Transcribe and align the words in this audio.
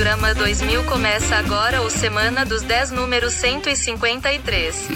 Radiorama 0.00 0.34
2000 0.34 0.84
começa 0.84 1.36
agora 1.36 1.82
o 1.82 1.90
Semana 1.90 2.46
dos 2.46 2.62
10 2.62 2.92
número 2.92 3.30
153. 3.30 4.88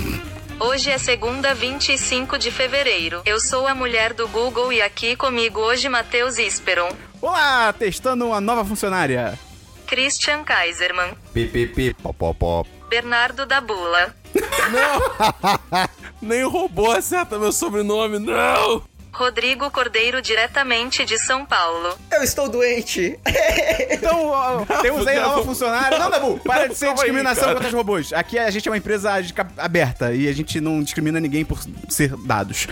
Hoje 0.59 0.91
é 0.91 0.97
segunda 0.97 1.55
25 1.55 2.39
de 2.39 2.51
fevereiro. 2.51 3.21
Eu 3.27 3.39
sou 3.39 3.67
a 3.67 3.75
mulher 3.75 4.15
do 4.15 4.27
Google 4.27 4.73
e 4.73 4.81
aqui 4.81 5.15
comigo 5.15 5.61
hoje 5.61 5.91
Matheus 5.91 6.39
Isperon, 6.39 6.89
Olá, 7.21 7.71
testando 7.75 8.25
uma 8.29 8.41
nova 8.41 8.65
funcionária. 8.65 9.39
Christian 9.87 10.43
Kaiserman, 10.43 11.13
PPP, 11.35 11.97
popopó. 12.03 12.65
Bernardo 12.89 13.45
da 13.45 13.61
Bula, 13.61 14.17
Nem 16.23 16.45
o 16.45 16.49
robô 16.49 16.91
acerta 16.91 17.39
meu 17.39 17.53
sobrenome, 17.53 18.19
não! 18.19 18.94
Rodrigo 19.15 19.71
Cordeiro 19.71 20.21
diretamente 20.21 21.05
de 21.05 21.19
São 21.19 21.47
Paulo. 21.47 21.97
Eu 22.11 22.23
estou 22.23 22.49
doente. 22.49 23.19
Então, 23.91 24.27
ó, 24.29 24.65
temos 24.83 25.07
aí 25.07 25.17
Dabu. 25.17 25.29
nova 25.31 25.45
funcionária. 25.45 25.99
Não, 25.99 26.11
Dabu, 26.11 26.39
para 26.45 26.69
de 26.69 26.75
ser 26.77 26.87
aí, 26.89 26.95
discriminação 26.95 27.45
cara. 27.45 27.55
contra 27.55 27.69
os 27.69 27.75
robôs. 27.75 28.13
Aqui 28.13 28.39
a 28.39 28.51
gente 28.51 28.69
é 28.69 28.71
uma 28.71 28.77
empresa 28.77 29.21
de 29.21 29.33
cap- 29.33 29.53
aberta 29.59 30.13
e 30.15 30.29
a 30.29 30.33
gente 30.33 30.61
não 30.61 30.83
discrimina 30.83 31.19
ninguém 31.21 31.45
por 31.45 31.59
ser 31.89 32.15
dados. 32.19 32.67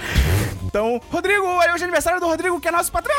Então, 0.64 1.00
Rodrigo, 1.10 1.46
hoje 1.46 1.68
é 1.68 1.82
aniversário 1.84 2.20
do 2.20 2.26
Rodrigo, 2.26 2.60
que 2.60 2.68
é 2.68 2.70
nosso 2.70 2.90
patrão! 2.92 3.14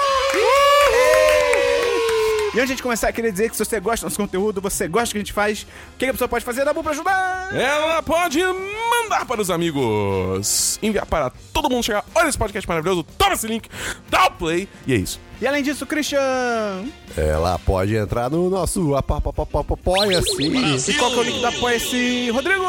E 2.55 2.59
antes 2.59 2.75
de 2.75 2.83
começar, 2.83 3.11
queria 3.11 3.31
dizer 3.31 3.49
que 3.49 3.57
se 3.57 3.65
você 3.65 3.79
gosta 3.79 4.05
do 4.05 4.09
nosso 4.09 4.21
conteúdo, 4.21 4.61
você 4.61 4.87
gosta 4.87 5.07
do 5.07 5.11
que 5.13 5.17
a 5.17 5.21
gente 5.21 5.33
faz, 5.33 5.63
o 5.63 5.97
que 5.97 6.05
a 6.05 6.11
pessoa 6.11 6.27
pode 6.27 6.45
fazer, 6.45 6.63
Dabu, 6.63 6.83
pra 6.83 6.91
ajudar? 6.91 7.49
Ela 7.51 8.03
pode 8.03 8.39
mandar 8.43 9.25
para 9.25 9.41
os 9.41 9.49
amigos, 9.49 10.77
enviar 10.83 11.07
para 11.07 11.31
todo 11.51 11.67
mundo 11.67 11.83
chegar. 11.83 12.05
Olha 12.13 12.29
esse 12.29 12.37
podcast 12.37 12.69
maravilhoso, 12.69 13.03
toma 13.17 13.33
esse 13.33 13.47
link, 13.47 13.67
dá 14.07 14.27
o 14.27 14.31
play 14.31 14.69
e 14.85 14.93
é 14.93 14.97
isso. 14.97 15.19
E 15.41 15.47
além 15.47 15.61
disso, 15.61 15.85
Christian, 15.85 16.85
Ela 17.17 17.59
pode 17.59 17.95
entrar 17.95 18.29
no 18.29 18.49
nosso 18.49 18.95
apoia-se. 18.95 20.91
e 20.91 20.93
qual 20.95 21.11
que 21.11 21.17
é 21.17 21.19
o 21.19 21.23
link 21.23 21.41
da 21.41 21.49
Apoia-se, 21.49 22.29
Rodrigo? 22.29 22.63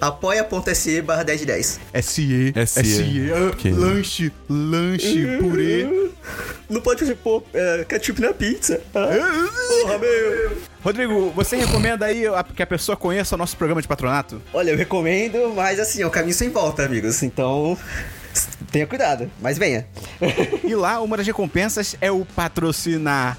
Apoia.se 0.00 1.00
barra 1.02 1.24
1010. 1.24 1.80
SE, 2.02 2.52
SE. 2.66 3.30
lanche, 3.72 4.32
lanche, 4.48 5.38
purê. 5.40 6.10
Não 6.68 6.80
pode 6.80 7.14
pôr 7.16 7.42
é, 7.52 7.84
ketchup 7.88 8.20
na 8.20 8.32
pizza. 8.32 8.80
Porra, 8.92 9.98
meu. 9.98 10.56
Rodrigo, 10.82 11.30
você 11.30 11.56
recomenda 11.56 12.06
aí 12.06 12.26
a- 12.26 12.44
que 12.44 12.62
a 12.62 12.66
pessoa 12.66 12.96
conheça 12.96 13.34
o 13.34 13.38
nosso 13.38 13.56
programa 13.56 13.80
de 13.80 13.88
patronato? 13.88 14.40
Olha, 14.52 14.70
eu 14.70 14.76
recomendo, 14.76 15.52
mas 15.54 15.80
assim, 15.80 16.02
é 16.02 16.06
um 16.06 16.10
caminho 16.10 16.34
sem 16.34 16.50
volta, 16.50 16.84
amigos. 16.84 17.22
Então, 17.22 17.76
tenha 18.74 18.86
cuidado. 18.88 19.30
Mas 19.40 19.56
venha. 19.56 19.86
E 20.64 20.74
lá, 20.74 21.00
uma 21.00 21.16
das 21.16 21.26
recompensas 21.26 21.94
é 22.00 22.10
o 22.10 22.24
patrocinar 22.24 23.36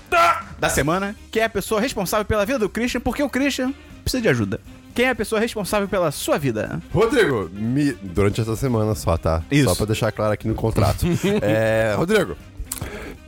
da 0.59 0.69
semana, 0.69 1.16
que 1.31 1.39
é 1.39 1.44
a 1.44 1.50
pessoa 1.50 1.81
responsável 1.81 2.23
pela 2.23 2.45
vida 2.45 2.59
do 2.59 2.69
Christian, 2.69 3.02
porque 3.02 3.22
o 3.23 3.30
Christian 3.30 3.73
precisa 4.03 4.22
de 4.22 4.30
ajuda. 4.30 4.61
Quem 4.94 5.06
é 5.06 5.09
a 5.09 5.16
pessoa 5.16 5.41
responsável 5.41 5.88
pela 5.88 6.11
sua 6.11 6.38
vida? 6.38 6.80
Rodrigo, 6.94 7.50
me... 7.52 7.94
durante 7.94 8.39
essa 8.39 8.56
semana 8.56 8.94
só, 8.94 9.17
tá? 9.17 9.41
Isso. 9.50 9.67
Só 9.67 9.75
pra 9.75 9.88
deixar 9.88 10.11
claro 10.11 10.33
aqui 10.33 10.47
no 10.47 10.53
contrato. 10.53 11.06
é, 11.41 11.95
Rodrigo, 11.97 12.38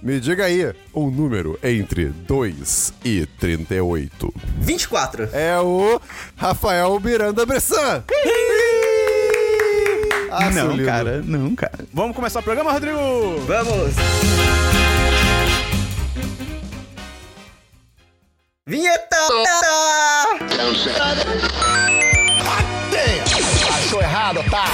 me 0.02 0.20
diga 0.20 0.46
aí 0.46 0.74
um 0.94 1.10
número 1.10 1.60
entre 1.64 2.06
2 2.06 2.94
e 3.04 3.26
38. 3.40 4.34
24. 4.60 5.30
É 5.34 5.60
o 5.60 6.00
Rafael 6.36 7.00
Miranda 7.00 7.46
Bressan. 7.46 8.04
Ah, 10.32 10.50
não, 10.50 10.72
lindo. 10.72 10.86
cara, 10.86 11.22
não, 11.24 11.56
cara. 11.56 11.80
Vamos 11.94 12.16
começar 12.16 12.40
o 12.40 12.44
programa, 12.44 12.72
Rodrigo? 12.72 12.98
Vamos. 13.46 13.96
Vinheta! 18.66 19.16
Achou 23.70 24.02
errado, 24.02 24.44
tá? 24.50 24.66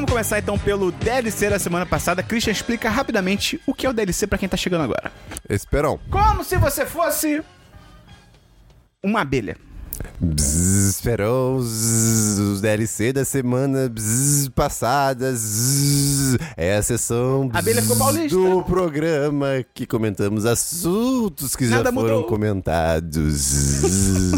Vamos 0.00 0.12
começar 0.12 0.38
então 0.38 0.58
pelo 0.58 0.90
DLC 0.90 1.50
da 1.50 1.58
semana 1.58 1.84
passada. 1.84 2.22
Christian 2.22 2.52
explica 2.52 2.88
rapidamente 2.88 3.60
o 3.66 3.74
que 3.74 3.84
é 3.84 3.90
o 3.90 3.92
DLC 3.92 4.26
pra 4.26 4.38
quem 4.38 4.48
tá 4.48 4.56
chegando 4.56 4.84
agora. 4.84 5.12
Esperão. 5.46 6.00
Como 6.10 6.42
se 6.42 6.56
você 6.56 6.86
fosse 6.86 7.42
uma 9.04 9.20
abelha. 9.20 9.58
Bzz, 10.22 10.90
Esperão, 10.96 11.58
zzz, 11.62 12.38
os 12.38 12.60
DLC 12.60 13.10
da 13.10 13.24
semana 13.24 13.88
bzz, 13.88 14.48
passada. 14.50 15.32
é 16.58 16.76
a 16.76 16.82
sessão 16.82 17.48
do 18.28 18.62
programa 18.64 19.64
que 19.72 19.86
comentamos 19.86 20.44
assuntos 20.44 21.56
que 21.56 21.64
Nada 21.64 21.84
já 21.84 21.92
foram 21.92 22.16
mudou. 22.16 22.24
comentados. 22.24 23.80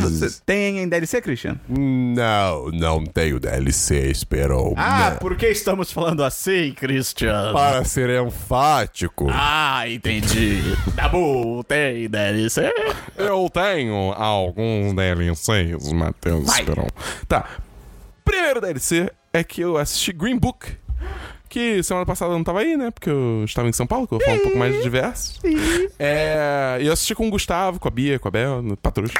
Você 0.02 0.40
tem 0.46 0.78
em 0.78 0.88
DLC, 0.88 1.20
Christian? 1.20 1.58
Não, 1.68 2.68
não 2.70 3.04
tenho 3.04 3.40
DLC, 3.40 4.08
Esperão. 4.08 4.74
Ah, 4.76 5.10
Não. 5.10 5.16
por 5.18 5.36
que 5.36 5.48
estamos 5.48 5.90
falando 5.90 6.22
assim, 6.22 6.72
Christian? 6.76 7.52
Para 7.52 7.84
ser 7.84 8.24
enfático. 8.24 9.26
Ah, 9.30 9.82
entendi. 9.88 10.60
Tá 10.94 11.08
bom, 11.08 11.60
tem 11.64 12.08
DLC? 12.08 12.72
Eu 13.16 13.50
tenho 13.52 14.12
alguns 14.12 14.92
DLCs, 15.78 15.92
Matheus 15.92 16.46
Vai. 16.46 16.60
Esperon. 16.60 16.86
Tá. 17.28 17.48
Primeiro 18.24 18.60
DLC 18.60 19.10
é 19.32 19.42
que 19.42 19.60
eu 19.60 19.76
assisti 19.76 20.12
Green 20.12 20.38
Book. 20.38 20.66
Que 21.48 21.82
semana 21.82 22.06
passada 22.06 22.32
eu 22.32 22.36
não 22.38 22.44
tava 22.44 22.60
aí, 22.60 22.76
né? 22.78 22.90
Porque 22.90 23.10
eu 23.10 23.42
estava 23.44 23.68
em 23.68 23.72
São 23.72 23.86
Paulo, 23.86 24.06
que 24.08 24.14
eu 24.14 24.20
falar 24.20 24.36
um 24.36 24.40
pouco 24.40 24.56
mais 24.58 24.74
de 24.74 24.82
diversos. 24.82 25.38
É. 25.98 26.78
E 26.80 26.86
eu 26.86 26.92
assisti 26.92 27.14
com 27.14 27.26
o 27.26 27.30
Gustavo, 27.30 27.78
com 27.78 27.88
a 27.88 27.90
Bia, 27.90 28.18
com 28.18 28.28
a 28.28 28.30
Bel, 28.30 28.62
no 28.62 28.74
Patrulha. 28.76 29.12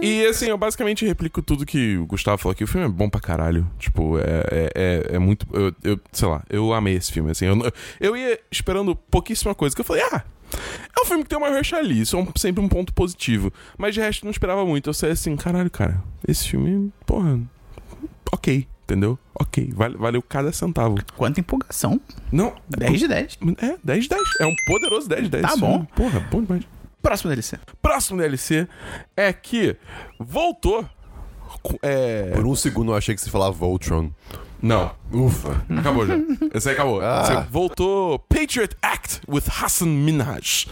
E 0.00 0.26
assim, 0.26 0.46
eu 0.46 0.58
basicamente 0.58 1.04
replico 1.06 1.40
tudo 1.42 1.64
que 1.64 1.96
o 1.96 2.06
Gustavo 2.06 2.38
falou 2.38 2.52
aqui. 2.52 2.64
O 2.64 2.66
filme 2.66 2.86
é 2.86 2.90
bom 2.90 3.08
pra 3.08 3.20
caralho. 3.20 3.68
Tipo, 3.78 4.18
é, 4.18 4.22
é, 4.50 4.70
é, 5.10 5.16
é 5.16 5.18
muito. 5.18 5.46
Eu, 5.52 5.74
eu- 5.82 6.00
sei 6.12 6.28
lá, 6.28 6.42
eu 6.50 6.72
amei 6.72 6.94
esse 6.96 7.10
filme. 7.12 7.30
Assim, 7.30 7.46
eu, 7.46 7.56
eu 8.00 8.16
ia 8.16 8.38
esperando 8.50 8.94
pouquíssima 8.94 9.54
coisa. 9.54 9.74
Que 9.74 9.80
eu 9.80 9.84
falei, 9.84 10.02
ah, 10.12 10.22
é 10.54 11.00
um 11.02 11.04
filme 11.06 11.22
que 11.22 11.28
tem 11.28 11.38
uma 11.38 11.50
Mahershala 11.50 11.82
Ali, 11.82 12.00
isso 12.00 12.16
é 12.16 12.20
um- 12.20 12.28
sempre 12.36 12.62
um 12.64 12.68
ponto 12.68 12.92
positivo. 12.94 13.52
Mas 13.78 13.94
de 13.94 14.00
resto, 14.00 14.24
não 14.24 14.30
esperava 14.30 14.64
muito. 14.64 14.88
Eu 14.90 14.94
sei 14.94 15.10
assim, 15.12 15.36
caralho, 15.36 15.70
cara, 15.70 16.02
esse 16.26 16.48
filme, 16.48 16.92
porra, 17.06 17.40
ok, 18.32 18.66
entendeu? 18.84 19.18
Ok, 19.34 19.72
vale, 19.74 19.96
valeu 19.96 20.22
cada 20.22 20.52
centavo. 20.52 20.96
Quanta 21.16 21.40
empolgação. 21.40 22.00
Não, 22.30 22.54
10 22.68 23.00
de 23.00 23.08
10. 23.08 23.38
É, 23.60 23.76
10 23.82 24.04
de 24.04 24.08
10. 24.10 24.22
É 24.40 24.46
um 24.46 24.54
poderoso 24.66 25.08
10 25.08 25.24
de 25.24 25.28
10. 25.30 25.42
Tá 25.42 25.56
bom. 25.56 25.70
filme. 25.72 25.88
Porra, 25.94 26.20
bom 26.30 26.42
demais. 26.42 26.62
Próximo 27.02 27.28
DLC. 27.30 27.58
Próximo 27.82 28.18
DLC 28.18 28.66
é 29.16 29.32
que 29.32 29.76
voltou. 30.18 30.88
É. 31.82 32.30
Por 32.34 32.46
um 32.46 32.54
segundo 32.56 32.92
eu 32.92 32.96
achei 32.96 33.14
que 33.14 33.20
você 33.20 33.30
falava 33.30 33.52
Voltron. 33.52 34.10
Não. 34.64 34.92
Ufa. 35.12 35.62
Acabou 35.68 36.06
já. 36.06 36.14
Esse 36.54 36.70
aí 36.70 36.74
acabou. 36.74 37.02
Ah. 37.02 37.24
Você 37.24 37.50
voltou 37.50 38.18
Patriot 38.18 38.74
Act 38.80 39.20
with 39.28 39.42
Hassan 39.46 39.86
Minhaj 39.86 40.66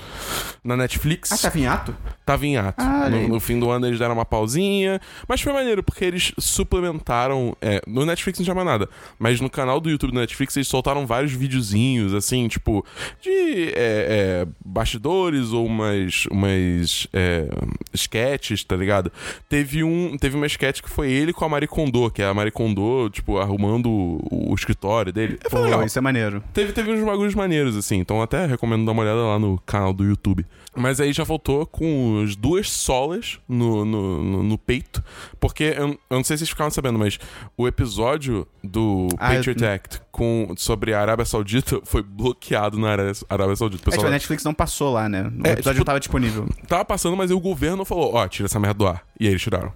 na 0.65 0.77
Netflix. 0.79 1.31
Ah, 1.31 1.51
tá 1.51 1.59
em 1.59 1.67
ato? 1.67 1.95
Tava 2.25 2.47
em 2.47 2.57
ato. 2.57 2.81
Ah, 2.81 3.11
no, 3.11 3.29
no 3.29 3.41
fim 3.41 3.61
do 3.61 3.71
ano 3.71 3.87
eles 3.87 3.99
deram 3.99 4.15
uma 4.15 4.25
pausinha. 4.25 4.99
Mas 5.29 5.43
foi 5.43 5.53
maneiro, 5.53 5.83
porque 5.83 6.07
eles 6.07 6.33
suplementaram. 6.39 7.55
é, 7.61 7.83
no 7.87 8.07
Netflix 8.07 8.39
não 8.39 8.45
tinha 8.45 8.55
mais 8.55 8.67
nada. 8.67 8.89
Mas 9.19 9.41
no 9.43 9.51
canal 9.51 9.79
do 9.79 9.91
YouTube 9.91 10.15
da 10.15 10.21
Netflix 10.21 10.57
eles 10.57 10.69
soltaram 10.69 11.07
vários 11.07 11.33
videozinhos, 11.33 12.15
assim, 12.15 12.49
tipo, 12.49 12.85
de 13.21 13.73
é, 13.75 13.75
é, 13.77 14.47
bastidores 14.65 15.53
ou 15.53 15.67
umas. 15.67 16.25
umas. 16.31 17.07
É, 17.13 17.47
sketches, 17.93 18.65
tá 18.65 18.75
ligado? 18.75 19.13
Teve 19.51 19.85
um. 19.85 20.17
Teve 20.17 20.37
uma 20.37 20.47
sketch 20.47 20.81
que 20.81 20.89
foi 20.89 21.13
ele 21.13 21.33
com 21.33 21.45
a 21.45 21.49
Marie 21.49 21.69
Kondo, 21.69 22.11
que 22.11 22.23
é 22.23 22.27
a 22.27 22.33
Marie 22.33 22.51
Kondo, 22.51 23.11
tipo, 23.11 23.39
arrumando 23.39 23.82
o, 23.89 24.51
o 24.51 24.55
escritório 24.55 25.13
dele. 25.13 25.39
Foi 25.49 25.61
Pô, 25.61 25.65
legal. 25.65 25.85
isso 25.85 25.99
é 25.99 26.03
maneiro. 26.03 26.43
Teve, 26.53 26.73
teve 26.73 26.91
uns 26.93 27.05
bagulhos 27.05 27.35
maneiros, 27.35 27.77
assim. 27.77 27.99
Então 27.99 28.21
até 28.23 28.47
recomendo 28.47 28.85
dar 28.85 28.93
uma 28.93 29.03
olhada 29.03 29.21
lá 29.23 29.39
no 29.39 29.59
canal 29.67 29.93
do 29.93 30.05
YouTube. 30.05 30.45
Mas 30.75 31.01
aí 31.01 31.13
já 31.13 31.23
voltou 31.25 31.67
com 31.67 32.23
as 32.25 32.35
duas 32.35 32.71
solas 32.71 33.39
no, 33.49 33.85
no, 33.85 34.23
no- 34.25 34.43
no 34.43 34.59
peito. 34.59 35.03
Porque 35.39 35.65
eu, 35.77 35.89
eu 35.89 36.17
não 36.17 36.25
sei 36.25 36.37
se 36.37 36.41
vocês 36.41 36.51
ficaram 36.51 36.71
sabendo, 36.71 36.99
mas 36.99 37.19
o 37.57 37.69
episódio 37.69 38.47
do 38.65 39.09
Ah, 39.19 39.35
Patriot 39.35 39.65
Act 39.65 40.01
com, 40.13 40.53
sobre 40.57 40.93
a 40.95 41.01
Arábia 41.01 41.25
Saudita 41.25 41.81
foi 41.85 42.03
bloqueado 42.03 42.79
na 42.79 42.91
Arábia, 42.93 43.15
Saudita. 43.57 43.65
O 43.65 43.67
É, 43.67 43.79
tipo, 43.79 43.91
pessoal 43.91 44.07
a 44.07 44.11
Netflix 44.11 44.45
não 44.45 44.53
passou 44.55 44.93
lá, 44.93 45.09
né? 45.09 45.23
O 45.23 45.47
É, 45.49 45.53
episódio 45.53 45.79
tipo- 45.79 45.85
tava 45.87 45.99
disponível. 45.99 46.47
tava 46.69 46.85
passando, 46.85 47.17
mas 47.17 47.31
o 47.31 47.41
governo 47.41 47.85
falou: 47.85 48.15
Ó, 48.15 48.29
tira 48.29 48.47
essa 48.47 48.61
merda 48.61 48.75
do 48.75 48.87
ar. 48.87 49.03
E 49.19 49.27
aí 49.27 49.33
eles 49.33 49.43
tiraram. 49.43 49.73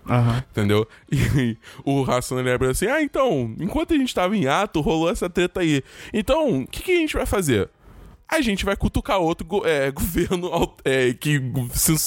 Entendeu? 0.50 0.86
E 1.10 1.56
o 1.84 2.04
Hassan 2.04 2.38
ele 2.40 2.52
abre 2.52 2.68
assim: 2.68 2.86
Ah, 2.86 3.00
então, 3.02 3.54
enquanto 3.58 3.94
a 3.94 3.96
gente 3.96 4.14
tava 4.14 4.36
em 4.36 4.46
ato, 4.46 4.80
rolou 4.80 5.08
essa 5.10 5.28
treta 5.30 5.60
aí. 5.60 5.82
Então, 6.12 6.60
o 6.60 6.66
que, 6.66 6.82
que 6.82 6.92
a 6.92 6.96
gente 6.96 7.14
vai 7.16 7.24
fazer? 7.26 7.68
A 8.28 8.40
gente 8.40 8.64
vai 8.64 8.76
cutucar 8.76 9.18
outro 9.18 9.46
go- 9.46 9.62
é, 9.66 9.90
governo 9.92 10.74
é, 10.84 11.12
que 11.12 11.40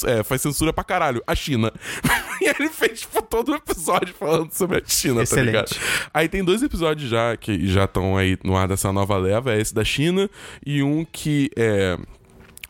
é, 0.06 0.22
faz 0.22 0.42
censura 0.42 0.72
pra 0.72 0.84
caralho, 0.84 1.22
a 1.26 1.34
China. 1.34 1.72
e 2.40 2.46
ele 2.48 2.68
fez 2.68 3.00
tipo, 3.00 3.22
todo 3.22 3.52
um 3.52 3.54
episódio 3.54 4.14
falando 4.14 4.52
sobre 4.52 4.78
a 4.78 4.82
China, 4.84 5.22
Excelente. 5.22 5.28
tá 5.28 5.42
ligado? 5.42 5.76
Aí 6.12 6.28
tem 6.28 6.44
dois 6.44 6.62
episódios 6.62 7.08
já 7.10 7.36
que 7.36 7.66
já 7.66 7.84
estão 7.84 8.16
aí 8.16 8.36
no 8.44 8.56
ar 8.56 8.68
dessa 8.68 8.92
nova 8.92 9.16
leva, 9.16 9.54
é 9.54 9.60
esse 9.60 9.74
da 9.74 9.84
China 9.84 10.28
e 10.64 10.82
um 10.82 11.04
que 11.04 11.50
é. 11.56 11.98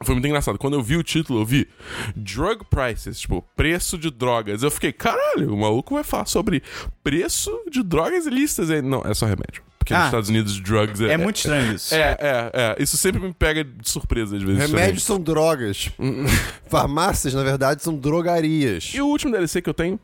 Foi 0.02 0.14
muito 0.14 0.26
engraçado. 0.26 0.56
Quando 0.56 0.72
eu 0.74 0.82
vi 0.82 0.96
o 0.96 1.02
título, 1.02 1.40
eu 1.42 1.44
vi 1.44 1.68
Drug 2.16 2.64
Prices, 2.70 3.20
tipo, 3.20 3.44
preço 3.54 3.98
de 3.98 4.10
drogas. 4.10 4.62
Eu 4.62 4.70
fiquei, 4.70 4.92
caralho, 4.94 5.52
o 5.52 5.58
maluco 5.58 5.92
vai 5.94 6.02
falar 6.02 6.24
sobre 6.24 6.62
preço 7.04 7.50
de 7.70 7.82
drogas 7.82 8.24
ilícitas. 8.24 8.70
Aí, 8.70 8.80
não, 8.80 9.02
é 9.04 9.12
só 9.12 9.26
remédio. 9.26 9.62
Porque 9.90 9.94
nos 9.94 10.02
Ah. 10.02 10.06
Estados 10.06 10.28
Unidos, 10.28 10.60
drugs 10.60 11.00
é. 11.00 11.12
É 11.12 11.16
muito 11.16 11.36
estranho 11.36 11.74
isso. 11.74 11.94
É, 11.94 12.16
é, 12.20 12.50
é. 12.78 12.82
Isso 12.82 12.96
sempre 12.96 13.20
me 13.20 13.32
pega 13.32 13.64
de 13.64 13.88
surpresa 13.88 14.36
às 14.36 14.42
vezes. 14.42 14.58
Remédios 14.70 15.02
são 15.04 15.18
drogas. 15.20 15.90
Farmácias, 16.68 17.34
na 17.34 17.42
verdade, 17.42 17.82
são 17.82 17.94
drogarias. 17.96 18.92
E 18.94 19.00
o 19.00 19.06
último 19.06 19.32
DLC 19.32 19.60
que 19.60 19.68
eu 19.68 19.74
tenho 19.74 19.98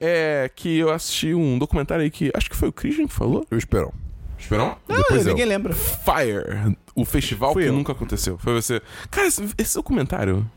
é 0.00 0.50
que 0.54 0.78
eu 0.78 0.90
assisti 0.90 1.34
um 1.34 1.58
documentário 1.58 2.02
aí 2.04 2.10
que 2.10 2.30
acho 2.34 2.48
que 2.50 2.56
foi 2.56 2.68
o 2.68 2.72
Christian 2.72 3.06
que 3.06 3.14
falou. 3.14 3.46
Eu 3.50 3.58
espero. 3.58 3.92
Esperão? 4.38 4.76
Não, 4.86 4.96
Depois 4.96 5.26
eu. 5.26 5.32
ninguém 5.32 5.46
lembra. 5.46 5.74
Fire, 5.74 6.76
o 6.94 7.04
festival 7.04 7.52
Fui 7.52 7.62
que 7.64 7.68
eu. 7.70 7.72
nunca 7.72 7.92
aconteceu. 7.92 8.36
Foi 8.38 8.52
você. 8.54 8.82
Cara, 9.10 9.26
esse, 9.26 9.42
esse 9.56 9.74
documentário 9.74 10.48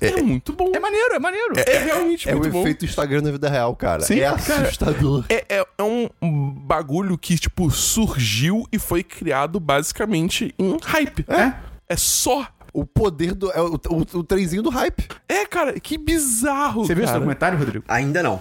é, 0.00 0.20
muito 0.22 0.52
bom. 0.52 0.72
É 0.74 0.78
maneiro, 0.80 1.14
é 1.14 1.18
maneiro. 1.18 1.54
É, 1.58 1.78
realmente 1.78 2.28
É 2.28 2.34
o 2.34 2.38
muito 2.38 2.52
bom. 2.52 2.60
efeito 2.60 2.84
Instagram 2.84 3.22
na 3.22 3.30
vida 3.30 3.48
real, 3.48 3.74
cara. 3.76 4.02
Sim, 4.02 4.20
é 4.20 4.32
cara. 4.32 4.62
assustador. 4.62 5.24
É, 5.28 5.44
é, 5.48 5.66
é 5.78 5.82
um 5.82 6.08
bagulho 6.20 7.16
que, 7.18 7.38
tipo, 7.38 7.70
surgiu 7.70 8.66
e 8.72 8.78
foi 8.78 9.02
criado 9.02 9.58
basicamente 9.60 10.54
em 10.58 10.76
hype. 10.82 11.24
É. 11.28 11.52
É 11.88 11.96
só. 11.96 12.46
O 12.72 12.84
poder 12.84 13.34
do. 13.34 13.52
É 13.52 13.60
o, 13.60 13.74
o, 13.88 14.18
o 14.18 14.24
trenzinho 14.24 14.60
do 14.60 14.68
hype. 14.68 15.06
É, 15.28 15.46
cara, 15.46 15.78
que 15.78 15.96
bizarro. 15.96 16.84
Você 16.84 16.92
viu 16.92 17.04
esse 17.04 17.12
documentário, 17.12 17.56
Rodrigo? 17.56 17.84
Ainda 17.86 18.20
não. 18.20 18.40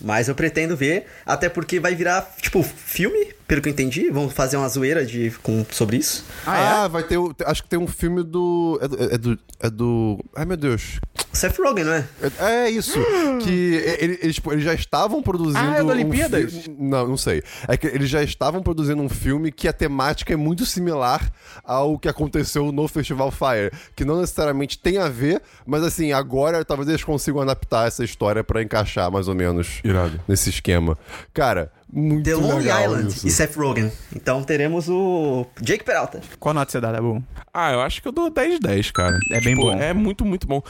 Mas 0.00 0.28
eu 0.28 0.34
pretendo 0.34 0.74
ver, 0.74 1.06
até 1.26 1.50
porque 1.50 1.78
vai 1.78 1.94
virar, 1.94 2.22
tipo, 2.40 2.62
filme, 2.62 3.34
pelo 3.46 3.60
que 3.62 3.68
eu 3.68 3.72
entendi. 3.72 4.10
Vão 4.10 4.28
fazer 4.28 4.56
uma 4.56 4.68
zoeira 4.68 5.04
de, 5.04 5.30
com, 5.42 5.64
sobre 5.70 5.96
isso. 5.98 6.24
Ah, 6.46 6.84
é? 6.84 6.88
vai 6.88 7.02
ter. 7.02 7.16
o- 7.18 7.34
Acho 7.44 7.62
que 7.62 7.68
tem 7.68 7.78
um 7.78 7.86
filme 7.86 8.22
do. 8.22 8.78
É 8.82 8.88
do. 8.88 9.02
É 9.14 9.18
do, 9.18 9.38
é 9.60 9.70
do- 9.70 10.24
ai, 10.34 10.44
meu 10.44 10.56
Deus. 10.56 11.00
Seth 11.32 11.58
Rogen, 11.58 11.84
não 11.84 11.92
é? 11.92 12.04
É, 12.40 12.44
é 12.66 12.70
isso. 12.70 12.98
que 13.42 13.50
ele- 13.98 14.18
eles, 14.22 14.34
tipo, 14.36 14.52
eles 14.52 14.64
já 14.64 14.72
estavam 14.74 15.22
produzindo. 15.22 15.58
Ah, 15.58 15.76
é 15.76 15.80
do 15.80 15.86
um 15.86 15.90
Olimpíadas? 15.90 16.52
fi- 16.52 16.70
Não, 16.78 17.06
não 17.08 17.16
sei. 17.16 17.42
É 17.68 17.76
que 17.76 17.86
eles 17.86 18.08
já 18.08 18.22
estavam 18.22 18.62
produzindo 18.62 19.02
um 19.02 19.08
filme 19.08 19.52
que 19.52 19.68
a 19.68 19.72
temática 19.72 20.32
é 20.32 20.36
muito 20.36 20.64
similar 20.64 21.30
ao 21.64 21.98
que 21.98 22.08
aconteceu 22.08 22.72
no 22.72 22.88
Festival 22.88 23.30
Fire. 23.30 23.70
Que 23.94 24.04
não 24.04 24.20
necessariamente 24.20 24.78
tem 24.78 24.98
a 24.98 25.08
ver, 25.08 25.42
mas 25.66 25.82
assim, 25.82 26.12
agora 26.12 26.64
talvez 26.64 26.88
eles 26.88 27.04
consigam 27.04 27.40
adaptar 27.42 27.86
essa 27.86 28.02
história 28.04 28.42
pra 28.42 28.62
encaixar 28.62 29.10
mais 29.10 29.28
ou 29.28 29.34
menos 29.34 29.80
Irado. 29.84 30.18
nesse 30.26 30.48
esquema. 30.50 30.96
Cara, 31.34 31.70
muito 31.96 32.24
The 32.24 32.34
Long 32.34 32.58
legal 32.58 32.82
Island 32.84 33.08
isso. 33.08 33.26
e 33.26 33.30
Seth 33.30 33.56
Rogen. 33.56 33.90
Então 34.14 34.42
teremos 34.44 34.88
o 34.88 35.46
Jake 35.60 35.82
Peralta. 35.84 36.20
Qual 36.38 36.54
nota 36.54 36.70
você 36.70 36.80
dá, 36.80 36.92
Dabu? 36.92 37.22
Ah, 37.52 37.72
eu 37.72 37.80
acho 37.80 38.02
que 38.02 38.08
eu 38.08 38.12
dou 38.12 38.28
10 38.30 38.60
10, 38.60 38.90
cara. 38.90 39.18
É 39.32 39.40
bem 39.40 39.54
bom. 39.56 39.72
É 39.72 39.92
muito, 39.94 40.24
muito 40.24 40.46
bom. 40.46 40.62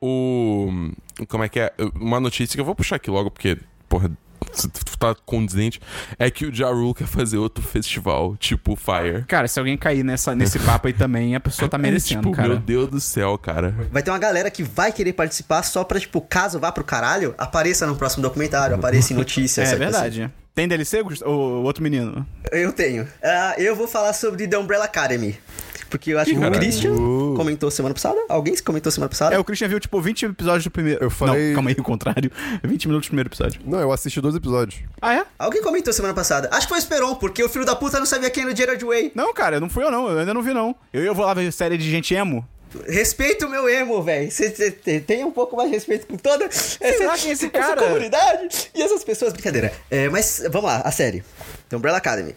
O. 0.00 0.68
Como 1.28 1.42
é 1.42 1.48
que 1.48 1.58
é? 1.58 1.72
Uma 1.96 2.20
notícia 2.20 2.54
que 2.56 2.60
eu 2.60 2.64
vou 2.64 2.74
puxar 2.76 2.96
aqui 2.96 3.10
logo, 3.10 3.30
porque, 3.30 3.58
porra, 3.88 4.10
tá 4.98 5.14
condizente. 5.24 5.80
É 6.18 6.30
que 6.30 6.46
o 6.46 6.54
Ja 6.54 6.68
Rule 6.68 6.94
quer 6.94 7.06
fazer 7.06 7.38
outro 7.38 7.62
festival, 7.62 8.36
tipo 8.36 8.76
Fire. 8.76 9.24
Cara, 9.26 9.48
se 9.48 9.58
alguém 9.58 9.76
cair 9.76 10.04
nessa, 10.04 10.34
nesse 10.34 10.58
papo 10.58 10.88
aí 10.88 10.92
também, 10.92 11.34
a 11.34 11.40
pessoa 11.40 11.68
tá 11.68 11.78
merecendo, 11.78 12.22
tipo, 12.22 12.32
cara. 12.34 12.48
meu 12.48 12.58
Deus 12.58 12.88
do 12.88 13.00
céu, 13.00 13.38
cara. 13.38 13.74
Vai 13.90 14.02
ter 14.02 14.10
uma 14.10 14.18
galera 14.18 14.50
que 14.50 14.62
vai 14.62 14.92
querer 14.92 15.12
participar 15.12 15.62
só 15.62 15.84
pra, 15.84 16.00
tipo, 16.00 16.20
caso 16.20 16.58
vá 16.58 16.72
pro 16.72 16.84
caralho, 16.84 17.34
apareça 17.38 17.86
no 17.86 17.96
próximo 17.96 18.22
documentário, 18.22 18.74
apareça 18.74 19.12
em 19.12 19.16
notícias. 19.16 19.72
É 19.72 19.76
verdade. 19.76 20.30
Tem 20.54 20.66
DLC, 20.66 21.02
o 21.24 21.62
outro 21.62 21.82
menino? 21.82 22.26
assim. 22.44 22.60
Eu 22.60 22.72
tenho. 22.72 23.06
Ah, 23.22 23.54
eu 23.58 23.76
vou 23.76 23.86
falar 23.86 24.12
sobre 24.12 24.48
The 24.48 24.58
Umbrella 24.58 24.86
Academy. 24.86 25.38
Porque 25.88 26.12
eu 26.12 26.18
acho 26.18 26.30
que 26.30 26.36
o 26.36 26.40
caralho. 26.40 26.60
Christian 26.60 26.94
comentou 27.36 27.70
semana 27.70 27.94
passada. 27.94 28.18
Alguém 28.28 28.56
comentou 28.58 28.90
semana 28.92 29.08
passada? 29.08 29.34
É, 29.34 29.38
o 29.38 29.44
Christian 29.44 29.68
viu, 29.68 29.80
tipo, 29.80 30.00
20 30.00 30.26
episódios 30.26 30.64
do 30.64 30.70
primeiro. 30.70 31.02
Eu 31.02 31.10
falei- 31.10 31.48
Não, 31.48 31.54
calma 31.54 31.70
aí, 31.70 31.76
o 31.78 31.82
contrário. 31.82 32.30
20 32.62 32.86
minutos 32.88 33.06
do 33.08 33.10
primeiro 33.10 33.28
episódio. 33.28 33.60
Não, 33.64 33.80
eu 33.80 33.90
assisti 33.92 34.20
dois 34.20 34.34
episódios. 34.34 34.80
Ah, 35.00 35.14
é? 35.14 35.24
Alguém 35.38 35.62
comentou 35.62 35.92
semana 35.92 36.14
passada. 36.14 36.48
Acho 36.52 36.66
que 36.66 36.68
foi 36.68 36.78
o 36.78 36.80
Esperon, 36.80 37.14
porque 37.14 37.42
o 37.42 37.48
filho 37.48 37.64
da 37.64 37.74
puta 37.76 37.98
não 37.98 38.06
sabia 38.06 38.30
quem 38.30 38.42
era 38.44 38.52
o 38.52 38.56
Gerard 38.56 38.84
Way. 38.84 39.12
Não, 39.14 39.32
cara, 39.32 39.58
não 39.60 39.68
fui 39.70 39.84
eu, 39.84 39.90
não. 39.90 40.08
Eu 40.10 40.18
ainda 40.18 40.34
não 40.34 40.42
vi, 40.42 40.52
não. 40.52 40.74
Eu, 40.92 41.02
eu 41.02 41.14
vou 41.14 41.24
lá 41.24 41.34
ver 41.34 41.50
série 41.52 41.76
de 41.78 41.90
gente 41.90 42.14
emo. 42.14 42.46
Respeita 42.86 43.46
o 43.46 43.50
meu 43.50 43.66
emo, 43.66 44.02
velho. 44.02 44.30
Você 44.30 44.50
tem 45.06 45.24
um 45.24 45.30
pouco 45.30 45.56
mais 45.56 45.70
de 45.70 45.74
respeito 45.76 46.06
com 46.06 46.18
toda 46.18 46.44
essa, 46.44 46.76
esse 46.84 47.30
essa 47.30 47.48
cara? 47.48 47.82
comunidade 47.82 48.70
e 48.74 48.82
essas 48.82 49.02
pessoas. 49.02 49.32
Brincadeira. 49.32 49.72
É, 49.90 50.08
mas 50.10 50.42
vamos 50.50 50.68
lá, 50.70 50.82
a 50.84 50.90
série. 50.92 51.24
The 51.70 51.76
Umbrella 51.76 51.96
Academy. 51.96 52.34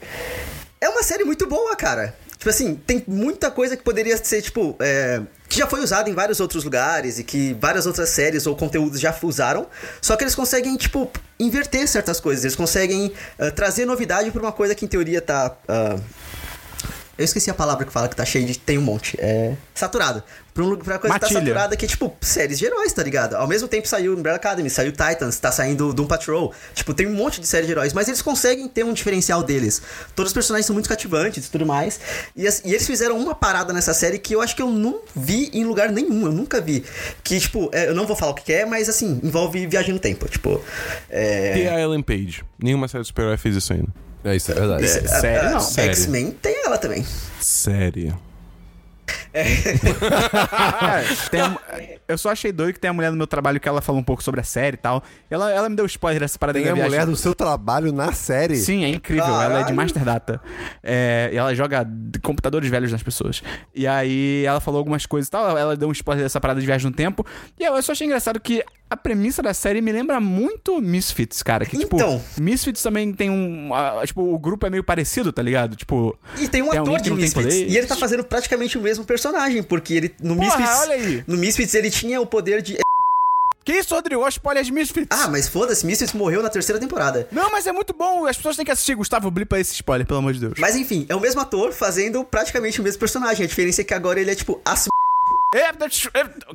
É 0.80 0.88
uma 0.90 1.04
série 1.04 1.26
muito 1.26 1.46
boa, 1.48 1.76
cara. 1.76 2.16
Tipo 2.42 2.50
assim, 2.50 2.74
tem 2.74 3.04
muita 3.08 3.52
coisa 3.52 3.78
que 3.78 3.84
poderia 3.84 4.18
ser, 4.18 4.42
tipo, 4.42 4.76
é, 4.80 5.22
que 5.48 5.60
já 5.60 5.68
foi 5.68 5.80
usada 5.80 6.10
em 6.10 6.14
vários 6.16 6.40
outros 6.40 6.64
lugares 6.64 7.20
e 7.20 7.24
que 7.24 7.56
várias 7.62 7.86
outras 7.86 8.10
séries 8.10 8.48
ou 8.48 8.56
conteúdos 8.56 9.00
já 9.00 9.16
usaram. 9.22 9.68
Só 10.02 10.16
que 10.16 10.24
eles 10.24 10.34
conseguem, 10.34 10.76
tipo, 10.76 11.12
inverter 11.40 11.88
certas 11.88 12.20
coisas. 12.20 12.44
Eles 12.44 12.56
conseguem 12.56 13.14
ah, 13.38 13.52
trazer 13.52 13.86
novidade 13.86 14.32
pra 14.32 14.42
uma 14.42 14.52
coisa 14.52 14.74
que 14.74 14.86
em 14.86 14.88
teoria 14.88 15.22
tá. 15.22 15.56
ah, 15.68 16.00
eu 17.18 17.26
esqueci 17.26 17.50
a 17.50 17.54
palavra 17.54 17.86
que 17.86 17.92
fala 17.92 18.08
que 18.08 18.16
tá 18.16 18.26
cheio 18.26 18.46
de. 18.46 18.58
Tem 18.58 18.78
um 18.78 18.82
monte. 18.82 19.18
É. 19.20 19.54
Saturado. 19.76 20.24
Pra, 20.54 20.64
um, 20.66 20.76
pra 20.76 21.00
coisa 21.00 21.14
que 21.14 21.20
tá 21.20 21.28
Matilha. 21.28 21.40
saturada 21.40 21.78
que 21.78 21.86
é 21.86 21.88
tipo 21.88 22.14
séries 22.20 22.60
de 22.60 22.66
heróis, 22.66 22.92
tá 22.92 23.02
ligado? 23.02 23.36
Ao 23.36 23.48
mesmo 23.48 23.68
tempo 23.68 23.88
saiu 23.88 24.14
Umbrella 24.14 24.36
Academy, 24.36 24.70
saiu 24.70 24.92
Titans, 24.92 25.40
tá 25.40 25.52
saindo 25.52 25.94
Doom 25.94 26.08
Patrol. 26.08 26.54
Tipo, 26.74 26.94
tem 26.94 27.08
um 27.08 27.14
monte 27.14 27.40
de 27.40 27.48
séries 27.48 27.68
de 27.68 27.72
heróis, 27.72 27.94
mas 27.94 28.08
eles 28.08 28.22
conseguem 28.22 28.68
ter 28.68 28.84
um 28.84 28.92
diferencial 28.92 29.44
deles. 29.44 29.82
Todos 30.14 30.32
os 30.32 30.34
personagens 30.34 30.66
são 30.66 30.74
muito 30.74 30.90
cativantes 30.90 31.48
e 31.48 31.52
tudo 31.52 31.66
mais. 31.66 32.00
E, 32.36 32.44
e 32.44 32.74
eles 32.74 32.86
fizeram 32.86 33.18
uma 33.18 33.34
parada 33.34 33.72
nessa 33.72 33.94
série 33.94 34.20
que 34.20 34.36
eu 34.36 34.42
acho 34.42 34.56
que 34.56 34.62
eu 34.62 34.70
não 34.70 35.02
vi 35.16 35.50
em 35.54 35.64
lugar 35.64 35.90
nenhum. 35.90 36.26
Eu 36.26 36.34
nunca 36.34 36.60
vi. 36.60 36.84
Que, 37.24 37.40
tipo, 37.40 37.70
é, 37.72 37.88
eu 37.88 37.96
não 37.96 38.06
vou 38.06 38.16
falar 38.16 38.34
o 38.34 38.36
que 38.36 38.52
é, 38.52 38.66
mas 38.66 38.90
assim, 38.90 39.22
envolve 39.24 39.66
viagem 39.68 39.94
no 39.94 40.00
tempo. 40.00 40.28
Tipo. 40.28 40.62
É. 41.10 41.54
Tem 41.54 41.68
a 41.70 41.80
Ellen 41.80 42.02
Page. 42.02 42.44
Nenhuma 42.62 42.88
série 42.90 43.04
de 43.04 43.08
super-herói 43.08 43.38
fez 43.38 43.56
isso 43.56 43.72
ainda. 43.72 43.88
É 44.24 44.36
isso, 44.36 44.52
é 44.52 44.56
verdade. 44.56 44.88
Sério, 44.88 45.48
a- 45.48 45.52
não. 45.52 45.58
a- 45.58 45.62
Série. 45.62 45.90
X-Men 45.90 46.32
tem 46.32 46.56
ela 46.66 46.78
também. 46.78 47.06
Série. 47.40 48.14
A- 49.34 51.02
eu 52.08 52.18
só 52.18 52.30
achei 52.30 52.52
doido 52.52 52.74
que 52.74 52.80
tem 52.80 52.90
a 52.90 52.94
mulher 52.94 53.10
no 53.12 53.18
meu 53.18 53.28
trabalho 53.28 53.60
que 53.60 53.68
ela 53.68 53.82
falou 53.82 54.00
um 54.02 54.04
pouco 54.04 54.22
sobre 54.24 54.40
a 54.42 54.44
série 54.44 54.76
e 54.76 54.78
tal. 54.78 55.04
Ela, 55.30 55.52
ela 55.52 55.70
me 55.70 55.76
deu 55.76 55.86
spoiler 55.86 56.20
dessa 56.22 56.38
parada 56.38 56.60
Tem 56.60 56.70
a 56.70 56.74
viagem. 56.74 56.90
mulher 56.92 57.06
do 57.06 57.16
seu 57.16 57.34
trabalho 57.34 57.92
na 57.92 58.12
série. 58.14 58.56
Sim, 58.58 58.84
é 58.84 58.90
incrível. 58.90 59.24
Ela 59.26 59.44
é 59.44 59.48
de 59.48 59.54
Caralho. 59.60 59.76
Master 59.76 60.04
Data. 60.04 60.42
É, 60.84 61.30
e 61.34 61.38
ela 61.38 61.54
joga 61.56 61.88
computadores 62.22 62.70
velhos 62.70 62.92
nas 62.92 63.04
pessoas. 63.04 63.42
E 63.74 63.88
aí 63.88 64.44
ela 64.46 64.60
falou 64.60 64.80
algumas 64.80 65.06
coisas 65.06 65.28
e 65.28 65.32
tal. 65.32 65.48
Ela, 65.50 65.60
ela 65.60 65.78
deu 65.78 65.88
um 65.88 65.92
spoiler 65.94 66.24
dessa 66.24 66.40
parada 66.40 66.60
de 66.60 66.66
viagem 66.66 66.90
no 66.90 66.96
tempo. 66.96 67.26
E 67.60 67.64
eu 67.64 67.82
só 67.82 67.92
achei 67.94 68.06
engraçado 68.06 68.40
que 68.40 68.64
a 68.92 68.98
premissa 68.98 69.42
da 69.42 69.54
série 69.54 69.82
me 69.82 69.92
lembra 69.92 70.20
muito 70.20 70.82
Misfits, 70.82 71.42
cara. 71.42 71.66
Que, 71.66 71.78
tipo, 71.78 71.96
Então. 71.96 72.22
Misfits 72.38 72.84
também 72.84 73.14
tem 73.14 73.30
um. 73.30 73.74
ah, 73.74 74.02
tipo, 74.06 74.22
o 74.22 74.38
grupo 74.38 74.66
é 74.68 74.70
meio 74.70 74.84
parecido, 74.84 75.32
tá 75.32 75.42
ligado? 75.42 75.76
Tipo. 75.76 76.16
E 76.38 76.48
tem 76.48 76.62
um 76.62 76.70
Tem 76.70 76.80
ator 76.80 77.00
de 77.00 77.12
Misfits. 77.12 77.56
E 77.56 77.78
ele 77.78 77.88
tá 77.88 77.96
fazendo 77.96 78.24
praticamente 78.24 78.78
o 78.78 78.82
mesmo 78.82 79.06
personagem, 79.06 79.64
porque 79.64 79.94
ele 79.94 80.16
no 80.22 80.36
Porra, 80.36 80.58
Misfits. 80.58 80.80
olha 80.82 80.94
aí. 80.96 81.24
No 81.26 81.38
Misfits 81.38 81.74
ele 81.74 81.90
tinha 81.90 82.20
o 82.20 82.26
poder 82.26 82.62
de. 82.62 82.78
Que 83.64 83.74
isso, 83.74 83.94
Rodrigo? 83.94 84.28
Spoiler 84.28 84.64
de 84.64 84.72
Misfits. 84.72 85.08
Ah, 85.10 85.28
mas 85.30 85.48
foda-se, 85.48 85.86
Misfits 85.86 86.14
morreu 86.14 86.42
na 86.42 86.50
terceira 86.50 86.80
temporada. 86.80 87.28
Não, 87.32 87.52
mas 87.52 87.68
é 87.68 87.72
muito 87.72 87.94
bom. 87.94 88.26
As 88.26 88.36
pessoas 88.36 88.56
têm 88.56 88.66
que 88.66 88.72
assistir. 88.72 88.96
Gustavo, 88.96 89.30
blipa 89.32 89.60
esse 89.60 89.74
spoiler, 89.76 90.06
pelo 90.06 90.20
amor 90.20 90.34
de 90.34 90.40
Deus. 90.40 90.54
Mas 90.60 90.76
enfim, 90.76 91.06
é 91.08 91.16
o 91.16 91.20
mesmo 91.20 91.40
ator 91.40 91.72
fazendo 91.72 92.24
praticamente 92.26 92.82
o 92.82 92.84
mesmo 92.84 93.00
personagem. 93.00 93.46
A 93.46 93.48
diferença 93.48 93.82
é 93.82 93.84
que 93.84 93.94
agora 93.94 94.20
ele 94.20 94.32
é 94.32 94.36
tipo. 94.36 94.60
ass- 94.66 94.88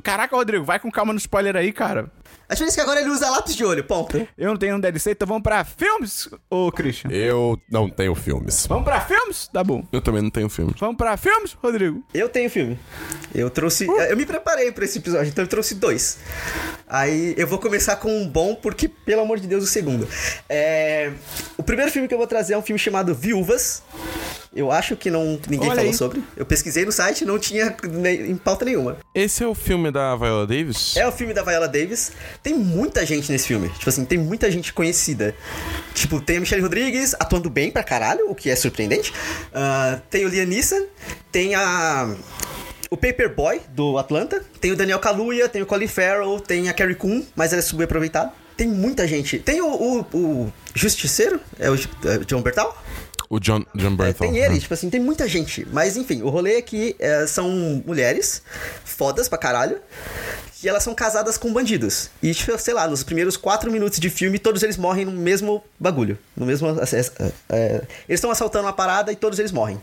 Caraca, 0.03 0.35
Rodrigo, 0.35 0.65
vai 0.65 0.79
com 0.79 0.91
calma 0.91 1.13
no 1.13 1.19
spoiler 1.19 1.55
aí, 1.55 1.71
cara. 1.71 2.11
A 2.49 2.53
diferença 2.53 2.75
é 2.75 2.77
que 2.77 2.81
agora 2.81 3.01
ele 3.01 3.09
usa 3.09 3.29
lápis 3.29 3.55
de 3.55 3.65
olho, 3.65 3.83
ponto. 3.83 4.25
Eu 4.37 4.47
não 4.47 4.57
tenho 4.57 4.77
um 4.77 4.79
DLC, 4.79 5.11
então 5.11 5.27
vamos 5.27 5.43
pra 5.43 5.65
filmes, 5.65 6.29
ô 6.49 6.71
Christian. 6.71 7.11
Eu 7.11 7.59
não 7.69 7.89
tenho 7.89 8.15
filmes. 8.15 8.65
Vamos 8.67 8.85
pra 8.85 9.01
filmes? 9.01 9.49
Tá 9.49 9.61
bom. 9.63 9.85
Eu 9.91 10.01
também 10.01 10.21
não 10.21 10.29
tenho 10.29 10.47
filme. 10.47 10.73
Vamos 10.79 10.95
pra 10.95 11.17
filmes, 11.17 11.53
Rodrigo? 11.61 12.01
Eu 12.13 12.29
tenho 12.29 12.49
filme. 12.49 12.79
Eu 13.35 13.49
trouxe. 13.49 13.85
Eu 13.85 14.15
me 14.15 14.25
preparei 14.25 14.71
pra 14.71 14.85
esse 14.85 14.97
episódio, 14.99 15.27
então 15.27 15.43
eu 15.43 15.49
trouxe 15.49 15.75
dois. 15.75 16.19
Aí 16.87 17.35
eu 17.37 17.45
vou 17.47 17.59
começar 17.59 17.97
com 17.97 18.09
um 18.09 18.27
bom, 18.27 18.55
porque, 18.55 18.87
pelo 18.87 19.23
amor 19.23 19.39
de 19.39 19.47
Deus, 19.47 19.65
o 19.65 19.67
segundo. 19.67 20.07
É... 20.47 21.11
O 21.57 21.63
primeiro 21.63 21.91
filme 21.91 22.07
que 22.07 22.13
eu 22.13 22.17
vou 22.17 22.27
trazer 22.27 22.53
é 22.53 22.57
um 22.57 22.61
filme 22.61 22.79
chamado 22.79 23.13
Viúvas. 23.13 23.83
Eu 24.55 24.71
acho 24.71 24.95
que 24.95 25.11
não 25.11 25.39
ninguém 25.49 25.69
Olha 25.69 25.75
falou 25.77 25.91
aí. 25.91 25.97
sobre. 25.97 26.23
Eu 26.35 26.45
pesquisei 26.45 26.85
no 26.85 26.91
site 26.91 27.25
não 27.25 27.37
tinha 27.37 27.75
em 28.27 28.35
pauta 28.35 28.65
nenhuma. 28.65 28.97
Esse 29.13 29.43
é 29.43 29.47
o 29.47 29.53
filme 29.53 29.91
da 29.91 30.15
Viola 30.15 30.47
Davis? 30.47 30.95
É 30.95 31.07
o 31.07 31.11
filme 31.11 31.33
da 31.33 31.43
Viola 31.43 31.67
Davis. 31.67 32.11
Tem 32.41 32.53
muita 32.53 33.05
gente 33.05 33.31
nesse 33.31 33.47
filme. 33.47 33.69
Tipo 33.69 33.89
assim, 33.89 34.05
tem 34.05 34.17
muita 34.17 34.49
gente 34.49 34.73
conhecida. 34.73 35.35
Tipo, 35.93 36.21
tem 36.21 36.37
a 36.37 36.39
Michelle 36.39 36.61
Rodrigues 36.61 37.13
atuando 37.19 37.49
bem 37.49 37.71
pra 37.71 37.83
caralho, 37.83 38.29
o 38.29 38.35
que 38.35 38.49
é 38.49 38.55
surpreendente. 38.55 39.13
Ah, 39.53 39.99
tem 40.09 40.25
o 40.25 40.29
Liam 40.29 40.45
Neeson. 40.45 40.85
Tem 41.31 41.55
a. 41.55 42.15
o 42.89 42.97
Paperboy, 42.97 43.61
do 43.69 43.97
Atlanta. 43.97 44.43
Tem 44.61 44.71
o 44.71 44.75
Daniel 44.75 44.99
Kaluuya, 44.99 45.49
tem 45.49 45.61
o 45.61 45.65
Colin 45.65 45.87
Farrell, 45.87 46.39
tem 46.39 46.69
a 46.69 46.73
Carrie 46.73 46.95
Coon, 46.95 47.23
mas 47.35 47.51
ela 47.51 47.59
é 47.59 47.63
subaproveitada. 47.63 48.31
Tem 48.55 48.67
muita 48.67 49.07
gente. 49.07 49.37
Tem 49.37 49.61
o, 49.61 49.67
o, 49.67 49.99
o 50.17 50.53
Justiceiro, 50.73 51.39
é 51.59 51.69
o 51.69 51.75
é 51.75 52.17
o 52.17 52.25
John 52.25 52.41
Bertal. 52.41 52.75
O 53.29 53.39
John, 53.39 53.63
John 53.75 53.95
É, 54.03 54.13
tem 54.13 54.37
ele, 54.37 54.59
tipo 54.59 54.73
assim, 54.73 54.89
tem 54.89 54.99
muita 55.01 55.27
gente. 55.27 55.67
Mas 55.71 55.97
enfim, 55.97 56.21
o 56.21 56.29
rolê 56.29 56.57
aqui 56.57 56.95
é, 56.99 57.27
são 57.27 57.83
mulheres 57.85 58.41
fodas 58.85 59.27
pra 59.27 59.37
caralho. 59.37 59.77
E 60.63 60.67
elas 60.67 60.81
são 60.81 60.95
casadas 60.95 61.37
com 61.37 61.53
bandidos. 61.53 62.09
E, 62.23 62.33
tipo, 62.33 62.57
sei 62.57 62.73
lá, 62.73 62.87
nos 62.87 63.03
primeiros 63.03 63.37
quatro 63.37 63.71
minutos 63.71 63.99
de 63.99 64.09
filme, 64.09 64.39
todos 64.39 64.63
eles 64.63 64.75
morrem 64.75 65.05
no 65.05 65.11
mesmo 65.11 65.63
bagulho. 65.79 66.17
No 66.35 66.47
mesmo. 66.47 66.67
é, 66.69 67.31
é, 67.49 67.73
eles 68.09 68.17
estão 68.17 68.31
assaltando 68.31 68.65
uma 68.65 68.73
parada 68.73 69.11
e 69.11 69.15
todos 69.15 69.37
eles 69.37 69.51
morrem. 69.51 69.79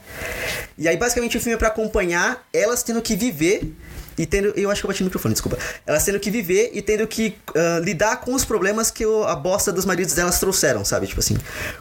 E 0.76 0.88
aí, 0.88 0.96
basicamente, 0.96 1.36
o 1.36 1.40
filme 1.40 1.54
é 1.54 1.58
pra 1.58 1.68
acompanhar 1.68 2.44
elas 2.52 2.82
tendo 2.82 3.00
que 3.00 3.14
viver. 3.14 3.72
E 4.18 4.26
tendo. 4.26 4.48
Eu 4.56 4.68
acho 4.70 4.80
que 4.80 4.86
eu 4.86 4.88
bati 4.88 5.00
no 5.02 5.06
microfone, 5.06 5.34
desculpa. 5.34 5.58
Elas 5.86 6.04
tendo 6.04 6.18
que 6.18 6.30
viver 6.30 6.70
e 6.72 6.82
tendo 6.82 7.06
que 7.06 7.36
ah, 7.54 7.80
lidar 7.80 8.16
com 8.20 8.34
os 8.34 8.44
problemas 8.44 8.90
que 8.90 9.04
o- 9.06 9.22
a 9.24 9.36
bosta 9.36 9.72
dos 9.72 9.84
maridos 9.84 10.14
delas 10.14 10.40
trouxeram, 10.40 10.84
sabe? 10.84 11.06
Tipo 11.06 11.20
assim. 11.20 11.36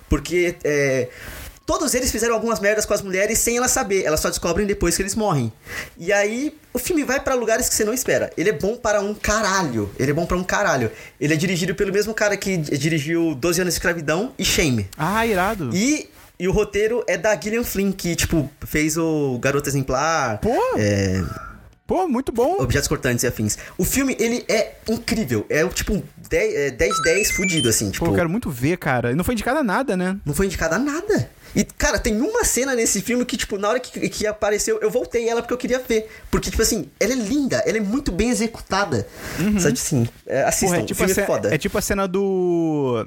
Porque. 0.07 0.55
é, 0.63 1.09
Todos 1.65 1.93
eles 1.93 2.11
fizeram 2.11 2.35
algumas 2.35 2.59
merdas 2.59 2.85
com 2.85 2.93
as 2.93 3.01
mulheres 3.01 3.39
sem 3.39 3.55
elas 3.55 3.71
saber. 3.71 4.03
Elas 4.03 4.19
só 4.19 4.29
descobrem 4.29 4.67
depois 4.67 4.95
que 4.97 5.01
eles 5.01 5.15
morrem. 5.15 5.51
E 5.97 6.11
aí, 6.11 6.53
o 6.73 6.79
filme 6.79 7.03
vai 7.05 7.21
pra 7.21 7.35
lugares 7.35 7.69
que 7.69 7.75
você 7.75 7.85
não 7.85 7.93
espera. 7.93 8.31
Ele 8.35 8.49
é 8.49 8.53
bom 8.53 8.75
para 8.75 8.99
um 8.99 9.13
caralho. 9.13 9.89
Ele 9.97 10.11
é 10.11 10.13
bom 10.13 10.25
pra 10.25 10.35
um 10.35 10.43
caralho. 10.43 10.91
Ele 11.19 11.33
é 11.33 11.37
dirigido 11.37 11.73
pelo 11.73 11.93
mesmo 11.93 12.13
cara 12.13 12.35
que 12.35 12.57
dirigiu 12.57 13.33
12 13.35 13.61
anos 13.61 13.73
de 13.73 13.77
escravidão 13.77 14.33
e 14.37 14.43
Shame. 14.43 14.89
Ah, 14.97 15.25
irado. 15.25 15.69
E, 15.73 16.09
e 16.37 16.49
o 16.49 16.51
roteiro 16.51 17.01
é 17.07 17.17
da 17.17 17.39
Gillian 17.39 17.63
Flynn, 17.63 17.93
que, 17.93 18.13
tipo, 18.13 18.49
fez 18.65 18.97
o 18.97 19.39
Garota 19.39 19.69
Exemplar. 19.69 20.39
Pô. 20.39 20.53
É, 20.77 21.23
Pô, 21.85 22.07
muito 22.07 22.31
bom. 22.31 22.61
Objetos 22.61 22.87
Cortantes 22.87 23.23
e 23.23 23.27
Afins. 23.27 23.57
O 23.77 23.83
filme, 23.83 24.15
ele 24.19 24.43
é 24.49 24.75
incrível. 24.89 25.45
É, 25.49 25.67
tipo, 25.67 26.01
10, 26.29 26.55
é, 26.55 26.71
10 26.71 27.03
10 27.03 27.31
fudido, 27.31 27.69
assim. 27.69 27.91
Tipo, 27.91 28.05
Pô, 28.05 28.11
eu 28.11 28.15
quero 28.15 28.29
muito 28.29 28.49
ver, 28.49 28.77
cara. 28.77 29.11
E 29.11 29.15
não 29.15 29.23
foi 29.23 29.33
indicado 29.33 29.59
a 29.59 29.63
nada, 29.63 29.95
né? 29.95 30.17
não 30.25 30.33
foi 30.33 30.45
indicada 30.45 30.75
a 30.77 30.79
nada. 30.79 31.29
E, 31.55 31.63
cara, 31.63 31.99
tem 31.99 32.19
uma 32.19 32.43
cena 32.43 32.73
nesse 32.75 33.01
filme 33.01 33.23
que, 33.25 33.37
tipo, 33.37 33.57
na 33.57 33.69
hora 33.69 33.79
que, 33.79 34.09
que 34.09 34.25
apareceu, 34.25 34.79
eu 34.81 34.89
voltei 34.89 35.29
ela 35.29 35.41
porque 35.41 35.53
eu 35.53 35.57
queria 35.57 35.79
ver. 35.79 36.09
Porque, 36.31 36.49
tipo 36.49 36.61
assim, 36.61 36.89
ela 36.99 37.13
é 37.13 37.15
linda, 37.15 37.57
ela 37.65 37.77
é 37.77 37.81
muito 37.81 38.11
bem 38.11 38.29
executada. 38.29 39.07
Sabe 39.59 39.73
assim, 39.73 40.07
é, 40.25 40.43
assistam, 40.43 40.67
Porra, 40.67 40.79
é 40.79 40.83
o 40.83 40.85
tipo, 40.85 41.03
a 41.03 41.07
filme 41.07 41.11
é 41.11 41.15
cena, 41.15 41.27
foda. 41.27 41.53
é 41.55 41.57
tipo 41.57 41.77
a 41.77 41.81
cena 41.81 42.07
do. 42.07 43.05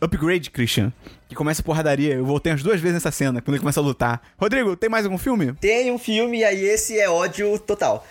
Upgrade, 0.00 0.50
Christian. 0.50 0.92
Que 1.28 1.34
começa 1.34 1.60
a 1.60 1.64
porradaria. 1.64 2.14
Eu 2.14 2.24
voltei 2.24 2.50
umas 2.50 2.62
duas 2.62 2.80
vezes 2.80 2.94
nessa 2.94 3.12
cena, 3.12 3.40
quando 3.40 3.54
ele 3.54 3.60
começa 3.60 3.78
a 3.78 3.82
lutar. 3.82 4.20
Rodrigo, 4.38 4.74
tem 4.74 4.88
mais 4.88 5.04
algum 5.04 5.18
filme? 5.18 5.52
Tem 5.60 5.92
um 5.92 5.98
filme, 5.98 6.38
e 6.38 6.44
aí 6.44 6.64
esse 6.64 6.98
é 6.98 7.08
ódio 7.08 7.56
total. 7.58 8.04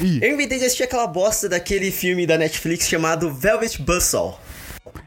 Ih. 0.00 0.20
Eu 0.22 0.32
inventei 0.32 0.58
de 0.58 0.64
assistir 0.64 0.84
aquela 0.84 1.06
bosta 1.06 1.48
daquele 1.48 1.90
filme 1.90 2.26
da 2.26 2.38
Netflix 2.38 2.88
chamado 2.88 3.30
Velvet 3.34 3.82
Buzzsaw. 3.82 4.40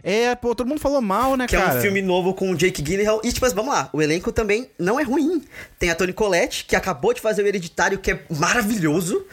É, 0.03 0.35
pô, 0.35 0.53
todo 0.55 0.67
mundo 0.67 0.79
falou 0.79 1.01
mal, 1.01 1.35
né, 1.35 1.47
Que 1.47 1.55
cara? 1.55 1.75
é 1.75 1.77
um 1.77 1.81
filme 1.81 2.01
novo 2.01 2.33
com 2.33 2.51
o 2.51 2.55
Jake 2.55 2.81
Gyllenhaal. 2.81 3.21
E, 3.23 3.31
tipo, 3.31 3.47
vamos 3.53 3.73
lá, 3.73 3.89
o 3.93 4.01
elenco 4.01 4.31
também 4.31 4.69
não 4.77 4.99
é 4.99 5.03
ruim. 5.03 5.43
Tem 5.77 5.89
a 5.89 5.95
Toni 5.95 6.13
Collette, 6.13 6.65
que 6.65 6.75
acabou 6.75 7.13
de 7.13 7.21
fazer 7.21 7.43
o 7.43 7.47
Hereditário, 7.47 7.99
que 7.99 8.11
é 8.11 8.19
maravilhoso. 8.29 9.25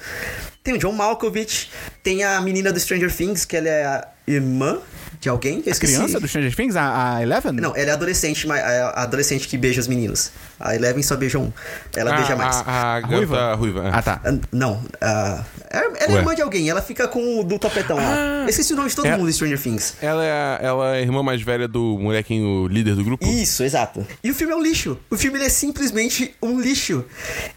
Tem 0.62 0.75
o 0.75 0.79
John 0.79 0.93
Malkovich. 0.93 1.71
Tem 2.03 2.25
a 2.25 2.41
menina 2.41 2.73
do 2.73 2.81
Stranger 2.81 3.15
Things, 3.15 3.45
que 3.45 3.57
ela 3.57 3.69
é 3.69 3.85
a 3.85 4.09
irmã 4.26 4.81
de 5.26 5.30
alguém. 5.30 5.62
A 5.68 5.75
criança 5.75 6.21
do 6.21 6.28
Stranger 6.28 6.54
Things, 6.54 6.76
a, 6.76 7.16
a 7.16 7.23
Eleven? 7.23 7.52
Não, 7.52 7.75
ela 7.75 7.90
é 7.90 7.92
adolescente, 7.92 8.47
mas 8.47 8.61
é 8.61 8.80
a 8.83 9.02
adolescente 9.02 9.49
que 9.49 9.59
beija 9.59 9.80
os 9.80 9.88
meninos. 9.88 10.30
A 10.61 10.75
Eleven 10.76 11.02
só 11.02 11.16
beija 11.16 11.38
um. 11.38 11.52
Ela 11.97 12.12
Ah, 12.14 12.16
beija 12.16 12.37
mais. 12.37 12.56
A, 12.56 12.61
a, 12.62 12.97
A 12.97 13.00
ruiva? 13.00 13.54
ruiva. 13.54 13.87
é. 13.88 13.90
Ah, 13.92 14.02
tá. 14.02 14.21
Ah, 14.25 14.33
Não, 14.52 14.83
ah, 15.00 15.45
ela 15.71 15.97
é 15.99 16.09
Ué. 16.12 16.18
irmã 16.18 16.35
de 16.35 16.42
alguém, 16.42 16.71
ela 16.71 16.80
fica 16.80 17.09
com 17.09 17.40
o 17.40 17.45
do 17.45 17.59
topetão 17.59 17.97
lá. 17.97 18.42
Eu 18.45 18.49
esqueci 18.49 18.73
o 18.73 18.76
nome 18.76 18.88
de 18.88 18.95
todo 18.97 19.06
é- 19.06 19.16
mundo 19.16 19.28
em 19.28 19.33
Stranger 19.33 19.61
Things. 19.61 19.95
Ela 20.00 20.25
é, 20.25 20.30
a- 20.30 20.59
ela 20.62 20.95
é 20.95 20.99
a 20.99 21.02
irmã 21.02 21.23
mais 21.23 21.42
velha 21.42 21.66
do 21.66 21.99
molequinho 21.99 22.68
líder 22.68 22.95
do 22.95 23.02
grupo? 23.04 23.26
Isso, 23.26 23.64
exato. 23.64 24.06
E 24.23 24.30
o 24.30 24.35
filme 24.35 24.52
é 24.52 24.56
um 24.56 24.62
lixo. 24.62 24.97
O 25.11 25.16
filme 25.16 25.38
é 25.45 25.49
simplesmente 25.49 26.35
um 26.40 26.61
lixo. 26.61 27.04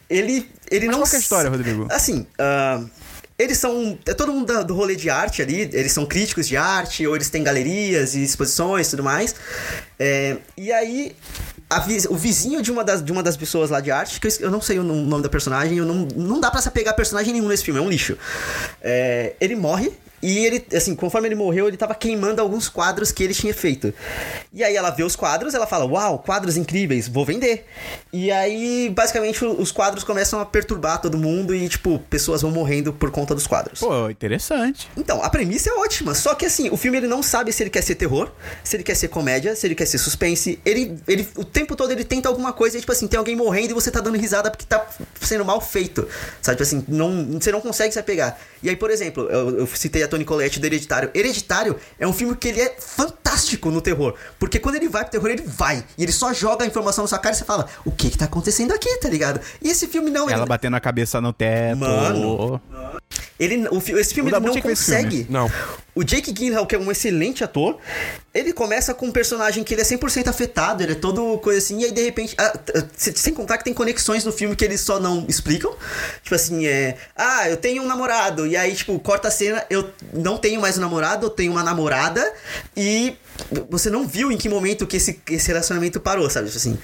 Ele, 0.09 0.49
ele 0.71 0.87
Mas 0.87 0.95
não. 0.95 0.99
qual 1.03 1.09
que 1.09 1.15
é 1.15 1.19
a 1.19 1.21
história, 1.21 1.49
Rodrigo? 1.49 1.87
Assim, 1.91 2.25
ah, 2.39 2.81
eles 3.39 3.57
são. 3.57 3.97
É 4.05 4.13
todo 4.13 4.31
mundo 4.31 4.63
do 4.65 4.75
rolê 4.75 4.95
de 4.95 5.09
arte 5.09 5.41
ali. 5.41 5.69
Eles 5.73 5.91
são 5.93 6.05
críticos 6.05 6.47
de 6.47 6.57
arte, 6.57 7.07
ou 7.07 7.15
eles 7.15 7.29
têm 7.29 7.41
galerias 7.41 8.13
e 8.13 8.23
exposições 8.23 8.87
e 8.87 8.89
tudo 8.91 9.03
mais. 9.03 9.33
É, 9.97 10.37
e 10.55 10.71
aí. 10.71 11.15
a 11.69 11.79
o 12.09 12.15
vizinho 12.15 12.61
de 12.61 12.71
uma, 12.71 12.83
das, 12.83 13.03
de 13.03 13.11
uma 13.11 13.23
das 13.23 13.37
pessoas 13.37 13.69
lá 13.69 13.79
de 13.79 13.91
arte, 13.91 14.19
que 14.19 14.27
eu, 14.27 14.31
eu 14.41 14.51
não 14.51 14.59
sei 14.61 14.79
o 14.79 14.83
nom- 14.83 15.05
nome 15.05 15.23
da 15.23 15.29
personagem, 15.29 15.77
eu 15.77 15.85
não, 15.85 16.07
não 16.15 16.39
dá 16.39 16.49
pra 16.51 16.61
se 16.61 16.67
apegar 16.67 16.93
a 16.93 16.95
personagem 16.95 17.31
nenhum 17.31 17.47
nesse 17.47 17.63
filme, 17.63 17.79
é 17.79 17.83
um 17.83 17.89
lixo. 17.89 18.17
É, 18.81 19.33
ele 19.39 19.55
morre 19.55 19.91
e 20.21 20.45
ele, 20.45 20.65
assim, 20.73 20.95
conforme 20.95 21.27
ele 21.27 21.35
morreu, 21.35 21.67
ele 21.67 21.77
tava 21.77 21.95
queimando 21.95 22.41
alguns 22.41 22.67
quadros 22.67 23.11
que 23.11 23.23
ele 23.23 23.33
tinha 23.33 23.53
feito. 23.53 23.93
E 24.53 24.63
aí 24.63 24.75
ela 24.75 24.89
vê 24.89 25.03
os 25.03 25.15
quadros, 25.15 25.53
ela 25.53 25.67
fala: 25.67 25.85
Uau, 25.85 26.19
quadros 26.19 26.57
incríveis, 26.57 27.07
vou 27.07 27.25
vender. 27.25 27.65
E 28.11 28.31
aí, 28.31 28.89
basicamente, 28.89 29.43
os 29.45 29.71
quadros 29.71 30.03
começam 30.03 30.39
a 30.39 30.45
perturbar 30.45 31.01
todo 31.01 31.17
mundo 31.17 31.55
e, 31.55 31.67
tipo, 31.69 31.99
pessoas 32.09 32.41
vão 32.41 32.51
morrendo 32.51 32.91
por 32.91 33.11
conta 33.11 33.33
dos 33.33 33.47
quadros. 33.47 33.79
Pô, 33.79 34.09
interessante. 34.09 34.89
Então, 34.97 35.23
a 35.23 35.29
premissa 35.29 35.69
é 35.69 35.73
ótima, 35.73 36.13
só 36.13 36.35
que 36.35 36.45
assim, 36.45 36.69
o 36.69 36.77
filme 36.77 36.97
ele 36.97 37.07
não 37.07 37.23
sabe 37.23 37.51
se 37.53 37.63
ele 37.63 37.69
quer 37.69 37.83
ser 37.83 37.95
terror, 37.95 38.31
se 38.63 38.75
ele 38.75 38.83
quer 38.83 38.95
ser 38.95 39.07
comédia, 39.07 39.55
se 39.55 39.65
ele 39.67 39.75
quer 39.75 39.85
ser 39.85 39.97
suspense. 39.97 40.59
Ele, 40.65 40.97
ele 41.07 41.27
o 41.35 41.45
tempo 41.45 41.75
todo 41.75 41.91
ele 41.91 42.03
tenta 42.03 42.27
alguma 42.27 42.51
coisa, 42.51 42.77
e, 42.77 42.79
tipo 42.79 42.91
assim, 42.91 43.07
tem 43.07 43.17
alguém 43.17 43.35
morrendo 43.35 43.71
e 43.71 43.73
você 43.73 43.91
tá 43.91 43.99
dando 43.99 44.17
risada 44.17 44.49
porque 44.51 44.65
tá 44.65 44.85
sendo 45.21 45.45
mal 45.45 45.61
feito. 45.61 46.07
Sabe, 46.41 46.57
tipo 46.57 46.63
assim, 46.63 46.83
não, 46.87 47.39
você 47.39 47.51
não 47.51 47.61
consegue 47.61 47.93
se 47.93 47.99
apegar. 47.99 48.37
E 48.61 48.69
aí, 48.69 48.75
por 48.75 48.89
exemplo, 48.89 49.29
eu, 49.29 49.59
eu 49.59 49.67
citei 49.67 50.03
a 50.03 50.07
Toni 50.09 50.25
Collette 50.25 50.59
do 50.59 50.65
Hereditário. 50.65 51.09
Hereditário 51.13 51.77
é 51.99 52.07
um 52.07 52.13
filme 52.13 52.35
que 52.35 52.47
ele 52.47 52.61
é 52.61 52.75
fantástico 52.79 53.71
no 53.71 53.81
terror, 53.81 54.15
porque 54.37 54.59
quando 54.59 54.75
ele 54.75 54.89
vai 54.89 55.03
pro 55.03 55.11
terror, 55.11 55.29
ele 55.29 55.43
vai, 55.43 55.83
e 55.97 56.03
ele 56.03 56.11
só 56.11 56.33
joga 56.33 56.63
a 56.63 56.67
informação 56.67 57.03
na 57.03 57.07
sua 57.07 57.19
cara 57.19 57.35
e 57.35 57.37
você 57.37 57.45
fala, 57.45 57.67
o 57.85 57.91
que 57.91 58.09
que 58.09 58.17
tá 58.17 58.25
acontecendo 58.25 58.73
aqui, 58.73 58.97
tá 58.97 59.09
ligado? 59.09 59.39
E 59.61 59.69
esse 59.69 59.87
filme 59.87 60.09
não, 60.09 60.29
Ela 60.29 60.41
ele, 60.41 60.49
batendo 60.49 60.75
a 60.75 60.79
cabeça 60.79 61.21
no 61.21 61.31
teto. 61.31 61.77
Mano. 61.77 62.61
ele 63.39 63.67
o, 63.69 63.77
esse 63.99 64.13
filme 64.13 64.31
O 64.31 64.35
ele 64.35 64.45
não 64.45 64.61
consegue. 64.61 65.09
filme. 65.23 65.27
Não. 65.29 65.51
O 65.95 66.03
Jake 66.03 66.31
Gyllenhaal, 66.31 66.65
que 66.65 66.75
é 66.75 66.79
um 66.79 66.91
excelente 66.91 67.43
ator, 67.43 67.77
ele 68.33 68.53
começa 68.53 68.93
com 68.93 69.07
um 69.07 69.11
personagem 69.11 69.63
que 69.63 69.73
ele 69.73 69.81
é 69.81 69.85
100% 69.85 70.27
afetado, 70.27 70.83
ele 70.83 70.91
é 70.91 70.95
todo 70.95 71.37
coisa 71.39 71.57
assim, 71.57 71.81
e 71.81 71.85
aí 71.85 71.91
de 71.91 72.03
repente, 72.03 72.35
ah, 72.37 72.53
sem 72.95 73.33
contar 73.33 73.57
que 73.57 73.63
tem 73.63 73.73
conexões 73.73 74.23
no 74.23 74.31
filme 74.31 74.55
que 74.55 74.63
eles 74.63 74.81
só 74.81 74.99
não 74.99 75.25
explicam. 75.27 75.73
Tipo 76.21 76.35
assim, 76.35 76.67
é, 76.67 76.97
ah, 77.15 77.49
eu 77.49 77.57
tenho 77.57 77.81
um 77.81 77.87
namorado, 77.87 78.45
e 78.45 78.55
aí 78.55 78.75
tipo, 78.75 78.97
corta 78.99 79.29
a 79.29 79.31
cena, 79.31 79.65
eu 79.69 79.89
não 80.13 80.37
tenho 80.37 80.61
mais 80.61 80.77
um 80.77 80.81
namorado, 80.81 81.25
eu 81.25 81.29
tenho 81.29 81.51
uma 81.51 81.63
namorada, 81.63 82.33
e 82.77 83.17
você 83.69 83.89
não 83.89 84.07
viu 84.07 84.31
em 84.31 84.37
que 84.37 84.47
momento 84.49 84.85
que 84.87 84.97
esse, 84.97 85.19
esse 85.29 85.47
relacionamento 85.47 85.99
parou, 85.99 86.29
sabe? 86.29 86.47
Tipo 86.47 86.57
assim, 86.57 86.77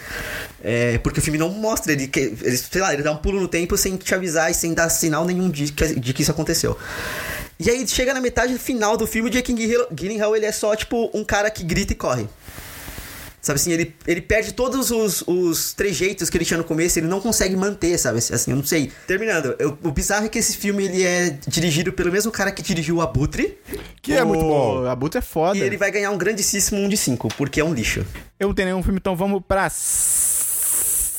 é, 0.64 0.98
porque 1.00 1.20
o 1.20 1.22
filme 1.24 1.38
não 1.38 1.50
mostra, 1.50 1.92
ele, 1.94 2.10
ele, 2.16 2.58
sei 2.58 2.82
lá, 2.82 2.94
ele 2.94 3.04
dá 3.04 3.12
um 3.12 3.18
pulo 3.18 3.40
no 3.40 3.48
tempo 3.48 3.78
sem 3.78 3.96
te 3.98 4.14
avisar 4.16 4.50
e 4.50 4.54
sem 4.54 4.74
dar 4.74 4.90
sinal 4.90 5.26
nenhum 5.26 5.50
de 5.50 5.72
que, 5.72 6.00
de 6.00 6.14
que 6.14 6.22
isso 6.22 6.32
aconteceu. 6.32 6.78
E 7.60 7.70
aí 7.70 7.88
chega 7.88 8.14
na 8.14 8.20
metade 8.20 8.58
final 8.58 8.98
do 8.98 9.08
filme, 9.08 9.30
Jake 9.30 9.54
Gyllenhaal- 9.54 9.88
Gyllenhaal 9.92 10.36
ele 10.36 10.46
é 10.46 10.52
só 10.52 10.76
tipo 10.76 11.10
um 11.14 11.24
cara 11.24 11.50
que 11.50 11.64
grita 11.64 11.94
e 11.94 11.96
corre. 11.96 12.28
Sabe 13.46 13.60
assim, 13.60 13.72
ele, 13.72 13.94
ele 14.08 14.22
perde 14.22 14.54
todos 14.56 14.90
os, 14.90 15.24
os 15.28 15.72
trejeitos 15.76 16.32
que 16.32 16.38
ele 16.38 16.44
tinha 16.46 16.58
no 16.58 16.64
começo, 16.64 16.98
ele 16.98 17.06
não 17.06 17.22
consegue 17.22 17.56
manter, 17.56 17.96
sabe? 18.00 18.18
Assim, 18.18 18.50
eu 18.50 18.58
não 18.58 18.64
sei. 18.66 18.92
Terminando, 19.06 19.56
eu- 19.60 19.78
o 19.84 19.92
bizarro 19.92 20.26
é 20.26 20.30
que 20.30 20.40
esse 20.40 20.58
filme 20.58 20.84
ele 20.86 21.04
é 21.04 21.38
dirigido 21.48 21.94
pelo 21.94 22.12
mesmo 22.12 22.32
cara 22.32 22.52
que 22.52 22.64
dirigiu 22.64 22.96
o 22.96 23.02
Abutre, 23.02 23.56
Que 24.02 24.14
é 24.14 24.24
muito 24.24 24.42
bom. 24.42 24.88
A 24.88 24.96
Buta 24.96 25.20
é 25.20 25.22
foda. 25.22 25.60
e 25.60 25.62
ele 25.62 25.78
vai 25.78 25.92
ganhar 25.92 26.10
um 26.10 26.18
grandíssimo 26.18 26.80
1 26.82 26.90
de 26.90 26.98
5, 26.98 27.28
porque 27.38 27.60
é 27.60 27.64
um 27.64 27.72
lixo. 27.72 28.04
Eu 28.40 28.48
não 28.48 28.56
tenho 28.56 28.70
nenhum 28.70 28.82
filme, 28.82 28.98
então 28.98 29.16
vamos 29.16 29.44
pra 29.48 29.70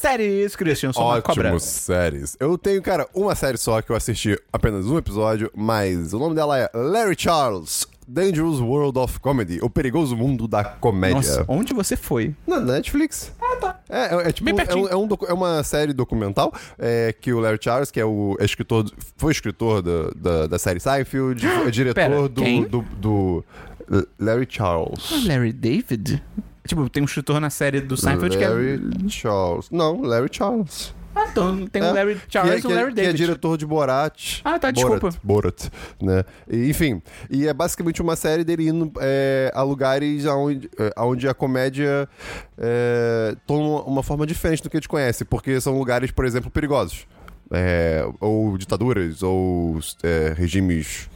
séries, 0.01 0.57
Christian. 0.57 0.93
Sou 0.93 1.05
uma 1.05 1.23
cobra. 1.23 1.49
Ótimo, 1.49 1.61
séries. 1.61 2.37
Eu 2.41 2.59
tenho, 2.59 2.83
cara, 2.83 3.07
uma 3.15 3.35
série 3.37 3.57
só 3.59 3.81
que 3.83 3.91
eu 3.91 3.97
assisti 3.97 4.37
apenas 4.53 4.87
um 4.87 4.99
episódio, 4.99 5.51
mas 5.55 6.13
o 6.13 6.19
nome 6.19 6.35
dela 6.35 6.59
é 6.59 6.69
Larry 6.75 7.15
Charles, 7.19 7.87
Dangerous 8.07 8.61
World 8.61 8.99
of 8.99 9.19
Comedy, 9.21 9.59
o 9.63 9.69
perigoso 9.69 10.17
mundo 10.17 10.47
da 10.47 10.63
comédia. 10.65 11.17
Nossa, 11.17 11.45
onde 11.49 11.75
você 11.75 11.97
foi? 11.97 12.35
Na 12.47 12.61
Netflix. 12.61 13.33
Ah, 13.41 13.57
tá. 13.57 13.81
É, 13.89 14.15
é, 14.15 14.29
é 14.29 14.33
tipo, 14.33 14.45
Bem 14.45 14.65
é, 14.69 14.75
um- 14.75 14.89
é 14.89 14.97
um 14.97 15.09
é 15.29 15.33
uma 15.33 15.63
série 15.65 15.93
documental 15.93 16.53
é, 16.79 17.13
que 17.13 17.33
o 17.33 17.41
Larry 17.41 17.59
Charles, 17.61 17.91
que 17.91 17.99
é 18.01 18.05
o 18.05 18.37
escritor, 18.41 18.85
foi 19.17 19.33
escritor 19.33 19.83
da, 19.83 20.11
da, 20.17 20.47
da 20.47 20.59
série 20.59 20.79
Seinfeld, 20.81 21.45
é 21.67 21.71
diretor 21.71 21.95
Pera, 21.95 22.29
do, 22.29 22.43
quem? 22.43 22.65
do, 22.65 22.83
do 22.99 23.45
Larry 24.19 24.47
Charles. 24.49 25.25
Larry 25.27 25.53
David? 25.53 26.23
Tipo, 26.67 26.89
tem 26.91 27.03
um 27.03 27.07
escritor 27.07 27.41
na 27.41 27.49
série 27.51 27.81
do 27.81 27.97
Seinfeld 27.97 28.37
Larry 28.37 28.79
que 28.79 29.07
é... 29.07 29.09
Charles. 29.09 29.71
Não, 29.71 30.03
Larry 30.03 30.29
Charles. 30.33 30.93
Ah, 31.19 31.29
então 31.31 31.67
tem 31.67 31.83
É, 31.83 31.91
o 31.91 31.95
Larry 31.95 32.21
Charles 32.29 32.51
que 32.51 32.57
é, 32.57 32.59
e 32.59 32.61
que 32.61 32.67
o 32.67 32.71
é- 32.71 32.75
Larry 32.75 32.93
que 32.95 33.01
é 33.01 33.05
David. 33.05 33.17
diretor 33.25 33.57
de 33.57 33.65
Borat. 33.65 34.41
Ah, 34.45 34.59
tá, 34.59 34.71
Borat, 34.71 34.75
desculpa. 34.75 35.11
Borat, 35.23 35.65
né? 36.01 36.25
E, 36.47 36.69
enfim, 36.69 37.01
e 37.31 37.49
é 37.49 37.55
basicamente 37.55 38.03
uma 38.03 38.15
série 38.17 38.45
dele 38.45 38.69
indo 38.69 38.93
é, 39.01 39.51
a 39.55 39.63
lugares 39.63 40.27
onde, 40.27 40.69
onde 40.99 41.27
a 41.27 41.33
comédia 41.33 42.07
é, 42.59 43.35
toma 43.47 43.83
uma 43.85 44.03
forma 44.03 44.27
diferente 44.27 44.63
do 44.63 44.69
que 44.69 44.77
a 44.77 44.81
gente 44.81 44.89
conhece, 44.89 45.25
porque 45.25 45.59
são 45.61 45.79
lugares, 45.79 46.11
por 46.11 46.25
exemplo, 46.27 46.51
perigosos. 46.51 47.07
é, 47.51 48.05
ou 48.21 48.59
ditaduras, 48.59 49.23
ou 49.23 49.79
é, 50.03 50.35
regimes 50.37 51.09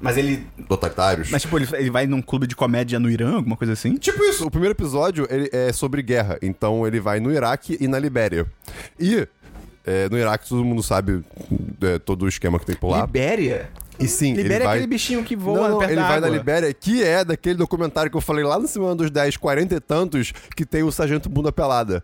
Mas 0.00 0.16
ele. 0.16 0.46
totalitários. 0.66 1.30
Mas, 1.30 1.42
tipo, 1.42 1.58
ele, 1.58 1.68
ele 1.74 1.90
vai 1.90 2.06
num 2.06 2.22
clube 2.22 2.46
de 2.46 2.56
comédia 2.56 2.98
no 2.98 3.10
Irã, 3.10 3.36
alguma 3.36 3.54
coisa 3.56 3.74
assim? 3.74 3.94
Tipo 3.96 4.24
isso, 4.24 4.46
o 4.46 4.50
primeiro 4.50 4.72
episódio 4.74 5.26
ele 5.30 5.48
é 5.52 5.72
sobre 5.72 6.00
guerra. 6.02 6.38
Então 6.42 6.86
ele 6.86 7.00
vai 7.00 7.20
no 7.20 7.30
Iraque 7.30 7.76
e 7.80 7.86
na 7.86 7.98
Libéria. 7.98 8.46
E 8.98 9.28
é, 9.84 10.08
no 10.08 10.18
Iraque 10.18 10.48
todo 10.48 10.64
mundo 10.64 10.82
sabe 10.82 11.22
é, 11.82 11.98
todo 11.98 12.24
o 12.24 12.28
esquema 12.28 12.58
que 12.58 12.66
tem 12.66 12.74
por 12.74 12.90
lá. 12.90 13.02
Libéria? 13.02 13.70
E 13.98 14.08
sim, 14.08 14.30
Libéria 14.34 14.54
ele 14.54 14.54
é 14.54 14.66
vai... 14.66 14.76
aquele 14.76 14.86
bichinho 14.86 15.22
que 15.22 15.36
voa 15.36 15.68
não, 15.68 15.78
perto 15.78 15.90
ele 15.90 16.00
da 16.00 16.08
vai 16.08 16.16
água. 16.16 16.28
na 16.28 16.36
Libéria, 16.36 16.74
que 16.74 17.02
é 17.02 17.24
daquele 17.24 17.56
documentário 17.56 18.10
que 18.10 18.16
eu 18.16 18.20
falei 18.20 18.44
lá 18.44 18.58
no 18.58 18.66
Semana 18.66 18.94
dos 18.96 19.10
10, 19.10 19.36
40 19.36 19.74
e 19.74 19.80
tantos, 19.80 20.32
que 20.56 20.64
tem 20.64 20.82
o 20.82 20.90
Sargento 20.90 21.28
Bunda 21.28 21.52
Pelada. 21.52 22.02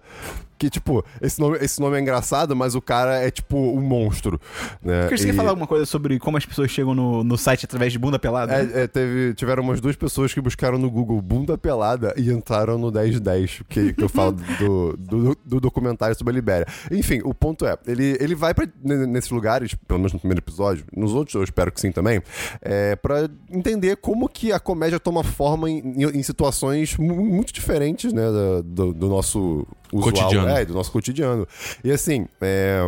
Que, 0.61 0.69
tipo, 0.69 1.03
esse 1.23 1.41
nome, 1.41 1.57
esse 1.63 1.81
nome 1.81 1.97
é 1.97 2.01
engraçado, 2.03 2.55
mas 2.55 2.75
o 2.75 2.83
cara 2.83 3.17
é, 3.19 3.31
tipo, 3.31 3.57
um 3.57 3.81
monstro. 3.81 4.39
Né? 4.83 5.09
Você 5.09 5.25
E- 5.25 5.27
quer 5.29 5.33
falar 5.35 5.49
alguma 5.49 5.67
coisa 5.67 5.87
sobre 5.87 6.19
como 6.19 6.37
as 6.37 6.45
pessoas 6.45 6.71
chegam 6.71 6.95
no, 6.95 7.25
no 7.25 7.39
site 7.39 7.65
através 7.65 7.91
de 7.95 7.99
bunda 7.99 8.19
pelada? 8.19 8.53
É, 8.55 8.83
é, 8.83 8.87
teve, 8.87 9.33
tiveram 9.33 9.63
umas 9.63 9.81
duas 9.81 9.97
pessoas 9.97 10.35
que 10.35 10.41
buscaram 10.41 10.77
no 10.77 10.91
Google 10.91 11.23
bunda 11.23 11.57
pelada 11.57 12.13
e 12.15 12.31
entraram 12.31 12.77
no 12.77 12.93
1010, 12.93 13.63
que, 13.71 13.95
que 13.95 14.05
eu 14.05 14.09
falo 14.11 14.33
do, 14.61 14.97
do, 14.99 15.39
do 15.47 15.61
documentário 15.61 16.15
sobre 16.15 16.33
a 16.33 16.35
Libéria. 16.35 16.67
Enfim, 16.91 17.23
o 17.25 17.33
ponto 17.33 17.65
é, 17.65 17.79
ele, 17.87 18.19
ele 18.21 18.35
vai 18.35 18.53
pra, 18.53 18.69
nesses 18.85 19.31
lugares, 19.31 19.75
pelo 19.89 19.99
menos 19.99 20.13
no 20.13 20.19
primeiro 20.19 20.41
episódio, 20.41 20.85
nos 20.95 21.15
outros 21.15 21.35
eu 21.37 21.43
espero 21.43 21.73
que 21.73 21.81
sim 21.81 21.91
também, 21.91 22.21
é, 22.61 22.97
pra 22.97 23.31
entender 23.51 23.97
como 23.97 24.29
que 24.29 24.53
a 24.53 24.61
comédia 24.61 25.01
toma 25.01 25.25
forma 25.25 25.71
em, 25.71 25.79
em- 25.79 26.19
em 26.19 26.23
situações 26.23 26.99
mu- 26.99 27.25
muito 27.25 27.51
diferentes, 27.51 28.13
né, 28.13 28.25
do, 28.63 28.93
do 28.93 29.09
nosso 29.09 29.67
usual, 29.93 30.13
Cotidiano. 30.13 30.49
É, 30.49 30.65
do 30.65 30.75
nosso 30.75 30.91
cotidiano. 30.93 31.47
E 31.85 31.91
assim, 31.91 32.27
é, 32.41 32.81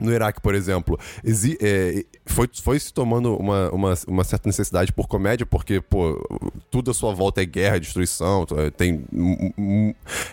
no 0.00 0.12
Iraque, 0.12 0.40
por 0.40 0.54
exemplo, 0.54 0.96
é, 1.60 2.04
foi, 2.24 2.48
foi 2.62 2.78
se 2.78 2.92
tomando 2.92 3.34
uma, 3.36 3.68
uma, 3.70 3.94
uma 4.06 4.22
certa 4.24 4.48
necessidade 4.48 4.92
por 4.92 5.08
comédia, 5.08 5.44
porque, 5.44 5.80
pô, 5.80 6.16
tudo 6.70 6.90
à 6.92 6.94
sua 6.94 7.12
volta 7.12 7.42
é 7.42 7.44
guerra, 7.44 7.80
destruição, 7.80 8.46
tem 8.76 9.04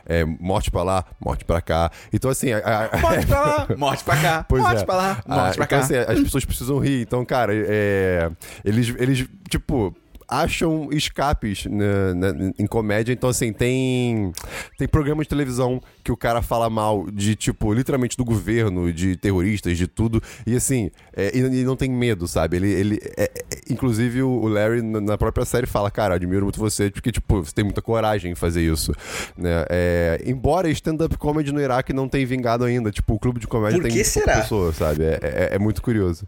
é, 0.06 0.24
morte 0.24 0.70
pra 0.70 0.84
lá, 0.84 1.04
morte 1.20 1.44
pra 1.46 1.62
cá. 1.62 1.92
Então, 2.14 2.30
assim. 2.30 2.52
a- 2.52 2.90
a- 2.92 2.98
Morte 3.00 3.26
pra 3.26 3.40
lá, 3.42 3.68
morte 3.78 4.04
pra 4.04 4.18
cá, 4.18 4.46
Pois 4.48 4.62
morte 4.62 4.82
é. 4.82 4.86
pra 4.86 4.96
lá, 4.96 5.24
Ah, 5.28 5.36
morte 5.36 5.56
pra 5.56 5.66
então, 5.66 5.80
cá. 5.80 5.86
assim, 5.86 5.96
as 5.96 6.20
pessoas 6.22 6.46
precisam 6.46 6.78
rir. 6.78 7.02
Então, 7.02 7.26
cara, 7.26 7.52
é, 7.56 8.30
eles, 8.64 8.94
eles, 9.00 9.28
tipo, 9.50 9.96
acham 10.28 10.90
escapes 10.92 11.66
né, 11.66 12.14
né, 12.14 12.54
em 12.58 12.68
comédia. 12.68 13.14
Então, 13.14 13.30
assim, 13.30 13.54
tem, 13.54 14.32
tem 14.78 14.88
programa 14.88 15.24
de 15.24 15.30
televisão 15.30 15.82
que 16.06 16.12
o 16.12 16.16
cara 16.18 16.40
fala 16.44 16.70
mal 16.70 17.08
de, 17.12 17.36
tipo, 17.36 17.74
literalmente 17.74 18.16
do 18.16 18.24
governo, 18.24 18.94
de 18.94 19.16
terroristas, 19.18 19.76
de 19.76 19.88
tudo. 19.88 20.22
E, 20.46 20.56
assim, 20.56 20.92
é, 21.18 21.36
e, 21.36 21.40
e 21.42 21.64
não 21.64 21.76
tem 21.76 21.90
medo, 21.90 22.28
sabe? 22.28 22.58
Ele, 22.58 22.72
ele 22.72 23.00
é- 23.18 23.24
é- 23.24 23.32
inclusive, 23.72 24.22
o 24.22 24.48
Larry, 24.48 24.84
na 24.84 25.18
própria 25.18 25.44
série, 25.46 25.66
fala, 25.66 25.90
cara, 25.90 26.14
admiro 26.14 26.44
muito 26.46 26.60
você, 26.60 26.92
porque, 26.92 27.12
tipo, 27.12 27.44
você 27.44 27.52
tem 27.52 27.66
muita 27.66 27.82
coragem 27.82 28.32
em 28.34 28.36
fazer 28.36 28.62
isso. 28.62 28.92
Né? 29.36 29.66
É, 29.68 30.22
embora 30.28 30.70
stand-up 30.70 31.18
comedy 31.18 31.52
no 31.52 31.60
Iraque 31.60 31.92
não 31.92 32.08
tenha 32.08 32.28
vingado 32.28 32.64
ainda. 32.66 32.92
Tipo, 32.92 33.16
o 33.16 33.20
clube 33.20 33.40
de 33.40 33.48
comédia 33.48 33.82
Por 33.82 33.90
tem 33.90 34.04
será? 34.04 34.42
pessoa, 34.42 34.72
sabe? 34.72 35.04
É, 35.06 35.20
é- 35.24 35.50
é 35.56 35.60
muito 35.60 35.82
curioso. 35.82 36.24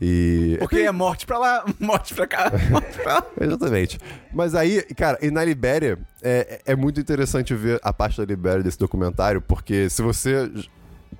E. 0.00 0.56
Porque 0.58 0.78
é 0.78 0.90
morte 0.90 1.26
pra 1.26 1.38
lá, 1.38 1.64
morte 1.78 2.12
pra 2.12 2.26
cá, 2.26 2.50
morte 2.70 2.98
pra 2.98 3.14
lá. 3.14 3.26
Exatamente. 3.40 3.98
Mas 4.34 4.54
aí, 4.56 4.82
cara, 4.96 5.16
e 5.22 5.30
na 5.30 5.44
Libéria, 5.44 5.96
é, 6.22 6.60
é 6.66 6.74
muito 6.76 6.98
interessante 7.00 7.54
ver 7.54 7.78
a 7.82 7.92
parte 7.92 8.16
da 8.18 8.24
Libéria 8.24 8.62
desse 8.62 8.78
documentário, 8.78 9.11
porque 9.40 9.88
se 9.88 10.02
você 10.02 10.50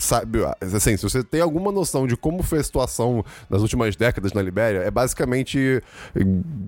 sabe, 0.02 0.40
assim, 0.60 0.96
se 0.96 1.02
você 1.02 1.22
tem 1.22 1.40
alguma 1.40 1.70
noção 1.72 2.06
de 2.06 2.16
como 2.16 2.42
foi 2.42 2.58
a 2.58 2.62
situação 2.62 3.24
nas 3.48 3.62
últimas 3.62 3.94
décadas 3.96 4.32
na 4.32 4.42
Libéria, 4.42 4.80
é 4.80 4.90
basicamente 4.90 5.82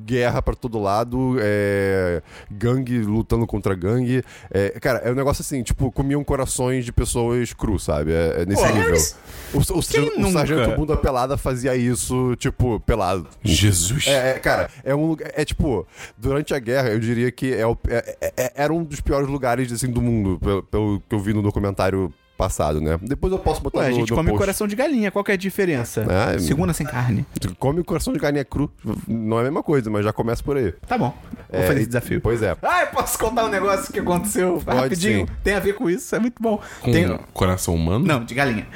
guerra 0.04 0.40
pra 0.42 0.54
todo 0.54 0.78
lado, 0.80 1.36
é, 1.40 2.22
gangue 2.50 2.98
lutando 3.00 3.46
contra 3.46 3.74
gangue. 3.74 4.22
É, 4.50 4.70
cara, 4.80 4.98
é 5.00 5.10
um 5.10 5.14
negócio 5.14 5.42
assim, 5.42 5.62
tipo, 5.62 5.90
comiam 5.90 6.22
corações 6.24 6.84
de 6.84 6.92
pessoas 6.92 7.52
cru, 7.52 7.78
sabe? 7.78 8.12
É, 8.12 8.42
é 8.42 8.46
nesse 8.46 8.62
Pô, 8.62 8.68
nível. 8.72 8.90
mas 8.90 9.16
O, 9.52 9.58
o, 9.78 9.82
sargento- 9.82 10.16
o 10.16 10.20
nunca? 10.20 10.32
sargento 10.32 10.76
Bunda 10.76 10.96
Pelada 10.96 11.36
fazia 11.36 11.74
isso, 11.76 12.34
tipo, 12.36 12.80
pelado. 12.80 13.28
Jesus. 13.42 14.06
É, 14.06 14.30
é, 14.30 14.38
cara, 14.38 14.70
é 14.82 14.94
um 14.94 15.06
lugar. 15.06 15.30
É 15.34 15.44
tipo, 15.44 15.86
durante 16.16 16.54
a 16.54 16.58
guerra, 16.58 16.88
eu 16.90 16.98
diria 17.00 17.30
que 17.30 17.52
é, 17.52 17.66
o- 17.66 17.76
é- 17.88 18.16
é- 18.20 18.32
é- 18.36 18.52
era 18.56 18.72
um 18.72 18.82
dos 18.84 19.00
piores 19.00 19.28
lugares 19.28 19.70
assim, 19.72 19.90
do 19.90 20.00
mundo, 20.02 20.38
pelo, 20.40 20.62
pelo 20.62 21.02
que 21.08 21.14
eu 21.14 21.18
vi 21.20 21.32
no 21.32 21.42
documentário 21.42 22.12
passado, 22.36 22.80
né? 22.80 22.98
Depois 23.02 23.32
eu 23.32 23.38
posso 23.38 23.60
botar 23.62 23.80
Ué, 23.80 23.86
a 23.86 23.90
no, 23.90 23.94
gente 23.96 24.10
no 24.10 24.16
come 24.16 24.30
post. 24.30 24.38
coração 24.40 24.66
de 24.66 24.74
galinha, 24.76 25.10
qual 25.10 25.24
que 25.24 25.30
é 25.30 25.34
a 25.34 25.36
diferença? 25.36 26.04
Ah, 26.08 26.38
Segunda 26.38 26.72
sem 26.72 26.86
carne. 26.86 27.24
Come 27.58 27.80
o 27.80 27.84
coração 27.84 28.12
de 28.12 28.18
galinha 28.18 28.44
cru. 28.44 28.70
Não 29.06 29.38
é 29.38 29.40
a 29.40 29.44
mesma 29.44 29.62
coisa, 29.62 29.88
mas 29.90 30.04
já 30.04 30.12
começa 30.12 30.42
por 30.42 30.56
aí. 30.56 30.72
Tá 30.86 30.98
bom, 30.98 31.14
vou 31.50 31.60
É, 31.60 31.66
fazer 31.66 31.78
esse 31.80 31.86
desafio. 31.88 32.20
Pois 32.20 32.42
é. 32.42 32.56
Ah, 32.62 32.82
eu 32.82 32.86
posso 32.88 33.18
contar 33.18 33.44
um 33.44 33.48
negócio 33.50 33.92
que 33.92 34.00
aconteceu 34.00 34.58
rapidinho? 34.66 35.26
sim. 35.26 35.32
Tem 35.42 35.54
a 35.54 35.60
ver 35.60 35.74
com 35.74 35.88
isso, 35.88 36.14
é 36.14 36.18
muito 36.18 36.42
bom. 36.42 36.60
Com 36.80 36.92
Tem... 36.92 37.18
coração 37.32 37.74
humano? 37.74 38.04
Não, 38.04 38.24
de 38.24 38.34
galinha. 38.34 38.66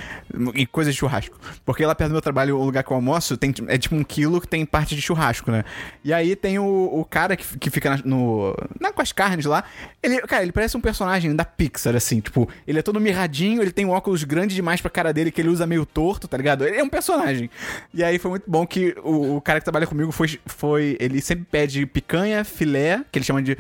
E 0.54 0.66
coisa 0.66 0.90
de 0.90 0.96
churrasco. 0.96 1.38
Porque 1.64 1.84
lá 1.84 1.94
perto 1.94 2.10
do 2.10 2.14
meu 2.14 2.20
trabalho, 2.20 2.58
o 2.58 2.64
lugar 2.64 2.84
que 2.84 2.90
eu 2.90 2.96
almoço, 2.96 3.36
tem, 3.36 3.54
é 3.66 3.78
tipo 3.78 3.94
um 3.94 4.04
quilo 4.04 4.40
que 4.40 4.48
tem 4.48 4.64
parte 4.66 4.94
de 4.94 5.00
churrasco, 5.00 5.50
né? 5.50 5.64
E 6.04 6.12
aí 6.12 6.36
tem 6.36 6.58
o, 6.58 6.64
o 6.64 7.04
cara 7.04 7.36
que, 7.36 7.58
que 7.58 7.70
fica 7.70 7.90
na, 7.90 8.02
no, 8.04 8.54
na, 8.78 8.92
com 8.92 9.02
as 9.02 9.12
carnes 9.12 9.46
lá. 9.46 9.64
Ele, 10.02 10.20
cara, 10.22 10.42
ele 10.42 10.52
parece 10.52 10.76
um 10.76 10.80
personagem 10.80 11.34
da 11.34 11.44
Pixar, 11.44 11.96
assim. 11.96 12.20
Tipo, 12.20 12.48
ele 12.66 12.78
é 12.78 12.82
todo 12.82 13.00
mirradinho, 13.00 13.62
ele 13.62 13.72
tem 13.72 13.84
um 13.84 13.90
óculos 13.90 14.24
grande 14.24 14.54
demais 14.54 14.80
pra 14.80 14.90
cara 14.90 15.12
dele, 15.12 15.30
que 15.30 15.40
ele 15.40 15.48
usa 15.48 15.66
meio 15.66 15.86
torto, 15.86 16.28
tá 16.28 16.36
ligado? 16.36 16.64
Ele 16.64 16.76
é 16.76 16.82
um 16.82 16.88
personagem. 16.88 17.50
E 17.92 18.04
aí 18.04 18.18
foi 18.18 18.30
muito 18.30 18.50
bom 18.50 18.66
que 18.66 18.94
o, 19.02 19.36
o 19.36 19.40
cara 19.40 19.60
que 19.60 19.64
trabalha 19.64 19.86
comigo 19.86 20.12
foi, 20.12 20.38
foi. 20.46 20.96
Ele 21.00 21.20
sempre 21.20 21.46
pede 21.50 21.86
picanha, 21.86 22.44
filé, 22.44 23.02
que 23.10 23.18
ele 23.18 23.24
chama 23.24 23.42
de 23.42 23.56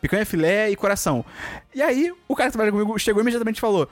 picanha, 0.00 0.26
filé 0.26 0.70
e 0.70 0.76
coração. 0.76 1.24
E 1.74 1.82
aí, 1.82 2.12
o 2.26 2.34
cara 2.34 2.50
que 2.50 2.52
trabalha 2.54 2.72
comigo 2.72 2.98
chegou 2.98 3.22
imediatamente 3.22 3.58
e 3.58 3.60
falou: 3.60 3.88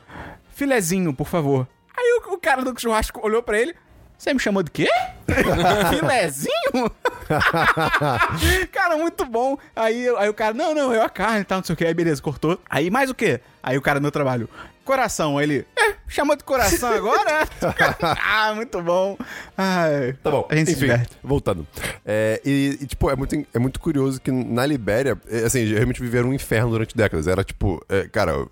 filezinho, 0.50 1.12
por 1.14 1.26
favor. 1.26 1.68
Aí 1.96 2.20
o, 2.20 2.34
o 2.34 2.38
cara 2.38 2.62
do 2.62 2.78
churrasco 2.78 3.24
olhou 3.24 3.42
pra 3.42 3.58
ele. 3.58 3.74
Você 4.18 4.32
me 4.32 4.40
chamou 4.40 4.62
de 4.62 4.70
quê? 4.70 4.88
Filezinho? 5.90 6.90
cara, 8.72 8.96
muito 8.96 9.26
bom. 9.26 9.58
Aí, 9.74 10.08
aí 10.16 10.28
o 10.28 10.34
cara, 10.34 10.54
não, 10.54 10.74
não, 10.74 10.92
eu 10.94 11.02
a 11.02 11.08
carne 11.08 11.40
e 11.40 11.44
tal, 11.44 11.58
não 11.58 11.64
sei 11.64 11.74
o 11.74 11.76
que. 11.76 11.84
Aí 11.84 11.92
beleza, 11.92 12.22
cortou. 12.22 12.58
Aí 12.68 12.90
mais 12.90 13.10
o 13.10 13.14
quê? 13.14 13.40
Aí 13.62 13.76
o 13.76 13.82
cara 13.82 13.98
do 13.98 14.02
meu 14.02 14.10
trabalho, 14.10 14.48
coração. 14.86 15.36
Aí 15.36 15.44
ele, 15.44 15.66
é, 15.76 15.94
chamou 16.08 16.36
de 16.36 16.44
coração 16.44 16.88
agora? 16.94 17.46
ah, 18.24 18.54
muito 18.54 18.80
bom. 18.80 19.18
Ai, 19.58 20.14
Tá 20.22 20.30
bom. 20.30 20.46
A 20.48 20.56
gente 20.56 20.74
se 20.74 20.86
Enfim, 20.86 21.04
voltando. 21.22 21.66
É, 22.04 22.40
e, 22.44 22.78
e, 22.80 22.86
tipo, 22.86 23.10
é 23.10 23.16
muito, 23.16 23.46
é 23.52 23.58
muito 23.58 23.80
curioso 23.80 24.20
que 24.20 24.30
na 24.30 24.64
Libéria, 24.64 25.18
é, 25.28 25.44
assim, 25.44 25.64
realmente 25.66 26.00
viveram 26.00 26.30
um 26.30 26.34
inferno 26.34 26.70
durante 26.70 26.96
décadas. 26.96 27.26
Era 27.26 27.44
tipo, 27.44 27.84
é, 27.88 28.08
cara, 28.08 28.46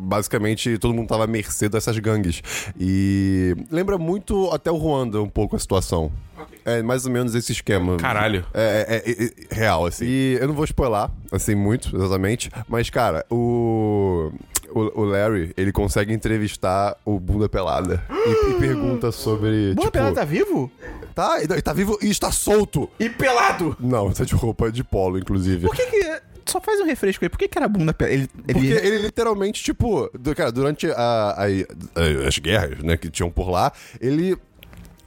basicamente 0.00 0.78
todo 0.78 0.94
mundo 0.94 1.06
tava 1.06 1.24
à 1.24 1.26
mercê 1.26 1.68
dessas 1.68 1.98
gangues. 1.98 2.42
E 2.80 3.54
lembra 3.70 3.98
muito 3.98 4.50
até 4.50 4.70
o 4.70 4.76
Ruanda 4.76 5.22
um 5.22 5.28
pouco 5.28 5.54
a 5.54 5.58
situação. 5.58 6.10
É 6.64 6.82
mais 6.82 7.04
ou 7.04 7.12
menos 7.12 7.34
esse 7.34 7.52
esquema. 7.52 7.96
Caralho. 7.96 8.44
É, 8.52 9.02
é, 9.04 9.10
é, 9.10 9.24
é 9.50 9.54
real, 9.54 9.86
assim. 9.86 10.04
E 10.06 10.38
eu 10.40 10.48
não 10.48 10.54
vou 10.54 10.64
spoiler, 10.64 11.08
assim, 11.30 11.54
muito, 11.54 11.94
exatamente. 11.94 12.50
Mas, 12.66 12.88
cara, 12.90 13.24
o. 13.30 14.32
O, 14.74 15.02
o 15.02 15.04
Larry, 15.04 15.52
ele 15.56 15.70
consegue 15.70 16.12
entrevistar 16.12 16.96
o 17.04 17.20
Bunda 17.20 17.48
Pelada 17.48 18.02
e, 18.10 18.50
e 18.50 18.54
pergunta 18.58 19.12
sobre. 19.12 19.72
Boa 19.74 19.86
tipo, 19.86 19.90
pelada 19.92 20.14
tá 20.16 20.24
vivo? 20.24 20.70
Tá, 21.14 21.38
ele 21.40 21.62
tá 21.62 21.72
vivo 21.72 21.96
e 22.02 22.10
está 22.10 22.32
solto. 22.32 22.90
E 22.98 23.08
pelado! 23.08 23.76
Não, 23.78 24.10
tá 24.10 24.24
de 24.24 24.34
roupa 24.34 24.72
de 24.72 24.82
polo, 24.82 25.16
inclusive. 25.18 25.66
Por 25.66 25.76
que 25.76 25.86
que... 25.86 26.20
Só 26.46 26.60
faz 26.60 26.80
um 26.80 26.84
refresco 26.84 27.24
aí. 27.24 27.28
Por 27.28 27.38
que 27.38 27.46
que 27.48 27.56
era 27.56 27.68
bunda 27.68 27.94
pelada? 27.94 28.14
Ele, 28.14 28.28
ele... 28.48 28.52
Porque 28.52 28.86
ele 28.86 28.98
literalmente, 28.98 29.62
tipo, 29.62 30.10
du- 30.18 30.34
cara, 30.34 30.50
durante 30.50 30.90
a- 30.90 31.36
a- 31.38 32.26
as 32.28 32.38
guerras, 32.38 32.80
né, 32.82 32.96
que 32.96 33.08
tinham 33.08 33.30
por 33.30 33.48
lá, 33.48 33.72
ele 34.00 34.36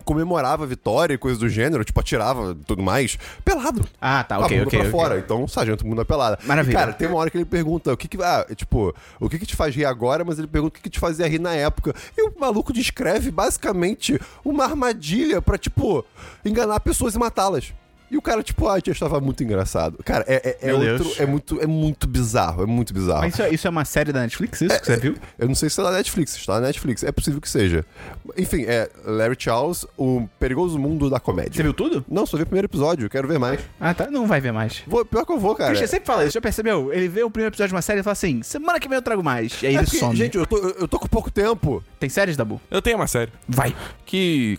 comemorava 0.07 0.63
a 0.63 0.67
vitória 0.67 1.13
e 1.13 1.17
coisas 1.17 1.37
do 1.37 1.49
gênero, 1.49 1.83
tipo, 1.83 1.99
atirava 1.99 2.51
e 2.51 2.63
tudo 2.63 2.81
mais, 2.81 3.19
pelado. 3.43 3.85
Ah, 3.99 4.23
tá, 4.23 4.39
ok, 4.39 4.61
ok, 4.61 4.69
pra 4.69 4.79
ok. 4.79 4.91
fora. 4.91 5.19
Então, 5.19 5.45
sargento 5.49 5.83
bunda 5.83 6.05
pelada. 6.05 6.39
Maravilha. 6.45 6.73
E, 6.73 6.79
cara, 6.79 6.93
tem 6.93 7.09
uma 7.09 7.17
hora 7.17 7.29
que 7.29 7.37
ele 7.37 7.45
pergunta 7.45 7.91
o 7.91 7.97
que 7.97 8.07
que... 8.07 8.17
Ah, 8.23 8.45
tipo, 8.55 8.95
o 9.19 9.29
que 9.29 9.37
que 9.37 9.45
te 9.45 9.55
faz 9.55 9.75
rir 9.75 9.83
agora, 9.83 10.23
mas 10.23 10.39
ele 10.39 10.47
pergunta 10.47 10.69
o 10.69 10.75
que 10.77 10.83
que 10.83 10.89
te 10.89 10.99
fazia 10.99 11.27
rir 11.27 11.39
na 11.39 11.53
época. 11.53 11.93
E 12.17 12.21
o 12.29 12.33
maluco 12.39 12.71
descreve, 12.71 13.29
basicamente, 13.29 14.17
uma 14.45 14.63
armadilha 14.63 15.41
pra, 15.41 15.57
tipo, 15.57 16.05
enganar 16.45 16.79
pessoas 16.79 17.13
e 17.13 17.19
matá-las. 17.19 17.73
E 18.09 18.17
o 18.17 18.21
cara, 18.21 18.41
tipo, 18.41 18.67
ah, 18.67 18.77
estava 18.79 19.19
muito 19.19 19.43
engraçado. 19.43 19.97
Cara, 20.03 20.23
é, 20.27 20.57
é, 20.61 20.69
é 20.69 20.73
outro. 20.73 21.03
Deus. 21.03 21.19
É 21.19 21.25
muito, 21.25 21.61
é 21.61 21.67
muito 21.67 22.07
bizarro. 22.07 22.63
É 22.63 22.65
muito 22.65 22.93
bizarro. 22.93 23.21
Mas 23.21 23.33
isso 23.33 23.41
é, 23.43 23.49
isso 23.49 23.67
é 23.67 23.69
uma 23.69 23.83
série 23.83 24.13
da 24.13 24.21
Netflix, 24.21 24.61
isso 24.61 24.79
que 24.79 24.85
você 24.85 24.97
viu? 24.97 25.15
Eu 25.37 25.47
não 25.47 25.55
sei 25.55 25.69
se 25.69 25.79
é 25.79 25.83
da 25.83 25.91
Netflix, 25.91 26.35
está 26.35 26.55
na 26.59 26.67
Netflix. 26.67 27.03
É 27.03 27.11
possível 27.11 27.41
que 27.41 27.49
seja. 27.49 27.85
Enfim, 28.37 28.63
é 28.65 28.89
Larry 29.05 29.35
Charles, 29.37 29.85
o 29.97 30.27
perigoso 30.39 30.79
mundo 30.79 31.09
da 31.09 31.19
comédia. 31.19 31.53
Você 31.53 31.63
viu 31.63 31.73
tudo? 31.73 32.05
Não, 32.07 32.25
só 32.25 32.37
vi 32.37 32.43
o 32.43 32.45
primeiro 32.45 32.67
episódio, 32.67 33.09
quero 33.09 33.27
ver 33.27 33.39
mais. 33.39 33.59
Ah, 33.79 33.93
tá. 33.93 34.09
Não 34.09 34.25
vai 34.25 34.39
ver 34.39 34.53
mais. 34.53 34.81
Vou, 34.87 35.03
pior 35.03 35.25
que 35.25 35.31
eu 35.33 35.39
vou, 35.39 35.55
cara. 35.55 35.69
Christian 35.69 35.87
sempre 35.87 36.05
fala 36.07 36.23
isso, 36.23 36.33
já 36.33 36.41
percebeu? 36.41 36.93
Ele 36.93 37.07
vê 37.09 37.23
o 37.23 37.29
primeiro 37.29 37.51
episódio 37.53 37.69
de 37.69 37.75
uma 37.75 37.81
série 37.81 37.99
e 37.99 38.03
fala 38.03 38.13
assim: 38.13 38.41
semana 38.41 38.79
que 38.79 38.87
vem 38.87 38.95
eu 38.97 39.01
trago 39.01 39.23
mais. 39.23 39.61
E 39.61 39.67
aí 39.67 39.75
É 39.75 39.77
ele 39.79 39.85
porque, 39.85 39.99
some. 39.99 40.15
gente, 40.15 40.37
eu 40.37 40.45
tô, 40.45 40.57
eu 40.57 40.87
tô 40.87 40.97
com 40.99 41.07
pouco 41.07 41.29
tempo. 41.29 41.83
Tem 41.99 42.09
séries, 42.09 42.37
Dabu? 42.37 42.61
Eu 42.71 42.81
tenho 42.81 42.95
uma 42.97 43.07
série 43.07 43.31
Vai. 43.47 43.75
que. 44.05 44.57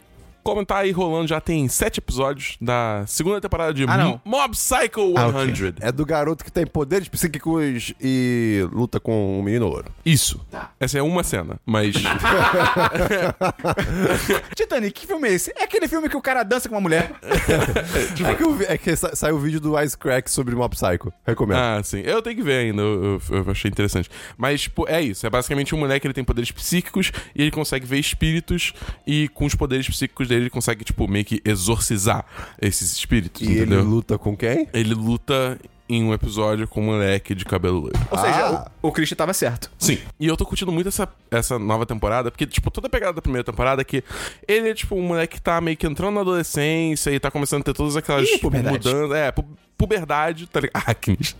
Como 0.48 0.64
tá 0.64 0.78
aí 0.78 0.92
rolando, 0.92 1.28
já 1.28 1.42
tem 1.42 1.68
sete 1.68 1.98
episódios 1.98 2.56
da 2.58 3.04
segunda 3.06 3.38
temporada 3.38 3.74
de 3.74 3.84
Ah. 3.86 4.18
Mob 4.24 4.52
Psycho 4.56 5.12
100. 5.14 5.18
Ah, 5.18 5.28
ok. 5.28 5.74
É 5.80 5.92
do 5.92 6.06
garoto 6.06 6.42
que 6.42 6.50
tem 6.50 6.66
poderes 6.66 7.06
psíquicos 7.06 7.92
e 8.00 8.66
luta 8.72 8.98
com 8.98 9.38
um 9.38 9.42
menino 9.42 9.68
louro. 9.68 9.92
Isso. 10.06 10.40
Essa 10.80 10.98
é 10.98 11.02
uma 11.02 11.22
cena, 11.22 11.60
mas. 11.66 11.94
Titanic, 14.56 14.92
que 15.00 15.06
filme 15.06 15.28
é 15.28 15.32
esse? 15.32 15.52
É 15.56 15.64
aquele 15.64 15.86
filme 15.86 16.08
que 16.08 16.16
o 16.16 16.22
cara 16.22 16.42
dança 16.42 16.68
com 16.68 16.74
uma 16.76 16.80
mulher. 16.80 17.12
É 18.28 18.34
que, 18.34 18.42
eu 18.42 18.54
vi- 18.54 18.64
é 18.64 18.76
que 18.78 18.94
sa- 18.96 19.14
saiu 19.14 19.36
o 19.36 19.38
vídeo 19.38 19.60
do 19.60 19.78
Icecrack 19.80 20.30
sobre 20.30 20.54
Mob 20.54 20.74
Psycho. 20.74 21.12
Recomendo. 21.26 21.58
ah, 21.58 21.80
sim. 21.82 22.00
Eu 22.00 22.20
tenho 22.22 22.36
que 22.36 22.42
ver 22.42 22.66
ainda. 22.66 22.82
Eu, 22.82 23.20
eu- 23.30 23.36
eu 23.44 23.50
achei 23.50 23.70
interessante. 23.70 24.10
Mas, 24.36 24.62
tipo, 24.62 24.86
é 24.88 25.00
isso. 25.00 25.26
É 25.26 25.30
basicamente 25.30 25.74
um 25.74 25.78
moleque, 25.78 26.06
ele 26.06 26.14
tem 26.14 26.24
poderes 26.24 26.50
psíquicos 26.50 27.12
e 27.34 27.42
ele 27.42 27.50
consegue 27.50 27.86
ver 27.86 27.98
espíritos 27.98 28.72
e 29.06 29.28
com 29.28 29.44
os 29.46 29.54
poderes 29.54 29.88
psíquicos 29.88 30.28
dele 30.28 30.37
ele 30.38 30.50
consegue, 30.50 30.84
tipo, 30.84 31.06
meio 31.08 31.24
que 31.24 31.40
exorcizar 31.44 32.24
esses 32.60 32.92
espíritos, 32.92 33.42
e 33.42 33.46
ele 33.46 33.60
entendeu? 33.60 33.84
luta 33.84 34.18
com 34.18 34.36
quem? 34.36 34.68
Ele 34.72 34.94
luta 34.94 35.58
em 35.88 36.04
um 36.04 36.12
episódio 36.12 36.68
com 36.68 36.80
um 36.80 36.84
moleque 36.86 37.34
de 37.34 37.44
cabelo 37.44 37.80
loiro. 37.80 37.98
Ou 38.10 38.18
seja, 38.18 38.46
Ah. 38.46 38.70
o, 38.82 38.88
o 38.88 38.92
Christian 38.92 39.16
tava 39.16 39.32
certo. 39.32 39.70
Sim. 39.78 39.98
E 40.20 40.26
eu 40.26 40.36
tô 40.36 40.44
curtindo 40.44 40.70
muito 40.70 40.88
essa, 40.88 41.08
essa 41.30 41.58
nova 41.58 41.86
temporada, 41.86 42.30
porque, 42.30 42.46
tipo, 42.46 42.70
toda 42.70 42.86
a 42.86 42.90
pegada 42.90 43.14
da 43.14 43.22
primeira 43.22 43.44
temporada 43.44 43.80
é 43.82 43.84
que 43.84 44.02
ele 44.46 44.70
é, 44.70 44.74
tipo, 44.74 44.94
um 44.96 45.02
moleque 45.02 45.36
que 45.36 45.42
tá 45.42 45.60
meio 45.60 45.76
que 45.76 45.86
entrando 45.86 46.14
na 46.14 46.20
adolescência 46.20 47.10
e 47.10 47.18
tá 47.20 47.30
começando 47.30 47.60
a 47.62 47.64
ter 47.64 47.72
todas 47.74 47.96
aquelas 47.96 48.28
Ih, 48.28 48.38
puberdade. 48.38 48.76
mudanças. 48.86 49.12
É, 49.16 49.30
pu 49.32 49.44
puberdade, 49.78 50.48
tá 50.48 50.58
ligado? 50.58 50.82
Acnes. 50.90 51.36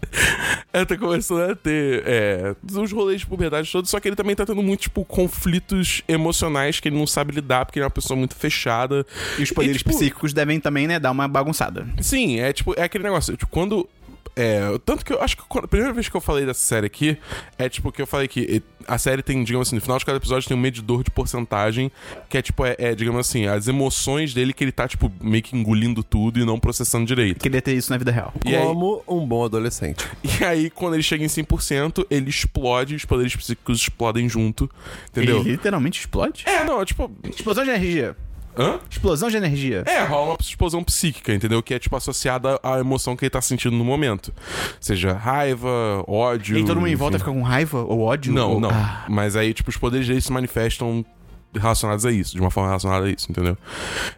é, 0.73 0.85
tá 0.85 0.97
começando 0.97 1.51
a 1.51 1.57
ter 1.57 2.05
é, 2.07 2.55
os 2.73 2.93
rolês 2.93 3.21
de 3.23 3.27
puberdade 3.27 3.69
todos, 3.73 3.91
só 3.91 3.99
que 3.99 4.07
ele 4.09 4.15
também 4.15 4.37
tá 4.37 4.47
tendo 4.47 4.63
muito, 4.63 4.83
tipo, 4.83 5.05
conflitos 5.05 6.03
emocionais 6.07 6.79
que 6.79 6.89
ele 6.89 6.97
não 6.97 7.05
sabe 7.07 7.33
lidar, 7.35 7.67
porque 7.67 7.81
ele 7.81 7.83
é 7.83 7.87
uma 7.87 7.91
pessoa 7.91 8.17
muito 8.17 8.37
fechada. 8.37 9.05
E 9.39 9.43
os 9.43 9.51
poderes 9.51 9.79
tipo, 9.79 9.91
psíquicos 9.91 10.33
devem 10.33 10.61
também, 10.61 10.87
né, 10.87 11.01
dar 11.01 11.11
uma 11.11 11.27
bagunçada. 11.27 11.85
Sim, 12.01 12.39
é 12.39 12.53
tipo, 12.53 12.75
é 12.79 12.85
aquele 12.85 13.03
negócio, 13.05 13.37
tipo, 13.37 13.51
quando. 13.51 13.89
É, 14.37 14.79
tanto 14.85 15.05
que 15.05 15.13
eu 15.13 15.21
acho 15.21 15.37
que 15.37 15.43
a 15.59 15.67
primeira 15.67 15.93
vez 15.93 16.09
que 16.09 16.17
eu 16.17 16.21
falei 16.21 16.47
dessa 16.47 16.61
série 16.61 16.87
aqui 16.87 17.19
é 17.59 17.69
tipo 17.69 17.91
que 17.91 18.01
eu 18.01 18.07
falei 18.07 18.29
que 18.29 18.63
a 18.87 18.97
série 18.97 19.21
tem, 19.21 19.43
digamos 19.43 19.67
assim, 19.67 19.75
no 19.75 19.83
final 19.83 19.99
de 19.99 20.05
cada 20.05 20.17
episódio 20.17 20.49
tem 20.49 20.57
um 20.57 20.61
medidor 20.61 21.03
de 21.03 21.11
porcentagem 21.11 21.91
que 22.29 22.39
é 22.39 22.43
tipo, 22.43 22.65
é, 22.65 22.77
é, 22.79 22.95
digamos 22.95 23.21
assim, 23.21 23.47
as 23.47 23.67
emoções 23.67 24.33
dele 24.33 24.53
que 24.53 24.63
ele 24.63 24.71
tá, 24.71 24.87
tipo, 24.87 25.13
meio 25.21 25.43
que 25.43 25.57
engolindo 25.57 26.03
tudo 26.05 26.39
e 26.39 26.45
não 26.45 26.59
processando 26.59 27.05
direito. 27.05 27.41
Queria 27.41 27.61
ter 27.61 27.75
isso 27.75 27.91
na 27.91 27.99
vida 27.99 28.11
real. 28.13 28.33
E 28.47 28.55
aí, 28.55 28.63
Como 28.63 29.03
um 29.09 29.27
bom 29.27 29.45
adolescente. 29.45 30.07
e 30.23 30.45
aí, 30.45 30.71
quando 30.71 30.95
ele 30.95 31.03
chega 31.03 31.25
em 31.25 31.29
100%, 31.29 32.07
ele 32.09 32.31
explode, 32.31 32.95
os 32.95 33.05
poderes 33.05 33.35
psíquicos 33.35 33.81
explodem 33.81 34.29
junto, 34.29 34.71
entendeu? 35.11 35.41
Ele 35.41 35.51
literalmente 35.51 36.01
explode? 36.01 36.45
É, 36.47 36.65
não, 36.65 36.85
tipo. 36.85 37.11
Explosão 37.29 37.65
de 37.65 37.71
energia. 37.71 38.17
Hã? 38.59 38.81
Explosão 38.91 39.31
de 39.31 39.37
energia. 39.37 39.85
É, 39.87 40.03
rola 40.03 40.33
uma 40.33 40.39
explosão 40.41 40.83
psíquica, 40.83 41.33
entendeu? 41.33 41.63
Que 41.63 41.75
é, 41.75 41.79
tipo, 41.79 41.95
associada 41.95 42.59
à 42.61 42.81
emoção 42.81 43.17
que 43.17 43.25
ele 43.25 43.31
tá 43.31 43.41
sentindo 43.41 43.77
no 43.77 43.85
momento. 43.85 44.35
Seja 44.81 45.13
raiva, 45.13 46.05
ódio. 46.09 46.59
E 46.59 46.65
todo 46.65 46.77
mundo 46.77 46.89
em 46.89 46.91
enfim. 46.91 46.99
volta 46.99 47.19
fica 47.19 47.31
com 47.31 47.43
raiva 47.43 47.79
ou 47.85 48.01
ódio? 48.01 48.33
Não, 48.33 48.55
ou... 48.55 48.61
não. 48.61 48.71
Ah. 48.71 49.05
Mas 49.09 49.37
aí, 49.37 49.55
tipo, 49.55 49.71
os 49.71 49.77
poderes 49.77 50.09
dele 50.09 50.21
se 50.21 50.33
manifestam 50.33 51.07
relacionados 51.55 52.05
a 52.05 52.11
isso, 52.11 52.35
de 52.35 52.41
uma 52.41 52.51
forma 52.51 52.69
relacionada 52.69 53.07
a 53.07 53.11
isso, 53.11 53.31
entendeu? 53.31 53.57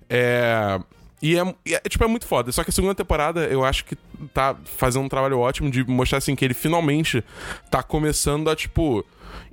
É. 0.09 0.81
E 1.23 1.39
é, 1.39 1.55
e 1.67 1.75
é, 1.75 1.81
tipo, 1.81 2.03
é 2.03 2.07
muito 2.07 2.27
foda. 2.27 2.51
Só 2.51 2.65
que 2.65 2.71
a 2.71 2.73
segunda 2.73 2.95
temporada, 2.95 3.45
eu 3.45 3.63
acho 3.63 3.85
que 3.85 3.95
tá 4.33 4.57
fazendo 4.65 5.05
um 5.05 5.09
trabalho 5.09 5.39
ótimo 5.39 5.71
de 5.71 5.85
mostrar, 5.85 6.17
assim, 6.17 6.35
que 6.35 6.43
ele 6.43 6.55
finalmente 6.55 7.23
tá 7.71 7.83
começando 7.83 8.49
a, 8.49 8.57
tipo, 8.57 9.05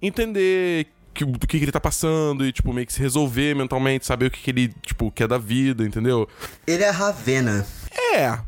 entender 0.02 0.88
que, 1.18 1.26
do 1.26 1.48
que, 1.48 1.58
que 1.58 1.66
ele 1.66 1.72
tá 1.72 1.80
passando 1.80 2.46
e, 2.46 2.52
tipo, 2.52 2.72
meio 2.72 2.86
que 2.86 2.94
se 2.94 3.00
resolver 3.00 3.56
mentalmente, 3.56 4.06
saber 4.06 4.28
o 4.28 4.32
que, 4.32 4.40
que 4.40 4.52
ele, 4.52 4.68
tipo, 4.82 5.12
quer 5.12 5.28
da 5.28 5.38
vida, 5.38 5.84
entendeu? 5.84 6.28
Ele 6.66 6.84
é 6.84 6.90
Ravena. 6.90 7.66
É. 8.14 8.40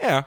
É. 0.00 0.24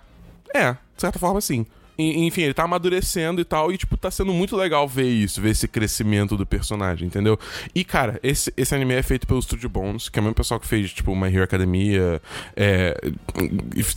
É. 0.54 0.72
De 0.74 1.02
certa 1.02 1.20
forma, 1.20 1.40
sim. 1.40 1.66
E- 1.98 2.26
enfim, 2.26 2.42
ele 2.44 2.54
tá 2.54 2.64
amadurecendo 2.64 3.42
e 3.42 3.46
tal, 3.46 3.72
e, 3.72 3.78
tipo, 3.78 3.96
tá 3.98 4.10
sendo 4.12 4.34
muito 4.34 4.56
legal 4.56 4.88
ver 4.88 5.10
isso, 5.10 5.42
ver 5.42 5.50
esse 5.52 5.68
crescimento 5.68 6.36
do 6.38 6.46
personagem, 6.46 7.08
entendeu? 7.08 7.38
E, 7.74 7.84
cara, 7.84 8.20
esse, 8.24 8.54
esse 8.58 8.74
anime 8.76 8.94
é 8.94 9.04
feito 9.04 9.26
pelo 9.28 9.42
Studio 9.42 9.70
Bones, 9.70 10.10
que 10.10 10.18
é 10.18 10.22
o 10.22 10.24
mesmo 10.24 10.36
pessoal 10.36 10.60
que 10.60 10.68
fez, 10.68 10.92
tipo, 10.92 11.16
My 11.16 11.28
Hero 11.34 11.44
Academia, 11.44 12.22
é, 12.56 12.96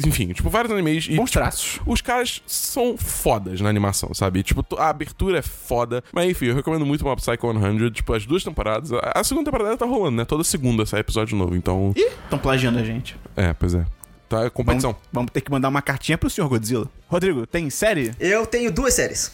enfim, 0.06 0.32
tipo, 0.32 0.48
vários 0.50 0.72
animes. 0.72 1.06
E, 1.08 1.16
Bons 1.16 1.30
tipo, 1.30 1.40
traços. 1.40 1.80
os 1.86 2.00
caras 2.00 2.42
são 2.46 2.96
fodas 2.96 3.60
na 3.60 3.68
animação, 3.68 4.12
sabe? 4.14 4.42
Tipo, 4.42 4.64
a 4.78 4.88
abertura 4.88 5.38
é 5.38 5.42
foda. 5.42 6.02
Mas 6.12 6.30
enfim, 6.30 6.46
eu 6.46 6.54
recomendo 6.54 6.84
muito 6.86 7.04
Mob 7.04 7.20
Psycho 7.20 7.52
100. 7.52 7.90
Tipo, 7.90 8.12
as 8.14 8.26
duas 8.26 8.42
temporadas. 8.44 8.92
A 8.92 9.16
a 9.16 9.24
segunda 9.24 9.50
temporada 9.50 9.76
tá 9.76 9.86
rolando, 9.86 10.16
né? 10.18 10.24
Toda 10.24 10.44
segunda 10.44 10.84
sai 10.84 11.00
episódio 11.00 11.36
novo. 11.36 11.56
Então. 11.56 11.92
Ih, 11.96 12.00
estão 12.24 12.38
plagiando 12.38 12.78
a 12.78 12.82
gente. 12.84 13.16
É, 13.36 13.52
pois 13.52 13.74
é. 13.74 13.84
Tá, 14.28 14.38
é 14.38 14.40
Vamos, 14.40 14.52
competição. 14.54 14.96
vamos 15.12 15.30
ter 15.30 15.40
que 15.40 15.50
mandar 15.50 15.68
uma 15.68 15.80
cartinha 15.80 16.18
pro 16.18 16.28
senhor 16.28 16.48
Godzilla. 16.48 16.88
Rodrigo, 17.08 17.46
tem 17.46 17.70
série? 17.70 18.12
Eu 18.18 18.44
tenho 18.44 18.72
duas 18.72 18.92
séries. 18.94 19.30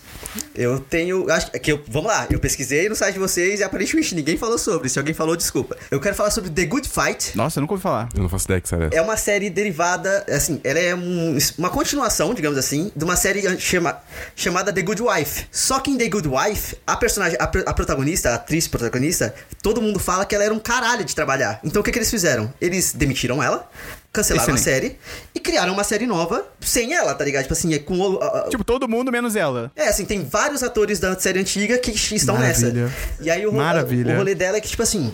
Eu 0.54 0.78
tenho. 0.78 1.30
Acho 1.32 1.50
que 1.52 1.72
eu. 1.72 1.82
Vamos 1.88 2.08
lá, 2.10 2.26
eu 2.30 2.38
pesquisei 2.38 2.86
no 2.90 2.94
site 2.94 3.14
de 3.14 3.18
vocês 3.18 3.60
e 3.60 3.64
aparentemente 3.64 4.14
ninguém 4.14 4.36
falou 4.36 4.58
sobre. 4.58 4.90
Se 4.90 4.98
alguém 4.98 5.14
falou, 5.14 5.34
desculpa. 5.34 5.74
Eu 5.90 5.98
quero 5.98 6.14
falar 6.14 6.30
sobre 6.30 6.50
The 6.50 6.66
Good 6.66 6.86
Fight. 6.88 7.34
Nossa, 7.34 7.58
eu 7.58 7.62
nunca 7.62 7.72
ouvi 7.72 7.82
falar. 7.82 8.10
Eu 8.14 8.20
não 8.20 8.28
faço 8.28 8.44
ideia 8.44 8.60
que 8.60 8.68
série 8.68 8.84
é. 8.84 8.90
É 8.98 9.00
uma 9.00 9.16
série 9.16 9.48
derivada, 9.48 10.26
assim, 10.28 10.60
ela 10.62 10.78
é 10.78 10.94
um- 10.94 11.38
uma 11.56 11.70
continuação, 11.70 12.34
digamos 12.34 12.58
assim, 12.58 12.92
de 12.94 13.02
uma 13.04 13.16
série 13.16 13.58
chama, 13.58 13.98
chamada 14.36 14.70
The 14.70 14.82
Good 14.82 15.00
Wife. 15.02 15.46
Só 15.50 15.80
que 15.80 15.90
em 15.90 15.96
The 15.96 16.08
Good 16.10 16.28
Wife, 16.28 16.76
a 16.86 16.94
personagem, 16.98 17.38
a, 17.40 17.44
a 17.44 17.72
protagonista, 17.72 18.30
a 18.30 18.34
atriz 18.34 18.68
protagonista, 18.68 19.34
todo 19.62 19.80
mundo 19.80 19.98
fala 19.98 20.26
que 20.26 20.34
ela 20.34 20.44
era 20.44 20.52
um 20.52 20.58
caralho 20.58 21.04
de 21.06 21.14
trabalhar. 21.14 21.58
Então 21.64 21.80
o 21.80 21.84
que, 21.84 21.90
que 21.90 21.98
eles 21.98 22.10
fizeram? 22.10 22.52
Eles 22.60 22.92
demitiram 22.92 23.42
ela, 23.42 23.66
cancelaram 24.12 24.54
Excelente. 24.54 24.60
a 24.60 24.86
série 24.88 24.98
e 25.34 25.40
criaram 25.40 25.72
uma 25.72 25.84
série 25.84 26.06
nova 26.06 26.44
sem 26.60 26.92
ela, 26.92 27.14
tá 27.14 27.24
ligado? 27.24 27.42
Tipo 27.42 27.54
assim, 27.54 27.72
é 27.74 27.78
com 27.78 27.98
o. 27.98 28.18
a- 28.22 28.26
a- 28.46 28.48
Tipo, 28.50 28.62
todo 28.64 28.86
mundo 28.88 29.10
menos 29.10 29.34
ela. 29.36 29.72
é, 29.74 29.88
assim, 29.88 30.04
tem 30.04 30.22
vários 30.24 30.62
atores 30.62 30.98
da 30.98 31.18
série 31.18 31.38
antiga 31.40 31.78
que 31.78 31.90
estão 32.14 32.36
Maravilha. 32.36 32.72
nessa. 32.84 32.94
E 33.20 33.30
aí 33.30 33.46
o, 33.46 33.52
Maravilha. 33.52 34.14
o 34.14 34.18
rolê 34.18 34.34
dela 34.34 34.56
é 34.58 34.60
que, 34.60 34.68
tipo 34.68 34.82
assim. 34.82 35.12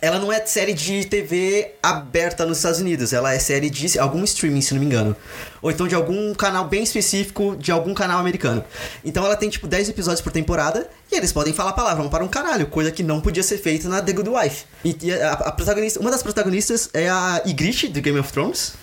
Ela 0.00 0.18
não 0.18 0.30
é 0.30 0.44
série 0.44 0.74
de 0.74 1.06
TV 1.06 1.72
aberta 1.82 2.44
nos 2.44 2.58
Estados 2.58 2.80
Unidos, 2.80 3.14
ela 3.14 3.32
é 3.32 3.38
série 3.38 3.70
de 3.70 3.98
algum 3.98 4.22
streaming, 4.24 4.60
se 4.60 4.74
não 4.74 4.80
me 4.80 4.86
engano. 4.86 5.16
Ou 5.62 5.70
então 5.70 5.88
de 5.88 5.94
algum 5.94 6.34
canal 6.34 6.66
bem 6.66 6.82
específico 6.82 7.56
de 7.58 7.72
algum 7.72 7.94
canal 7.94 8.18
americano. 8.18 8.62
Então 9.02 9.24
ela 9.24 9.36
tem 9.36 9.48
tipo 9.48 9.66
10 9.66 9.88
episódios 9.88 10.20
por 10.20 10.30
temporada 10.30 10.86
e 11.10 11.16
eles 11.16 11.32
podem 11.32 11.52
falar 11.54 11.72
palavrão 11.72 12.10
para 12.10 12.22
um 12.22 12.28
caralho, 12.28 12.66
coisa 12.66 12.90
que 12.90 13.02
não 13.02 13.22
podia 13.22 13.42
ser 13.42 13.56
feita 13.56 13.88
na 13.88 14.02
The 14.02 14.12
Good 14.12 14.28
Wife. 14.28 14.64
E, 14.84 14.96
e 15.02 15.12
a, 15.12 15.32
a 15.32 15.52
protagonista, 15.52 15.98
uma 15.98 16.10
das 16.10 16.22
protagonistas 16.22 16.90
é 16.92 17.08
a 17.08 17.42
Ygritte 17.46 17.88
do 17.88 18.00
Game 18.02 18.18
of 18.18 18.30
Thrones. 18.30 18.74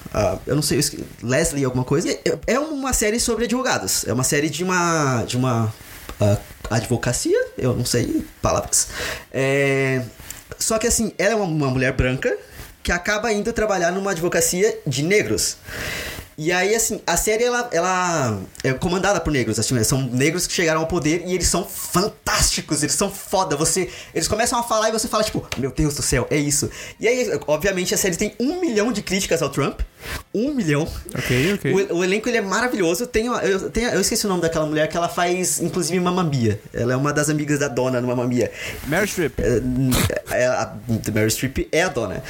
Eu 0.48 0.56
não 0.56 0.64
sei, 0.64 0.80
Leslie 1.22 1.64
alguma 1.64 1.84
coisa. 1.84 2.10
É, 2.10 2.38
é 2.48 2.60
uma 2.60 2.92
série 2.92 3.20
sobre 3.20 3.46
advogados. 3.46 4.04
É 4.08 4.14
uma 4.14 4.24
série 4.24 4.50
de 4.50 4.64
uma 4.64 5.24
de 5.28 5.38
uma 5.38 5.72
ah, 6.20 6.38
advocacia, 6.70 7.38
eu 7.58 7.76
não 7.76 7.86
sei 7.86 8.26
palavras. 8.42 8.88
É, 9.32 10.02
só 10.60 10.78
que 10.78 10.88
assim, 10.88 11.14
ela 11.18 11.34
é 11.34 11.36
uma, 11.36 11.46
uma 11.46 11.70
mulher 11.70 11.94
branca 11.94 12.36
que 12.82 12.92
acaba 12.92 13.32
indo 13.32 13.54
trabalhar 13.54 13.92
numa 13.92 14.12
advocacia 14.12 14.78
de 14.86 15.04
negros. 15.04 15.58
E 16.38 16.52
aí, 16.52 16.74
assim, 16.76 17.00
a 17.06 17.16
série 17.16 17.44
ela, 17.44 17.70
ela 17.72 18.40
é 18.64 18.74
comandada 18.74 19.20
por 19.22 19.32
negros, 19.32 19.60
assim, 19.60 19.82
são 19.84 20.02
negros 20.02 20.48
que 20.48 20.54
chegaram 20.54 20.82
ao 20.82 20.88
poder 20.88 21.24
e 21.26 21.34
eles 21.34 21.48
são 21.48 21.64
fantásticos, 21.64 22.82
eles 22.84 22.96
são 22.96 23.10
foda. 23.12 23.56
Você, 23.56 23.90
eles 24.14 24.28
começam 24.28 24.58
a 24.60 24.64
falar 24.64 24.90
e 24.90 24.92
você 24.92 25.08
fala, 25.08 25.24
tipo, 25.24 25.46
meu 25.58 25.72
Deus 25.72 25.94
do 25.96 26.02
céu, 26.02 26.28
é 26.30 26.38
isso. 26.38 26.70
E 27.00 27.08
aí, 27.08 27.30
obviamente, 27.48 27.94
a 27.94 27.98
série 27.98 28.16
tem 28.16 28.34
um 28.40 28.60
milhão 28.60 28.92
de 28.92 29.02
críticas 29.02 29.42
ao 29.42 29.50
Trump. 29.50 29.80
Um 30.34 30.54
milhão. 30.54 30.88
Ok, 31.18 31.54
ok. 31.54 31.72
O, 31.92 31.98
o 32.00 32.04
elenco 32.04 32.28
ele 32.28 32.38
é 32.38 32.42
maravilhoso. 32.42 33.08
Tem, 33.08 33.30
uma- 33.30 33.42
eu, 33.42 33.70
tem- 33.70 33.86
eu 33.86 34.02
esqueci 34.02 34.26
o 34.26 34.30
nome 34.30 34.42
daquela 34.42 34.66
mulher 34.66 34.90
que 34.90 34.98
ela 34.98 35.08
faz, 35.08 35.62
inclusive, 35.62 35.98
Mamamia. 36.00 36.60
Ela 36.74 36.94
é 36.94 36.96
uma 36.96 37.14
das 37.14 37.30
amigas 37.30 37.60
da 37.60 37.70
dona 37.70 38.02
no 38.02 38.08
Mamamia. 38.08 38.52
Meryl 38.88 39.08
Streep. 39.08 39.40
É, 39.40 39.62
é 40.44 40.48
a 40.48 40.74
Meryl 41.14 41.30
Streep 41.30 41.70
é 41.72 41.84
a 41.84 41.88
dona, 41.90 42.22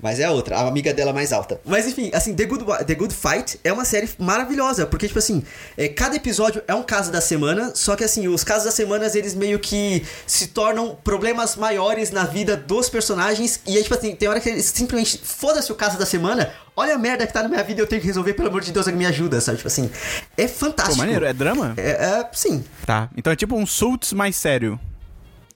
mas 0.00 0.20
é 0.20 0.24
a 0.24 0.30
outra, 0.30 0.56
a 0.58 0.68
amiga 0.68 0.92
dela 0.92 1.12
mais 1.12 1.32
alta. 1.32 1.58
Mas 1.64 1.86
enfim, 1.86 2.10
assim, 2.12 2.34
The 2.34 2.44
Good, 2.44 2.64
The 2.86 2.94
Good 2.94 3.14
Fight 3.14 3.51
é 3.62 3.72
uma 3.72 3.84
série 3.84 4.08
maravilhosa, 4.18 4.86
porque, 4.86 5.06
tipo 5.06 5.18
assim, 5.18 5.42
é, 5.76 5.88
cada 5.88 6.16
episódio 6.16 6.62
é 6.66 6.74
um 6.74 6.82
caso 6.82 7.10
da 7.10 7.20
semana, 7.20 7.72
só 7.74 7.96
que 7.96 8.04
assim, 8.04 8.28
os 8.28 8.44
casos 8.44 8.64
das 8.64 8.74
semanas 8.74 9.14
eles 9.14 9.34
meio 9.34 9.58
que 9.58 10.04
se 10.26 10.48
tornam 10.48 10.96
problemas 11.02 11.56
maiores 11.56 12.10
na 12.10 12.24
vida 12.24 12.56
dos 12.56 12.88
personagens. 12.88 13.60
E 13.66 13.76
aí, 13.76 13.82
tipo 13.82 13.94
assim, 13.94 14.14
tem 14.14 14.28
hora 14.28 14.40
que 14.40 14.48
eles 14.48 14.64
simplesmente. 14.66 15.20
Foda-se 15.22 15.70
o 15.70 15.74
caso 15.74 15.98
da 15.98 16.06
semana. 16.06 16.52
Olha 16.74 16.94
a 16.94 16.98
merda 16.98 17.26
que 17.26 17.32
tá 17.32 17.42
na 17.42 17.48
minha 17.48 17.62
vida 17.62 17.80
e 17.80 17.82
eu 17.82 17.86
tenho 17.86 18.00
que 18.00 18.06
resolver, 18.06 18.32
pelo 18.34 18.48
amor 18.48 18.62
de 18.62 18.72
Deus, 18.72 18.86
alguém 18.86 19.00
me 19.00 19.06
ajuda, 19.06 19.40
sabe? 19.40 19.58
Tipo 19.58 19.68
assim. 19.68 19.90
É 20.36 20.48
fantástico. 20.48 20.96
Pô, 20.96 21.02
maneiro. 21.02 21.24
É 21.24 21.32
drama? 21.32 21.74
É, 21.76 21.90
é, 21.90 22.30
sim. 22.32 22.64
Tá. 22.86 23.10
Então 23.16 23.32
é 23.32 23.36
tipo 23.36 23.54
um 23.56 23.66
Suits 23.66 24.12
mais 24.12 24.36
sério. 24.36 24.80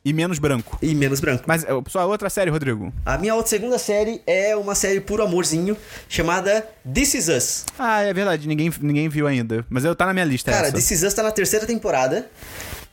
E 0.06 0.12
menos 0.12 0.38
branco. 0.38 0.78
E 0.80 0.94
menos 0.94 1.18
branco. 1.18 1.42
Mas, 1.48 1.64
é, 1.64 1.68
sua 1.88 2.06
outra 2.06 2.30
série, 2.30 2.48
Rodrigo? 2.48 2.92
A 3.04 3.18
minha 3.18 3.34
outra 3.34 3.50
segunda 3.50 3.76
série 3.76 4.22
é 4.24 4.54
uma 4.54 4.76
série 4.76 5.00
puro 5.00 5.24
amorzinho 5.24 5.76
chamada 6.08 6.64
This 6.94 7.14
Is 7.14 7.28
Us. 7.28 7.64
Ah, 7.76 8.02
é 8.02 8.14
verdade. 8.14 8.46
Ninguém, 8.46 8.72
ninguém 8.80 9.08
viu 9.08 9.26
ainda. 9.26 9.66
Mas 9.68 9.84
eu 9.84 9.96
tá 9.96 10.06
na 10.06 10.12
minha 10.12 10.24
lista 10.24 10.52
Cara, 10.52 10.68
essa. 10.68 10.76
This 10.76 10.92
Is 10.92 11.02
Us 11.02 11.12
tá 11.12 11.24
na 11.24 11.32
terceira 11.32 11.66
temporada. 11.66 12.30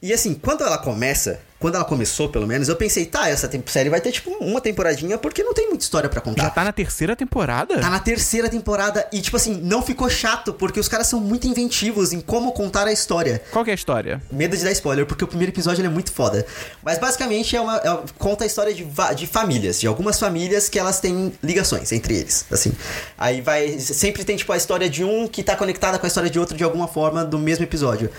E 0.02 0.12
assim, 0.12 0.34
quando 0.34 0.64
ela 0.64 0.80
começa, 0.80 1.40
quando 1.64 1.76
ela 1.76 1.86
começou 1.86 2.28
pelo 2.28 2.46
menos, 2.46 2.68
eu 2.68 2.76
pensei, 2.76 3.06
tá, 3.06 3.30
essa 3.30 3.50
série 3.68 3.90
vai 3.90 4.02
ter 4.02 4.12
tipo 4.12 4.32
uma 4.32 4.60
temporadinha 4.60 5.18
porque 5.18 5.42
não 5.42 5.54
tem 5.54 5.70
muita 5.70 5.86
história 5.86 6.10
pra 6.10 6.20
contar. 6.20 6.44
Já 6.44 6.50
tá 6.50 6.62
na 6.62 6.74
terceira 6.74 7.16
temporada? 7.16 7.80
Tá 7.80 7.90
na 7.90 8.02
terceira 8.02 8.50
temporada 8.50 9.08
e, 9.14 9.22
tipo 9.22 9.38
assim, 9.38 9.62
não 9.64 9.82
ficou 9.82 10.10
chato, 10.10 10.54
porque 10.54 10.78
os 10.78 10.90
caras 10.90 11.08
são 11.08 11.22
muito 11.22 11.48
inventivos 11.48 12.12
em 12.12 12.20
como 12.20 12.52
contar 12.52 12.86
a 12.86 12.92
história. 12.92 13.42
Qual 13.50 13.64
que 13.64 13.72
é 13.72 13.74
a 13.74 13.76
história? 13.76 14.22
Medo 14.30 14.58
de 14.58 14.64
dar 14.66 14.74
spoiler, 14.74 15.06
porque 15.06 15.24
o 15.24 15.28
primeiro 15.28 15.54
episódio 15.54 15.86
é 15.86 15.88
muito 15.88 16.12
foda. 16.12 16.46
Mas 16.84 16.98
basicamente 16.98 17.56
é 17.56 17.62
uma, 17.62 17.78
é- 17.78 18.00
conta 18.18 18.44
a 18.44 18.48
história 18.48 18.74
de, 18.74 18.86
de 19.16 19.26
famílias, 19.26 19.80
de 19.80 19.88
algumas 19.88 20.20
famílias 20.20 20.68
que 20.68 20.78
elas 20.78 21.00
têm 21.00 21.32
ligações 21.42 21.94
entre 21.94 22.14
eles, 22.18 22.46
assim. 22.52 22.74
Aí 23.18 23.40
vai. 23.40 23.80
Sempre 23.80 24.26
tem, 24.26 24.36
tipo, 24.36 24.52
a 24.52 24.58
história 24.58 24.90
de 24.90 25.02
um 25.06 25.30
que 25.30 25.42
tá 25.42 25.56
conectada 25.56 25.98
com 25.98 26.06
a 26.06 26.10
história 26.10 26.30
de 26.30 26.38
outro 26.38 26.58
de 26.58 26.64
alguma 26.66 26.90
forma 26.90 27.24
do 27.24 27.40
mesmo 27.40 27.64
episódio. 27.64 28.10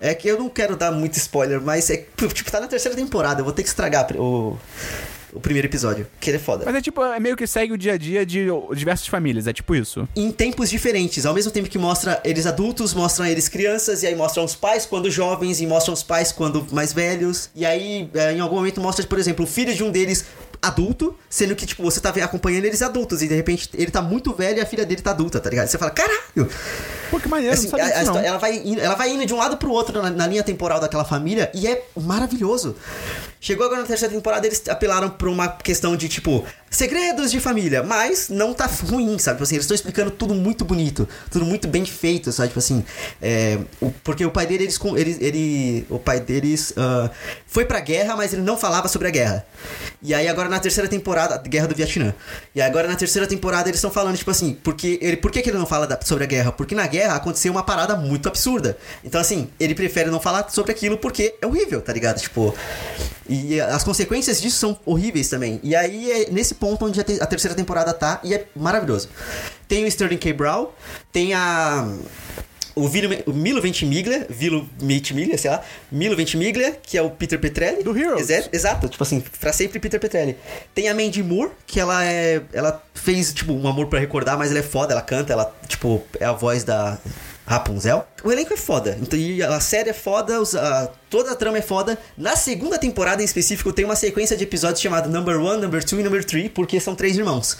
É 0.00 0.14
que 0.14 0.26
eu 0.26 0.36
não 0.36 0.48
quero 0.48 0.74
dar 0.76 0.90
muito 0.90 1.16
spoiler, 1.16 1.60
mas 1.60 1.88
é. 1.90 1.96
Tipo, 2.16 2.50
tá 2.50 2.58
na 2.60 2.66
terceira 2.66 2.87
temporada, 2.94 3.40
eu 3.40 3.44
vou 3.44 3.52
ter 3.52 3.62
que 3.62 3.68
estragar 3.68 4.06
o. 4.16 4.58
O 5.30 5.40
primeiro 5.40 5.68
episódio, 5.68 6.06
que 6.18 6.30
ele 6.30 6.38
é 6.38 6.40
foda. 6.40 6.64
Mas 6.64 6.74
é 6.74 6.80
tipo, 6.80 7.04
é 7.04 7.20
meio 7.20 7.36
que 7.36 7.46
segue 7.46 7.70
o 7.70 7.76
dia 7.76 7.92
a 7.92 7.98
dia 7.98 8.24
de 8.24 8.46
diversas 8.74 9.06
famílias, 9.06 9.46
é 9.46 9.52
tipo 9.52 9.74
isso. 9.74 10.08
em 10.16 10.32
tempos 10.32 10.70
diferentes. 10.70 11.26
Ao 11.26 11.34
mesmo 11.34 11.52
tempo 11.52 11.68
que 11.68 11.76
mostra 11.76 12.18
eles 12.24 12.46
adultos, 12.46 12.94
mostram 12.94 13.26
eles 13.26 13.46
crianças, 13.46 14.02
e 14.02 14.06
aí 14.06 14.16
mostram 14.16 14.42
os 14.42 14.54
pais 14.56 14.86
quando 14.86 15.10
jovens, 15.10 15.60
e 15.60 15.66
mostram 15.66 15.92
os 15.92 16.02
pais 16.02 16.32
quando 16.32 16.66
mais 16.72 16.94
velhos. 16.94 17.50
E 17.54 17.66
aí, 17.66 18.08
é, 18.14 18.32
em 18.32 18.40
algum 18.40 18.56
momento, 18.56 18.80
mostra, 18.80 19.06
por 19.06 19.18
exemplo, 19.18 19.44
o 19.44 19.46
filho 19.46 19.74
de 19.74 19.84
um 19.84 19.90
deles 19.90 20.24
adulto, 20.60 21.14
sendo 21.30 21.54
que, 21.54 21.64
tipo, 21.66 21.82
você 21.82 22.00
tá 22.00 22.10
acompanhando 22.10 22.64
eles 22.64 22.82
adultos, 22.82 23.22
e 23.22 23.28
de 23.28 23.34
repente 23.34 23.70
ele 23.74 23.90
tá 23.90 24.02
muito 24.02 24.32
velho 24.34 24.58
e 24.58 24.60
a 24.60 24.66
filha 24.66 24.84
dele 24.84 25.00
tá 25.02 25.10
adulta, 25.10 25.38
tá 25.40 25.48
ligado? 25.50 25.68
Você 25.68 25.78
fala, 25.78 25.90
caralho! 25.90 26.48
Pô, 27.10 27.18
que 27.18 27.28
maneiro, 27.28 27.54
Assim, 27.54 27.68
a- 27.72 27.84
a 27.84 27.88
disso 27.88 27.96
não. 28.06 28.14
histó- 28.16 28.18
ela, 28.26 28.38
vai 28.38 28.56
indo, 28.56 28.80
ela 28.80 28.94
vai 28.94 29.10
indo 29.10 29.24
de 29.24 29.32
um 29.32 29.38
lado 29.38 29.56
pro 29.56 29.70
outro 29.70 30.02
na, 30.02 30.10
na 30.10 30.26
linha 30.26 30.42
temporal 30.42 30.78
daquela 30.80 31.04
família 31.04 31.50
e 31.54 31.66
é 31.66 31.86
maravilhoso. 31.96 32.76
Chegou 33.40 33.64
agora 33.66 33.80
na 33.82 33.86
terceira 33.86 34.12
temporada, 34.12 34.46
eles 34.46 34.62
apelaram 34.68 35.08
pra 35.10 35.28
uma 35.30 35.48
questão 35.48 35.96
de 35.96 36.08
tipo, 36.08 36.44
segredos 36.70 37.30
de 37.30 37.40
família, 37.40 37.82
mas 37.82 38.28
não 38.28 38.52
tá 38.54 38.66
ruim, 38.66 39.18
sabe? 39.18 39.36
Tipo 39.36 39.44
assim, 39.44 39.54
eles 39.56 39.64
estão 39.64 39.74
explicando 39.74 40.10
tudo 40.10 40.34
muito 40.34 40.64
bonito, 40.64 41.08
tudo 41.30 41.44
muito 41.44 41.66
bem 41.68 41.84
feito, 41.84 42.30
sabe? 42.32 42.48
Tipo 42.48 42.58
assim, 42.58 42.84
é, 43.22 43.58
o- 43.80 43.90
porque 44.04 44.24
o 44.24 44.30
pai 44.30 44.46
dele, 44.46 44.64
eles, 44.64 44.78
ele, 44.96 45.16
ele, 45.20 45.86
o 45.88 45.98
pai 45.98 46.20
deles 46.20 46.72
ah, 46.76 47.10
foi 47.46 47.64
pra 47.64 47.80
guerra, 47.80 48.16
mas 48.16 48.32
ele 48.32 48.42
não 48.42 48.56
falava 48.56 48.88
sobre 48.88 49.08
a 49.08 49.10
guerra. 49.10 49.46
E 50.02 50.14
aí 50.14 50.28
agora 50.28 50.48
na 50.48 50.60
terceira 50.60 50.88
temporada, 50.88 51.34
a 51.34 51.38
guerra 51.38 51.66
do 51.68 51.74
Vietnã. 51.74 52.14
E 52.54 52.60
agora 52.60 52.86
na 52.86 52.96
terceira 52.96 53.26
temporada 53.26 53.68
eles 53.68 53.78
estão 53.78 53.90
falando, 53.90 54.16
tipo 54.16 54.30
assim, 54.30 54.56
porque 54.62 54.98
ele, 55.02 55.16
por 55.16 55.30
que, 55.30 55.40
que 55.42 55.50
ele 55.50 55.58
não 55.58 55.66
fala 55.66 55.86
da- 55.86 55.98
sobre 56.04 56.24
a 56.24 56.26
guerra? 56.26 56.52
Porque 56.52 56.74
na 56.74 56.86
guerra 56.86 57.14
aconteceu 57.16 57.50
uma 57.50 57.62
parada 57.62 57.96
muito 57.96 58.28
absurda. 58.28 58.76
Então, 59.02 59.20
assim, 59.20 59.48
ele 59.58 59.74
prefere 59.74 60.10
não 60.10 60.20
falar 60.20 60.48
sobre 60.50 60.72
aquilo 60.72 60.98
porque 60.98 61.34
é 61.40 61.46
horrível, 61.46 61.80
tá 61.80 61.92
ligado? 61.92 62.20
Tipo. 62.20 62.54
E 63.28 63.60
as 63.60 63.84
consequências 63.84 64.40
disso 64.40 64.56
são 64.58 64.78
horríveis 64.86 65.28
também. 65.28 65.60
E 65.62 65.74
aí 65.76 66.10
é 66.10 66.30
nesse 66.30 66.54
ponto 66.54 66.86
onde 66.86 67.00
a, 67.00 67.04
te- 67.04 67.20
a 67.20 67.26
terceira 67.26 67.54
temporada 67.54 67.92
tá 67.92 68.20
e 68.24 68.32
é 68.34 68.46
maravilhoso. 68.56 69.08
Tem 69.66 69.84
o 69.84 69.86
Sterling 69.86 70.16
K. 70.18 70.32
Brown, 70.32 70.68
tem 71.12 71.34
a. 71.34 71.86
O, 72.74 72.88
Vilo, 72.88 73.12
o 73.26 73.32
Milo 73.32 73.60
Ventimiglia, 73.60 74.24
Vilo 74.30 74.68
Ventimiglia, 74.78 75.36
sei 75.36 75.50
lá, 75.50 75.62
Milo 75.90 76.14
Ventimiglia, 76.14 76.78
que 76.80 76.96
é 76.96 77.02
o 77.02 77.10
Peter 77.10 77.36
Petrelli. 77.38 77.82
Do 77.82 77.96
Heroes. 77.98 78.30
Exa- 78.30 78.48
Exato, 78.52 78.88
tipo 78.88 79.02
assim, 79.02 79.20
pra 79.40 79.52
sempre 79.52 79.80
Peter 79.80 79.98
Petrelli. 79.98 80.36
Tem 80.74 80.88
a 80.88 80.94
Mandy 80.94 81.22
Moore, 81.22 81.50
que 81.66 81.80
ela 81.80 82.04
é. 82.04 82.40
Ela 82.52 82.80
fez, 82.94 83.32
tipo, 83.34 83.52
um 83.52 83.66
amor 83.66 83.88
pra 83.88 83.98
recordar, 83.98 84.38
mas 84.38 84.50
ela 84.52 84.60
é 84.60 84.62
foda, 84.62 84.92
ela 84.92 85.02
canta, 85.02 85.32
ela, 85.32 85.52
tipo, 85.66 86.02
é 86.20 86.24
a 86.24 86.32
voz 86.32 86.62
da 86.62 86.98
Rapunzel. 87.48 88.06
O 88.22 88.30
elenco 88.30 88.52
é 88.52 88.56
foda. 88.56 88.98
Então, 89.00 89.18
e 89.18 89.42
a 89.42 89.58
série 89.58 89.90
é 89.90 89.92
foda, 89.94 90.40
os- 90.40 90.54
a- 90.54 90.90
toda 91.08 91.32
a 91.32 91.34
trama 91.34 91.56
é 91.58 91.62
foda. 91.62 91.98
Na 92.16 92.36
segunda 92.36 92.76
temporada 92.78 93.22
em 93.22 93.24
específico, 93.24 93.72
tem 93.72 93.84
uma 93.84 93.96
sequência 93.96 94.36
de 94.36 94.44
episódios 94.44 94.80
chamado 94.80 95.08
Number 95.08 95.40
One, 95.40 95.62
Number 95.62 95.82
Two 95.82 95.98
e 96.00 96.02
Number 96.02 96.22
Three, 96.24 96.48
porque 96.50 96.78
são 96.78 96.94
três 96.94 97.16
irmãos. 97.16 97.56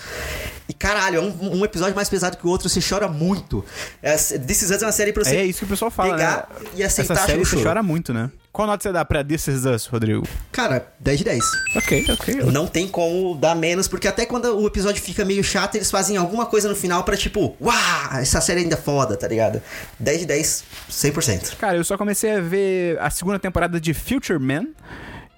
E 0.68 0.74
caralho, 0.74 1.16
é 1.16 1.20
um, 1.22 1.58
um 1.60 1.64
episódio 1.64 1.94
mais 1.94 2.08
pesado 2.10 2.36
que 2.36 2.46
o 2.46 2.50
outro, 2.50 2.68
você 2.68 2.80
chora 2.86 3.08
muito. 3.08 3.64
É, 4.02 4.12
This 4.14 4.62
Is 4.62 4.70
Us 4.70 4.82
é 4.82 4.86
uma 4.86 4.92
série 4.92 5.12
pra 5.14 5.24
você 5.24 5.36
É 5.36 5.44
isso 5.46 5.60
que 5.60 5.64
o 5.64 5.68
pessoal 5.68 5.90
fala, 5.90 6.14
pegar 6.14 6.48
né? 6.60 6.66
e 6.76 6.84
aceitar 6.84 7.14
Essa 7.14 7.26
série 7.26 7.42
você 7.44 7.62
chora 7.62 7.82
muito, 7.82 8.12
né? 8.12 8.30
Qual 8.58 8.66
nota 8.66 8.82
você 8.82 8.90
dá 8.92 9.04
pra 9.04 9.22
This 9.22 9.46
Is 9.46 9.64
Us, 9.64 9.86
Rodrigo? 9.86 10.26
Cara, 10.50 10.92
10 10.98 11.18
de 11.18 11.24
10. 11.26 11.44
Ok, 11.76 12.04
ok. 12.10 12.34
Não 12.52 12.66
tem 12.66 12.88
como 12.88 13.36
dar 13.36 13.54
menos, 13.54 13.86
porque 13.86 14.08
até 14.08 14.26
quando 14.26 14.46
o 14.58 14.66
episódio 14.66 15.00
fica 15.00 15.24
meio 15.24 15.44
chato, 15.44 15.76
eles 15.76 15.88
fazem 15.92 16.16
alguma 16.16 16.44
coisa 16.44 16.68
no 16.68 16.74
final 16.74 17.04
pra 17.04 17.16
tipo, 17.16 17.56
uau, 17.60 17.74
essa 18.14 18.40
série 18.40 18.62
ainda 18.62 18.74
é 18.74 18.76
foda, 18.76 19.16
tá 19.16 19.28
ligado? 19.28 19.62
10 20.00 20.18
de 20.18 20.26
10, 20.26 20.64
100%. 20.90 21.56
Cara, 21.56 21.76
eu 21.76 21.84
só 21.84 21.96
comecei 21.96 22.32
a 22.32 22.40
ver 22.40 22.98
a 22.98 23.08
segunda 23.10 23.38
temporada 23.38 23.80
de 23.80 23.94
Future 23.94 24.40
Man. 24.40 24.66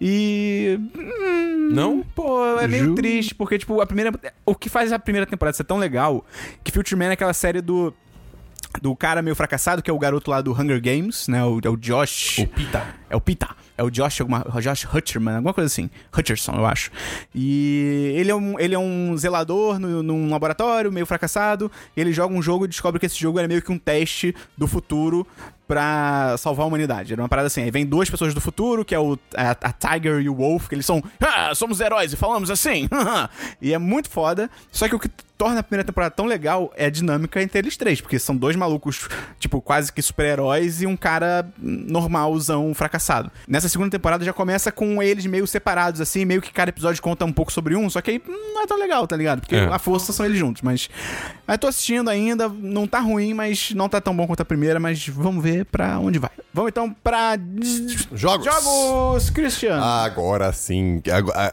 E. 0.01 0.79
hum, 0.97 1.69
Não? 1.75 2.03
Pô, 2.15 2.59
é 2.59 2.67
meio 2.67 2.87
Ju- 2.87 2.95
triste, 2.95 3.35
porque, 3.35 3.59
tipo, 3.59 3.83
a 3.83 3.87
primeira. 3.87 4.11
O 4.47 4.55
que 4.55 4.71
faz 4.71 4.95
a 4.95 4.99
primeira 4.99 5.27
temporada 5.27 5.55
ser 5.55 5.65
tão 5.65 5.77
legal 5.77 6.25
que 6.65 6.73
Future 6.73 6.97
Man 6.99 7.11
é 7.11 7.13
aquela 7.13 7.35
série 7.35 7.61
do. 7.61 7.93
Do 8.81 8.95
cara 8.95 9.21
meio 9.21 9.35
fracassado, 9.35 9.83
que 9.83 9.91
é 9.91 9.93
o 9.93 9.99
garoto 9.99 10.31
lá 10.31 10.41
do 10.41 10.53
Hunger 10.53 10.81
Games, 10.81 11.27
né? 11.27 11.45
O, 11.45 11.61
é 11.63 11.69
o 11.69 11.77
Josh. 11.77 12.39
O 12.39 12.47
Pita. 12.47 12.87
É 13.09 13.17
o 13.17 13.21
Pita. 13.21 13.49
É 13.77 13.83
o 13.83 13.91
Josh, 13.91 14.21
alguma, 14.21 14.45
Josh 14.61 14.85
Hutcherman, 14.85 15.37
alguma 15.37 15.55
coisa 15.55 15.67
assim. 15.67 15.89
Hutcherson, 16.17 16.53
eu 16.53 16.67
acho. 16.67 16.91
E 17.35 18.13
ele 18.15 18.31
é 18.31 18.35
um, 18.35 18.61
ele 18.61 18.75
é 18.75 18.79
um 18.79 19.17
zelador 19.17 19.79
no, 19.79 20.03
num 20.03 20.31
laboratório, 20.31 20.93
meio 20.93 21.07
fracassado. 21.07 21.71
E 21.97 22.01
ele 22.01 22.13
joga 22.13 22.35
um 22.35 22.43
jogo 22.43 22.67
e 22.67 22.69
descobre 22.69 23.01
que 23.01 23.07
esse 23.07 23.19
jogo 23.19 23.39
era 23.39 23.49
meio 23.49 23.63
que 23.63 23.73
um 23.73 23.79
teste 23.79 24.35
do 24.57 24.69
futuro 24.69 25.27
pra 25.67 26.37
salvar 26.37 26.65
a 26.65 26.67
humanidade. 26.67 27.13
Era 27.13 27.23
uma 27.23 27.29
parada 27.29 27.47
assim. 27.47 27.63
Aí 27.63 27.71
vem 27.71 27.87
duas 27.87 28.11
pessoas 28.11 28.35
do 28.35 28.41
futuro, 28.41 28.85
que 28.85 28.95
é 28.95 28.99
o, 28.99 29.19
a, 29.35 29.51
a 29.53 29.73
Tiger 29.73 30.21
e 30.21 30.29
o 30.29 30.35
Wolf, 30.35 30.69
que 30.69 30.75
eles 30.75 30.85
são. 30.85 31.03
Ah, 31.21 31.55
somos 31.55 31.81
heróis 31.81 32.13
e 32.13 32.17
falamos 32.17 32.51
assim. 32.51 32.89
e 33.63 33.73
é 33.73 33.79
muito 33.79 34.11
foda. 34.11 34.51
Só 34.71 34.89
que 34.89 34.95
o 34.95 34.99
que 34.99 35.09
torna 35.41 35.61
a 35.61 35.63
primeira 35.63 35.83
temporada 35.87 36.11
tão 36.15 36.27
legal 36.27 36.71
é 36.77 36.85
a 36.85 36.91
dinâmica 36.91 37.41
entre 37.43 37.59
eles 37.61 37.75
três, 37.75 37.99
porque 37.99 38.19
são 38.19 38.37
dois 38.37 38.55
malucos, 38.57 39.09
tipo, 39.39 39.59
quase 39.63 39.91
que 39.91 40.03
super-heróis 40.03 40.83
e 40.83 40.87
um 40.87 40.95
cara 40.95 41.49
normalzão 41.59 42.75
fracassado. 42.75 43.31
Nessa 43.49 43.67
segunda 43.67 43.91
temporada 43.91 44.23
já 44.23 44.35
começa 44.35 44.71
com 44.71 45.03
eles 45.03 45.25
meio 45.25 45.47
separados, 45.47 45.99
assim, 45.99 46.27
meio 46.27 46.43
que 46.43 46.53
cada 46.53 46.69
episódio 46.69 47.03
conta 47.03 47.25
um 47.25 47.33
pouco 47.33 47.51
sobre 47.51 47.75
um, 47.75 47.89
só 47.89 48.03
que 48.03 48.11
aí 48.11 48.23
não 48.27 48.63
é 48.63 48.67
tão 48.67 48.79
legal, 48.79 49.07
tá 49.07 49.17
ligado? 49.17 49.41
Porque 49.41 49.57
É. 49.57 49.65
a 49.65 49.79
força 49.79 50.13
são 50.13 50.27
eles 50.27 50.37
juntos, 50.39 50.61
mas. 50.61 50.91
Aí 51.49 51.57
tô 51.57 51.69
assistindo 51.69 52.11
ainda, 52.11 52.47
não 52.47 52.87
tá 52.87 53.01
ruim, 53.01 53.33
mas 53.33 53.71
não 53.71 53.89
tá 53.89 53.99
tão 53.99 54.15
bom 54.15 54.27
quanto 54.27 54.43
a 54.43 54.45
primeira, 54.45 54.79
mas 54.79 55.09
vamos 55.09 55.43
ver 55.43 55.65
pra 55.65 55.99
onde 55.99 56.19
vai. 56.19 56.31
Vamos 56.53 56.69
então 56.69 56.93
pra. 57.03 57.39
Jogos. 58.13 58.45
Jogos, 58.45 59.31
Christian! 59.31 59.81
Agora 59.81 60.53
sim. 60.53 61.01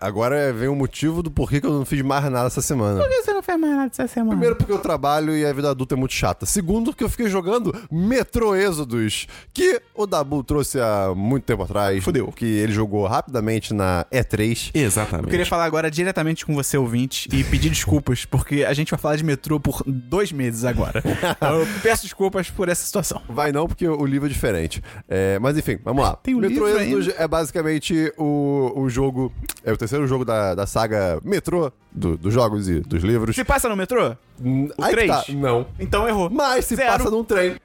Agora 0.01 0.51
vem 0.51 0.67
o 0.67 0.75
motivo 0.75 1.23
do 1.23 1.31
porquê 1.31 1.61
que 1.61 1.67
eu 1.67 1.71
não 1.71 1.85
fiz 1.85 2.01
mais 2.01 2.23
nada 2.25 2.47
essa 2.47 2.61
semana. 2.61 2.99
Por 2.99 3.07
que 3.09 3.21
você 3.23 3.31
não 3.33 3.41
fez 3.43 3.59
mais 3.59 3.76
nada 3.77 3.91
essa 3.91 4.07
semana? 4.07 4.31
Primeiro, 4.31 4.55
porque 4.55 4.71
eu 4.71 4.79
trabalho 4.79 5.35
e 5.35 5.45
a 5.45 5.53
vida 5.53 5.69
adulta 5.69 5.95
é 5.95 5.97
muito 5.97 6.13
chata. 6.13 6.45
Segundo, 6.45 6.93
que 6.93 7.03
eu 7.03 7.09
fiquei 7.09 7.29
jogando 7.29 7.73
Metro 7.91 8.55
Exodus, 8.55 9.27
que 9.53 9.81
o 9.93 10.05
Dabu 10.05 10.43
trouxe 10.43 10.79
há 10.79 11.13
muito 11.15 11.43
tempo 11.43 11.63
atrás. 11.63 12.03
Fudeu. 12.03 12.31
Que 12.31 12.45
ele 12.45 12.71
jogou 12.71 13.05
rapidamente 13.05 13.73
na 13.73 14.05
E3. 14.11 14.71
Exatamente. 14.73 15.25
Eu 15.25 15.31
queria 15.31 15.45
falar 15.45 15.65
agora 15.65 15.89
diretamente 15.89 16.45
com 16.45 16.53
você, 16.53 16.77
ouvinte, 16.77 17.29
e 17.31 17.43
pedir 17.43 17.69
desculpas, 17.69 18.25
porque 18.25 18.63
a 18.63 18.73
gente 18.73 18.91
vai 18.91 18.99
falar 18.99 19.15
de 19.15 19.23
metrô 19.23 19.59
por 19.59 19.83
dois 19.85 20.31
meses 20.31 20.65
agora. 20.65 21.01
Então, 21.05 21.59
eu 21.61 21.67
peço 21.81 22.03
desculpas 22.03 22.49
por 22.49 22.69
essa 22.69 22.85
situação. 22.85 23.21
Vai 23.29 23.51
não, 23.51 23.67
porque 23.67 23.87
o 23.87 24.05
livro 24.05 24.27
é 24.27 24.29
diferente. 24.29 24.81
É, 25.07 25.39
mas 25.39 25.57
enfim, 25.57 25.77
vamos 25.83 26.03
lá. 26.03 26.15
Tem 26.15 26.35
um 26.35 26.39
Metro 26.39 26.67
livro 26.67 26.81
Exodus 26.81 27.13
é 27.17 27.27
basicamente 27.27 28.13
o, 28.17 28.73
o 28.75 28.89
jogo. 28.89 29.31
É 29.63 29.71
o 29.71 29.77
terceiro 29.77 30.07
jogo 30.07 30.25
da, 30.25 30.55
da 30.55 30.65
saga 30.65 31.19
Metro, 31.23 31.71
do- 31.97 32.17
dos 32.17 32.33
jogos 32.33 32.69
e 32.69 32.79
dos 32.79 33.03
livros. 33.03 33.35
Se 33.35 33.43
passa 33.43 33.67
no 33.67 33.75
metrô? 33.75 34.15
Hum, 34.41 34.69
o 34.77 34.83
aí 34.83 34.89
que 34.89 34.95
três? 35.05 35.11
tá. 35.11 35.23
Não. 35.33 35.65
Então 35.79 36.07
errou. 36.07 36.29
Mas 36.29 36.65
se 36.65 36.75
Zero. 36.75 36.91
passa 36.91 37.09
num 37.09 37.23
trem. 37.23 37.55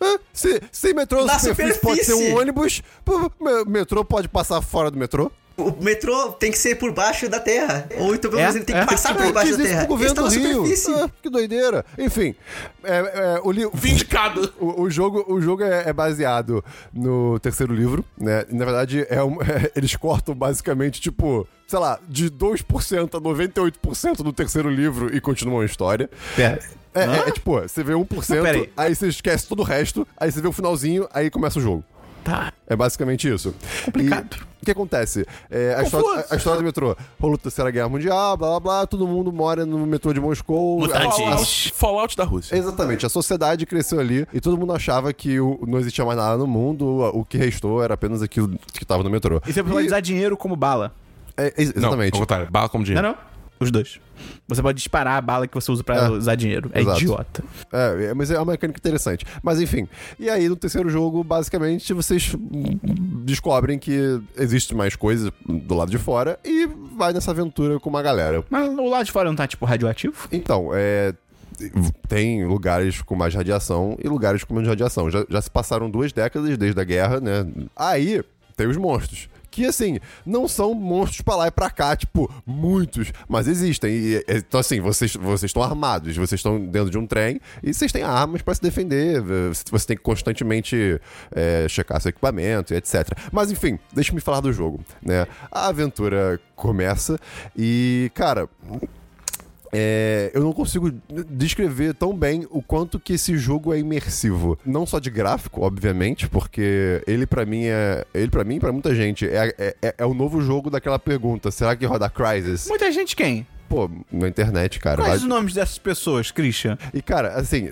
Ah, 0.00 0.18
Se, 0.32 0.60
se 0.70 0.92
metrô 0.92 1.24
Na 1.24 1.38
superfície 1.40 1.80
pode 1.80 2.04
ser 2.04 2.12
um 2.12 2.16
superfície. 2.16 2.40
ônibus, 2.40 2.82
metrô 3.66 4.04
pode 4.04 4.28
passar 4.28 4.60
fora 4.60 4.90
do 4.90 4.98
metrô? 4.98 5.30
O 5.56 5.70
metrô 5.82 6.32
tem 6.32 6.50
que 6.50 6.58
ser 6.58 6.74
por 6.74 6.90
baixo 6.92 7.28
da 7.28 7.38
terra. 7.38 7.88
Ou 7.98 8.14
então 8.14 8.28
pelo 8.30 8.40
É, 8.40 8.44
menos 8.44 8.56
ele 8.56 8.64
tem 8.64 8.74
é. 8.76 8.80
que 8.80 8.86
passar 8.86 9.14
por 9.14 9.32
baixo 9.32 9.56
da 9.56 9.62
terra. 9.62 9.78
pro 9.80 9.86
governo 9.88 10.22
Eles 10.22 10.32
do 10.34 10.40
Rio. 10.40 10.52
superfície. 10.54 10.92
Ah, 10.94 11.10
que 11.22 11.30
doideira. 11.30 11.84
Enfim, 11.96 12.34
é, 12.82 12.96
é, 13.36 13.40
o, 13.44 13.52
li... 13.52 13.68
Vindicado. 13.72 14.52
o, 14.58 14.82
o 14.82 14.90
jogo, 14.90 15.24
o 15.28 15.40
jogo 15.40 15.62
é, 15.62 15.88
é 15.88 15.92
baseado 15.92 16.64
no 16.92 17.38
terceiro 17.38 17.72
livro, 17.72 18.04
né? 18.18 18.44
Na 18.50 18.64
verdade, 18.64 19.06
é 19.08 19.22
um- 19.22 19.38
eles 19.76 19.94
cortam 19.94 20.34
basicamente, 20.34 21.00
tipo, 21.00 21.46
sei 21.68 21.78
lá, 21.78 22.00
de 22.08 22.28
2% 22.30 23.14
a 23.16 23.20
98% 23.20 24.16
do 24.22 24.32
terceiro 24.32 24.68
livro 24.68 25.14
e 25.14 25.20
continuam 25.20 25.60
a 25.60 25.64
história. 25.64 26.10
Pera. 26.34 26.58
É, 26.96 27.00
é, 27.04 27.28
é 27.28 27.30
tipo, 27.32 27.60
você 27.60 27.82
vê 27.82 27.92
1%, 27.92 28.42
Pera 28.42 28.50
aí. 28.58 28.72
aí 28.76 28.94
você 28.94 29.08
esquece 29.08 29.46
todo 29.48 29.60
o 29.60 29.64
resto, 29.64 30.06
aí 30.16 30.30
você 30.30 30.40
vê 30.40 30.46
o 30.48 30.52
finalzinho, 30.52 31.08
aí 31.12 31.28
começa 31.30 31.58
o 31.58 31.62
jogo. 31.62 31.84
Tá. 32.24 32.52
É 32.66 32.74
basicamente 32.74 33.32
isso. 33.32 33.54
Complicado. 33.84 34.36
E 34.36 34.62
o 34.62 34.64
que 34.64 34.70
acontece? 34.70 35.26
É, 35.50 35.74
a, 35.78 35.82
história, 35.82 36.24
a- 36.30 36.34
a 36.34 36.36
história 36.36 36.58
do 36.60 36.64
metrô. 36.64 36.96
Rolou 37.20 37.34
a 37.34 37.38
Terceira 37.38 37.70
Guerra 37.70 37.88
Mundial, 37.88 38.36
blá 38.36 38.48
blá 38.48 38.60
blá, 38.60 38.86
todo 38.86 39.06
mundo 39.06 39.30
mora 39.30 39.66
no 39.66 39.86
metrô 39.86 40.12
de 40.14 40.20
Moscou. 40.20 40.80
Mutantes. 40.80 41.16
Fallout, 41.18 41.72
Fallout 41.74 42.16
da 42.16 42.24
Rússia. 42.24 42.56
Exatamente, 42.56 43.04
a 43.04 43.08
sociedade 43.10 43.66
cresceu 43.66 44.00
ali 44.00 44.26
e 44.32 44.40
todo 44.40 44.56
mundo 44.56 44.72
achava 44.72 45.12
que 45.12 45.38
o- 45.38 45.60
não 45.66 45.78
existia 45.78 46.04
mais 46.04 46.16
nada 46.16 46.38
no 46.38 46.46
mundo, 46.46 46.86
o, 46.86 47.20
o 47.20 47.24
que 47.26 47.36
restou 47.36 47.82
era 47.84 47.92
apenas 47.92 48.22
aquilo 48.22 48.58
que 48.72 48.84
tava 48.86 49.02
no 49.02 49.10
metrô. 49.10 49.40
E 49.46 49.52
você 49.52 49.62
pode 49.62 49.86
usar 49.86 50.00
dinheiro 50.00 50.34
como 50.36 50.56
bala. 50.56 50.92
É, 51.36 51.52
ex- 51.58 51.74
Não, 51.74 51.82
exatamente. 51.82 52.14
ao 52.14 52.20
contrário. 52.20 52.48
Bala 52.50 52.68
como 52.70 52.80
Não, 52.82 52.86
dinheiro. 52.86 53.08
não. 53.08 53.33
Os 53.60 53.70
dois. 53.70 54.00
Você 54.48 54.60
pode 54.62 54.76
disparar 54.78 55.16
a 55.16 55.20
bala 55.20 55.46
que 55.46 55.54
você 55.54 55.70
usa 55.70 55.82
pra 55.82 55.96
É. 55.96 56.08
usar 56.10 56.34
dinheiro. 56.34 56.70
É 56.74 56.80
Exato. 56.80 56.98
idiota. 57.00 57.44
É, 57.72 58.04
é, 58.06 58.14
mas 58.14 58.30
é 58.30 58.38
uma 58.38 58.52
mecânica 58.52 58.78
interessante. 58.78 59.24
Mas 59.42 59.60
enfim. 59.60 59.88
E 60.18 60.28
aí, 60.28 60.48
no 60.48 60.56
terceiro 60.56 60.88
jogo, 60.90 61.22
basicamente, 61.24 61.92
vocês 61.92 62.34
descobrem 63.24 63.78
que 63.78 64.20
existe 64.36 64.74
mais 64.74 64.96
coisas 64.96 65.30
do 65.46 65.74
lado 65.74 65.90
de 65.90 65.98
fora 65.98 66.38
e 66.44 66.66
vai 66.96 67.12
nessa 67.12 67.30
aventura 67.30 67.78
com 67.80 67.88
uma 67.90 68.02
galera. 68.02 68.44
Mas 68.50 68.68
o 68.68 68.88
lado 68.88 69.04
de 69.04 69.12
fora 69.12 69.28
não 69.28 69.36
tá, 69.36 69.46
tipo, 69.46 69.64
radioativo? 69.64 70.28
Então, 70.32 70.70
é. 70.72 71.14
Tem 72.08 72.44
lugares 72.44 73.00
com 73.00 73.14
mais 73.14 73.32
radiação 73.32 73.96
e 74.02 74.08
lugares 74.08 74.42
com 74.42 74.52
menos 74.54 74.68
radiação. 74.68 75.08
Já, 75.08 75.24
já 75.28 75.40
se 75.40 75.48
passaram 75.48 75.88
duas 75.88 76.12
décadas 76.12 76.58
desde 76.58 76.80
a 76.80 76.84
guerra, 76.84 77.20
né? 77.20 77.46
Aí 77.76 78.22
tem 78.56 78.66
os 78.66 78.76
monstros. 78.76 79.28
Que 79.54 79.66
assim, 79.66 80.00
não 80.26 80.48
são 80.48 80.74
monstros 80.74 81.20
pra 81.20 81.36
lá 81.36 81.46
e 81.46 81.50
pra 81.52 81.70
cá, 81.70 81.94
tipo, 81.94 82.28
muitos, 82.44 83.12
mas 83.28 83.46
existem. 83.46 83.92
E, 83.92 84.24
então, 84.28 84.58
assim, 84.58 84.80
vocês 84.80 85.14
vocês 85.14 85.44
estão 85.44 85.62
armados, 85.62 86.16
vocês 86.16 86.40
estão 86.40 86.58
dentro 86.58 86.90
de 86.90 86.98
um 86.98 87.06
trem 87.06 87.40
e 87.62 87.72
vocês 87.72 87.92
têm 87.92 88.02
armas 88.02 88.42
pra 88.42 88.52
se 88.52 88.60
defender. 88.60 89.22
Você 89.70 89.86
tem 89.86 89.96
que 89.96 90.02
constantemente 90.02 91.00
é, 91.30 91.68
checar 91.68 92.00
seu 92.00 92.08
equipamento 92.08 92.74
e 92.74 92.76
etc. 92.76 93.16
Mas 93.30 93.52
enfim, 93.52 93.78
deixa-me 93.92 94.20
falar 94.20 94.40
do 94.40 94.52
jogo, 94.52 94.80
né? 95.00 95.24
A 95.52 95.68
aventura 95.68 96.40
começa 96.56 97.16
e, 97.56 98.10
cara. 98.12 98.48
É, 99.74 100.30
eu 100.32 100.42
não 100.42 100.52
consigo 100.52 100.92
descrever 101.30 101.94
tão 101.94 102.16
bem 102.16 102.46
o 102.50 102.62
quanto 102.62 102.98
que 103.00 103.14
esse 103.14 103.36
jogo 103.36 103.74
é 103.74 103.78
imersivo. 103.78 104.58
Não 104.64 104.86
só 104.86 104.98
de 104.98 105.10
gráfico, 105.10 105.62
obviamente, 105.62 106.28
porque 106.28 107.02
ele 107.06 107.26
pra 107.26 107.44
mim 107.44 107.64
é. 107.64 108.04
Ele 108.14 108.30
para 108.30 108.44
mim, 108.44 108.58
pra 108.60 108.72
muita 108.72 108.94
gente, 108.94 109.26
é, 109.26 109.54
é, 109.58 109.76
é- 109.82 109.94
é 109.98 110.06
o 110.06 110.14
novo 110.14 110.40
jogo 110.40 110.70
daquela 110.70 110.98
pergunta: 110.98 111.50
será 111.50 111.74
que 111.74 111.84
roda 111.86 112.08
Crysis? 112.08 112.66
Muita 112.68 112.90
gente 112.92 113.16
quem? 113.16 113.46
Pô, 113.68 113.90
na 114.12 114.28
internet, 114.28 114.78
cara. 114.78 114.96
Quais 114.98 115.08
vai- 115.08 115.16
os 115.18 115.24
nomes 115.24 115.54
dessas 115.54 115.78
pessoas, 115.78 116.30
Christian? 116.30 116.78
e, 116.92 117.00
cara, 117.02 117.30
assim, 117.34 117.66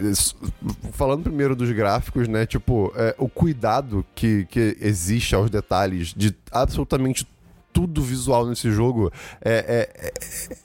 falando 0.93 1.23
primeiro 1.23 1.55
dos 1.55 1.71
gráficos, 1.71 2.27
né? 2.29 2.47
Tipo, 2.47 2.93
é, 2.97 3.15
o 3.19 3.29
cuidado 3.29 4.05
que, 4.15 4.47
que 4.51 4.77
existe 4.81 5.35
aos 5.35 5.51
detalhes 5.51 6.13
de 6.17 6.35
absolutamente 6.51 7.27
tudo 7.73 8.03
visual 8.03 8.47
nesse 8.47 8.71
jogo 8.71 9.13
é, 9.41 9.89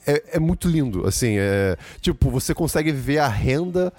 é, 0.06 0.12
é, 0.12 0.24
é 0.34 0.38
muito 0.38 0.68
lindo, 0.68 1.06
assim, 1.06 1.36
é, 1.38 1.76
tipo, 2.00 2.30
você 2.30 2.54
consegue 2.54 2.92
ver 2.92 3.18
a 3.18 3.28
renda, 3.28 3.92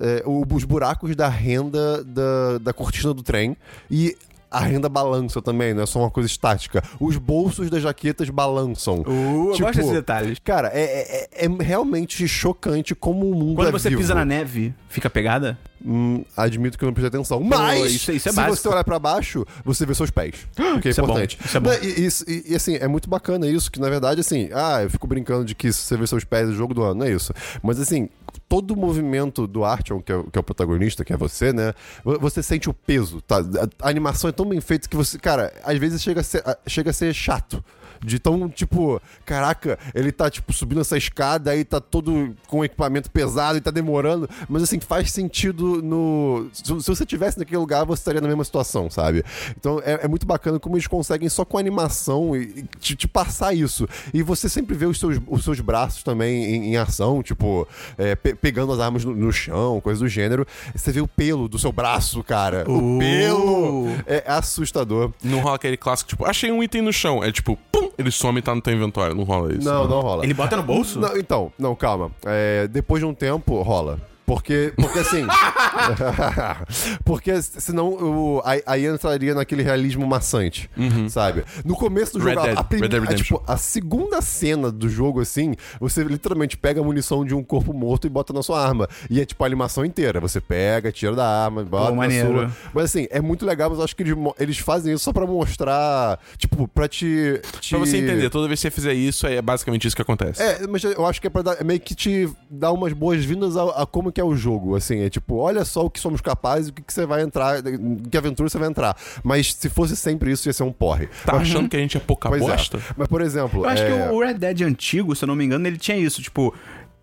é, 0.00 0.22
os 0.26 0.64
buracos 0.64 1.14
da 1.14 1.28
renda 1.28 2.02
da, 2.04 2.58
da 2.58 2.72
cortina 2.72 3.14
do 3.14 3.22
trem 3.22 3.56
e 3.90 4.16
a 4.50 4.60
renda 4.60 4.88
balança 4.88 5.42
também, 5.42 5.74
não 5.74 5.82
é 5.82 5.86
só 5.86 5.98
uma 6.00 6.10
coisa 6.10 6.26
estática. 6.26 6.82
Os 7.00 7.16
bolsos 7.16 7.68
das 7.68 7.82
jaquetas 7.82 8.30
balançam. 8.30 9.02
Uh, 9.02 9.52
eu 9.52 9.58
gosto 9.58 9.76
desses 9.76 9.92
detalhes. 9.92 10.38
Cara, 10.42 10.70
é, 10.72 11.26
é, 11.32 11.44
é 11.44 11.48
realmente 11.60 12.26
chocante 12.28 12.94
como 12.94 13.30
o 13.30 13.34
mundo 13.34 13.56
Quando 13.56 13.68
é 13.68 13.72
você 13.72 13.88
vivo. 13.90 14.00
pisa 14.00 14.14
na 14.14 14.24
neve, 14.24 14.72
fica 14.88 15.10
pegada? 15.10 15.58
Hum, 15.88 16.24
admito 16.36 16.76
que 16.76 16.84
eu 16.84 16.86
não 16.86 16.92
prestei 16.94 17.08
atenção. 17.16 17.38
Mas, 17.40 17.92
isso- 17.92 18.10
isso 18.10 18.28
é 18.28 18.32
se 18.32 18.36
básico. 18.36 18.56
você 18.56 18.68
olhar 18.68 18.82
pra 18.82 18.98
baixo, 18.98 19.46
você 19.64 19.86
vê 19.86 19.94
seus 19.94 20.10
pés. 20.10 20.34
O 20.76 20.80
que 20.80 20.88
é 20.88 20.90
Isso 20.90 21.00
é 21.00 21.04
bom, 21.04 21.10
importante. 21.12 21.38
isso 21.44 21.56
é 21.56 21.60
bom. 21.60 21.70
E, 21.72 22.08
e- 22.48 22.52
e, 22.52 22.56
assim, 22.56 22.74
é 22.74 22.88
muito 22.88 23.08
bacana 23.08 23.46
isso, 23.46 23.70
que 23.70 23.78
na 23.78 23.88
verdade, 23.88 24.20
assim, 24.20 24.48
ah, 24.52 24.82
eu 24.82 24.90
fico 24.90 25.06
brincando 25.06 25.44
de 25.44 25.54
que 25.54 25.72
se 25.72 25.82
você 25.82 25.96
vê 25.96 26.06
seus 26.06 26.24
pés 26.24 26.48
no 26.48 26.54
jogo 26.54 26.74
do 26.74 26.82
ano, 26.82 26.96
não 27.00 27.06
é 27.06 27.12
isso. 27.12 27.32
Mas 27.62 27.78
assim, 27.78 28.08
todo 28.48 28.72
o 28.72 28.76
movimento 28.76 29.46
do 29.46 29.64
Artyom, 29.64 30.00
que 30.00 30.10
é, 30.10 30.16
o- 30.16 30.24
que 30.24 30.36
é 30.36 30.40
o 30.40 30.42
protagonista, 30.42 31.04
que 31.04 31.12
é 31.12 31.16
você, 31.16 31.52
né? 31.52 31.72
vo- 32.04 32.18
Você 32.18 32.42
sente 32.42 32.68
o 32.68 32.74
peso, 32.74 33.20
tá? 33.20 33.38
A, 33.38 33.86
a 33.86 33.88
animação 33.88 34.28
é 34.28 34.32
tão 34.32 34.44
bem 34.46 34.60
feita 34.60 34.88
que 34.88 34.96
você, 34.96 35.18
cara, 35.20 35.52
às 35.62 35.78
vezes 35.78 36.02
chega 36.02 36.20
a 36.20 36.24
ser, 36.24 36.42
a- 36.44 36.58
chega 36.66 36.90
a 36.90 36.92
ser 36.92 37.14
chato. 37.14 37.64
De 38.04 38.18
tão, 38.18 38.48
tipo, 38.48 39.00
caraca, 39.24 39.78
ele 39.94 40.12
tá, 40.12 40.30
tipo, 40.30 40.52
subindo 40.52 40.80
essa 40.80 40.96
escada, 40.96 41.50
aí 41.50 41.64
tá 41.64 41.80
todo 41.80 42.34
com 42.46 42.64
equipamento 42.64 43.10
pesado 43.10 43.58
e 43.58 43.60
tá 43.60 43.70
demorando. 43.70 44.28
Mas, 44.48 44.62
assim, 44.62 44.78
faz 44.80 45.10
sentido 45.10 45.82
no. 45.82 46.48
Se, 46.52 46.62
se 46.64 46.72
você 46.88 47.04
tivesse 47.06 47.38
naquele 47.38 47.58
lugar, 47.58 47.84
você 47.84 48.00
estaria 48.00 48.20
na 48.20 48.28
mesma 48.28 48.44
situação, 48.44 48.90
sabe? 48.90 49.24
Então, 49.58 49.80
é, 49.84 50.00
é 50.04 50.08
muito 50.08 50.26
bacana 50.26 50.58
como 50.58 50.76
eles 50.76 50.86
conseguem 50.86 51.28
só 51.28 51.44
com 51.44 51.58
animação 51.58 52.36
e, 52.36 52.42
e 52.56 52.62
te, 52.80 52.94
te 52.96 53.08
passar 53.08 53.54
isso. 53.54 53.88
E 54.12 54.22
você 54.22 54.48
sempre 54.48 54.76
vê 54.76 54.86
os 54.86 54.98
seus, 54.98 55.18
os 55.26 55.44
seus 55.44 55.60
braços 55.60 56.02
também 56.02 56.44
em, 56.44 56.64
em 56.72 56.76
ação, 56.76 57.22
tipo, 57.22 57.66
é, 57.98 58.14
pe- 58.14 58.34
pegando 58.34 58.72
as 58.72 58.80
armas 58.80 59.04
no, 59.04 59.14
no 59.14 59.32
chão, 59.32 59.80
coisa 59.80 60.00
do 60.00 60.08
gênero. 60.08 60.46
Você 60.74 60.92
vê 60.92 61.00
o 61.00 61.08
pelo 61.08 61.48
do 61.48 61.58
seu 61.58 61.72
braço, 61.72 62.22
cara. 62.22 62.64
O 62.68 62.96
Uh. 62.96 62.98
pelo 62.98 63.86
é 64.06 64.22
assustador. 64.26 65.12
Não 65.22 65.40
rola 65.40 65.56
aquele 65.56 65.76
clássico, 65.76 66.10
tipo, 66.10 66.24
achei 66.24 66.50
um 66.52 66.62
item 66.62 66.82
no 66.82 66.92
chão. 66.92 67.22
É 67.22 67.32
tipo, 67.32 67.58
pum, 67.72 67.90
ele 67.98 68.10
some 68.10 68.38
e 68.38 68.42
tá 68.42 68.54
no 68.54 68.60
teu 68.60 68.74
inventário. 68.74 69.14
Não 69.14 69.24
rola 69.24 69.52
isso. 69.54 69.64
Não, 69.64 69.88
não 69.88 70.00
rola. 70.00 70.24
Ele 70.24 70.34
bota 70.34 70.56
no 70.56 70.62
bolso? 70.62 71.00
Não, 71.00 71.16
então, 71.16 71.52
não, 71.58 71.74
calma. 71.74 72.10
É, 72.24 72.68
depois 72.68 73.00
de 73.00 73.06
um 73.06 73.14
tempo, 73.14 73.60
rola. 73.62 73.98
Porque, 74.26 74.72
porque 74.76 74.98
assim. 74.98 75.24
porque 77.04 77.40
senão 77.42 77.88
o, 77.88 78.42
aí, 78.44 78.62
aí 78.66 78.86
entraria 78.86 79.34
naquele 79.34 79.62
realismo 79.62 80.06
maçante, 80.06 80.68
sabe? 81.08 81.44
No 81.64 81.74
começo 81.76 82.18
do 82.18 82.24
Red 82.24 82.34
jogo, 82.34 82.40
a, 82.40 82.46
Dead, 82.46 82.58
a, 82.58 82.64
prim- 82.64 82.80
Red 82.80 82.88
Dead 82.88 83.10
a, 83.10 83.14
tipo, 83.14 83.42
a 83.46 83.56
segunda 83.56 84.20
cena 84.20 84.70
do 84.70 84.88
jogo, 84.88 85.20
assim, 85.20 85.54
você 85.80 86.02
literalmente 86.02 86.56
pega 86.56 86.80
a 86.80 86.84
munição 86.84 87.24
de 87.24 87.34
um 87.34 87.42
corpo 87.42 87.72
morto 87.72 88.06
e 88.06 88.10
bota 88.10 88.32
na 88.32 88.42
sua 88.42 88.64
arma. 88.66 88.88
E 89.08 89.20
é 89.20 89.24
tipo 89.24 89.42
a 89.44 89.46
animação 89.46 89.84
inteira. 89.84 90.20
Você 90.20 90.40
pega, 90.40 90.90
tira 90.90 91.14
da 91.14 91.26
arma, 91.44 91.64
bota 91.64 91.90
na 91.90 91.96
maneiro. 91.96 92.28
sua. 92.28 92.52
Mas 92.74 92.84
assim, 92.86 93.06
é 93.10 93.20
muito 93.20 93.44
legal, 93.46 93.70
mas 93.70 93.78
eu 93.78 93.84
acho 93.84 93.94
que 93.96 94.02
eles, 94.02 94.14
eles 94.38 94.58
fazem 94.58 94.92
isso 94.94 95.04
só 95.04 95.12
pra 95.12 95.26
mostrar. 95.26 96.18
Tipo, 96.36 96.66
pra 96.68 96.88
te. 96.88 97.40
te... 97.60 97.70
Pra 97.70 97.78
você 97.78 97.98
entender, 97.98 98.30
toda 98.30 98.48
vez 98.48 98.60
que 98.60 98.62
você 98.62 98.70
fizer 98.70 98.94
isso, 98.94 99.26
é 99.26 99.40
basicamente 99.40 99.86
isso 99.86 99.96
que 99.96 100.02
acontece. 100.02 100.42
É, 100.42 100.66
mas 100.66 100.82
eu 100.84 101.06
acho 101.06 101.20
que 101.20 101.26
é 101.26 101.30
pra 101.30 101.42
dar, 101.42 101.64
meio 101.64 101.80
que 101.80 101.94
te 101.94 102.28
dar 102.50 102.72
umas 102.72 102.92
boas-vindas 102.92 103.56
a, 103.56 103.82
a 103.82 103.86
como 103.86 104.12
que 104.16 104.20
é 104.22 104.24
o 104.24 104.34
jogo, 104.34 104.74
assim, 104.74 105.00
é 105.00 105.10
tipo, 105.10 105.36
olha 105.36 105.62
só 105.62 105.84
o 105.84 105.90
que 105.90 106.00
somos 106.00 106.22
capazes, 106.22 106.70
o 106.70 106.72
que, 106.72 106.80
que 106.80 106.90
você 106.90 107.04
vai 107.04 107.20
entrar, 107.20 107.58
em 107.66 107.96
que 107.96 108.16
aventura 108.16 108.48
você 108.48 108.56
vai 108.56 108.66
entrar. 108.66 108.96
Mas 109.22 109.52
se 109.52 109.68
fosse 109.68 109.94
sempre 109.94 110.32
isso, 110.32 110.48
ia 110.48 110.54
ser 110.54 110.62
um 110.62 110.72
porre. 110.72 111.06
Tá 111.22 111.36
achando 111.36 111.68
que 111.68 111.76
a 111.76 111.78
gente 111.78 111.98
é 111.98 112.00
pouca 112.00 112.30
Pois 112.30 112.42
é. 112.42 112.46
bosta? 112.46 112.80
Mas, 112.96 113.08
por 113.08 113.20
exemplo, 113.20 113.62
Eu 113.62 113.68
acho 113.68 113.82
é, 113.82 113.86
que 113.86 114.14
o 114.14 114.18
Red 114.18 114.34
Dead 114.34 114.62
antigo, 114.62 115.14
se 115.14 115.22
eu 115.22 115.26
não 115.26 115.36
me 115.36 115.44
engano, 115.44 115.66
ele 115.66 115.76
tinha 115.76 115.98
isso. 115.98 116.22
Tipo, 116.22 116.54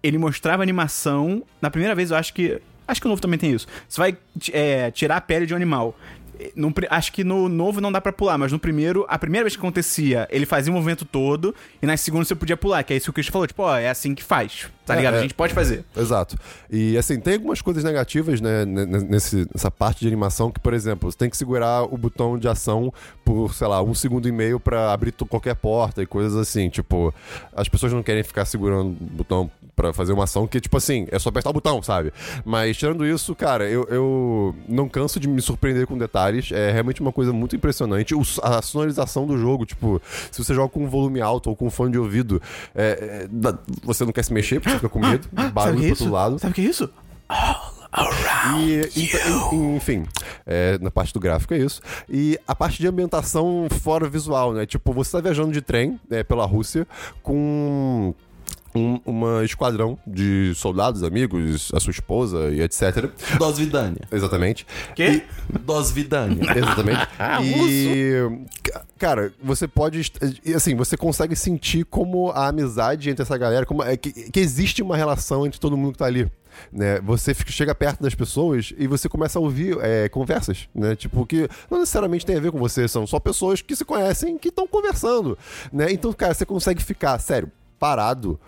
ele 0.01 0.17
mostrava 0.17 0.63
animação. 0.63 1.43
Na 1.61 1.69
primeira 1.69 1.93
vez, 1.93 2.09
eu 2.09 2.17
acho 2.17 2.33
que. 2.33 2.59
Acho 2.87 2.99
que 2.99 3.05
o 3.05 3.09
novo 3.09 3.21
também 3.21 3.37
tem 3.37 3.51
isso. 3.51 3.67
Você 3.87 4.01
vai 4.01 4.17
é, 4.51 4.89
tirar 4.89 5.17
a 5.17 5.21
pele 5.21 5.45
de 5.45 5.53
um 5.53 5.55
animal. 5.55 5.95
No 6.55 6.73
acho 6.89 7.13
que 7.13 7.23
no 7.23 7.47
novo 7.47 7.79
não 7.79 7.91
dá 7.91 8.01
pra 8.01 8.11
pular, 8.11 8.39
mas 8.39 8.51
no 8.51 8.57
primeiro, 8.57 9.05
a 9.07 9.19
primeira 9.19 9.43
vez 9.43 9.55
que 9.55 9.59
acontecia, 9.59 10.27
ele 10.31 10.47
fazia 10.47 10.71
o 10.71 10.75
movimento 10.75 11.05
todo, 11.05 11.53
e 11.79 11.85
na 11.85 11.95
segunda 11.95 12.25
você 12.25 12.33
podia 12.33 12.57
pular, 12.57 12.83
que 12.83 12.91
é 12.91 12.97
isso 12.97 13.05
que 13.05 13.09
o 13.11 13.13
Christian 13.13 13.31
falou, 13.31 13.47
tipo, 13.47 13.61
ó, 13.61 13.77
é 13.77 13.87
assim 13.87 14.15
que 14.15 14.23
faz, 14.23 14.65
tá 14.85 14.93
É, 14.93 14.97
ligado? 14.97 15.15
é. 15.15 15.19
A 15.19 15.21
gente 15.21 15.33
pode 15.33 15.53
fazer. 15.53 15.83
Exato. 15.95 16.37
E 16.69 16.97
assim, 16.97 17.19
tem 17.19 17.35
algumas 17.35 17.61
coisas 17.61 17.83
negativas, 17.83 18.41
né, 18.41 18.65
nesse, 18.65 19.47
nessa 19.53 19.69
parte 19.71 20.01
de 20.01 20.07
animação, 20.07 20.51
que, 20.51 20.59
por 20.59 20.73
exemplo, 20.73 21.11
você 21.11 21.17
tem 21.17 21.29
que 21.29 21.37
segurar 21.37 21.83
o 21.83 21.97
botão 21.97 22.37
de 22.37 22.47
ação 22.47 22.93
por, 23.23 23.53
sei 23.53 23.67
lá, 23.67 23.81
um 23.81 23.93
segundo 23.93 24.27
e 24.27 24.31
meio 24.31 24.59
pra 24.59 24.91
abrir 24.93 25.11
qualquer 25.29 25.55
porta 25.55 26.01
e 26.01 26.05
coisas 26.05 26.35
assim. 26.35 26.69
Tipo, 26.69 27.13
as 27.55 27.67
pessoas 27.69 27.93
não 27.93 28.03
querem 28.03 28.23
ficar 28.23 28.45
segurando 28.45 28.89
o 28.89 29.05
botão 29.11 29.49
pra 29.75 29.91
fazer 29.93 30.13
uma 30.13 30.25
ação 30.25 30.45
que, 30.45 30.59
tipo 30.61 30.77
assim, 30.77 31.07
é 31.11 31.17
só 31.17 31.29
apertar 31.29 31.49
o 31.49 31.53
botão, 31.53 31.81
sabe? 31.81 32.13
Mas 32.45 32.77
tirando 32.77 33.05
isso, 33.05 33.33
cara, 33.33 33.67
eu, 33.69 33.85
eu 33.89 34.55
não 34.67 34.87
canso 34.87 35.19
de 35.19 35.27
me 35.27 35.41
surpreender 35.41 35.87
com 35.87 35.97
detalhes. 35.97 36.51
É 36.51 36.71
realmente 36.71 37.01
uma 37.01 37.11
coisa 37.11 37.31
muito 37.33 37.55
impressionante. 37.55 38.13
O 38.13 38.21
a 38.41 38.61
sonorização 38.61 39.25
do 39.25 39.37
jogo, 39.37 39.65
tipo, 39.65 40.01
se 40.31 40.43
você 40.43 40.53
joga 40.53 40.69
com 40.69 40.83
um 40.83 40.87
volume 40.89 41.21
alto 41.21 41.49
ou 41.49 41.55
com 41.55 41.67
um 41.67 41.69
fone 41.71 41.91
de 41.91 41.97
ouvido, 41.99 42.41
é, 42.75 43.27
é, 43.27 43.27
você 43.83 44.05
não 44.05 44.11
quer 44.11 44.23
se 44.23 44.33
mexer 44.33 44.59
porque 44.59 44.72
você 44.73 44.75
fica 44.79 44.89
com 44.89 44.99
medo, 44.99 45.27
o 45.31 45.51
barulho 45.51 45.77
é 45.79 45.81
pro 45.81 45.89
outro 45.89 46.11
lado. 46.11 46.39
Sabe 46.39 46.51
o 46.51 46.55
que 46.55 46.61
é 46.61 46.65
isso? 46.65 46.89
E, 48.59 48.81
ent- 48.95 49.13
en- 49.53 49.75
enfim, 49.75 50.03
é, 50.45 50.77
na 50.79 50.89
parte 50.89 51.13
do 51.13 51.19
gráfico 51.19 51.53
é 51.53 51.57
isso. 51.59 51.81
E 52.09 52.39
a 52.47 52.55
parte 52.55 52.79
de 52.79 52.87
ambientação 52.87 53.67
fora 53.81 54.09
visual, 54.09 54.51
né? 54.53 54.65
Tipo, 54.65 54.91
você 54.91 55.11
tá 55.11 55.21
viajando 55.21 55.51
de 55.51 55.61
trem 55.61 55.99
né, 56.09 56.23
pela 56.23 56.45
Rússia 56.45 56.87
com 57.21 58.13
um, 58.75 58.99
uma 59.05 59.43
esquadrão 59.43 59.97
de 60.05 60.53
soldados, 60.55 61.03
amigos, 61.03 61.71
a 61.73 61.79
sua 61.79 61.91
esposa 61.91 62.49
e 62.51 62.61
etc. 62.61 63.09
Dos 63.37 63.57
Vidania. 63.57 64.01
Exatamente. 64.11 64.65
Quê? 64.95 65.23
Dos 65.61 65.91
Vidania. 65.91 66.43
Exatamente. 66.57 67.07
e, 67.43 68.13
ca- 68.63 68.85
cara, 68.97 69.33
você 69.43 69.67
pode. 69.67 70.11
e, 70.45 70.53
Assim, 70.53 70.75
você 70.75 70.95
consegue 70.97 71.35
sentir 71.35 71.85
como 71.85 72.31
a 72.31 72.47
amizade 72.47 73.09
entre 73.09 73.21
essa 73.23 73.37
galera, 73.37 73.65
como 73.65 73.83
é 73.83 73.95
que, 73.97 74.11
que 74.11 74.39
existe 74.39 74.81
uma 74.81 74.97
relação 74.97 75.45
entre 75.45 75.59
todo 75.59 75.77
mundo 75.77 75.93
que 75.93 75.99
tá 75.99 76.05
ali. 76.05 76.29
Né? 76.71 76.99
Você 77.01 77.33
fica- 77.33 77.51
chega 77.51 77.73
perto 77.73 78.01
das 78.03 78.13
pessoas 78.13 78.73
e 78.77 78.85
você 78.85 79.09
começa 79.09 79.39
a 79.39 79.41
ouvir 79.41 79.75
é, 79.81 80.07
conversas, 80.07 80.67
né? 80.73 80.95
Tipo, 80.95 81.25
que 81.25 81.47
não 81.69 81.79
necessariamente 81.79 82.25
tem 82.25 82.35
a 82.37 82.39
ver 82.39 82.51
com 82.51 82.59
você, 82.59 82.87
são 82.87 83.07
só 83.07 83.19
pessoas 83.19 83.61
que 83.61 83.75
se 83.75 83.83
conhecem 83.83 84.37
que 84.37 84.49
estão 84.49 84.67
conversando, 84.67 85.35
né? 85.71 85.91
Então, 85.91 86.13
cara, 86.13 86.31
você 86.33 86.45
consegue 86.45 86.83
ficar, 86.83 87.17
sério, 87.17 87.51
parado, 87.83 88.39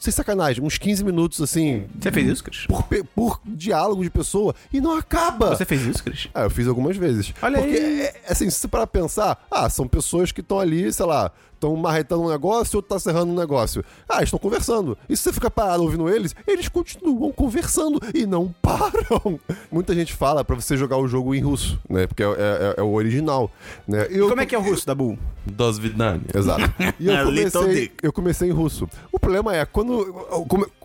sem 0.00 0.12
sacanagem, 0.12 0.64
uns 0.64 0.76
15 0.78 1.04
minutos 1.04 1.40
assim, 1.40 1.86
Você 2.00 2.10
fez 2.10 2.26
isso, 2.28 2.42
Cris? 2.42 2.66
por, 2.66 2.82
por 3.14 3.40
diálogo 3.44 4.02
de 4.02 4.10
pessoa 4.10 4.52
e 4.72 4.80
não 4.80 4.96
acaba. 4.98 5.54
Você 5.54 5.64
fez 5.64 5.82
isso, 5.86 6.02
Cris? 6.02 6.28
Ah, 6.34 6.42
eu 6.42 6.50
fiz 6.50 6.66
algumas 6.66 6.96
vezes. 6.96 7.32
Olha 7.40 7.58
Porque, 7.60 7.76
aí. 7.76 8.00
é, 8.00 8.20
assim, 8.28 8.50
se 8.50 8.58
você 8.58 8.66
parar 8.66 8.88
pra 8.88 9.00
pensar, 9.00 9.46
ah, 9.48 9.70
são 9.70 9.86
pessoas 9.86 10.32
que 10.32 10.40
estão 10.40 10.58
ali, 10.58 10.92
sei 10.92 11.06
lá, 11.06 11.30
estão 11.64 11.76
marretando 11.76 12.22
um 12.22 12.28
negócio, 12.28 12.76
outro 12.78 12.88
tá 12.90 12.98
serrando 12.98 13.32
um 13.32 13.36
negócio. 13.36 13.84
Ah, 14.08 14.16
eles 14.18 14.28
estão 14.28 14.38
conversando. 14.38 14.96
E 15.08 15.16
se 15.16 15.22
você 15.24 15.32
ficar 15.32 15.50
parado 15.50 15.82
ouvindo 15.82 16.08
eles, 16.08 16.34
eles 16.46 16.68
continuam 16.68 17.32
conversando 17.32 17.98
e 18.14 18.26
não 18.26 18.54
param. 18.62 19.38
Muita 19.70 19.94
gente 19.94 20.12
fala 20.12 20.44
pra 20.44 20.54
você 20.56 20.76
jogar 20.76 20.98
o 20.98 21.08
jogo 21.08 21.34
em 21.34 21.40
russo, 21.40 21.78
né? 21.88 22.06
Porque 22.06 22.22
é, 22.22 22.26
é- 22.26 22.74
é 22.78 22.82
o 22.82 22.92
original, 22.92 23.50
né? 23.88 24.06
Eu- 24.10 24.28
Como 24.28 24.40
é 24.40 24.46
que 24.46 24.54
é 24.54 24.58
o 24.58 24.62
russo, 24.62 24.86
Dabu? 24.86 25.18
Dos 25.46 25.78
Vidania. 25.78 26.22
Exato. 26.34 26.62
E 26.98 27.08
eu 27.08 27.24
comecei, 27.24 27.92
eu 28.02 28.12
comecei 28.12 28.48
em 28.48 28.52
russo. 28.52 28.88
O 29.12 29.18
problema 29.18 29.54
é 29.54 29.64
quando 29.64 29.92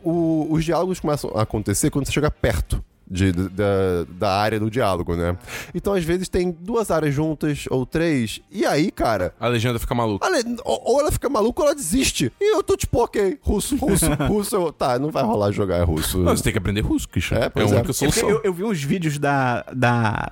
o- 0.03 0.47
os 0.51 0.63
diálogos 0.65 0.99
começam 0.99 1.31
a 1.35 1.41
acontecer 1.43 1.89
quando 1.89 2.05
você 2.05 2.11
chega 2.11 2.29
perto. 2.31 2.83
De- 3.09 3.31
da, 3.31 4.05
da 4.17 4.31
área 4.39 4.59
do 4.59 4.69
diálogo, 4.69 5.15
né? 5.15 5.35
Então, 5.73 5.93
às 5.93 6.03
vezes, 6.03 6.29
tem 6.29 6.51
duas 6.51 6.91
áreas 6.91 7.13
juntas 7.13 7.65
ou 7.69 7.85
três, 7.85 8.41
e 8.51 8.65
aí, 8.65 8.91
cara, 8.91 9.33
A 9.39 9.47
legenda 9.47 9.79
fica 9.79 9.95
maluca. 9.95 10.25
Olha, 10.25 10.43
ou 10.63 10.99
ela 10.99 11.11
fica 11.11 11.27
maluca 11.29 11.61
ou 11.61 11.67
ela 11.67 11.75
desiste. 11.75 12.31
E 12.39 12.55
eu 12.55 12.61
tô 12.63 12.75
tipo, 12.77 13.03
ok, 13.03 13.37
russo, 13.41 13.75
russo, 13.75 14.05
russo. 14.27 14.55
Eu, 14.55 14.71
tá, 14.71 14.99
não 14.99 15.09
vai 15.11 15.23
rolar 15.23 15.51
jogar 15.51 15.77
é 15.77 15.83
russo. 15.83 16.19
Não, 16.19 16.35
você 16.35 16.43
tem 16.43 16.51
que 16.53 16.59
aprender 16.59 16.81
russo, 16.81 17.07
Christian. 17.09 17.37
É, 17.37 17.45
É, 17.45 17.45
é. 17.47 18.31
eu- 18.31 18.41
eu 18.43 18.53
vi 18.53 18.63
uns 18.63 18.81
vídeos 18.83 19.17
da, 19.17 19.63
da- 19.73 20.31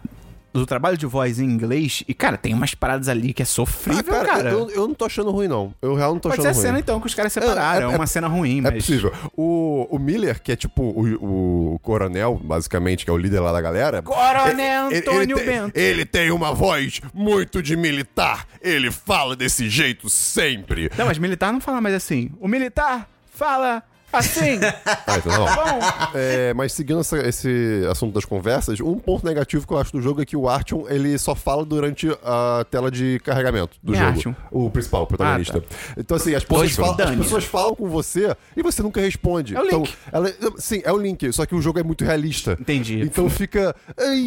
do 0.60 0.66
trabalho 0.66 0.97
de 0.97 1.05
voz 1.05 1.39
em 1.39 1.45
inglês 1.45 2.03
e, 2.08 2.14
cara, 2.14 2.38
tem 2.38 2.53
umas 2.53 2.74
paradas 2.74 3.08
ali 3.10 3.34
que 3.34 3.41
é 3.41 3.43
Ah, 3.43 3.47
sofrível, 3.47 4.03
cara, 4.03 4.26
cara. 4.26 4.49
Eu, 4.51 4.70
eu 4.70 4.88
não 4.88 4.93
tô 4.95 5.05
achando 5.05 5.32
ruim, 5.32 5.47
não. 5.47 5.74
Eu 5.82 5.95
real 5.95 6.14
não 6.14 6.20
tô 6.20 6.30
Pode 6.30 6.41
ser 6.41 6.49
achando 6.49 6.58
a 6.58 6.62
ruim. 6.62 6.68
cena, 6.68 6.80
então, 6.80 6.99
que 6.99 7.08
os 7.08 7.14
caras 7.16 7.32
separaram. 7.34 7.88
É, 7.89 7.91
É, 7.91 7.93
é- 7.93 7.97
uma 7.97 8.08
cena 8.08 8.28
ruim, 8.28 8.60
É 8.60 8.62
mas... 8.62 8.74
possível. 8.76 9.14
O, 9.36 9.88
o 9.89 9.99
Miller, 9.99 10.41
que 10.41 10.51
é 10.51 10.55
tipo 10.55 10.82
o, 10.84 11.74
o 11.76 11.80
coronel, 11.80 12.39
basicamente, 12.43 13.03
que 13.05 13.10
é 13.10 13.14
o 13.14 13.18
líder 13.18 13.39
lá 13.39 13.51
da 13.51 13.62
galera. 13.62 14.01
Coronel 14.01 14.88
ele- 14.91 14.97
Antônio 14.99 15.22
ele, 15.22 15.36
tem, 15.36 15.45
Bento. 15.45 15.78
ele 15.80 16.05
tem 16.05 16.32
uma 16.32 16.53
voz 16.53 17.01
muito 17.14 17.62
de 17.62 17.76
militar. 17.76 18.45
Ele 18.62 18.91
fala 18.91 19.36
desse 19.36 19.70
jeito 19.70 20.10
sempre. 20.10 20.89
Não, 20.97 21.05
mas 21.05 21.18
militar 21.18 21.51
não 21.53 21.60
fala 21.62 21.80
mais 21.82 21.95
assim. 21.95 22.30
O 22.39 22.47
militar 22.47 23.08
fala 23.34 23.84
assim. 24.12 24.60
Ah, 25.10 25.18
então 25.18 25.32
não. 25.32 25.45
Bom, 25.45 25.80
É, 26.16 26.53
mas 26.53 26.74
seguindo 26.74 26.99
essa- 26.99 27.18
esse 27.28 27.86
assunto 27.89 28.14
das 28.14 28.26
conversas, 28.26 28.80
um 28.82 28.95
ponto 28.99 29.26
negativo 29.26 29.66
que 29.66 29.72
eu 29.74 29.78
acho 29.78 29.91
do 29.93 30.01
jogo 30.01 30.22
é 30.22 30.26
que 30.26 30.36
o 30.36 30.49
Artyom, 30.49 30.86
ele 30.89 31.18
só 31.18 31.34
fala 31.34 31.64
durante 31.66 32.10
a 32.24 32.66
tela 32.70 32.91
de 32.91 33.20
carregamento 33.24 33.78
do 33.82 33.93
é 33.93 33.97
jogo. 33.97 34.10
Artyom? 34.10 34.34
O 34.51 34.70
principal, 34.70 35.03
o 35.03 35.08
protagonista. 35.08 35.64
Ah, 35.66 35.93
Então, 35.97 36.18
assim, 36.18 36.36
as 36.36 36.43
pessoas, 36.43 36.72
falam, 36.74 36.95
as 37.10 37.16
pessoas 37.16 37.43
falam 37.45 37.76
com 37.76 37.88
você 37.89 38.36
e 38.55 38.62
você 38.62 38.82
nunca 38.84 38.99
responde. 38.99 39.55
É 39.55 39.62
o 39.62 39.66
então, 39.66 39.80
Link. 39.84 39.93
ela- 40.12 40.34
sim, 40.58 40.82
é 40.84 40.91
o 40.91 40.97
Link, 40.97 41.32
só 41.32 41.45
que 41.45 41.55
o 41.55 41.62
jogo 41.62 41.80
é 41.80 41.84
muito 41.84 42.03
realista. 42.03 42.58
Entendi. 42.60 42.99
Então 43.01 43.30
fica. 43.30 43.76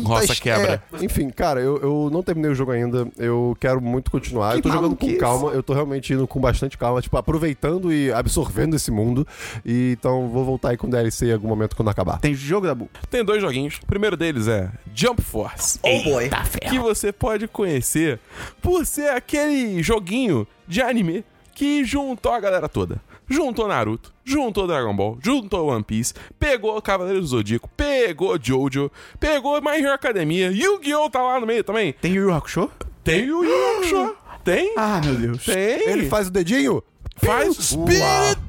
Roça 0.05 0.33
es- 0.33 0.41
quebra. 0.41 0.83
é. 0.95 1.05
Enfim, 1.05 1.28
cara, 1.31 1.61
eu, 1.61 1.76
eu 1.78 2.09
não 2.11 2.22
terminei 2.22 2.51
o 2.51 2.55
jogo 2.55 2.70
ainda. 2.72 3.07
Eu 3.18 3.57
quero 3.61 3.81
muito 3.81 4.11
continuar. 4.11 4.53
Que 4.53 4.59
eu 4.59 4.62
tô 4.62 4.70
jogando 4.70 4.97
com 4.97 5.16
calma. 5.18 5.51
Eu 5.51 5.62
tô 5.62 5.74
realmente 5.74 6.12
indo 6.12 6.26
com 6.26 6.41
bastante 6.41 6.78
calma, 6.78 7.03
tipo, 7.03 7.16
aproveitando 7.16 7.93
e 7.93 8.11
absorvendo 8.12 8.76
esse 8.76 8.91
mundo. 8.91 9.26
E 9.64 9.69
então 9.72 10.28
vou 10.28 10.44
voltar 10.44 10.70
aí 10.70 10.76
com 10.76 10.88
DLC 10.88 11.26
em 11.26 11.32
algum 11.32 11.48
momento 11.48 11.76
quando 11.76 11.88
acabar. 11.88 12.18
tem 12.18 12.34
jogo, 12.34 12.66
Dabu? 12.66 12.88
Tem 13.10 13.24
dois 13.24 13.40
joguinhos. 13.40 13.78
O 13.82 13.86
primeiro 13.86 14.16
deles 14.16 14.48
é 14.48 14.70
Jump 14.94 15.22
Force. 15.22 15.78
Oh 15.82 16.02
boy. 16.02 16.28
Tá 16.28 16.42
que 16.42 16.68
ferro. 16.70 16.82
você 16.82 17.12
pode 17.12 17.46
conhecer 17.48 18.18
por 18.60 18.84
ser 18.86 19.10
aquele 19.10 19.82
joguinho 19.82 20.46
de 20.66 20.80
anime 20.82 21.24
que 21.54 21.84
juntou 21.84 22.32
a 22.32 22.40
galera 22.40 22.68
toda. 22.68 23.00
Juntou 23.28 23.68
Naruto, 23.68 24.12
juntou 24.24 24.66
Dragon 24.66 24.94
Ball, 24.96 25.16
juntou 25.22 25.68
One 25.68 25.84
Piece, 25.84 26.12
pegou 26.36 26.80
Cavaleiro 26.82 27.20
do 27.20 27.26
Zodíaco, 27.26 27.68
pegou 27.76 28.36
Jojo, 28.42 28.90
pegou 29.20 29.60
My 29.62 29.78
Hero 29.78 29.92
Academia, 29.92 30.50
Yu-Gi-Oh! 30.50 31.08
tá 31.10 31.22
lá 31.22 31.38
no 31.38 31.46
meio 31.46 31.62
também. 31.62 31.92
Tem 31.92 32.12
Yu 32.12 32.24
Yu 32.24 32.34
Hakusho? 32.34 32.68
Tem 33.04 33.30
o 33.30 33.44
Yu 33.44 33.50
Yu 33.50 33.76
Hakusho. 33.76 34.16
Tem? 34.42 34.74
Ah, 34.76 35.00
meu 35.04 35.14
Deus. 35.14 35.44
Tem. 35.44 35.88
Ele 35.88 36.08
faz 36.08 36.26
o 36.26 36.30
dedinho? 36.32 36.82
faz 37.24 37.74
Uau. 37.74 37.86
Spirit 37.86 38.40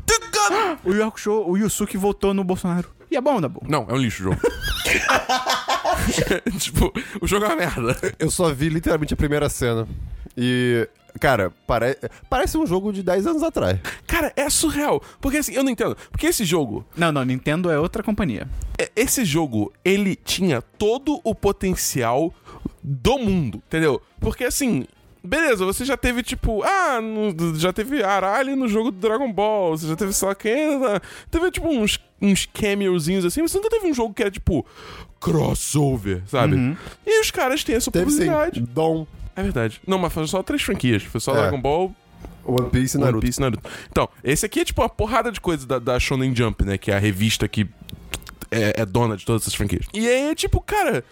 O 0.84 0.94
Yu 0.94 1.04
Hakusho, 1.06 1.32
o 1.48 1.58
Yusuke 1.58 1.98
voltou 1.98 2.34
no 2.34 2.44
Bolsonaro. 2.44 2.90
E 3.10 3.18
é 3.18 3.22
bom, 3.22 3.42
Dabu? 3.42 3.62
Não, 3.68 3.86
é 3.90 3.94
um 3.94 3.98
lixo 3.98 4.22
o 4.22 4.26
jogo. 4.32 4.42
tipo, 6.60 6.92
o 7.22 7.28
jogo 7.28 7.46
é 7.46 7.50
uma 7.50 7.56
merda. 7.56 7.98
Eu 8.18 8.32
só 8.32 8.54
vi 8.54 8.70
literalmente 8.70 9.14
a 9.14 9.18
primeira 9.18 9.50
cena. 9.50 9.88
E. 10.38 10.88
Cara, 11.20 11.52
pare... 11.68 11.98
parece 12.30 12.58
um 12.58 12.66
jogo 12.66 12.94
de 12.94 13.04
10 13.04 13.28
anos 13.28 13.44
atrás. 13.44 13.78
Cara, 14.08 14.32
é 14.34 14.50
surreal. 14.50 15.02
Porque 15.20 15.40
assim, 15.40 15.52
eu 15.54 15.62
não 15.62 15.70
entendo. 15.70 15.98
Porque 16.10 16.26
esse 16.28 16.46
jogo, 16.46 16.86
Não, 16.96 17.12
não, 17.12 17.26
Nintendo 17.26 17.70
é 17.70 17.78
outra 17.78 18.02
companhia. 18.02 18.48
é- 18.80 18.90
esse 18.96 19.26
jogo, 19.26 19.74
ele 19.84 20.16
tinha 20.16 20.62
todo 20.62 21.20
o 21.26 21.36
potencial 21.36 22.34
do 22.82 23.18
mundo, 23.20 23.62
entendeu? 23.68 24.02
Porque 24.22 24.46
assim, 24.46 24.86
beleza, 25.24 25.66
você 25.66 25.86
já 25.86 25.96
teve 25.98 26.24
tipo, 26.24 26.64
ah, 26.64 27.00
no- 27.02 27.58
já 27.60 27.72
teve 27.72 28.04
Arali 28.04 28.56
no 28.56 28.68
jogo 28.68 28.92
do 28.92 28.98
Dragon 28.98 29.32
Ball, 29.32 29.78
você 29.78 29.88
já 29.88 29.96
teve 29.96 30.14
sei 30.14 30.28
lá 30.28 30.36
quem, 30.36 30.80
teve 31.30 31.52
tipo 31.52 31.68
uns, 31.68 32.00
uns 32.22 32.46
cameozinhos 32.52 33.24
assim, 33.26 33.42
você 33.42 33.58
nunca 33.58 33.70
teve 33.70 33.88
um 33.88 33.94
jogo 33.94 34.14
que 34.14 34.22
era 34.24 34.32
tipo 34.32 34.66
crossover, 35.20 36.24
sabe? 36.28 36.78
E 37.06 37.22
os 37.22 37.32
caras 37.32 37.64
têm 37.64 37.76
essa 37.76 37.92
Teve 37.92 38.12
sim. 38.12 38.24
oportunidade. 38.30 38.62
Dom, 38.62 39.06
É 39.36 39.44
verdade. 39.44 39.80
Não, 39.88 39.98
mas 39.98 40.12
foi 40.12 40.28
só 40.28 40.44
três 40.44 40.62
franquias. 40.62 41.04
Foi 41.04 41.22
só 41.22 41.32
É. 41.34 41.42
Dragon 41.42 41.62
Ball, 41.62 41.96
One 42.44 42.70
Piece 42.70 42.98
e 42.98 43.00
One 43.00 43.06
Naruto. 43.06 43.26
Piece 43.26 43.40
Naruto. 43.40 43.70
Então, 43.90 44.10
esse 44.24 44.46
aqui 44.46 44.60
é 44.60 44.66
tipo 44.66 44.82
uma 44.82 44.90
porrada 44.90 45.32
de 45.32 45.40
coisa 45.40 45.66
da, 45.66 45.80
da 45.80 46.00
Shonen 46.00 46.36
Jump, 46.36 46.66
né? 46.66 46.78
Que 46.78 46.92
é 46.92 46.96
a 46.96 47.00
revista 47.00 47.48
que 47.48 47.68
é, 48.50 48.82
é 48.82 48.86
dona 48.86 49.16
de 49.16 49.24
todas 49.26 49.44
essas 49.44 49.54
franquias. 49.54 49.86
E 49.94 50.08
aí, 50.08 50.36
tipo, 50.36 50.60
cara, 50.60 51.04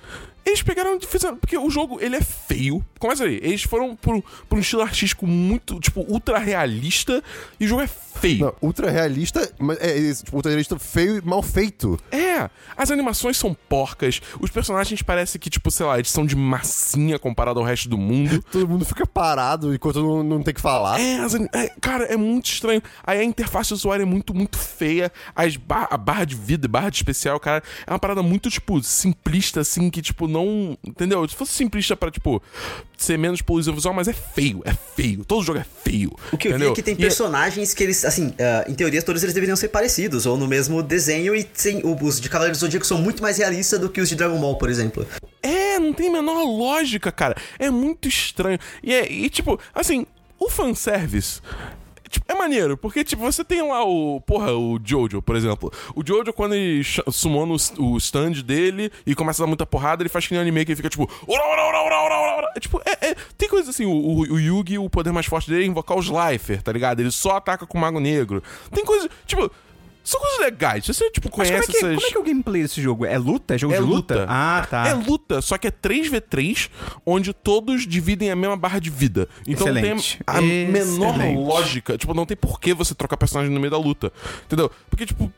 eles 0.46 0.62
pegaram 0.62 0.98
e 0.98 1.06
fizeram. 1.06 1.38
Porque 1.38 1.58
o 1.58 1.70
jogo, 1.70 2.00
ele 2.02 2.16
é 2.16 2.22
feio. 2.22 2.84
Começa 2.98 3.24
aí. 3.24 3.40
Eles 3.42 3.64
foram 3.64 3.96
por, 3.96 4.22
por 4.48 4.58
um 4.58 4.62
estilo 4.62 4.82
artístico 4.82 5.28
muito, 5.28 5.80
tipo, 5.80 6.02
ultra 6.08 6.38
realista. 6.38 7.24
E 7.60 7.66
o 7.66 7.68
jogo 7.68 7.82
é 7.82 7.88
feio. 7.88 8.09
Não, 8.40 8.54
ultra 8.62 8.90
realista, 8.90 9.52
mas 9.58 9.78
é 9.80 9.98
isso, 9.98 10.24
tipo, 10.26 10.38
ultra 10.38 10.52
realista 10.52 10.78
feio 10.78 11.18
e 11.18 11.22
mal 11.22 11.42
feito. 11.42 12.00
É, 12.12 12.50
as 12.76 12.92
animações 12.92 13.38
são 13.38 13.54
porcas, 13.68 14.22
os 14.40 14.50
personagens 14.50 15.02
parecem 15.02 15.40
que, 15.40 15.50
tipo, 15.50 15.70
sei 15.72 15.86
lá, 15.86 15.98
eles 15.98 16.12
são 16.12 16.26
de 16.26 16.36
massinha 16.36 17.18
comparado 17.20 17.60
ao 17.60 17.66
resto 17.66 17.88
do 17.90 17.98
mundo. 17.98 18.44
Todo 18.52 18.68
mundo 18.68 18.86
fica 18.86 19.06
parado 19.06 19.74
enquanto 19.74 20.02
não, 20.02 20.24
não 20.24 20.44
tem 20.44 20.54
que 20.54 20.62
falar. 20.62 21.00
É, 21.00 21.20
as 21.20 21.34
é, 21.36 21.70
cara, 21.82 22.06
é 22.06 22.18
muito 22.18 22.48
estranho. 22.48 22.82
Aí 23.04 23.20
a 23.20 23.24
interface 23.24 23.70
do 23.70 23.76
usuário 23.76 24.04
é 24.04 24.06
muito, 24.06 24.34
muito 24.34 24.58
feia. 24.58 25.12
As 25.36 25.56
ba- 25.56 25.88
a 25.90 25.98
barra 25.98 26.26
de 26.26 26.36
vida, 26.36 26.68
barra 26.68 26.90
de 26.90 26.98
especial, 26.98 27.40
cara, 27.40 27.64
é 27.86 27.92
uma 27.92 28.00
parada 28.00 28.22
muito, 28.22 28.50
tipo, 28.50 28.82
simplista, 28.84 29.62
assim, 29.62 29.90
que, 29.90 30.02
tipo, 30.02 30.28
não. 30.28 30.78
Entendeu? 30.84 31.28
Se 31.28 31.36
fosse 31.36 31.54
simplista 31.54 31.96
pra, 31.96 32.12
tipo, 32.12 32.42
ser 33.00 33.18
menos 33.18 33.42
poluição 33.42 33.74
visual, 33.74 33.94
mas 33.94 34.08
é 34.08 34.14
feio, 34.14 34.62
é 34.66 34.74
feio. 34.96 35.24
Todo 35.26 35.44
jogo 35.44 35.60
é 35.60 35.66
feio. 35.84 36.12
O 36.32 36.38
que 36.38 36.48
eu 36.48 36.52
vi 36.52 36.56
entendeu? 36.58 36.72
é 36.72 36.76
que 36.76 36.84
tem 36.84 36.94
E 36.94 36.98
é- 36.98 37.02
personagens 37.02 37.74
que 37.74 37.84
eles, 37.84 38.04
assim, 38.06 38.34
ah, 38.40 38.66
em 38.68 38.74
teoria 38.76 39.02
todos 39.02 39.24
eles 39.24 39.34
deveriam 39.34 39.56
ser 39.56 39.70
parecidos, 39.70 40.26
ou 40.26 40.38
no 40.38 40.48
mesmo 40.48 40.84
desenho, 40.84 41.34
e 41.36 41.48
sem, 41.54 41.82
os 41.84 42.20
de 42.20 42.28
Cavaleiros 42.30 42.60
do 42.60 42.62
Zodíaco 42.66 42.86
são 42.86 42.98
muito 42.98 43.22
mais 43.24 43.38
realistas 43.38 43.80
do 43.80 43.90
que 43.90 44.02
os 44.02 44.10
de 44.10 44.16
Dragon 44.16 44.40
Ball, 44.40 44.58
por 44.58 44.70
exemplo. 44.70 45.08
É, 45.42 45.80
não 45.80 45.94
tem 45.94 46.10
a 46.10 46.12
menor 46.12 46.44
lógica, 46.44 47.12
cara. 47.12 47.36
É 47.58 47.70
muito 47.70 48.08
estranho. 48.08 48.60
E, 48.84 48.94
é, 48.94 49.10
e 49.12 49.30
tipo, 49.30 49.60
assim, 49.74 50.06
o 50.38 50.50
fanservice. 50.50 51.40
Tipo, 52.10 52.26
é 52.30 52.36
maneiro, 52.36 52.76
porque, 52.76 53.04
tipo, 53.04 53.22
você 53.22 53.44
tem 53.44 53.62
lá 53.62 53.84
o. 53.86 54.20
Porra, 54.22 54.52
o 54.54 54.80
Jojo, 54.84 55.22
por 55.22 55.36
exemplo. 55.36 55.72
O 55.96 56.06
Jojo, 56.06 56.34
quando 56.34 56.56
ele 56.56 56.84
ch- 56.84 57.02
sumona 57.12 57.54
o, 57.78 57.98
stand 57.98 58.32
dele 58.44 58.92
e 59.06 59.16
começa 59.16 59.42
a 59.42 59.46
dar 59.46 59.48
muita 59.48 59.66
porrada, 59.66 60.02
ele 60.02 60.10
faz 60.10 60.28
que 60.28 60.34
nem 60.34 60.42
anime 60.42 60.66
que 60.66 60.72
ele 60.72 60.76
fica 60.78 60.90
tipo. 60.90 61.10
É, 62.56 62.60
tipo, 62.60 62.82
é, 62.86 63.10
é- 63.12 63.16
tem 63.38 63.48
coisas 63.48 63.70
assim, 63.70 63.86
o, 63.86 63.92
o, 63.92 64.20
o 64.34 64.40
Yugi, 64.40 64.78
o 64.78 64.90
poder 64.90 65.12
mais 65.12 65.26
forte 65.26 65.50
dele 65.50 65.64
é 65.64 65.68
invocar 65.68 65.98
os 65.98 66.08
Lifer, 66.08 66.62
tá 66.62 66.72
ligado? 66.72 67.00
Ele 67.00 67.12
só 67.12 67.38
ataca 67.38 67.66
com 67.66 67.78
o 67.78 67.82
Mago 67.82 68.00
Negro. 68.00 68.42
Tem 68.74 68.84
coisas. 68.84 69.10
Tipo. 69.26 69.50
São 70.04 70.20
coisas 70.20 70.40
legais. 70.40 70.86
Você, 70.86 71.10
tipo, 71.12 71.30
Mas 71.36 71.50
conhece 71.50 71.68
como 71.68 71.78
é, 71.78 71.80
que, 71.80 71.86
essas... 71.86 71.96
como 71.96 72.08
é 72.08 72.10
que 72.12 72.18
é 72.18 72.20
o 72.20 72.24
gameplay 72.24 72.62
desse 72.64 72.82
jogo? 72.82 73.06
É 73.06 73.18
luta? 73.18 73.56
É 73.56 73.58
jogo 73.58 73.74
É 73.74 73.78
de 73.78 73.84
luta? 73.84 74.16
luta. 74.22 74.26
Ah, 74.28 74.68
tá. 74.70 74.88
É 74.88 74.94
luta, 74.94 75.42
só 75.42 75.58
que 75.58 75.68
é 75.68 75.72
3v3, 75.72 76.70
onde 77.06 77.34
todos 77.34 77.86
dividem 77.86 78.32
a 78.32 78.36
mesma 78.36 78.58
barra 78.58 78.80
de 78.80 78.90
vida. 78.90 79.28
Então 79.48 79.68
Excelente. 79.68 80.18
tem 80.18 80.24
a 80.26 80.42
menor 80.42 81.16
Excelente. 81.16 81.38
lógica. 81.38 81.98
Tipo, 81.98 82.14
não 82.14 82.26
tem 82.26 82.36
por 82.36 82.60
que 82.60 82.74
você 82.74 82.96
trocar 82.96 83.18
personagem 83.18 83.54
no 83.54 83.60
meio 83.60 83.72
da 83.72 83.78
luta. 83.78 84.12
Entendeu? 84.46 84.72
Porque, 84.90 85.06
tipo, 85.06 85.32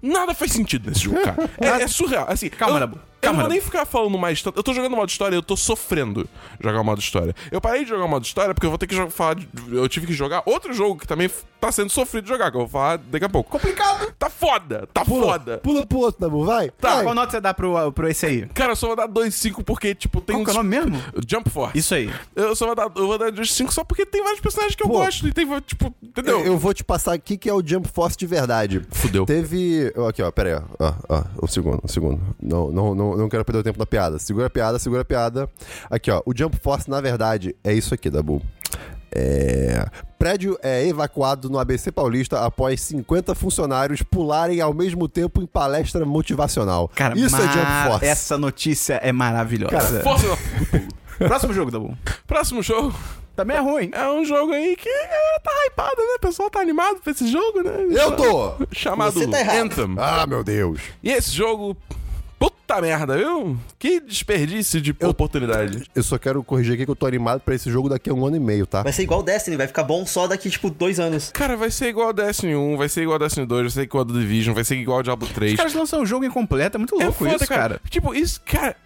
nada 0.00 0.34
faz 0.34 0.52
sentido 0.52 0.88
nesse 0.88 1.00
jogo, 1.02 1.22
cara. 1.22 1.36
É, 1.58 1.82
é 1.82 1.88
surreal. 1.88 2.26
Assim, 2.28 2.48
Calma, 2.48 2.80
eu. 2.80 2.98
Eu 3.26 3.32
não 3.32 3.40
vou 3.40 3.48
nem 3.50 3.60
ficar 3.60 3.84
falando 3.84 4.16
mais 4.18 4.42
tanto. 4.42 4.58
Eu 4.58 4.62
tô 4.62 4.72
jogando 4.72 4.96
modo 4.96 5.08
história, 5.08 5.34
eu 5.36 5.42
tô 5.42 5.56
sofrendo 5.56 6.28
jogar 6.60 6.80
o 6.80 6.84
modo 6.84 7.00
história. 7.00 7.34
Eu 7.50 7.60
parei 7.60 7.82
de 7.84 7.90
jogar 7.90 8.04
o 8.04 8.08
modo 8.08 8.24
história 8.24 8.54
porque 8.54 8.66
eu 8.66 8.70
vou 8.70 8.78
ter 8.78 8.86
que 8.86 9.10
falar. 9.10 9.34
de- 9.34 9.48
eu 9.72 9.88
tive 9.88 10.06
que 10.06 10.12
jogar 10.12 10.42
outro 10.46 10.72
jogo 10.72 10.98
que 11.00 11.06
também 11.06 11.30
tá 11.60 11.70
sendo 11.72 11.90
sofrido 11.90 12.24
de 12.24 12.30
jogar, 12.30 12.50
que 12.50 12.56
eu 12.56 12.60
vou 12.60 12.68
falar 12.68 12.98
daqui 12.98 13.24
a 13.24 13.28
pouco. 13.28 13.50
Complicado. 13.50 14.12
Tá 14.18 14.30
foda, 14.30 14.88
tá 14.92 15.04
foda. 15.04 15.58
Pula 15.58 15.86
pro 15.86 15.98
outro, 15.98 16.20
Dabu, 16.20 16.44
vai. 16.44 16.70
Tá, 16.70 16.96
vai. 16.96 17.02
qual 17.04 17.14
nota 17.14 17.30
você 17.32 17.40
dá 17.40 17.52
pro, 17.54 17.92
pro 17.92 18.08
esse 18.08 18.26
aí? 18.26 18.46
Cara, 18.54 18.72
eu 18.72 18.76
só 18.76 18.86
vou 18.88 18.96
dar 18.96 19.08
2,5 19.08 19.62
porque, 19.64 19.94
tipo, 19.94 20.20
tem 20.20 20.36
Qual 20.36 20.44
que 20.44 20.50
é 20.50 20.54
o 20.54 20.56
nome 20.56 20.68
mesmo? 20.70 21.02
Jump 21.28 21.50
Force. 21.50 21.76
Isso 21.78 21.94
aí. 21.94 22.10
Eu 22.34 22.54
só 22.54 22.66
vou 22.66 22.74
dar, 22.74 22.90
eu 22.94 23.06
vou 23.06 23.18
dar 23.18 23.30
2,5 23.32 23.72
só 23.72 23.84
porque 23.84 24.04
tem 24.06 24.22
vários 24.22 24.40
personagens 24.40 24.74
que 24.74 24.82
eu 24.84 24.88
Pô. 24.88 24.98
gosto 24.98 25.26
e 25.26 25.32
tem, 25.32 25.46
tipo, 25.62 25.94
entendeu? 26.02 26.40
Eu, 26.40 26.46
eu 26.46 26.58
vou 26.58 26.72
te 26.74 26.84
passar 26.84 27.12
aqui 27.14 27.36
que 27.36 27.48
é 27.48 27.52
o 27.54 27.62
Jump 27.66 27.88
Force 27.88 28.16
de 28.16 28.26
verdade. 28.26 28.82
Fudeu. 28.90 29.26
Teve. 29.26 29.92
Aqui, 30.08 30.22
ó, 30.22 30.30
pera 30.30 30.58
aí, 30.58 30.62
ó. 30.78 30.92
ó, 31.08 31.16
ó, 31.16 31.24
um 31.42 31.46
segundo, 31.46 31.80
um 31.84 31.88
segundo. 31.88 32.20
Não, 32.40 32.70
não, 32.70 32.94
não, 32.94 33.15
não 33.16 33.28
quero 33.28 33.44
perder 33.44 33.60
o 33.60 33.62
tempo 33.62 33.78
na 33.78 33.86
piada. 33.86 34.18
Segura 34.18 34.46
a 34.46 34.50
piada, 34.50 34.78
segura 34.78 35.02
a 35.02 35.04
piada. 35.04 35.48
Aqui, 35.90 36.10
ó. 36.10 36.22
O 36.26 36.36
Jump 36.36 36.56
Force, 36.58 36.88
na 36.88 37.00
verdade, 37.00 37.54
é 37.62 37.72
isso 37.72 37.94
aqui, 37.94 38.10
Dabu. 38.10 38.42
É... 39.12 39.86
Prédio 40.18 40.58
é 40.62 40.86
evacuado 40.86 41.48
no 41.48 41.58
ABC 41.58 41.92
Paulista 41.92 42.44
após 42.44 42.80
50 42.80 43.34
funcionários 43.34 44.02
pularem 44.02 44.60
ao 44.60 44.74
mesmo 44.74 45.08
tempo 45.08 45.40
em 45.40 45.46
palestra 45.46 46.04
motivacional. 46.04 46.90
Cara, 46.94 47.16
isso 47.18 47.36
é 47.36 47.42
Jump 47.42 47.66
Force. 47.86 48.04
Essa 48.04 48.38
notícia 48.38 48.94
é 48.94 49.12
maravilhosa. 49.12 49.70
Cara, 49.72 50.02
Força. 50.02 50.26
Próximo 51.18 51.52
jogo, 51.54 51.70
Dabu. 51.70 51.96
Próximo 52.26 52.62
jogo 52.62 52.94
Também 53.34 53.56
é 53.56 53.60
ruim. 53.60 53.90
é 53.92 54.10
um 54.10 54.24
jogo 54.24 54.52
aí 54.52 54.76
que 54.76 54.88
é, 54.88 55.38
tá 55.42 55.50
hypado, 55.66 55.96
né? 55.96 56.14
O 56.16 56.20
pessoal 56.20 56.50
tá 56.50 56.60
animado 56.60 57.00
pra 57.00 57.12
esse 57.12 57.26
jogo, 57.30 57.62
né? 57.62 57.72
Eu 57.90 58.12
tô! 58.16 58.52
Chamado 58.72 59.12
Você 59.12 59.26
tá 59.26 59.40
errado. 59.40 59.56
Anthem. 59.56 59.94
Ah, 59.98 60.26
meu 60.26 60.42
Deus. 60.44 60.80
E 61.02 61.10
esse 61.10 61.30
jogo. 61.30 61.76
Puta 62.38 62.80
merda, 62.82 63.16
viu? 63.16 63.56
Que 63.78 64.00
desperdício 64.00 64.80
de 64.80 64.94
oportunidade. 65.02 65.84
Eu 65.94 66.02
só 66.02 66.18
quero 66.18 66.42
corrigir 66.44 66.74
aqui 66.74 66.84
que 66.84 66.90
eu 66.90 66.96
tô 66.96 67.06
animado 67.06 67.40
pra 67.40 67.54
esse 67.54 67.70
jogo 67.70 67.88
daqui 67.88 68.10
a 68.10 68.14
um 68.14 68.26
ano 68.26 68.36
e 68.36 68.40
meio, 68.40 68.66
tá? 68.66 68.82
Vai 68.82 68.92
ser 68.92 69.02
igual 69.04 69.22
Destiny, 69.22 69.56
vai 69.56 69.66
ficar 69.66 69.84
bom 69.84 70.04
só 70.04 70.26
daqui, 70.26 70.50
tipo, 70.50 70.68
dois 70.68 71.00
anos. 71.00 71.30
Cara, 71.32 71.56
vai 71.56 71.70
ser 71.70 71.88
igual 71.88 72.12
Destiny 72.12 72.54
1, 72.54 72.76
vai 72.76 72.88
ser 72.88 73.02
igual 73.02 73.18
Destiny 73.18 73.46
2, 73.46 73.62
vai 73.62 73.70
ser 73.70 73.82
igual 73.82 74.04
The 74.04 74.12
Division, 74.12 74.54
vai 74.54 74.64
ser 74.64 74.76
igual 74.76 75.02
Diablo 75.02 75.26
3. 75.28 75.52
Os 75.52 75.56
caras 75.56 75.74
lançam 75.74 76.02
um 76.02 76.06
jogo 76.06 76.24
incompleto, 76.26 76.76
é 76.76 76.78
muito 76.78 76.94
louco 76.94 77.12
foda, 77.12 77.36
isso, 77.36 77.46
cara. 77.46 77.80
Tipo, 77.88 78.12
isso, 78.14 78.40
cara. 78.44 78.76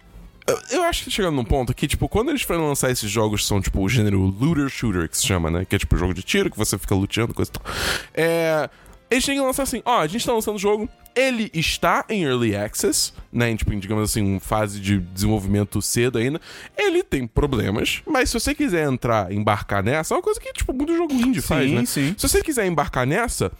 eu- 0.47 0.59
Eu 0.71 0.83
acho 0.83 1.03
que 1.03 1.11
chegando 1.11 1.35
num 1.35 1.43
ponto 1.45 1.73
que, 1.73 1.87
tipo, 1.87 2.07
quando 2.07 2.29
eles 2.29 2.41
forem 2.43 2.61
lançar 2.61 2.89
esses 2.91 3.09
jogos, 3.11 3.45
são, 3.45 3.59
tipo, 3.61 3.81
o 3.81 3.89
gênero 3.89 4.19
looter 4.21 4.69
shooter, 4.69 5.09
que 5.09 5.17
se 5.17 5.25
chama, 5.27 5.51
né? 5.51 5.65
Que 5.65 5.75
é, 5.75 5.79
tipo, 5.79 5.97
jogo 5.97 6.13
de 6.13 6.23
tiro, 6.23 6.49
que 6.49 6.57
você 6.57 6.77
fica 6.77 6.95
luteando, 6.95 7.33
coisa 7.33 7.51
e 7.51 7.53
tal. 7.53 7.73
É. 8.13 8.69
Eles 9.09 9.25
têm 9.25 9.35
que 9.35 9.41
lançar 9.41 9.63
assim, 9.63 9.81
ó, 9.85 9.99
a 9.99 10.07
gente 10.07 10.25
tá 10.25 10.31
lançando 10.31 10.55
o 10.55 10.59
jogo, 10.59 10.87
ele 11.15 11.49
está 11.53 12.05
em 12.09 12.23
Early 12.23 12.55
Access, 12.55 13.13
né? 13.31 13.49
Em, 13.51 13.55
tipo, 13.55 13.75
digamos 13.75 14.09
assim, 14.09 14.21
uma 14.21 14.39
fase 14.39 14.79
de 14.79 14.99
desenvolvimento 14.99 15.81
cedo 15.81 16.17
ainda. 16.17 16.39
Ele 16.77 17.03
tem 17.03 17.25
problemas, 17.27 18.01
mas 18.05 18.29
se 18.29 18.39
você 18.39 18.53
quiser 18.55 18.87
entrar, 18.87 19.31
embarcar 19.31 19.83
nessa, 19.83 20.13
é 20.13 20.17
uma 20.17 20.23
coisa 20.23 20.39
que, 20.39 20.51
tipo, 20.53 20.73
muito 20.73 20.95
jogo 20.95 21.13
indie 21.13 21.41
faz, 21.41 21.69
Sim, 21.69 21.75
né? 21.75 21.85
sim. 21.85 22.15
Se 22.17 22.27
você 22.27 22.41
quiser 22.41 22.65
embarcar 22.65 23.05
nessa, 23.05 23.51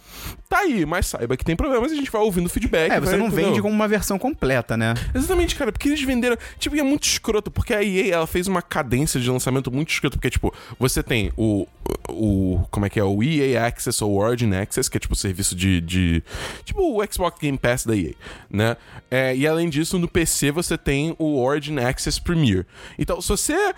tá 0.48 0.58
aí, 0.58 0.84
mas 0.86 1.06
saiba 1.06 1.36
que 1.36 1.44
tem 1.44 1.56
problemas 1.56 1.90
e 1.90 1.94
a 1.94 1.98
gente 1.98 2.10
vai 2.10 2.22
ouvindo 2.22 2.48
feedback. 2.48 2.90
É, 2.92 3.00
você 3.00 3.10
vai- 3.12 3.18
não 3.18 3.26
entendeu? 3.26 3.46
vende 3.46 3.62
como 3.62 3.74
uma 3.74 3.88
versão 3.88 4.18
completa, 4.18 4.76
né? 4.76 4.94
Exatamente, 5.14 5.54
cara, 5.54 5.72
porque 5.72 5.88
eles 5.88 6.02
venderam. 6.02 6.36
Tipo, 6.58 6.76
e 6.76 6.80
é 6.80 6.82
muito 6.82 7.04
escroto, 7.04 7.50
porque 7.50 7.74
a 7.74 7.82
EA 7.82 8.14
ela 8.14 8.26
fez 8.26 8.46
uma 8.46 8.62
cadência 8.62 9.20
de 9.20 9.30
lançamento 9.30 9.70
muito 9.72 9.90
escroto, 9.90 10.16
porque, 10.18 10.30
tipo, 10.30 10.52
você 10.78 11.02
tem 11.02 11.32
o. 11.36 11.66
o 12.08 12.60
como 12.70 12.86
é 12.86 12.90
que 12.90 12.98
é? 13.00 13.04
O 13.04 13.22
EA 13.22 13.66
Access 13.66 14.02
ou 14.02 14.16
Origin 14.18 14.54
Access, 14.54 14.90
que 14.90 14.96
é 14.96 15.00
tipo 15.00 15.14
o 15.14 15.16
serviço 15.16 15.54
de. 15.54 15.80
de 15.80 16.22
tipo 16.64 16.80
o 16.82 17.02
Xbox 17.12 17.41
Game 17.42 17.58
Pass 17.58 17.84
da 17.84 17.96
EA, 17.96 18.14
né? 18.48 18.76
É, 19.10 19.36
e 19.36 19.46
além 19.46 19.68
disso, 19.68 19.98
no 19.98 20.08
PC 20.08 20.50
você 20.50 20.78
tem 20.78 21.14
o 21.18 21.42
Origin 21.42 21.78
Access 21.78 22.20
Premier. 22.20 22.66
Então, 22.98 23.20
se 23.20 23.28
você 23.28 23.74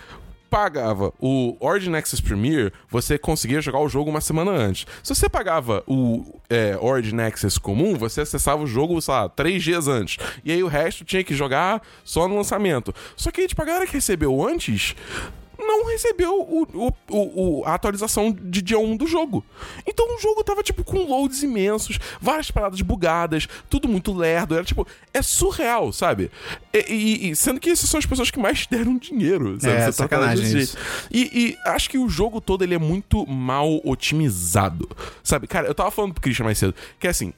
pagava 0.55 1.13
o 1.19 1.57
Origin 1.59 1.97
Access 1.97 2.23
Premier, 2.23 2.73
você 2.89 3.19
conseguia 3.19 3.61
jogar 3.61 3.81
o 3.81 3.89
jogo 3.89 4.09
uma 4.09 4.21
semana 4.21 4.53
antes. 4.53 4.87
Se 5.03 5.13
você 5.13 5.29
pagava 5.29 5.83
o 5.85 6.39
é, 6.49 6.79
Origin 6.81 7.21
Access 7.21 7.59
comum, 7.59 7.97
você 7.97 8.21
acessava 8.21 8.63
o 8.63 8.67
jogo, 8.67 9.01
sei 9.03 9.15
lá, 9.15 9.29
três 9.29 9.65
dias 9.65 9.89
antes. 9.89 10.17
E 10.45 10.53
aí 10.53 10.63
o 10.63 10.69
resto 10.69 11.05
tinha 11.05 11.25
que 11.25 11.35
jogar 11.35 11.83
só 12.05 12.29
no 12.29 12.37
lançamento. 12.37 12.95
Só 13.17 13.33
que 13.33 13.49
a 13.57 13.65
galera 13.65 13.85
que 13.85 13.95
recebeu 13.95 14.47
antes 14.47 14.95
não 15.67 15.87
recebeu 15.87 16.35
o, 16.41 16.63
o- 17.11 17.61
o- 17.61 17.63
a 17.65 17.75
atualização 17.75 18.33
de 18.33 18.63
dia 18.63 18.79
1 18.79 18.97
do 18.97 19.07
jogo. 19.07 19.45
Então 19.87 20.17
o 20.17 20.21
jogo 20.21 20.43
tava, 20.45 20.63
tipo, 20.63 20.83
com 20.85 20.99
loads 21.09 21.43
imensos, 21.43 21.99
várias 22.21 22.51
paradas 22.51 22.81
bugadas, 22.81 23.47
tudo 23.69 23.89
muito 23.89 24.13
lerdo. 24.13 24.55
Era, 24.55 24.65
tipo, 24.65 24.87
é 25.13 25.23
surreal, 25.23 25.93
sabe? 25.93 26.31
E, 26.73 27.31
e- 27.31 27.37
sendo 27.37 27.61
que 27.61 27.71
essas 27.71 27.89
são 27.89 27.99
as 27.99 28.07
pessoas 28.07 28.31
que 28.31 28.39
mais 28.39 28.67
deram 28.71 28.97
dinheiro, 28.99 29.59
sabe? 29.61 29.75
É, 29.75 29.81
Você 29.81 29.87
tá 29.87 29.93
sacanagem 29.93 30.45
desse 30.45 30.59
isso. 30.59 30.77
E, 31.11 31.57
e 31.65 31.69
acho 31.71 31.89
que 31.91 31.99
o 31.99 32.09
jogo 32.09 32.41
todo, 32.41 32.63
ele 32.65 32.75
é 32.75 32.79
muito 32.79 33.27
mal 33.27 33.81
otimizado, 33.85 34.89
sabe? 35.23 35.47
Cara, 35.47 35.67
eu 35.67 35.75
tava 35.75 35.91
falando 35.91 36.13
pro 36.15 36.23
Christian 36.23 36.45
mais 36.45 36.59
cedo, 36.59 36.75
que 36.99 37.07
é 37.07 37.11
assim... 37.11 37.33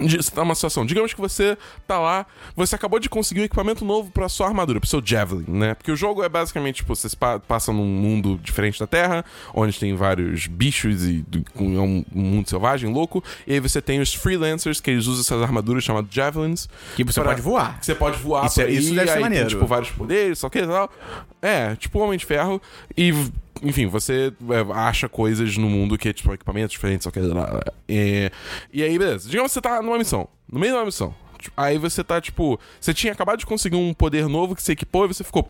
Você 0.00 0.30
tá 0.30 0.42
numa 0.42 0.54
situação, 0.54 0.84
digamos 0.84 1.14
que 1.14 1.20
você 1.20 1.56
tá 1.86 1.98
lá, 1.98 2.26
você 2.54 2.74
acabou 2.74 2.98
de 2.98 3.08
conseguir 3.08 3.40
um 3.40 3.44
equipamento 3.44 3.84
novo 3.84 4.10
pra 4.10 4.28
sua 4.28 4.46
armadura, 4.46 4.78
pro 4.80 4.88
seu 4.88 5.00
Javelin, 5.04 5.44
né? 5.48 5.74
Porque 5.74 5.90
o 5.90 5.96
jogo 5.96 6.22
é 6.22 6.28
basicamente, 6.28 6.76
tipo, 6.76 6.94
você 6.94 7.16
pa- 7.16 7.38
passa 7.38 7.72
num 7.72 7.84
mundo 7.86 8.38
diferente 8.42 8.78
da 8.78 8.86
Terra, 8.86 9.24
onde 9.54 9.78
tem 9.78 9.94
vários 9.94 10.46
bichos 10.46 11.02
e 11.04 11.24
é 11.58 11.62
um, 11.62 12.04
mundo 12.12 12.48
selvagem, 12.48 12.92
louco, 12.92 13.22
e 13.46 13.54
aí 13.54 13.60
você 13.60 13.80
tem 13.80 14.00
os 14.00 14.12
freelancers, 14.14 14.80
que 14.80 14.90
eles 14.90 15.06
usam 15.06 15.20
essas 15.22 15.42
armaduras 15.42 15.82
chamadas 15.82 16.12
Javelins. 16.12 16.68
Que 16.94 17.02
você 17.04 17.20
pra- 17.20 17.30
pode 17.30 17.42
voar. 17.42 17.78
que 17.80 17.86
você 17.86 17.94
pode 17.94 18.18
voar 18.18 18.46
Isso 18.46 18.54
por 18.56 18.64
é- 18.64 18.66
aí, 18.66 18.76
isso 18.76 18.94
deve 18.94 19.06
ser 19.06 19.16
aí 19.16 19.20
maneiro. 19.22 19.46
Tem, 19.48 19.54
tipo, 19.56 19.66
vários 19.66 19.90
poderes, 19.90 20.38
só 20.38 20.48
que 20.50 20.62
tal. 20.66 20.90
É, 21.40 21.74
tipo 21.76 21.98
Homem 21.98 22.18
de 22.18 22.26
Ferro. 22.26 22.60
E, 22.96 23.12
enfim, 23.62 23.86
você 23.86 24.32
é, 24.50 24.72
acha 24.74 25.08
coisas 25.08 25.56
no 25.56 25.68
mundo 25.68 25.96
que 25.96 26.08
é, 26.08 26.12
tipo, 26.12 26.32
equipamentos 26.32 26.72
diferentes, 26.72 27.04
só 27.04 27.10
que... 27.10 27.20
É, 27.88 28.30
e 28.72 28.82
aí, 28.82 28.98
beleza. 28.98 29.28
Digamos 29.28 29.50
que 29.50 29.54
você 29.54 29.60
tá 29.60 29.82
numa 29.82 29.98
missão. 29.98 30.28
No 30.50 30.58
meio 30.58 30.72
de 30.72 30.78
uma 30.78 30.86
missão. 30.86 31.14
Tipo, 31.38 31.54
Aí 31.60 31.78
você 31.78 32.02
tá, 32.02 32.20
tipo... 32.20 32.58
Você 32.80 32.94
tinha 32.94 33.12
acabado 33.12 33.38
de 33.38 33.46
conseguir 33.46 33.76
um 33.76 33.92
poder 33.92 34.28
novo 34.28 34.54
que 34.54 34.62
você 34.62 34.72
equipou 34.72 35.04
e 35.04 35.08
você 35.08 35.24
ficou... 35.24 35.48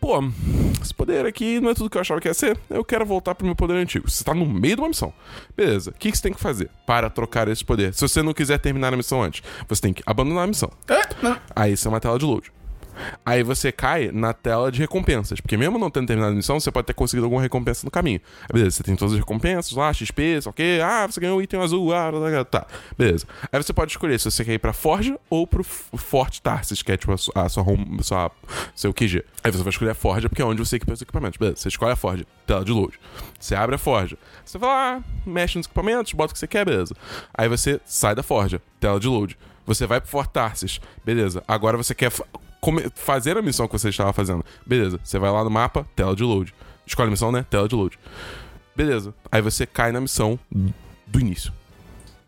Pô, 0.00 0.18
esse 0.82 0.92
poder 0.92 1.24
aqui 1.26 1.60
não 1.60 1.70
é 1.70 1.74
tudo 1.74 1.88
que 1.88 1.96
eu 1.96 2.00
achava 2.00 2.20
que 2.20 2.26
ia 2.26 2.34
ser. 2.34 2.58
Eu 2.68 2.84
quero 2.84 3.06
voltar 3.06 3.36
pro 3.36 3.46
meu 3.46 3.54
poder 3.54 3.74
antigo. 3.74 4.10
Você 4.10 4.24
tá 4.24 4.34
no 4.34 4.44
meio 4.44 4.74
de 4.74 4.82
uma 4.82 4.88
missão. 4.88 5.14
Beleza. 5.56 5.92
O 5.92 5.94
que 5.94 6.10
que 6.10 6.16
você 6.16 6.24
tem 6.24 6.32
que 6.32 6.40
fazer 6.40 6.68
para 6.84 7.08
trocar 7.08 7.46
esse 7.46 7.64
poder? 7.64 7.94
Se 7.94 8.00
você 8.00 8.20
não 8.20 8.34
quiser 8.34 8.58
terminar 8.58 8.92
a 8.92 8.96
missão 8.96 9.22
antes, 9.22 9.44
você 9.68 9.80
tem 9.80 9.92
que 9.92 10.02
abandonar 10.04 10.42
a 10.42 10.46
missão. 10.48 10.72
Aí 11.54 11.74
isso 11.74 11.86
é 11.86 11.88
uma 11.88 12.00
tela 12.00 12.18
de 12.18 12.24
load. 12.24 12.52
Aí 13.24 13.42
você 13.42 13.70
cai 13.72 14.10
na 14.12 14.32
tela 14.32 14.70
de 14.70 14.78
recompensas. 14.80 15.40
Porque 15.40 15.56
mesmo 15.56 15.78
não 15.78 15.90
tendo 15.90 16.06
terminado 16.06 16.32
a 16.32 16.36
missão, 16.36 16.58
você 16.60 16.70
pode 16.70 16.86
ter 16.86 16.94
conseguido 16.94 17.24
alguma 17.26 17.42
recompensa 17.42 17.84
no 17.84 17.90
caminho. 17.90 18.20
Beleza, 18.52 18.76
você 18.76 18.82
tem 18.82 18.96
todas 18.96 19.14
as 19.14 19.18
recompensas 19.20 19.72
lá, 19.72 19.92
XP, 19.92 20.40
só 20.42 20.52
que, 20.52 20.80
ah, 20.82 21.06
você 21.06 21.20
ganhou 21.20 21.38
o 21.38 21.42
item 21.42 21.60
azul, 21.60 21.92
ah, 21.94 22.10
tá. 22.44 22.66
Beleza. 22.96 23.26
Aí 23.52 23.62
você 23.62 23.72
pode 23.72 23.90
escolher 23.92 24.18
se 24.18 24.30
você 24.30 24.44
quer 24.44 24.54
ir 24.54 24.58
pra 24.58 24.72
Forja 24.72 25.18
ou 25.30 25.46
pro 25.46 25.62
F- 25.62 25.96
Fort 25.96 26.38
Tarsis, 26.40 26.82
que 26.82 26.92
é 26.92 26.96
tipo 26.96 27.12
a 27.12 27.16
sua, 27.18 27.32
a 27.36 27.48
sua 27.48 28.30
seu 28.74 28.92
QG. 28.92 29.24
Aí 29.44 29.50
você 29.50 29.62
vai 29.62 29.70
escolher 29.70 29.90
a 29.90 29.94
Forja, 29.94 30.28
porque 30.28 30.42
é 30.42 30.44
onde 30.44 30.60
você 30.64 30.76
equipa 30.76 30.92
os 30.92 31.02
equipamentos. 31.02 31.36
Beleza, 31.38 31.56
você 31.58 31.68
escolhe 31.68 31.92
a 31.92 31.96
Forja, 31.96 32.24
tela 32.46 32.64
de 32.64 32.72
load. 32.72 32.98
Você 33.38 33.54
abre 33.54 33.74
a 33.74 33.78
Forja. 33.78 34.16
Você 34.44 34.58
vai 34.58 34.68
lá, 34.68 35.04
mexe 35.26 35.58
nos 35.58 35.66
equipamentos, 35.66 36.12
bota 36.12 36.30
o 36.30 36.34
que 36.34 36.38
você 36.38 36.46
quer, 36.46 36.64
beleza. 36.64 36.94
Aí 37.34 37.48
você 37.48 37.80
sai 37.84 38.14
da 38.14 38.22
Forja, 38.22 38.60
tela 38.80 38.98
de 39.00 39.08
load. 39.08 39.36
Você 39.66 39.86
vai 39.86 40.00
pro 40.00 40.10
Fort 40.10 40.28
Tarsis, 40.30 40.80
beleza. 41.04 41.42
Agora 41.46 41.76
você 41.76 41.94
quer 41.94 42.10
fazer 42.94 43.36
a 43.36 43.42
missão 43.42 43.66
que 43.66 43.72
você 43.72 43.88
estava 43.88 44.12
fazendo. 44.12 44.44
Beleza, 44.64 45.00
você 45.02 45.18
vai 45.18 45.30
lá 45.30 45.42
no 45.42 45.50
mapa, 45.50 45.86
tela 45.96 46.14
de 46.14 46.22
load. 46.22 46.54
Escolhe 46.86 47.08
a 47.08 47.10
missão, 47.10 47.32
né? 47.32 47.44
Tela 47.48 47.68
de 47.68 47.74
load. 47.74 47.98
Beleza. 48.74 49.14
Aí 49.30 49.42
você 49.42 49.66
cai 49.66 49.92
na 49.92 50.00
missão 50.00 50.38
do 51.06 51.20
início. 51.20 51.52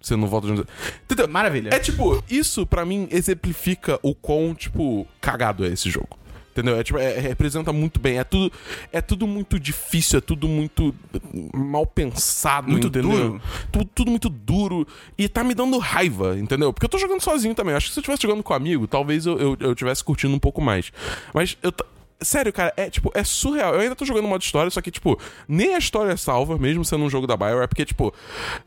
Você 0.01 0.16
não 0.16 0.28
volta 0.28 0.47
de 0.47 0.53
onde... 0.53 0.64
Entendeu? 1.05 1.26
Maravilha. 1.28 1.70
É 1.72 1.78
tipo, 1.78 2.22
isso 2.28 2.66
pra 2.66 2.85
mim 2.85 3.09
exemplifica 3.11 3.99
o 4.03 4.14
quão, 4.14 4.55
tipo, 4.55 5.07
cagado 5.20 5.64
é 5.64 5.68
esse 5.68 5.91
jogo. 5.91 6.18
Entendeu? 6.55 6.79
É, 6.79 6.85
tipo, 6.85 6.99
é- 7.01 7.19
representa 7.19 7.73
muito 7.73 7.99
bem. 7.99 8.17
É 8.19 8.23
tudo, 8.23 8.53
é 8.93 9.01
tudo 9.01 9.27
muito 9.27 9.59
difícil, 9.59 10.19
é 10.19 10.21
tudo 10.21 10.47
muito 10.47 10.95
mal 11.53 11.85
pensado, 11.85 12.71
Muito 12.71 12.87
entendeu? 12.87 13.11
duro. 13.11 13.43
Tudo, 13.73 13.91
tudo 13.93 14.11
muito 14.13 14.29
duro. 14.29 14.87
E 15.19 15.29
tá 15.29 15.43
me 15.43 15.53
dando 15.53 15.77
raiva, 15.79 16.39
entendeu? 16.39 16.73
Porque 16.73 16.85
eu 16.87 16.89
tô 16.89 16.97
jogando 16.97 17.21
sozinho 17.21 17.57
também. 17.57 17.75
Acho 17.75 17.89
que 17.89 17.95
se 17.95 17.99
eu 17.99 18.05
tivesse 18.05 18.23
jogando 18.23 18.43
com 18.45 18.55
amigo, 18.55 18.87
talvez 18.87 19.27
eu, 19.27 19.37
eu, 19.39 19.57
eu 19.59 19.75
tivesse 19.75 20.05
curtindo 20.05 20.33
um 20.33 20.39
pouco 20.39 20.63
mais. 20.63 20.93
Mas 21.35 21.59
eu, 21.61 21.73
t- 21.73 21.85
Sério, 22.21 22.53
cara, 22.53 22.73
é 22.77 22.89
tipo, 22.89 23.11
é 23.15 23.23
surreal. 23.23 23.75
Eu 23.75 23.81
ainda 23.81 23.95
tô 23.95 24.05
jogando 24.05 24.27
modo 24.29 24.43
história, 24.43 24.71
só 24.71 24.81
que, 24.81 24.91
tipo, 24.91 25.19
nem 25.47 25.75
a 25.75 25.79
história 25.79 26.12
é 26.12 26.17
salva, 26.17 26.57
mesmo 26.57 26.85
sendo 26.85 27.05
um 27.05 27.11
jogo 27.11 27.27
da 27.27 27.37
Bioware, 27.37 27.69
porque, 27.69 27.85
tipo, 27.85 28.15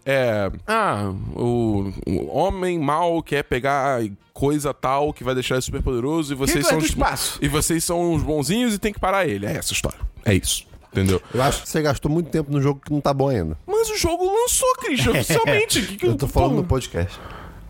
é. 0.05 0.51
Ah, 0.67 1.11
o, 1.35 1.91
o 2.05 2.37
homem 2.37 2.77
mal 2.77 3.21
quer 3.23 3.43
pegar 3.43 4.01
coisa 4.33 4.73
tal 4.73 5.11
que 5.11 5.23
vai 5.23 5.33
deixar 5.33 5.55
ele 5.55 5.61
super 5.63 5.81
poderoso 5.81 6.33
e 6.33 6.35
vocês 6.35 6.63
vai 6.63 6.71
são 6.71 6.77
os. 6.77 6.85
espaço. 6.85 7.39
E 7.41 7.47
vocês 7.47 7.83
são 7.83 8.13
os 8.13 8.21
bonzinhos 8.21 8.73
e 8.75 8.77
tem 8.77 8.93
que 8.93 8.99
parar 8.99 9.25
ele. 9.27 9.45
É 9.45 9.53
essa 9.57 9.73
a 9.73 9.75
história. 9.75 9.99
É 10.23 10.33
isso. 10.35 10.67
Entendeu? 10.91 11.21
Eu 11.33 11.41
acho 11.41 11.63
que 11.63 11.69
você 11.69 11.81
gastou 11.81 12.09
muito 12.11 12.29
tempo 12.29 12.51
num 12.51 12.61
jogo 12.61 12.81
que 12.83 12.91
não 12.91 13.01
tá 13.01 13.13
bom 13.13 13.29
ainda. 13.29 13.57
Mas 13.65 13.89
o 13.89 13.97
jogo 13.97 14.25
lançou, 14.25 14.67
Christian, 14.79 15.11
oficialmente. 15.19 15.81
Que 15.81 15.97
que 15.97 16.07
Eu 16.07 16.15
tô 16.15 16.27
falando 16.27 16.49
porra? 16.51 16.61
no 16.61 16.67
podcast. 16.67 17.19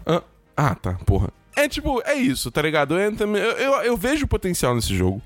Ah, 0.06 0.24
ah, 0.56 0.76
tá, 0.76 0.94
porra. 1.06 1.30
É 1.68 1.70
tipo, 1.70 2.02
é 2.06 2.16
isso, 2.16 2.50
tá 2.50 2.62
ligado? 2.62 2.98
Eu, 2.98 3.12
eu, 3.12 3.36
eu, 3.58 3.74
eu 3.84 3.98
vejo 3.98 4.26
potencial 4.26 4.74
nesse 4.74 4.96
jogo. 4.96 5.22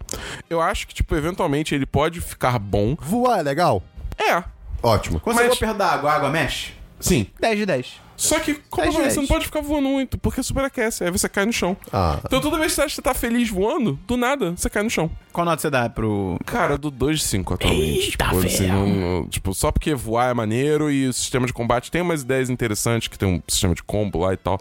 Eu 0.50 0.60
acho 0.60 0.88
que, 0.88 0.94
tipo, 0.96 1.16
eventualmente 1.16 1.76
ele 1.76 1.86
pode 1.86 2.20
ficar 2.20 2.58
bom. 2.58 2.98
Voar 3.00 3.40
é 3.40 3.44
legal? 3.44 3.84
É, 4.18 4.44
Ótimo. 4.84 5.20
Quando 5.20 5.38
você 5.38 5.44
Mas- 5.44 5.54
for 5.54 5.60
perto 5.60 5.78
da 5.78 5.88
água, 5.92 6.12
a 6.12 6.16
água 6.16 6.30
mexe? 6.32 6.72
sim. 7.00 7.28
10 7.40 7.60
de 7.60 7.66
10. 7.68 8.02
Só 8.22 8.40
que, 8.40 8.54
como 8.70 8.84
Dez 8.84 8.88
eu 8.88 8.94
falei, 8.94 9.08
de 9.10 9.14
você 9.16 9.20
não 9.22 9.28
pode 9.28 9.46
ficar 9.46 9.62
voando 9.62 9.90
muito, 9.90 10.18
porque 10.18 10.44
superaquece, 10.44 11.04
aí 11.04 11.10
você 11.12 11.28
cai 11.28 11.46
no 11.46 11.52
chão. 11.52 11.76
Ah. 11.92 12.20
Então 12.24 12.40
toda 12.40 12.58
vez 12.58 12.72
que 12.72 12.76
você 12.76 12.82
acha 12.82 12.90
que 12.90 12.96
você 12.96 13.02
tá 13.02 13.14
feliz 13.14 13.50
voando, 13.50 14.00
do 14.08 14.16
nada, 14.16 14.52
você 14.52 14.70
cai 14.70 14.84
no 14.84 14.90
chão. 14.90 15.10
Qual 15.34 15.44
nota 15.44 15.62
você 15.62 15.70
dá 15.70 15.90
pro. 15.90 16.38
Cara, 16.46 16.78
do 16.78 16.92
2 16.92 17.20
de 17.20 17.26
5 17.26 17.54
atualmente. 17.56 17.84
Eita, 18.12 18.26
tipo, 18.26 18.40
assim, 18.40 18.68
não- 18.68 18.88
não- 18.88 19.28
tipo, 19.28 19.54
só 19.56 19.72
porque 19.72 19.96
voar 19.96 20.30
é 20.30 20.34
maneiro 20.34 20.92
e 20.92 21.08
o 21.08 21.14
sistema 21.14 21.48
de 21.48 21.54
combate 21.54 21.90
tem 21.90 22.02
umas 22.02 22.22
ideias 22.22 22.50
interessantes, 22.50 23.08
que 23.08 23.18
tem 23.18 23.28
um 23.28 23.42
sistema 23.48 23.74
de 23.74 23.82
combo 23.82 24.20
lá 24.20 24.34
e 24.34 24.38
tal. 24.38 24.60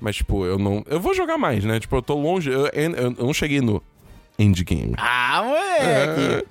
Mas, 0.00 0.16
tipo, 0.16 0.46
eu 0.46 0.58
não. 0.58 0.82
Eu 0.88 0.98
vou 1.00 1.12
jogar 1.14 1.36
mais, 1.36 1.64
né? 1.64 1.78
Tipo, 1.80 1.96
eu 1.96 2.02
tô 2.02 2.14
longe. 2.14 2.50
Eu, 2.50 2.66
eu, 2.68 2.90
eu 2.96 3.10
não 3.26 3.34
cheguei 3.34 3.60
no 3.60 3.82
endgame. 4.38 4.94
Ah, 4.96 5.42
moleque! 5.44 6.46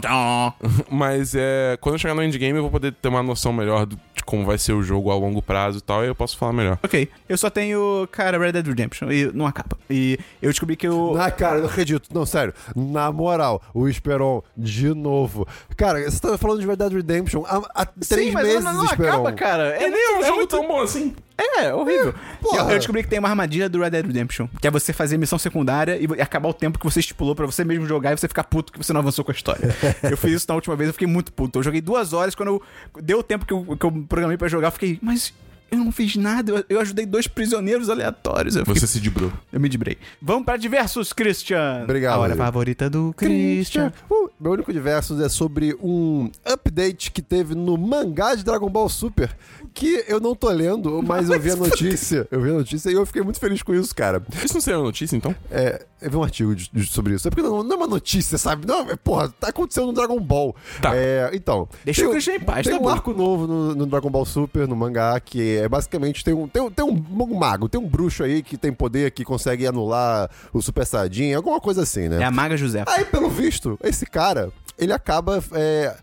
Tum. 0.00 0.52
Mas 0.90 1.34
é. 1.34 1.76
Quando 1.80 1.96
eu 1.96 1.98
chegar 1.98 2.14
no 2.14 2.22
endgame, 2.22 2.56
eu 2.56 2.62
vou 2.62 2.70
poder 2.70 2.92
ter 2.92 3.08
uma 3.08 3.22
noção 3.22 3.52
melhor 3.52 3.86
do- 3.86 3.98
como 4.26 4.44
vai 4.44 4.58
ser 4.58 4.72
o 4.72 4.82
jogo 4.82 5.10
a 5.10 5.14
longo 5.14 5.40
prazo 5.40 5.78
e 5.78 5.80
tal, 5.80 6.04
e 6.04 6.08
eu 6.08 6.14
posso 6.14 6.36
falar 6.36 6.52
melhor. 6.52 6.78
Ok, 6.82 7.08
eu 7.28 7.38
só 7.38 7.48
tenho, 7.48 8.06
cara, 8.12 8.36
Red 8.38 8.52
Dead 8.52 8.66
Redemption 8.66 9.10
e 9.10 9.30
não 9.32 9.46
acaba. 9.46 9.78
E 9.88 10.18
eu 10.42 10.50
descobri 10.50 10.76
que 10.76 10.86
eu. 10.86 11.14
Ah, 11.18 11.30
cara, 11.30 11.56
eu 11.56 11.62
não 11.62 11.68
acredito. 11.70 12.08
Não, 12.12 12.26
sério. 12.26 12.52
Na 12.74 13.10
moral, 13.10 13.62
o 13.72 13.88
Esperon, 13.88 14.42
de 14.56 14.92
novo. 14.92 15.46
Cara, 15.76 15.98
você 16.10 16.20
tá 16.20 16.36
falando 16.36 16.60
de 16.60 16.66
Red 16.66 16.76
Dead 16.76 16.92
Redemption 16.92 17.44
há, 17.46 17.62
há 17.74 17.86
três 17.86 18.26
Sim, 18.28 18.32
mas 18.32 18.46
meses, 18.46 18.64
não, 18.64 18.74
não 18.74 18.84
Esperon. 18.84 19.08
acaba, 19.08 19.32
cara. 19.32 19.76
É, 19.76 19.86
E 19.86 19.90
nem 19.90 20.00
é 20.14 20.18
um 20.18 20.22
jogo 20.24 20.36
muito- 20.36 20.50
tão 20.56 20.66
bom 20.68 20.80
assim. 20.82 21.14
É, 21.38 21.72
horrível. 21.72 22.14
porra. 22.40 22.62
eu, 22.62 22.70
eu 22.70 22.78
descobri 22.78 23.02
que 23.02 23.08
tem 23.08 23.18
uma 23.18 23.28
armadilha 23.28 23.68
do 23.68 23.80
Red 23.80 23.90
Dead 23.90 24.06
Redemption, 24.06 24.48
que 24.60 24.66
é 24.66 24.70
você 24.70 24.92
fazer 24.92 25.18
missão 25.18 25.38
secundária 25.38 25.98
e, 25.98 26.20
acabar 26.20 26.48
o 26.48 26.54
tempo 26.54 26.78
que 26.78 26.84
você 26.84 27.00
estipulou 27.00 27.34
pra 27.34 27.44
você 27.44 27.64
mesmo 27.64 27.86
jogar 27.86 28.12
e 28.12 28.16
você 28.16 28.26
ficar 28.26 28.44
puto 28.44 28.72
que 28.72 28.78
você 28.78 28.92
não 28.92 29.00
avançou 29.00 29.24
com 29.24 29.30
a 29.30 29.34
história. 29.34 29.74
eu 30.02 30.16
fiz 30.16 30.32
isso 30.32 30.46
na 30.48 30.54
última 30.54 30.74
vez, 30.76 30.88
eu 30.88 30.94
fiquei 30.94 31.08
muito 31.08 31.32
puto. 31.32 31.58
Eu 31.58 31.62
joguei 31.62 31.80
duas 31.80 32.12
horas, 32.12 32.34
quando 32.34 32.48
eu 32.48 32.62
deu 33.02 33.18
o 33.18 33.22
tempo 33.22 33.44
que 33.44 33.52
eu, 33.52 33.76
que 33.76 33.84
eu 33.84 33.92
programei 34.08 34.36
pra 34.36 34.48
jogar, 34.48 34.68
eu 34.68 34.72
fiquei, 34.72 34.98
mas 35.02 35.32
eu 35.70 35.78
não 35.78 35.90
fiz 35.92 36.16
nada, 36.16 36.52
eu, 36.52 36.64
eu 36.68 36.80
ajudei 36.80 37.04
dois 37.06 37.26
prisioneiros 37.26 37.88
aleatórios. 37.90 38.56
Eu, 38.56 38.64
fiquei, 38.64 38.80
Você 38.80 38.86
se 38.86 39.00
dibrou. 39.00 39.32
eu 39.52 39.58
me 39.60 39.68
dibrei. 39.68 39.98
Vamos 40.20 40.44
pra 40.44 40.56
diversos, 40.56 41.12
Christian. 41.12 41.80
Obrigado, 41.84 42.14
A 42.14 42.18
hora 42.18 42.28
Rodrigo. 42.28 42.44
favorita 42.44 42.90
do 42.90 43.12
Christian. 43.16 43.92
Uh, 44.10 44.30
meu 44.40 44.52
único 44.52 44.72
diversos 44.72 45.20
é 45.20 45.28
sobre 45.28 45.74
um 45.82 46.30
update 46.44 47.10
que 47.10 47.22
teve 47.22 47.54
no 47.54 47.76
mangá 47.76 48.34
de 48.34 48.44
Dragon 48.44 48.68
Ball 48.68 48.88
Super, 48.88 49.34
que 49.74 50.04
eu 50.08 50.20
não 50.20 50.34
tô 50.34 50.48
lendo, 50.50 51.02
mas 51.02 51.28
eu 51.30 51.38
vi 51.40 51.50
a 51.50 51.56
notícia. 51.56 52.26
Eu 52.30 52.40
vi 52.40 52.50
a 52.50 52.54
notícia 52.54 52.90
e 52.90 52.94
eu 52.94 53.04
fiquei 53.06 53.22
muito 53.22 53.38
feliz 53.40 53.62
com 53.62 53.74
isso, 53.74 53.94
cara. 53.94 54.22
Isso 54.44 54.54
não 54.54 54.60
seria 54.60 54.78
uma 54.78 54.84
notícia, 54.86 55.16
então? 55.16 55.34
É, 55.50 55.84
eu 56.00 56.10
vi 56.10 56.16
um 56.16 56.22
artigo 56.22 56.54
de- 56.54 56.70
de- 56.72 56.86
sobre 56.86 57.14
isso. 57.14 57.26
É 57.26 57.30
porque 57.30 57.42
não, 57.42 57.62
não 57.62 57.72
é 57.72 57.76
uma 57.76 57.86
notícia, 57.86 58.38
sabe? 58.38 58.66
Não, 58.66 58.88
é, 58.90 58.96
porra, 58.96 59.28
tá 59.40 59.48
acontecendo 59.48 59.86
no 59.88 59.92
Dragon 59.92 60.18
Ball. 60.20 60.54
Tá. 60.80 60.94
É, 60.94 61.30
então. 61.34 61.68
Deixa 61.84 62.02
tem 62.02 62.08
o 62.08 62.12
Christian 62.12 62.34
em 62.36 62.40
paz, 62.40 62.64
Tem 62.66 62.74
tá 62.74 62.80
um 62.80 62.84
bom. 62.84 62.88
arco 62.88 63.12
novo 63.12 63.46
no, 63.46 63.74
no 63.74 63.86
Dragon 63.86 64.10
Ball 64.10 64.24
Super, 64.24 64.66
no 64.68 64.76
mangá, 64.76 65.18
que 65.20 65.55
é 65.56 65.68
basicamente 65.68 66.24
tem 66.24 66.34
um, 66.34 66.46
tem, 66.48 66.62
um, 66.62 66.70
tem 66.70 66.84
um, 66.84 67.34
mago, 67.38 67.68
tem 67.68 67.80
um 67.80 67.86
bruxo 67.86 68.22
aí 68.22 68.42
que 68.42 68.56
tem 68.56 68.72
poder 68.72 69.10
que 69.10 69.24
consegue 69.24 69.66
anular 69.66 70.30
o 70.52 70.60
Super 70.62 70.86
Saiyajin, 70.86 71.34
alguma 71.34 71.60
coisa 71.60 71.82
assim, 71.82 72.08
né? 72.08 72.20
É 72.20 72.24
a 72.24 72.30
Maga 72.30 72.56
José. 72.56 72.84
Aí, 72.86 73.04
pelo 73.04 73.28
visto, 73.30 73.78
esse 73.82 74.06
cara, 74.06 74.50
ele 74.78 74.92
acaba, 74.92 75.42
é, 75.52 75.94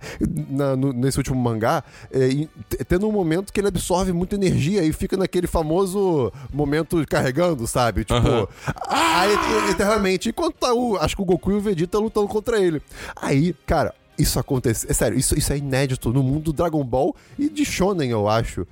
na- 0.49 0.75
no- 0.75 0.91
nesse 0.93 1.17
último 1.17 1.39
mangá, 1.39 1.83
é, 2.11 2.47
tendo 2.87 3.07
um 3.07 3.11
momento 3.11 3.53
que 3.53 3.59
ele 3.59 3.67
absorve 3.67 4.11
muita 4.11 4.35
energia 4.35 4.83
e 4.83 4.91
fica 4.91 5.15
naquele 5.15 5.45
famoso 5.47 6.31
momento 6.51 7.03
carregando, 7.07 7.67
sabe? 7.67 8.03
Tipo, 8.03 8.15
Aham. 8.15 8.47
aí, 8.87 9.31
eternamente. 9.71 10.29
Enquanto 10.29 10.55
tá 10.55 10.73
o, 10.73 10.97
acho 10.97 11.15
que 11.15 11.21
o 11.21 11.25
Goku 11.25 11.51
e 11.51 11.55
o 11.55 11.61
Vegeta 11.61 11.99
lutando 11.99 12.27
contra 12.27 12.59
ele. 12.59 12.81
Aí, 13.15 13.53
cara, 13.65 13.93
isso 14.17 14.39
acontece. 14.39 14.89
É 14.89 14.93
sério, 14.93 15.17
isso, 15.17 15.37
isso 15.37 15.51
é 15.53 15.57
inédito 15.57 16.11
no 16.11 16.23
mundo 16.23 16.45
do 16.45 16.53
Dragon 16.53 16.83
Ball 16.83 17.15
e 17.37 17.49
de 17.49 17.63
Shonen, 17.65 18.09
eu 18.11 18.27
acho. 18.27 18.65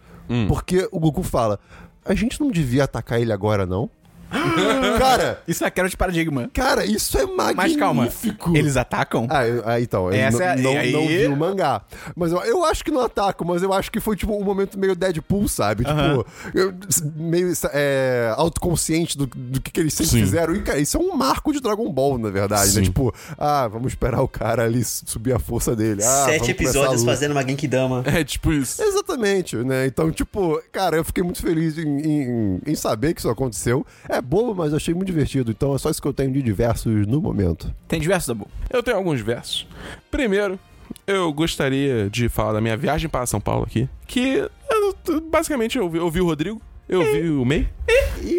Porque 0.47 0.87
o 0.91 0.99
Goku 0.99 1.23
fala. 1.23 1.59
A 2.03 2.15
gente 2.15 2.39
não 2.41 2.49
devia 2.49 2.83
atacar 2.85 3.21
ele 3.21 3.31
agora, 3.31 3.65
não? 3.65 3.89
cara, 4.97 5.41
Isso 5.47 5.63
é 5.65 5.69
quebra 5.69 5.89
de 5.89 5.97
paradigma. 5.97 6.49
cara, 6.53 6.85
isso 6.85 7.17
é 7.17 7.25
magnífico. 7.25 7.55
Mas 7.55 7.75
calma, 7.75 8.09
eles 8.57 8.77
atacam? 8.77 9.27
Ah, 9.29 9.47
eu- 9.47 9.63
ah, 9.65 9.79
então, 9.81 10.07
eu 10.07 10.13
Essa 10.13 10.37
não, 10.37 10.45
é- 10.45 10.55
não, 10.57 10.77
aí- 10.77 10.91
não 10.91 11.07
vi 11.07 11.27
o 11.27 11.35
mangá. 11.35 11.81
Mas 12.15 12.31
eu, 12.31 12.39
eu 12.43 12.65
acho 12.65 12.83
que 12.83 12.91
não 12.91 13.01
ataco, 13.01 13.45
mas 13.45 13.61
eu 13.63 13.73
acho 13.73 13.91
que 13.91 13.99
foi 13.99 14.15
tipo 14.15 14.33
um 14.35 14.43
momento 14.43 14.77
meio 14.79 14.95
Deadpool, 14.95 15.47
sabe? 15.47 15.83
Tipo, 15.85 16.25
eu- 16.53 16.73
meio 17.15 17.51
é, 17.73 18.33
autoconsciente 18.37 19.17
do, 19.17 19.25
do 19.27 19.61
que, 19.61 19.71
que 19.71 19.79
eles 19.79 19.93
sempre 19.93 20.11
Sim. 20.11 20.19
fizeram. 20.21 20.55
E, 20.55 20.61
cara, 20.61 20.79
isso 20.79 20.97
é 20.97 20.99
um 20.99 21.15
marco 21.15 21.51
de 21.51 21.59
Dragon 21.59 21.91
Ball, 21.91 22.17
na 22.17 22.29
verdade, 22.29 22.75
né? 22.75 22.81
Tipo, 22.81 23.13
ah, 23.37 23.67
vamos 23.67 23.91
esperar 23.93 24.21
o 24.21 24.27
cara 24.27 24.63
ali 24.63 24.83
subir 24.83 25.33
a 25.33 25.39
força 25.39 25.75
dele. 25.75 26.03
Ah, 26.03 26.25
Sete 26.25 26.51
episódios 26.51 27.03
fazendo 27.03 27.31
uma 27.31 27.43
Genkidama. 27.43 28.03
É 28.05 28.23
tipo 28.23 28.51
isso. 28.51 28.81
Exatamente, 28.81 29.55
né? 29.57 29.85
Então, 29.85 30.11
tipo, 30.11 30.61
cara, 30.71 30.97
eu 30.97 31.03
fiquei 31.03 31.23
muito 31.23 31.41
feliz 31.41 31.77
em, 31.77 31.87
em- 31.87 32.61
em 32.67 32.75
saber 32.75 33.13
que 33.13 33.19
isso 33.21 33.29
aconteceu. 33.29 33.85
É 34.07 34.20
bobo, 34.21 34.55
mas 34.55 34.71
eu 34.71 34.77
achei 34.77 34.93
muito 34.93 35.07
divertido. 35.07 35.51
Então 35.51 35.73
é 35.75 35.77
só 35.77 35.89
isso 35.89 36.01
que 36.01 36.07
eu 36.07 36.13
tenho 36.13 36.31
de 36.31 36.41
diversos 36.41 37.05
no 37.07 37.21
momento. 37.21 37.73
Tem 37.87 37.99
diversos, 37.99 38.27
Dabu. 38.27 38.47
Eu 38.69 38.81
tenho 38.83 38.97
alguns 38.97 39.19
versos. 39.21 39.67
Primeiro, 40.09 40.59
eu 41.07 41.31
gostaria 41.33 42.09
de 42.09 42.29
falar 42.29 42.53
da 42.53 42.61
minha 42.61 42.77
viagem 42.77 43.09
para 43.09 43.25
São 43.25 43.39
Paulo 43.41 43.63
aqui. 43.63 43.89
Que 44.07 44.47
eu- 44.69 45.21
basicamente 45.29 45.77
eu 45.77 45.89
vi, 45.89 45.97
eu 45.97 46.09
vi 46.09 46.21
o 46.21 46.25
Rodrigo, 46.25 46.61
eu 46.87 47.01
vi 47.03 47.29
o 47.29 47.45
May, 47.45 47.67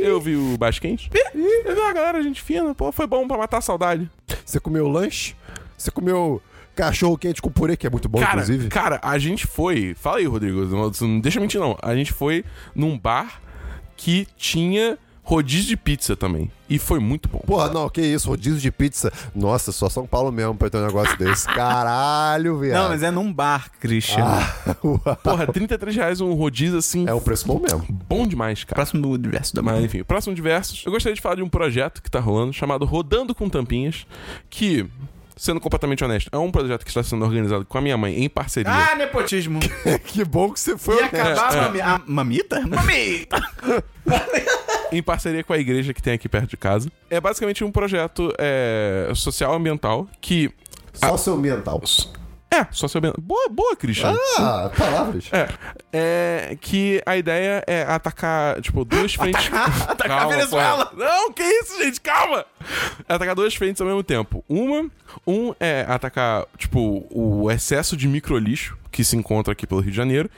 eu 0.03 0.20
vi 0.20 0.37
o 0.37 0.57
Basquente. 0.59 1.11
Eu 1.35 1.74
vi 1.74 1.80
uma 1.80 1.93
galera, 1.93 2.22
gente 2.22 2.43
fina, 2.43 2.74
pô, 2.74 2.93
foi 2.93 3.07
bom 3.07 3.26
pra 3.26 3.39
matar 3.39 3.59
a 3.59 3.62
saudade. 3.62 4.11
Você 4.45 4.61
comeu 4.61 4.87
lanche? 4.89 5.35
Você 5.78 5.91
comeu 5.91 6.41
cachorro 6.74 7.16
quente 7.18 7.41
com 7.43 7.51
purê, 7.51 7.76
que 7.76 7.87
é 7.87 7.91
muito 7.91 8.09
bom, 8.09 8.18
cara, 8.20 8.43
inclusive? 8.43 8.68
cara, 8.68 8.99
a 9.03 9.18
gente 9.18 9.47
foi. 9.47 9.95
Fala 9.95 10.18
aí, 10.18 10.26
Rodrigo, 10.26 10.64
não, 10.66 10.91
não 11.01 11.20
deixa 11.20 11.39
eu 11.39 11.43
mentir, 11.43 11.61
não. 11.61 11.76
A 11.83 11.95
gente 11.95 12.12
foi 12.12 12.45
num 12.74 12.99
bar 12.99 13.41
que 13.97 14.26
tinha 14.37 14.99
rodízio 15.23 15.68
de 15.68 15.77
pizza 15.77 16.16
também. 16.16 16.51
E 16.68 16.79
foi 16.79 16.99
muito 16.99 17.29
bom. 17.29 17.39
Porra, 17.41 17.68
não, 17.70 17.89
que 17.89 18.01
isso, 18.01 18.29
rodízio 18.29 18.59
de 18.59 18.70
pizza. 18.70 19.12
Nossa, 19.35 19.73
só 19.73 19.89
São 19.89 20.07
Paulo 20.07 20.33
mesmo 20.33 20.55
pra 20.55 20.70
ter 20.70 20.79
um 20.79 20.87
negócio 20.87 21.16
desse. 21.18 21.47
Caralho, 21.55 22.59
viado. 22.59 22.83
Não, 22.83 22.89
mas 22.89 23.03
é 23.03 23.11
num 23.11 23.33
bar, 23.33 23.70
Christian. 23.79 24.25
Ah, 24.25 24.77
uau. 24.83 25.16
Porra, 25.23 25.47
33 25.47 25.97
reais 25.97 26.20
um 26.20 26.33
rodízio 26.33 26.79
assim. 26.79 27.07
é 27.07 27.14
um 27.14 27.20
preço 27.20 27.47
bom 27.47 27.61
mesmo. 27.61 27.87
Bom 28.09 28.27
demais, 28.27 28.64
cara. 28.64 28.77
Próximo 28.77 29.03
do 29.03 29.18
diverso, 29.18 29.55
Dabu. 29.55 29.66
Mas 29.70 29.85
enfim, 29.85 30.01
o 30.01 30.05
próximo 30.05 30.35
diversos. 30.35 30.83
Eu 30.85 30.93
gostaria 30.93 31.14
de 31.14 31.20
falar 31.20 31.37
de 31.37 31.43
um 31.43 31.49
projeto 31.49 32.03
que 32.03 32.11
tá 32.11 32.18
rolando 32.18 32.53
chamado 32.53 32.85
Rodando 32.85 33.35
com 33.35 33.49
Tampinhas, 33.49 34.07
que, 34.49 34.87
sendo 35.37 35.61
completamente 35.61 36.05
honesto, 36.05 36.28
é 36.33 36.39
um 36.39 36.51
projeto 36.51 36.85
que 36.85 36.91
está 36.91 37.03
sendo 37.03 37.24
organizado 37.24 37.64
com 37.64 37.78
a 37.78 37.80
minha 37.80 37.97
mãe 37.97 38.22
em 38.22 38.28
parceria. 38.28 38.70
Ah, 38.72 38.95
nepotismo. 38.95 39.61
que 40.07 40.24
bom 40.24 40.53
que 40.53 40.61
você 40.61 40.76
foi 40.78 40.97
E 40.97 40.99
honesto. 40.99 41.16
acabar 41.16 41.55
É. 41.55 41.59
a, 41.59 41.62
mami- 41.62 41.80
a 41.80 42.01
mamita? 42.07 42.61
Mamita! 42.66 43.41
em 44.93 45.03
parceria 45.03 45.43
com 45.43 45.53
a 45.53 45.59
igreja 45.59 45.93
que 45.95 46.03
tem 46.03 46.14
aqui 46.14 46.28
perto 46.28 46.51
de 46.51 46.57
casa. 46.57 46.91
É 47.09 47.20
basicamente 47.20 47.64
um 47.64 47.70
projeto 47.72 48.33
é, 48.39 49.11
social 49.14 49.55
ambiental 49.55 50.07
que. 50.20 50.51
Socioambiental. 50.93 51.80
É, 52.53 52.66
socioambiental. 52.70 53.22
Boa, 53.22 53.48
boa, 53.48 53.74
Christian. 53.74 54.14
Ah, 54.38 54.70
palavras. 54.76 55.24
É, 55.32 55.48
é 56.50 56.59
que 56.61 57.03
a 57.07 57.16
ideia 57.16 57.64
é 57.66 57.82
atacar, 57.82 58.61
tipo, 58.61 58.84
duas 58.84 59.14
frentes. 59.16 59.50
Atacar 59.88 60.24
a 60.24 60.26
Venezuela. 60.26 60.86
porra. 60.86 61.05
Não, 61.09 61.32
que 61.32 61.42
isso, 61.42 61.82
gente, 61.82 61.98
calma! 62.00 62.44
É 63.09 63.14
atacar 63.14 63.34
duas 63.34 63.55
frentes 63.55 63.80
ao 63.80 63.86
mesmo 63.86 64.03
tempo. 64.03 64.44
Uma, 64.46 64.90
um 65.26 65.55
é 65.59 65.86
atacar, 65.88 66.44
tipo, 66.59 67.07
o 67.11 67.50
excesso 67.50 67.96
de 67.96 68.07
microlixo 68.07 68.76
que 68.90 69.03
se 69.03 69.16
encontra 69.16 69.53
aqui 69.55 69.66
pelo 69.66 69.80
Rio 69.80 69.90
de 69.90 69.96
Janeiro, 69.96 70.30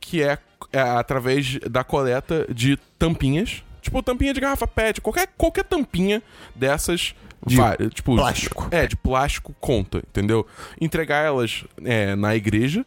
que 0.00 0.22
é, 0.22 0.38
é 0.72 0.80
através 0.80 1.60
da 1.70 1.84
coleta 1.84 2.46
de 2.52 2.76
tampinhas. 2.98 3.62
Tipo, 3.88 4.02
tampinha 4.02 4.34
de 4.34 4.40
garrafa 4.40 4.66
PET, 4.66 5.00
qualquer, 5.00 5.28
qualquer 5.36 5.64
tampinha 5.64 6.22
dessas. 6.54 7.14
De 7.46 7.56
vai- 7.56 7.76
tipo, 7.90 8.16
plástico. 8.16 8.66
É, 8.70 8.86
de 8.86 8.96
plástico 8.96 9.54
conta, 9.60 9.98
entendeu? 9.98 10.44
Entregar 10.80 11.24
elas 11.24 11.64
é, 11.84 12.16
na 12.16 12.34
igreja 12.34 12.84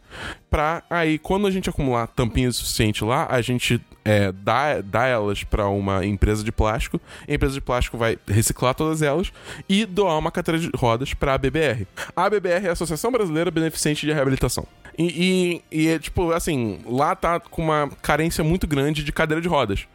pra 0.49 0.83
aí, 0.89 1.17
quando 1.17 1.47
a 1.47 1.51
gente 1.51 1.69
acumular 1.69 2.05
tampinha 2.07 2.51
suficiente 2.51 3.03
lá, 3.03 3.27
a 3.31 3.41
gente 3.41 3.81
é, 4.03 4.31
dar, 4.31 4.81
dar 4.81 5.07
elas 5.07 5.43
pra 5.43 5.67
uma 5.67 6.05
empresa 6.05 6.43
de 6.43 6.51
plástico, 6.51 6.99
a 7.27 7.33
empresa 7.33 7.53
de 7.53 7.61
plástico 7.61 7.97
vai 7.97 8.17
reciclar 8.27 8.73
todas 8.73 9.01
elas 9.01 9.31
e 9.67 9.85
doar 9.85 10.17
uma 10.17 10.31
cadeira 10.31 10.59
de 10.59 10.69
rodas 10.75 11.13
pra 11.13 11.33
ABBR. 11.35 11.87
A 12.15 12.25
ABBR 12.25 12.65
é 12.65 12.69
a 12.69 12.73
Associação 12.73 13.11
Brasileira 13.11 13.51
Beneficente 13.51 14.05
de 14.05 14.11
Reabilitação. 14.11 14.65
E, 14.97 15.61
e, 15.71 15.83
e 15.83 15.87
é, 15.87 15.99
tipo, 15.99 16.31
assim, 16.31 16.81
lá 16.85 17.15
tá 17.15 17.39
com 17.39 17.63
uma 17.63 17.89
carência 18.01 18.43
muito 18.43 18.67
grande 18.67 19.03
de 19.03 19.11
cadeira 19.11 19.41
de 19.41 19.47
rodas. 19.47 19.87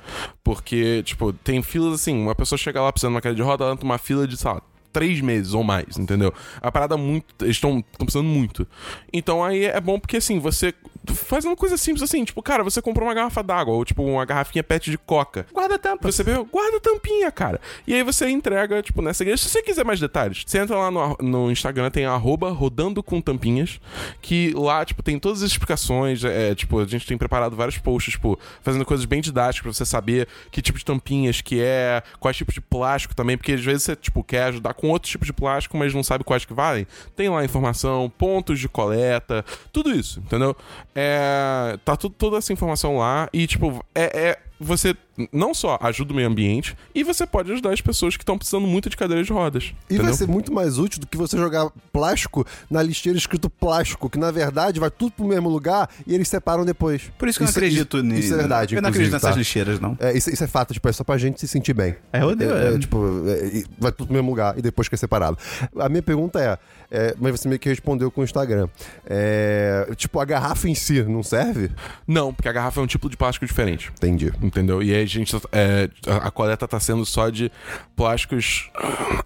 Porque, 0.43 1.03
tipo, 1.03 1.33
tem 1.33 1.63
filas 1.63 1.95
assim, 1.95 2.17
uma 2.21 2.35
pessoa 2.35 2.59
chega 2.59 2.81
lá 2.81 2.91
precisando 2.91 3.13
de 3.13 3.17
uma 3.17 3.21
cadeira 3.21 3.43
de 3.43 3.49
roda, 3.49 3.65
ela 3.65 3.73
entra 3.75 3.85
numa 3.85 3.99
fila 3.99 4.27
de, 4.27 4.37
sei 4.37 4.51
lá, 4.51 4.63
três 4.97 5.21
meses 5.21 5.53
ou 5.53 5.63
mais, 5.63 5.99
entendeu? 5.99 6.33
A 6.59 6.73
parada 6.73 6.97
muito. 6.97 7.45
Eles 7.45 7.57
estão 7.57 7.85
precisando 7.99 8.27
muito. 8.27 8.67
Então 9.13 9.45
aí 9.45 9.67
é 9.67 9.79
bom 9.79 10.01
porque 10.01 10.17
assim, 10.17 10.39
você. 10.39 10.73
Faz 11.09 11.45
uma 11.45 11.55
coisa 11.55 11.77
simples 11.77 12.03
assim, 12.03 12.25
tipo, 12.25 12.43
cara, 12.43 12.65
você 12.65 12.83
comprou 12.83 13.07
uma 13.07 13.15
garrafa 13.15 13.41
d'água, 13.41 13.75
ou 13.75 13.85
tipo, 13.85 14.03
uma 14.03 14.25
garrafinha 14.25 14.65
pet 14.65 14.91
de 14.91 14.99
coca. 14.99 15.47
Guarda 15.53 15.77
a 15.77 15.79
tampa. 15.79 16.11
Você 16.11 16.25
vê, 16.25 16.33
guarda 16.51 16.79
a 16.79 16.81
tampinha, 16.81 17.31
cara. 17.31 17.61
E 17.87 17.95
aí 17.95 18.03
você 18.03 18.29
entrega, 18.29 18.83
tipo, 18.83 19.01
nessa 19.01 19.23
igreja. 19.23 19.41
Se 19.41 19.49
você 19.49 19.63
quiser 19.63 19.85
mais 19.85 20.01
detalhes, 20.01 20.43
você 20.45 20.59
entra 20.59 20.77
lá 20.77 20.91
no, 20.91 21.17
no 21.21 21.51
Instagram, 21.53 21.91
tem 21.91 22.07
arroba 22.07 22.51
rodando 22.51 23.05
com 23.05 23.21
tampinhas, 23.21 23.79
que 24.21 24.53
lá, 24.57 24.85
tipo, 24.85 25.01
tem 25.01 25.17
todas 25.17 25.45
as 25.45 25.53
explicações. 25.53 26.25
É, 26.25 26.57
tipo, 26.57 26.81
a 26.81 26.87
gente 26.87 27.07
tem 27.07 27.17
preparado 27.17 27.55
vários 27.55 27.79
posts, 27.79 28.15
tipo, 28.15 28.37
fazendo 28.61 28.85
coisas 28.85 29.07
bem 29.07 29.21
didáticas 29.21 29.63
pra 29.63 29.73
você 29.73 29.87
saber 29.87 30.27
que 30.51 30.61
tipo 30.61 30.77
de 30.77 30.85
tampinhas 30.85 31.41
que 31.41 31.61
é, 31.61 32.03
quais 32.19 32.37
tipos 32.37 32.55
de 32.55 32.61
plástico 32.61 33.15
também, 33.15 33.37
porque 33.37 33.53
às 33.53 33.65
vezes 33.65 33.85
você, 33.85 33.95
tipo, 33.95 34.25
quer 34.25 34.45
ajudar 34.45 34.75
com 34.75 34.86
outros 34.89 35.11
tipos 35.11 35.27
de 35.27 35.33
plástico, 35.33 35.77
mas 35.77 35.95
não 35.95 36.03
sabe 36.03 36.25
quais 36.25 36.45
que 36.45 36.55
valem. 36.55 36.87
Tem 37.15 37.29
lá 37.29 37.45
informação, 37.45 38.11
pontos 38.17 38.59
de 38.59 38.69
coleta, 38.69 39.45
tudo 39.73 39.91
isso, 39.91 40.21
entendeu? 40.21 40.57
É, 40.95 41.79
tá 41.85 41.97
tudo, 41.97 42.15
toda 42.17 42.39
essa 42.39 42.53
informação 42.53 42.99
lá 42.99 43.29
e, 43.33 43.47
tipo, 43.47 43.85
é, 43.95 44.29
é 44.31 44.39
você 44.59 44.97
não 45.33 45.55
só 45.55 45.79
ajuda 45.81 46.13
o 46.13 46.17
meio 46.17 46.29
ambiente, 46.29 46.77
e 46.95 47.03
você 47.03 47.27
pode 47.27 47.51
ajudar 47.51 47.73
as 47.73 47.81
pessoas 47.81 48.17
que 48.17 48.23
estão 48.23 48.37
precisando 48.37 48.67
muito 48.67 48.91
de 48.91 48.97
cadeiras 48.97 49.27
de 49.27 49.33
rodas. 49.33 49.65
E 49.65 49.95
entendeu? 49.95 50.05
vai 50.07 50.15
ser 50.15 50.29
muito 50.29 50.53
mais 50.53 50.79
útil 50.79 51.01
do 51.01 51.07
que 51.07 51.17
você 51.17 51.39
jogar 51.39 51.71
plástico 51.93 52.47
na 52.71 52.83
lixeira 52.83 53.17
escrito 53.17 53.49
plástico, 53.49 54.11
que 54.11 54.19
na 54.19 54.31
verdade 54.31 54.79
vai 54.79 54.91
tudo 54.91 55.13
pro 55.13 55.27
mesmo 55.27 55.49
lugar 55.49 55.89
e 56.07 56.15
eles 56.15 56.29
separam 56.29 56.65
depois. 56.65 57.11
Por 57.19 57.29
isso 57.29 57.39
que 57.39 57.45
eu 57.45 57.47
não 57.47 57.51
acredito 57.51 57.97
isso, 57.97 58.07
nisso. 58.07 58.21
Isso 58.21 58.35
é 58.35 58.37
verdade, 58.37 58.75
Eu 58.75 58.83
não 58.83 58.91
acredito 58.91 59.13
nessas 59.13 59.31
tá? 59.31 59.37
lixeiras, 59.37 59.81
não. 59.81 59.97
É, 59.99 60.17
isso, 60.17 60.31
isso 60.31 60.45
é 60.45 60.47
fato, 60.47 60.75
tipo, 60.75 60.87
é 60.89 60.93
só 60.93 61.03
pra 61.03 61.17
gente 61.17 61.41
se 61.41 61.49
sentir 61.49 61.73
bem. 61.73 61.97
É, 62.13 62.21
eu 62.23 62.29
odeio, 62.29 62.55
É, 62.55 62.73
é. 62.73 62.75
é, 62.75 62.79
tipo, 62.79 62.99
é, 63.27 63.65
vai 63.79 63.93
tudo 63.93 64.09
pro 64.09 64.15
mesmo 64.15 64.29
lugar 64.31 64.59
e 64.59 64.63
depois 64.63 64.89
que 64.89 64.95
é 64.95 64.99
separado. 64.99 65.39
A 65.79 65.89
minha 65.89 66.03
pergunta 66.03 66.41
é, 66.41 66.59
é, 66.91 67.15
mas 67.19 67.33
você 67.33 67.49
meio 67.49 67.59
que 67.59 67.69
respondeu 67.69 68.11
com 68.11 68.21
o 68.21 68.25
Instagram. 68.25 68.69
É, 69.07 69.89
tipo, 69.97 70.21
a 70.21 70.25
garrafa 70.25 70.69
em 70.69 70.75
si 70.75 71.03
não 71.03 71.23
serve? 71.23 71.71
Não, 72.07 72.33
porque 72.33 72.49
a 72.49 72.53
garrafa 72.53 72.81
é 72.81 72.83
um 72.83 72.87
tipo 72.87 73.09
de 73.09 73.17
plástico 73.17 73.47
diferente. 73.47 73.91
Entendi. 73.97 74.33
Entendeu? 74.47 74.81
E 74.83 74.95
aí 74.95 75.03
a 75.03 75.07
gente. 75.07 75.35
é, 75.51 75.91
a, 76.07 76.31
coleta 76.31 76.69
tá 76.69 76.79
sendo 76.79 77.05
só 77.05 77.29
de 77.29 77.51
plásticos. 77.97 78.71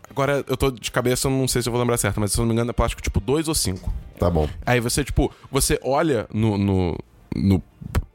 Agora 0.09 0.43
eu 0.49 0.57
tô 0.57 0.71
de 0.71 0.91
cabeça, 0.91 1.29
eu 1.29 1.31
não 1.31 1.47
sei 1.47 1.61
se 1.61 1.69
eu 1.69 1.73
vou 1.73 1.81
lembrar 1.81 1.99
certo, 1.99 2.19
mas 2.19 2.33
se 2.33 2.39
eu 2.39 2.43
não 2.43 2.49
me 2.49 2.55
engano 2.55 2.71
é 2.71 2.73
plástico 2.73 3.03
tipo 3.03 3.21
2 3.21 3.49
ou 3.49 3.55
5. 3.55 3.93
Tá 4.19 4.31
bom. 4.31 4.49
Aí 4.65 4.81
você, 4.81 5.05
tipo, 5.05 5.31
você 5.51 5.79
olha 5.83 6.27
no, 6.33 6.57
no, 6.57 6.99
no 7.37 7.63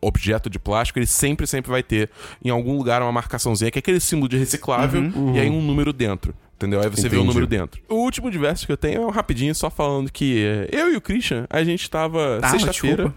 objeto 0.01 0.49
de 0.49 0.57
plástico, 0.57 0.97
ele 0.97 1.05
sempre, 1.05 1.45
sempre 1.45 1.69
vai 1.69 1.83
ter 1.83 2.09
em 2.43 2.49
algum 2.49 2.75
lugar 2.75 3.01
uma 3.01 3.11
marcaçãozinha, 3.11 3.69
que 3.69 3.77
é 3.77 3.81
aquele 3.81 3.99
símbolo 3.99 4.29
de 4.29 4.37
reciclável, 4.37 5.03
e 5.33 5.39
aí 5.39 5.49
um 5.49 5.61
número 5.61 5.93
dentro. 5.93 6.33
Entendeu? 6.55 6.79
Aí 6.79 6.89
você 6.89 7.09
vê 7.09 7.17
o 7.17 7.19
Entendi. 7.19 7.27
número 7.27 7.47
dentro. 7.47 7.81
O 7.89 7.95
último 7.95 8.31
diverso 8.31 8.65
que 8.65 8.71
eu 8.71 8.77
tenho 8.77 9.01
é 9.01 9.05
um 9.05 9.09
rapidinho, 9.09 9.53
só 9.53 9.69
falando 9.69 10.09
que 10.09 10.41
é, 10.45 10.69
eu 10.71 10.93
e 10.93 10.95
o 10.95 11.01
Christian, 11.01 11.45
a 11.49 11.63
gente 11.63 11.89
tava 11.89 12.39
Tá, 12.39 12.49
sexta-feira 12.49 13.13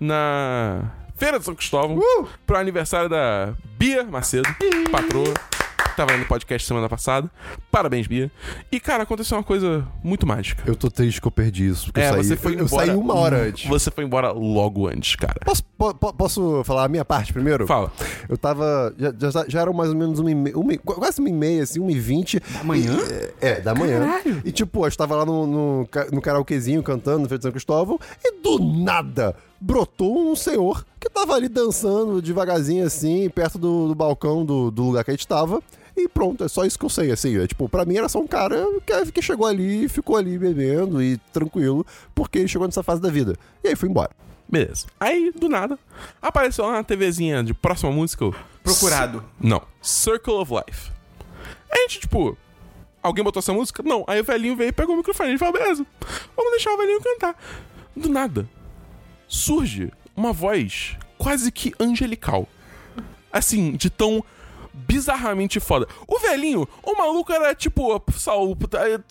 na 0.00 0.90
Feira 1.16 1.38
de 1.38 1.44
São 1.44 1.54
Cristóvão 1.54 2.00
pro 2.46 2.56
aniversário 2.56 3.08
da 3.08 3.54
Bia 3.78 4.02
Macedo, 4.04 4.48
patroa. 4.90 5.32
que 5.34 5.96
Tava 5.96 6.16
no 6.16 6.24
podcast 6.24 6.66
semana 6.66 6.88
passada. 6.88 7.30
Parabéns, 7.70 8.06
Bia. 8.06 8.30
E, 8.72 8.80
cara, 8.80 9.02
aconteceu 9.02 9.36
uma 9.36 9.44
coisa 9.44 9.86
muito 10.02 10.26
mágica. 10.26 10.62
Eu 10.66 10.74
tô 10.74 10.90
triste 10.90 11.20
que 11.20 11.26
eu 11.26 11.30
perdi 11.30 11.68
isso. 11.68 11.84
Porque 11.86 12.00
É, 12.00 12.08
eu 12.08 12.14
saí, 12.14 12.24
você 12.24 12.36
foi 12.36 12.54
eu, 12.54 12.60
eu 12.60 12.64
embora. 12.64 12.86
saí 12.86 12.96
uma 12.96 13.14
hora 13.14 13.36
antes. 13.48 13.68
Você 13.68 13.90
foi 13.90 14.02
embora 14.04 14.32
logo 14.32 14.88
antes, 14.88 15.14
cara. 15.16 15.38
Posso, 15.44 15.62
po- 15.76 15.94
po- 15.94 16.14
posso 16.14 16.64
falar 16.64 16.84
a 16.84 16.88
minha 16.88 17.04
parte 17.04 17.30
primeiro? 17.30 17.66
Fala. 17.66 17.92
Eu 18.26 18.38
tava. 18.38 18.94
Já, 18.98 19.12
já, 19.30 19.44
já 19.46 19.60
eram 19.60 19.74
mais 19.74 19.90
ou 19.90 19.96
menos 19.96 20.18
uma 20.18 20.30
e 20.30 20.34
meia, 20.34 20.56
uma 20.58 20.72
e- 20.72 20.78
quase 20.78 21.20
uma 21.20 21.28
e 21.28 21.32
meia, 21.32 21.62
assim, 21.62 21.78
uma 21.78 21.92
e 21.92 21.98
vinte. 22.00 22.40
Da 22.40 22.64
manhã? 22.64 22.96
é, 23.40 23.60
da 23.60 23.74
manhã. 23.74 24.18
E 24.46 24.50
tipo, 24.50 24.84
eu 24.84 24.88
estava 24.88 25.14
lá 25.14 25.26
no, 25.26 25.46
no, 25.46 25.88
no 26.10 26.22
karaokezinho 26.22 26.82
cantando 26.82 27.18
no 27.18 27.24
Feira 27.28 27.38
de 27.38 27.42
São 27.42 27.52
Cristóvão 27.52 28.00
e 28.24 28.40
do 28.40 28.58
nada 28.82 29.36
brotou 29.62 30.30
um 30.30 30.34
senhor 30.34 30.84
que 30.98 31.08
tava 31.08 31.34
ali 31.34 31.48
dançando 31.48 32.20
devagarzinho 32.20 32.84
assim, 32.84 33.30
perto 33.30 33.58
do, 33.58 33.88
do 33.88 33.94
balcão 33.94 34.44
do, 34.44 34.70
do 34.70 34.82
lugar 34.84 35.04
que 35.04 35.10
a 35.12 35.14
gente 35.14 35.26
tava. 35.26 35.62
E 35.96 36.08
pronto, 36.08 36.42
é 36.42 36.48
só 36.48 36.64
isso 36.64 36.78
que 36.78 36.84
eu 36.84 36.90
sei, 36.90 37.12
assim. 37.12 37.38
É, 37.38 37.46
tipo, 37.46 37.68
pra 37.68 37.84
mim 37.84 37.96
era 37.96 38.08
só 38.08 38.18
um 38.18 38.26
cara 38.26 38.66
que, 38.84 39.12
que 39.12 39.22
chegou 39.22 39.46
ali, 39.46 39.88
ficou 39.88 40.16
ali 40.16 40.38
bebendo 40.38 41.02
e 41.02 41.18
tranquilo, 41.32 41.86
porque 42.14 42.38
ele 42.38 42.48
chegou 42.48 42.66
nessa 42.66 42.82
fase 42.82 43.00
da 43.00 43.10
vida. 43.10 43.36
E 43.62 43.68
aí 43.68 43.76
foi 43.76 43.88
embora. 43.88 44.10
Beleza. 44.48 44.86
Aí, 44.98 45.30
do 45.32 45.48
nada, 45.48 45.78
apareceu 46.20 46.66
lá 46.66 46.72
na 46.72 46.84
TVzinha 46.84 47.44
de 47.44 47.54
próxima 47.54 47.92
música. 47.92 48.26
o 48.26 48.34
Procurado. 48.62 49.24
Não. 49.40 49.62
Circle 49.80 50.34
of 50.34 50.52
Life. 50.52 50.90
A 51.70 51.76
gente, 51.82 52.00
tipo. 52.00 52.36
Alguém 53.02 53.24
botou 53.24 53.40
essa 53.40 53.52
música? 53.52 53.82
Não. 53.82 54.04
Aí 54.06 54.20
o 54.20 54.24
velhinho 54.24 54.56
veio 54.56 54.68
e 54.68 54.72
pegou 54.72 54.94
o 54.94 54.98
microfone. 54.98 55.30
Gente 55.30 55.38
falou, 55.38 55.54
beleza. 55.54 55.84
Vamos 56.36 56.52
deixar 56.52 56.72
o 56.72 56.76
velhinho 56.76 57.00
cantar. 57.00 57.36
Do 57.96 58.08
nada. 58.08 58.48
Surge 59.32 59.90
uma 60.14 60.30
voz 60.30 60.94
quase 61.16 61.50
que 61.50 61.72
angelical. 61.80 62.46
Assim, 63.32 63.72
de 63.72 63.88
tão 63.88 64.22
bizarramente 64.72 65.58
foda. 65.60 65.86
O 66.06 66.18
velhinho, 66.18 66.66
o 66.82 66.96
maluco 66.96 67.32
era 67.32 67.54
tipo, 67.54 68.02
sal, 68.16 68.56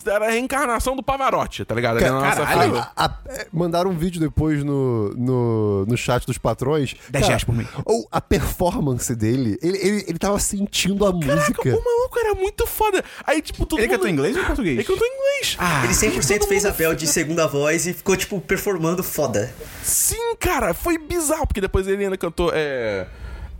era 0.06 0.26
a 0.26 0.30
reencarnação 0.30 0.96
do 0.96 1.02
Pavarotti, 1.02 1.64
tá 1.64 1.74
ligado? 1.74 1.98
Caralho. 1.98 2.62
fila. 2.70 2.92
A- 2.96 3.04
a- 3.04 3.12
mandaram 3.52 3.90
um 3.90 3.96
vídeo 3.96 4.20
depois 4.20 4.62
no, 4.64 5.10
no, 5.14 5.86
no 5.86 5.96
chat 5.96 6.26
dos 6.26 6.38
patrões. 6.38 6.94
10 7.10 7.26
reais 7.28 7.44
por 7.44 7.54
mês. 7.54 7.68
Ou 7.84 8.06
a 8.10 8.20
performance 8.20 9.14
dele, 9.14 9.58
ele, 9.62 9.78
ele, 9.78 10.04
ele 10.08 10.18
tava 10.18 10.38
sentindo 10.38 11.06
a 11.06 11.12
Caraca, 11.12 11.34
música. 11.40 11.62
o 11.68 11.84
maluco 11.84 12.18
era 12.18 12.34
muito 12.34 12.66
foda. 12.66 13.04
Aí, 13.26 13.40
tipo, 13.42 13.64
todo 13.66 13.78
Ele 13.80 13.86
mundo... 13.86 13.94
cantou 13.96 14.08
em 14.08 14.12
inglês 14.12 14.36
ou 14.36 14.42
em 14.42 14.46
português? 14.46 14.74
Ele 14.78 14.84
cantou 14.86 15.06
em 15.06 15.10
inglês. 15.14 15.56
Ah, 15.58 15.82
Ele 15.84 15.92
100% 15.92 16.38
todo 16.38 16.48
fez 16.48 16.64
mundo 16.64 16.72
a 16.72 16.76
Bel 16.76 16.94
de 16.94 17.06
segunda 17.06 17.46
voz 17.46 17.86
e 17.86 17.92
ficou, 17.92 18.16
tipo, 18.16 18.40
performando 18.40 19.02
foda. 19.02 19.52
Sim, 19.82 20.34
cara, 20.38 20.74
foi 20.74 20.98
bizarro, 20.98 21.46
porque 21.46 21.60
depois 21.60 21.86
ele 21.86 22.04
ainda 22.04 22.16
cantou 22.16 22.50
é, 22.54 23.06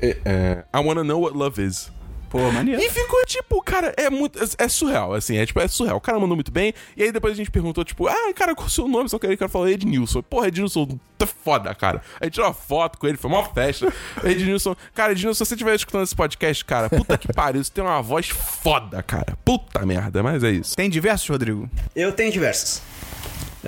I 0.02 0.78
Wanna 0.78 1.04
Know 1.04 1.20
What 1.20 1.36
Love 1.36 1.62
Is. 1.64 1.90
pô, 2.28 2.38
maneiro. 2.50 2.80
E 2.80 2.88
ficou 2.90 3.24
tipo, 3.26 3.62
cara, 3.62 3.92
é 3.96 4.08
muito. 4.08 4.38
É, 4.42 4.64
é 4.64 4.68
surreal, 4.68 5.12
assim, 5.12 5.36
é 5.36 5.44
tipo, 5.44 5.60
é 5.60 5.68
surreal. 5.68 5.98
O 5.98 6.00
cara 6.00 6.18
mandou 6.18 6.34
muito 6.34 6.50
bem. 6.50 6.72
E 6.96 7.02
aí 7.02 7.12
depois 7.12 7.34
a 7.34 7.36
gente 7.36 7.50
perguntou, 7.50 7.84
tipo, 7.84 8.08
ah, 8.08 8.32
cara, 8.34 8.54
qual 8.54 8.66
é 8.66 8.68
o 8.68 8.70
seu 8.70 8.88
nome? 8.88 9.08
Só 9.08 9.18
que 9.18 9.26
aí 9.26 9.34
o 9.34 9.38
cara 9.38 9.50
falou 9.50 9.68
Ednilson. 9.68 10.22
Porra, 10.22 10.48
Ednilson, 10.48 10.98
tá 11.18 11.26
foda, 11.26 11.74
cara. 11.74 12.00
Aí 12.20 12.30
tirou 12.30 12.46
uma 12.48 12.54
foto 12.54 12.98
com 12.98 13.06
ele, 13.06 13.18
foi 13.18 13.30
uma 13.30 13.44
festa. 13.44 13.92
Ednilson, 14.24 14.74
cara, 14.94 15.12
Ednilson, 15.12 15.44
se 15.44 15.48
você 15.48 15.54
estiver 15.54 15.74
escutando 15.74 16.04
esse 16.04 16.16
podcast, 16.16 16.64
cara, 16.64 16.88
puta 16.88 17.18
que 17.18 17.30
pariu, 17.32 17.62
você 17.62 17.70
tem 17.70 17.84
uma 17.84 18.00
voz 18.00 18.28
foda, 18.28 19.02
cara. 19.02 19.36
Puta 19.44 19.84
merda, 19.84 20.22
mas 20.22 20.42
é 20.42 20.50
isso. 20.52 20.74
Tem 20.74 20.88
diversos, 20.88 21.28
Rodrigo? 21.28 21.68
Eu 21.94 22.12
tenho 22.12 22.32
diversos. 22.32 22.80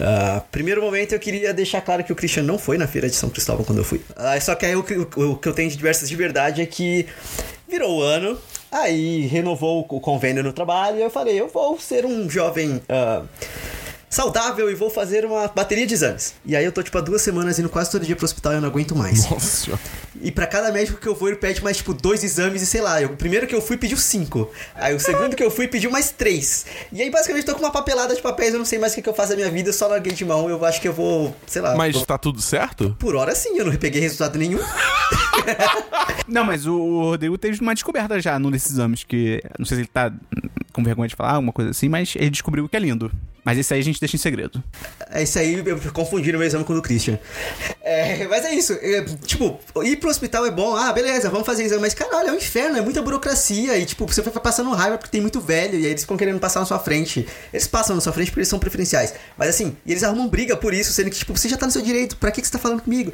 Ah, 0.01 0.43
primeiro 0.51 0.81
momento 0.83 1.13
eu 1.13 1.19
queria 1.21 1.53
deixar 1.55 1.81
claro 1.81 2.03
que 2.03 2.13
o 2.13 2.17
Christian 2.17 2.43
não 2.43 2.59
foi 2.59 2.77
na 2.79 2.87
feira 2.87 3.09
de 3.09 3.15
São 3.15 3.29
Cristóvão 3.31 3.65
quando 3.65 3.79
eu 3.79 3.85
fui. 3.85 4.01
Ah, 4.17 4.39
só 4.41 4.55
que 4.55 4.67
aí 4.67 4.75
o, 4.75 4.83
que- 4.83 4.95
o- 4.97 5.33
o 5.33 5.37
que 5.37 5.49
eu 5.49 5.53
tenho 5.55 5.71
de 5.71 5.77
diversas 5.77 6.09
de 6.09 6.17
verdade 6.17 6.61
é 6.63 6.67
que 6.67 7.07
virou 7.69 7.99
o 7.99 8.03
ano, 8.03 8.39
aí 8.73 9.27
renovou 9.27 9.87
o 9.89 10.01
convênio 10.01 10.43
no 10.43 10.53
trabalho 10.53 10.99
e 10.99 11.03
eu 11.03 11.11
falei, 11.11 11.41
eu 11.41 11.49
vou 11.49 11.79
ser 11.79 12.05
um 12.05 12.29
jovem 12.29 12.81
ah, 12.89 13.23
saudável 14.15 14.71
e 14.71 14.75
vou 14.75 14.89
fazer 14.91 15.25
uma 15.25 15.49
bateria 15.49 15.87
de 15.87 15.95
exames. 15.95 16.35
E 16.47 16.55
aí 16.55 16.65
eu 16.65 16.73
tô 16.73 16.83
tipo 16.83 16.97
há 16.97 17.01
duas 17.01 17.21
semanas 17.23 17.59
indo 17.59 17.69
quase 17.69 17.91
todo 17.91 18.05
dia 18.07 18.15
pro 18.17 18.25
hospital 18.25 18.53
e 18.53 18.57
eu 18.57 18.61
não 18.61 18.69
aguento 18.69 18.95
mais. 18.95 19.29
Nossa 19.31 19.47
senhora. 19.65 19.83
E 20.23 20.31
pra 20.31 20.47
cada 20.47 20.71
médico 20.73 20.99
que 21.01 21.07
eu 21.07 21.15
vou, 21.15 21.29
ele 21.29 21.37
pede 21.37 21.63
mais, 21.63 21.77
tipo, 21.77 21.93
dois 21.93 22.23
exames 22.25 22.63
e 22.63 22.67
sei 22.67 22.81
lá. 22.81 23.03
eu- 23.03 23.11
o 23.11 23.17
primeiro 23.17 23.47
que 23.47 23.55
eu 23.55 23.61
fui 23.61 23.77
pediu 23.77 23.99
cinco. 23.99 24.51
Aí 24.75 24.95
o 24.95 25.01
segundo 25.01 25.35
que 25.37 25.43
eu 25.43 25.51
fui 25.51 25.67
pediu 25.69 25.91
mais 25.91 26.11
três. 26.11 26.65
E 26.93 27.03
aí, 27.03 27.11
basicamente, 27.11 27.45
tô 27.45 27.55
com 27.55 27.61
uma 27.61 27.71
papelada 27.73 28.15
de 28.15 28.23
papéis, 28.23 28.53
eu 28.53 28.59
não 28.59 28.65
sei 28.65 28.79
mais 28.79 28.93
o 28.93 28.97
que, 28.97 29.03
que 29.03 29.09
eu 29.09 29.15
faço 29.15 29.31
da 29.31 29.37
minha 29.37 29.51
vida, 29.51 29.69
eu 29.71 29.73
só 29.73 29.87
larguei 29.89 30.13
de 30.13 30.25
mão. 30.25 30.49
Eu 30.49 30.65
acho 30.65 30.81
que 30.81 30.89
eu 30.89 30.93
vou, 30.93 31.35
sei 31.47 31.61
lá. 31.61 31.75
Mas 31.77 31.95
vou- 31.95 32.07
tá 32.07 32.17
tudo 32.17 32.41
certo? 32.41 32.97
Por 32.99 33.17
hora 33.17 33.35
sim, 33.35 33.59
eu 33.59 33.65
não 33.67 33.75
peguei 33.77 34.01
resultado 34.01 34.39
nenhum. 34.39 34.61
Não, 36.27 36.45
mas 36.45 36.67
o, 36.67 36.75
o 36.75 37.03
Rodrigo 37.11 37.37
teve 37.37 37.61
uma 37.61 37.75
descoberta 37.75 38.21
já 38.21 38.39
num 38.39 38.51
desses 38.51 38.73
exames, 38.73 39.05
que 39.05 39.43
não 39.59 39.67
sei 39.67 39.77
se 39.77 39.81
ele 39.83 39.89
tá 39.89 40.13
com 40.73 40.83
vergonha 40.83 41.09
de 41.09 41.15
falar, 41.15 41.33
alguma 41.33 41.53
coisa 41.53 41.71
assim, 41.71 41.89
mas 41.89 42.15
ele 42.17 42.31
descobriu 42.31 42.69
que 42.69 42.77
é 42.77 42.81
lindo. 42.81 43.11
Mas 43.45 43.59
esse 43.59 43.75
aí 43.75 43.81
a 43.81 43.85
gente 43.85 44.01
deixa 44.01 44.17
em 44.17 44.19
segredo. 44.19 44.63
É 45.11 45.23
isso 45.23 45.39
aí, 45.39 45.63
eu 45.65 45.93
confundi 45.93 46.33
no 46.33 46.39
meu 46.39 46.47
exame 46.47 46.65
com 46.65 46.73
o 46.73 46.77
do 46.77 46.83
Christian. 46.83 47.19
É, 47.83 48.27
mas 48.27 48.45
é 48.45 48.55
isso. 48.55 48.73
é, 48.81 49.05
tipo, 49.25 49.59
ir 49.83 49.97
pro 49.97 50.09
hospital 50.11 50.47
é 50.47 50.51
bom. 50.51 50.75
Ah, 50.75 50.93
beleza, 50.93 51.29
vamos 51.31 51.47
fazer 51.47 51.65
exame. 51.65 51.83
Mas, 51.83 51.95
caralho, 51.95 52.31
é 52.31 52.33
um 52.33 52.37
inferno, 52.37 52.79
é 52.79 52.81
muita 52.81 53.03
burocracia. 53.03 53.77
E, 53.77 53.85
tipo, 53.85 54.07
você 54.07 54.23
vai 54.23 54.33
passando 54.43 54.71
raiva 54.73 54.97
porque 54.99 55.11
tem 55.11 55.21
muito 55.21 55.41
velho. 55.41 55.79
E 55.79 55.85
aí 55.85 55.91
eles 55.91 56.03
ficam 56.03 56.17
querendo 56.17 56.39
passar 56.41 56.61
na 56.61 56.67
sua 56.67 56.79
frente. 56.79 57.27
Eles 57.53 57.67
passam 57.67 57.95
na 57.95 58.01
sua 58.03 58.13
frente 58.13 58.29
porque 58.31 58.41
eles 58.41 58.49
são 58.49 58.59
preferenciais. 58.59 59.15
Mas 59.37 59.51
assim, 59.51 59.77
e 59.85 59.93
eles 59.93 60.03
arrumam 60.03 60.29
briga 60.29 60.57
por 60.57 60.73
isso, 60.73 60.93
sendo 60.93 61.11
que, 61.11 61.19
tipo, 61.19 61.37
você 61.37 61.49
já 61.49 61.57
tá 61.57 61.67
no 61.67 61.73
seu 61.73 61.83
direito. 61.83 62.17
Pra 62.17 62.31
que, 62.31 62.41
que 62.41 62.47
você 62.47 62.53
tá 62.53 62.59
falando 62.59 62.81
comigo? 62.83 63.13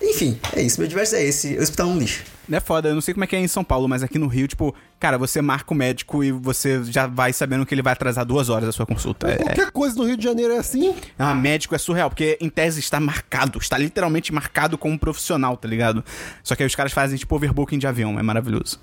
Enfim, 0.00 0.38
é 0.54 0.62
isso. 0.62 0.80
Meu 0.80 0.88
diverso 0.88 1.16
é 1.16 1.22
esse. 1.24 1.56
O 1.56 1.62
hospital 1.62 1.88
é 1.88 1.90
um 1.90 1.98
lixo. 1.98 2.22
É 2.50 2.60
foda, 2.60 2.88
eu 2.88 2.94
não 2.94 3.00
sei 3.00 3.14
como 3.14 3.22
é 3.24 3.26
que 3.26 3.36
é 3.36 3.38
em 3.38 3.46
São 3.48 3.62
Paulo, 3.62 3.88
mas 3.88 4.02
aqui 4.02 4.18
no 4.18 4.26
Rio, 4.26 4.48
tipo, 4.48 4.74
cara, 4.98 5.16
você 5.16 5.40
marca 5.40 5.72
o 5.72 5.76
médico 5.76 6.24
e 6.24 6.32
você 6.32 6.82
já 6.84 7.06
vai 7.06 7.32
sabendo 7.32 7.64
que 7.64 7.72
ele 7.72 7.82
vai 7.82 7.92
atrasar 7.92 8.26
duas 8.26 8.48
horas 8.48 8.68
a 8.68 8.72
sua 8.72 8.84
consulta. 8.84 9.30
É, 9.30 9.36
Qualquer 9.36 9.70
coisa 9.70 9.96
no 9.96 10.04
Rio 10.04 10.16
de 10.16 10.24
Janeiro 10.24 10.52
é 10.52 10.58
assim. 10.58 10.94
ah, 11.18 11.31
médico 11.34 11.74
é 11.74 11.78
surreal, 11.78 12.08
porque 12.10 12.38
em 12.40 12.48
tese 12.48 12.80
está 12.80 13.00
marcado, 13.00 13.58
está 13.58 13.78
literalmente 13.78 14.32
marcado 14.32 14.76
como 14.78 14.98
profissional, 14.98 15.56
tá 15.56 15.68
ligado? 15.68 16.04
Só 16.42 16.54
que 16.54 16.62
aí 16.62 16.66
os 16.66 16.74
caras 16.74 16.92
fazem, 16.92 17.18
tipo, 17.18 17.34
overbooking 17.34 17.78
de 17.78 17.86
avião, 17.86 18.18
é 18.18 18.22
maravilhoso. 18.22 18.80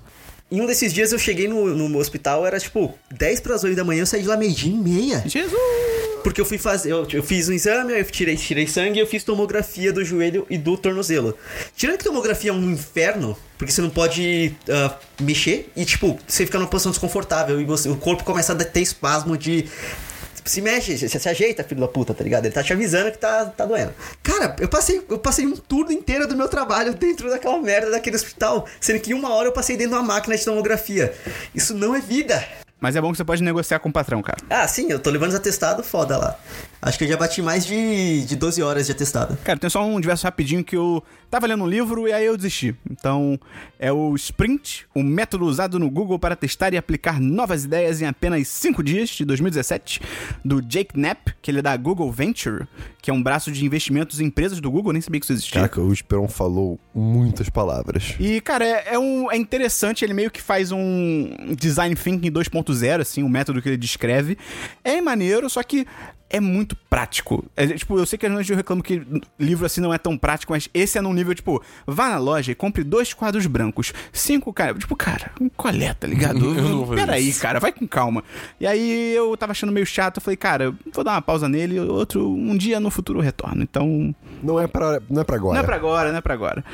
Em 0.50 0.60
um 0.60 0.66
desses 0.66 0.92
dias 0.92 1.12
eu 1.12 1.18
cheguei 1.18 1.46
no, 1.46 1.88
no 1.88 1.98
hospital, 1.98 2.44
era 2.44 2.58
tipo 2.58 2.92
10 3.12 3.40
para 3.40 3.54
as 3.54 3.62
8 3.62 3.76
da 3.76 3.84
manhã, 3.84 4.02
eu 4.02 4.06
saí 4.06 4.22
de 4.22 4.26
lá 4.26 4.36
meio-dia 4.36 4.72
e 4.72 4.76
meia. 4.76 5.22
Jesus! 5.24 5.52
Porque 6.24 6.40
eu 6.40 6.44
fui 6.44 6.58
fazer, 6.58 6.90
eu, 6.90 7.06
eu 7.12 7.22
fiz 7.22 7.48
um 7.48 7.52
exame, 7.52 7.92
eu 7.92 8.04
tirei, 8.04 8.36
tirei 8.36 8.66
sangue 8.66 8.98
e 8.98 9.00
eu 9.00 9.06
fiz 9.06 9.22
tomografia 9.22 9.92
do 9.92 10.04
joelho 10.04 10.44
e 10.50 10.58
do 10.58 10.76
tornozelo. 10.76 11.38
Tirando 11.76 11.98
que 11.98 12.04
tomografia 12.04 12.50
é 12.50 12.52
um 12.52 12.70
inferno, 12.72 13.36
porque 13.56 13.72
você 13.72 13.80
não 13.80 13.90
pode 13.90 14.52
ah, 14.68 14.98
mexer 15.20 15.70
e, 15.76 15.84
tipo, 15.84 16.18
você 16.26 16.44
fica 16.44 16.58
numa 16.58 16.68
posição 16.68 16.90
desconfortável 16.90 17.60
e 17.60 17.64
você, 17.64 17.88
o 17.88 17.96
corpo 17.96 18.24
começa 18.24 18.52
a 18.52 18.56
ter 18.56 18.80
espasmo 18.80 19.38
de. 19.38 19.66
Se 20.44 20.60
mexe, 20.60 20.96
se, 20.96 21.08
se 21.08 21.28
ajeita, 21.28 21.64
filho 21.64 21.80
da 21.80 21.88
puta, 21.88 22.14
tá 22.14 22.24
ligado? 22.24 22.46
Ele 22.46 22.54
tá 22.54 22.62
te 22.62 22.72
avisando 22.72 23.10
que 23.10 23.18
tá, 23.18 23.46
tá 23.46 23.64
doendo. 23.66 23.92
Cara, 24.22 24.56
eu 24.58 24.68
passei, 24.68 25.02
eu 25.08 25.18
passei 25.18 25.46
um 25.46 25.56
turno 25.56 25.92
inteiro 25.92 26.26
do 26.26 26.36
meu 26.36 26.48
trabalho 26.48 26.94
dentro 26.94 27.28
daquela 27.28 27.58
merda 27.60 27.90
daquele 27.90 28.16
hospital, 28.16 28.66
sendo 28.80 29.00
que 29.00 29.14
uma 29.14 29.32
hora 29.34 29.48
eu 29.48 29.52
passei 29.52 29.76
dentro 29.76 29.92
de 29.92 29.98
uma 29.98 30.06
máquina 30.06 30.36
de 30.36 30.44
tomografia. 30.44 31.12
Isso 31.54 31.74
não 31.74 31.94
é 31.94 32.00
vida. 32.00 32.42
Mas 32.80 32.96
é 32.96 33.00
bom 33.00 33.10
que 33.10 33.18
você 33.18 33.24
pode 33.24 33.42
negociar 33.42 33.78
com 33.78 33.88
o 33.88 33.92
patrão, 33.92 34.22
cara. 34.22 34.38
Ah, 34.48 34.66
sim, 34.66 34.90
eu 34.90 34.98
tô 34.98 35.10
levando 35.10 35.30
os 35.30 35.34
atestados 35.34 35.86
foda 35.86 36.16
lá. 36.16 36.36
Acho 36.82 36.96
que 36.96 37.04
eu 37.04 37.08
já 37.08 37.16
bati 37.16 37.42
mais 37.42 37.66
de, 37.66 38.24
de 38.24 38.36
12 38.36 38.62
horas 38.62 38.86
de 38.86 38.92
atestado. 38.92 39.36
Cara, 39.44 39.58
tem 39.58 39.68
só 39.68 39.84
um 39.84 40.00
diverso 40.00 40.24
rapidinho 40.24 40.64
que 40.64 40.74
eu 40.74 41.02
tava 41.30 41.46
lendo 41.46 41.62
um 41.62 41.68
livro 41.68 42.08
e 42.08 42.12
aí 42.12 42.24
eu 42.24 42.36
desisti. 42.36 42.74
Então, 42.90 43.38
é 43.78 43.92
o 43.92 44.14
Sprint, 44.14 44.86
o 44.94 45.02
método 45.02 45.44
usado 45.44 45.78
no 45.78 45.90
Google 45.90 46.18
para 46.18 46.34
testar 46.34 46.72
e 46.72 46.78
aplicar 46.78 47.20
novas 47.20 47.64
ideias 47.64 48.00
em 48.00 48.06
apenas 48.06 48.48
5 48.48 48.82
dias, 48.82 49.10
de 49.10 49.26
2017, 49.26 50.00
do 50.42 50.62
Jake 50.62 50.94
Knapp, 50.94 51.34
que 51.42 51.50
ele 51.50 51.58
é 51.58 51.62
da 51.62 51.76
Google 51.76 52.10
Venture, 52.10 52.66
que 53.02 53.10
é 53.10 53.14
um 53.14 53.22
braço 53.22 53.52
de 53.52 53.64
investimentos 53.64 54.18
em 54.18 54.26
empresas 54.26 54.58
do 54.58 54.70
Google, 54.70 54.94
nem 54.94 55.02
sabia 55.02 55.20
que 55.20 55.26
isso 55.26 55.32
existia. 55.34 55.60
Caraca, 55.60 55.80
o 55.82 55.92
Esperon 55.92 56.28
falou 56.28 56.80
muitas 56.94 57.50
palavras. 57.50 58.14
E, 58.18 58.40
cara, 58.40 58.64
é, 58.64 58.94
é 58.94 58.98
um, 58.98 59.30
é 59.30 59.36
interessante, 59.36 60.02
ele 60.04 60.14
meio 60.14 60.30
que 60.30 60.40
faz 60.40 60.72
um 60.72 61.54
design 61.58 61.94
thinking 61.94 62.30
2.0, 62.30 62.69
assim, 63.00 63.22
o 63.22 63.28
método 63.28 63.60
que 63.62 63.68
ele 63.68 63.76
descreve. 63.76 64.36
É 64.84 65.00
maneiro, 65.00 65.48
só 65.50 65.62
que 65.62 65.86
é 66.32 66.38
muito 66.38 66.76
prático. 66.88 67.44
É, 67.56 67.66
tipo, 67.66 67.98
eu 67.98 68.06
sei 68.06 68.16
que 68.16 68.24
às 68.24 68.32
vezes 68.32 68.48
eu 68.48 68.56
reclamo 68.56 68.82
que 68.84 69.02
livro 69.36 69.66
assim 69.66 69.80
não 69.80 69.92
é 69.92 69.98
tão 69.98 70.16
prático, 70.16 70.52
mas 70.52 70.68
esse 70.72 70.96
é 70.96 71.00
num 71.00 71.12
nível, 71.12 71.34
tipo, 71.34 71.60
vá 71.84 72.08
na 72.08 72.18
loja 72.18 72.52
e 72.52 72.54
compre 72.54 72.84
dois 72.84 73.12
quadros 73.12 73.46
brancos, 73.46 73.92
cinco, 74.12 74.52
cara. 74.52 74.74
Tipo, 74.74 74.94
cara, 74.94 75.32
colé, 75.56 75.92
tá 75.92 76.06
ligado? 76.06 76.38
Eu 76.56 76.62
não 76.68 76.84
vou 76.84 76.94
Peraí, 76.94 77.28
isso. 77.28 77.42
cara, 77.42 77.58
vai 77.58 77.72
com 77.72 77.86
calma. 77.86 78.22
E 78.60 78.66
aí 78.66 79.12
eu 79.14 79.36
tava 79.36 79.50
achando 79.50 79.72
meio 79.72 79.84
chato, 79.86 80.18
eu 80.18 80.22
falei, 80.22 80.36
cara, 80.36 80.72
vou 80.92 81.02
dar 81.02 81.12
uma 81.14 81.22
pausa 81.22 81.48
nele, 81.48 81.80
outro, 81.80 82.28
um 82.30 82.56
dia 82.56 82.78
no 82.78 82.90
futuro 82.90 83.18
eu 83.18 83.22
retorno. 83.24 83.62
Então, 83.64 84.14
Não 84.40 84.60
é 84.60 84.68
pra, 84.68 85.00
não 85.10 85.22
é 85.22 85.24
pra 85.24 85.34
agora. 85.36 85.54
não 85.54 85.60
é 85.64 85.66
pra 85.66 85.74
agora, 85.76 86.10
não 86.12 86.18
é 86.18 86.20
pra 86.20 86.34
agora. 86.34 86.64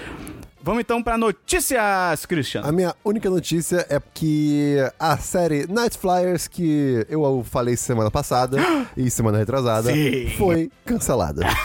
Vamos 0.66 0.80
então 0.80 1.00
pra 1.00 1.16
notícias, 1.16 2.26
Christian. 2.26 2.62
A 2.62 2.72
minha 2.72 2.92
única 3.04 3.30
notícia 3.30 3.86
é 3.88 4.02
que 4.12 4.74
a 4.98 5.16
série 5.16 5.64
Night 5.68 5.96
Flyers, 5.96 6.48
que 6.48 7.06
eu 7.08 7.44
falei 7.48 7.76
semana 7.76 8.10
passada 8.10 8.58
e 8.96 9.08
semana 9.08 9.38
retrasada, 9.38 9.92
Sim. 9.92 10.28
foi 10.36 10.68
cancelada. 10.84 11.46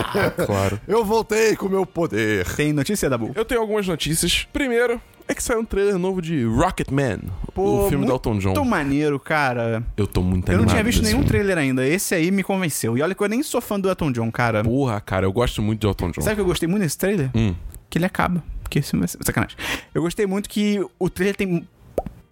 Claro. 0.44 0.78
eu 0.86 1.02
voltei 1.02 1.56
com 1.56 1.64
o 1.64 1.70
meu 1.70 1.86
poder. 1.86 2.46
Tem 2.56 2.74
notícia, 2.74 3.08
Dabu? 3.08 3.32
Eu 3.34 3.44
tenho 3.44 3.62
algumas 3.62 3.86
notícias. 3.88 4.46
Primeiro, 4.52 5.00
é 5.26 5.34
que 5.34 5.42
saiu 5.42 5.60
um 5.60 5.64
trailer 5.64 5.96
novo 5.96 6.20
de 6.20 6.44
Rocketman, 6.44 7.20
o 7.56 7.88
filme 7.88 8.04
do 8.04 8.12
Elton 8.12 8.38
John. 8.38 8.48
Muito 8.50 8.64
maneiro, 8.66 9.18
cara. 9.18 9.82
Eu 9.96 10.06
tô 10.06 10.22
muito 10.22 10.46
Eu 10.46 10.58
não 10.58 10.64
animado 10.64 10.74
tinha 10.74 10.84
visto 10.84 11.02
nenhum 11.02 11.18
filme. 11.20 11.26
trailer 11.28 11.56
ainda. 11.56 11.86
Esse 11.86 12.14
aí 12.14 12.30
me 12.30 12.42
convenceu. 12.42 12.98
E 12.98 13.02
olha 13.02 13.14
que 13.14 13.22
eu 13.22 13.28
nem 13.28 13.42
sou 13.42 13.62
fã 13.62 13.80
do 13.80 13.88
Elton 13.88 14.12
John, 14.12 14.30
cara. 14.30 14.62
Porra, 14.62 15.00
cara, 15.00 15.24
eu 15.24 15.32
gosto 15.32 15.62
muito 15.62 15.80
de 15.80 15.86
Elton 15.86 16.10
John. 16.10 16.20
Sabe 16.20 16.32
o 16.32 16.36
que 16.36 16.40
eu 16.42 16.46
gostei 16.46 16.68
muito 16.68 16.82
desse 16.82 16.98
trailer? 16.98 17.30
Hum. 17.34 17.54
Que 17.90 17.98
ele 17.98 18.06
acaba. 18.06 18.42
Que 18.70 18.78
esse 18.78 18.96
vai 18.96 19.08
ser 19.08 19.18
sacanagem. 19.22 19.56
Eu 19.92 20.00
gostei 20.02 20.26
muito 20.26 20.48
que 20.48 20.80
o 20.98 21.10
trailer 21.10 21.34
tem. 21.36 21.66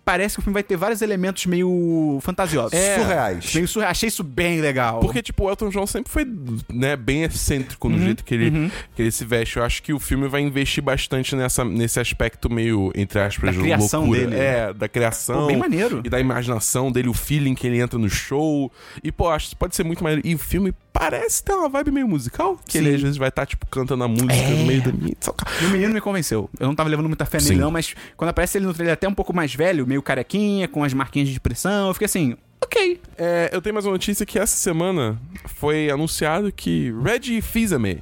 Parece 0.04 0.36
que 0.36 0.40
o 0.40 0.42
filme 0.42 0.54
vai 0.54 0.62
ter 0.62 0.74
vários 0.74 1.02
elementos 1.02 1.44
meio 1.44 2.18
fantasiosos. 2.22 2.72
É. 2.72 2.98
Surreais. 2.98 3.54
Meio 3.54 3.68
surreal. 3.68 3.90
Achei 3.90 4.06
isso 4.08 4.24
bem 4.24 4.58
legal. 4.58 5.00
Porque, 5.00 5.20
tipo, 5.20 5.44
o 5.44 5.50
Elton 5.50 5.68
John 5.68 5.86
sempre 5.86 6.10
foi, 6.10 6.26
né, 6.72 6.96
bem 6.96 7.24
excêntrico 7.24 7.90
no 7.90 7.98
jeito 7.98 8.24
que 8.24 8.32
ele, 8.34 8.72
que 8.94 9.02
ele 9.02 9.10
se 9.10 9.22
veste. 9.26 9.58
Eu 9.58 9.64
acho 9.64 9.82
que 9.82 9.92
o 9.92 9.98
filme 9.98 10.26
vai 10.26 10.40
investir 10.40 10.82
bastante 10.82 11.36
nessa, 11.36 11.62
nesse 11.62 12.00
aspecto 12.00 12.48
meio, 12.48 12.90
entre 12.94 13.20
aspas, 13.20 13.54
Da 13.54 13.60
criação 13.60 14.06
loucura. 14.06 14.26
dele. 14.28 14.40
É, 14.40 14.72
da 14.72 14.88
criação. 14.88 15.40
Pô, 15.42 15.46
bem 15.48 15.56
maneiro. 15.58 16.00
E 16.02 16.08
da 16.08 16.18
imaginação 16.18 16.90
dele, 16.90 17.10
o 17.10 17.14
feeling 17.14 17.54
que 17.54 17.66
ele 17.66 17.78
entra 17.78 17.98
no 17.98 18.08
show. 18.08 18.72
E, 19.04 19.12
pô, 19.12 19.28
acho 19.28 19.50
que 19.50 19.56
pode 19.56 19.76
ser 19.76 19.84
muito 19.84 20.02
maneiro. 20.02 20.26
E 20.26 20.34
o 20.34 20.38
filme 20.38 20.72
parece 20.98 21.42
ter 21.42 21.52
uma 21.52 21.68
vibe 21.68 21.90
meio 21.92 22.08
musical. 22.08 22.58
Que 22.66 22.72
Sim. 22.72 22.78
ele, 22.86 22.94
às 22.96 23.00
vezes, 23.02 23.16
vai 23.16 23.28
estar, 23.28 23.46
tipo, 23.46 23.66
cantando 23.66 24.02
a 24.04 24.08
música 24.08 24.32
É. 24.32 24.50
no 24.50 24.64
meio 24.66 24.82
da 24.82 24.92
minha... 24.92 25.14
E 25.62 25.64
o 25.66 25.70
menino 25.70 25.94
me 25.94 26.00
convenceu. 26.00 26.50
Eu 26.58 26.66
não 26.66 26.74
tava 26.74 26.88
levando 26.88 27.06
muita 27.08 27.24
fé 27.24 27.38
nele, 27.38 27.48
Sim. 27.54 27.56
não, 27.56 27.70
mas 27.70 27.94
quando 28.16 28.30
aparece 28.30 28.58
ele 28.58 28.66
no 28.66 28.74
trailer 28.74 28.94
até 28.94 29.06
um 29.08 29.14
pouco 29.14 29.34
mais 29.34 29.54
velho, 29.54 29.86
meio 29.86 30.02
carequinha, 30.02 30.66
com 30.68 30.82
as 30.82 30.92
marquinhas 30.92 31.28
de 31.28 31.34
expressão, 31.34 31.88
eu 31.88 31.94
fiquei 31.94 32.06
assim, 32.06 32.36
ok. 32.60 33.00
É, 33.16 33.50
eu 33.52 33.62
tenho 33.62 33.74
mais 33.74 33.86
uma 33.86 33.92
notícia 33.92 34.26
que 34.26 34.38
essa 34.38 34.56
semana 34.56 35.20
foi 35.46 35.90
anunciado 35.90 36.50
que 36.52 36.92
Reggie 37.02 37.40
Fils-Aimé, 37.40 37.98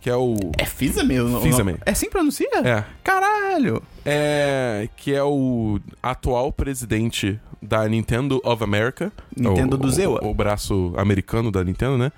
que 0.00 0.10
é 0.10 0.16
o... 0.16 0.34
É 0.58 0.64
Fisa-me? 0.66 1.20
o- 1.20 1.40
Fils-Aimé. 1.40 1.76
É 1.86 1.90
assim 1.92 2.06
que 2.06 2.12
pronuncia? 2.12 2.48
É. 2.64 2.84
Caralho. 3.04 3.82
É, 4.04 4.88
que 4.96 5.14
é 5.14 5.22
o 5.22 5.78
atual 6.02 6.52
presidente 6.52 7.38
da 7.62 7.88
Nintendo 7.88 8.40
of 8.44 8.62
America. 8.62 9.12
Nintendo 9.36 9.76
o, 9.76 9.78
do 9.78 9.90
Zewa. 9.90 10.20
O, 10.22 10.30
o 10.30 10.34
braço 10.34 10.92
americano 10.96 11.50
da 11.50 11.62
Nintendo, 11.62 11.98
né? 11.98 12.12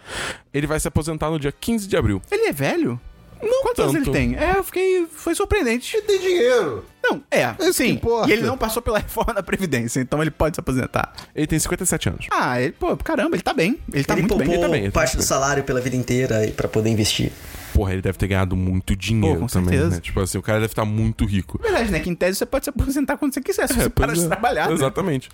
Ele 0.53 0.67
vai 0.67 0.79
se 0.79 0.89
aposentar 0.89 1.31
no 1.31 1.39
dia 1.39 1.53
15 1.53 1.89
de 1.89 1.97
abril. 1.97 2.23
Ele 2.31 2.49
é 2.49 2.53
velho? 2.53 3.01
Não 3.43 3.63
Quantos 3.63 3.81
anos 3.81 3.95
ele 3.97 4.11
tem? 4.11 4.37
É, 4.37 4.57
eu 4.57 4.63
fiquei. 4.63 5.05
Foi 5.11 5.35
surpreendente. 5.35 6.01
Tem 6.03 6.21
dinheiro. 6.21 6.85
Não, 7.03 7.21
é, 7.29 7.51
Isso 7.59 7.67
que 7.67 7.73
sim. 7.73 8.01
E 8.29 8.33
ele 8.33 8.43
não 8.43 8.57
passou 8.57 8.81
pela 8.81 8.99
reforma 9.01 9.35
da 9.35 9.43
Previdência, 9.43 10.01
então 10.01 10.23
ele 10.23 10.31
pode 10.31 10.55
se 10.55 10.61
aposentar. 10.61 11.13
Ele 11.35 11.49
tem 11.49 11.59
57 11.59 12.09
anos. 12.09 12.27
Ah, 12.31 12.61
ele, 12.61 12.73
pô, 12.73 12.97
caramba, 12.97 13.35
ele 13.35 13.43
tá 13.43 13.53
bem. 13.53 13.81
Ele 13.93 14.05
tá 14.05 14.15
ele 14.15 14.23
muito 14.23 14.37
bem. 14.37 14.49
ele 14.49 14.59
tá 14.59 14.69
bem, 14.69 14.83
ele 14.83 14.93
tá 14.93 15.01
parte 15.01 15.17
bem. 15.17 15.25
do 15.25 15.27
salário 15.27 15.65
pela 15.65 15.81
vida 15.81 15.97
inteira 15.97 16.53
pra 16.57 16.69
poder 16.69 16.91
investir. 16.91 17.33
Porra, 17.73 17.93
ele 17.93 18.03
deve 18.03 18.19
ter 18.19 18.27
ganhado 18.29 18.57
muito 18.57 18.95
dinheiro 18.97 19.37
Pô, 19.37 19.41
com 19.43 19.47
também, 19.47 19.71
certeza. 19.71 19.95
né? 19.97 20.01
Tipo 20.01 20.21
assim, 20.21 20.39
o 20.39 20.43
cara 20.43 20.61
deve 20.61 20.73
estar 20.73 20.85
muito 20.85 21.25
rico. 21.25 21.59
Verdade, 21.63 21.91
né? 21.91 22.01
Que 22.01 22.11
em 22.11 22.15
tese 22.15 22.39
você 22.39 22.47
pode 22.47 22.65
se 22.65 22.71
aposentar 22.71 23.17
quando 23.17 23.33
você 23.35 23.41
quiser, 23.41 23.67
se 23.69 23.75
você 23.75 23.87
É, 23.87 23.89
parar 23.89 24.09
pois 24.09 24.19
de 24.21 24.25
é. 24.25 24.29
trabalhar. 24.29 24.69
né? 24.69 24.75
Exatamente. 24.75 25.29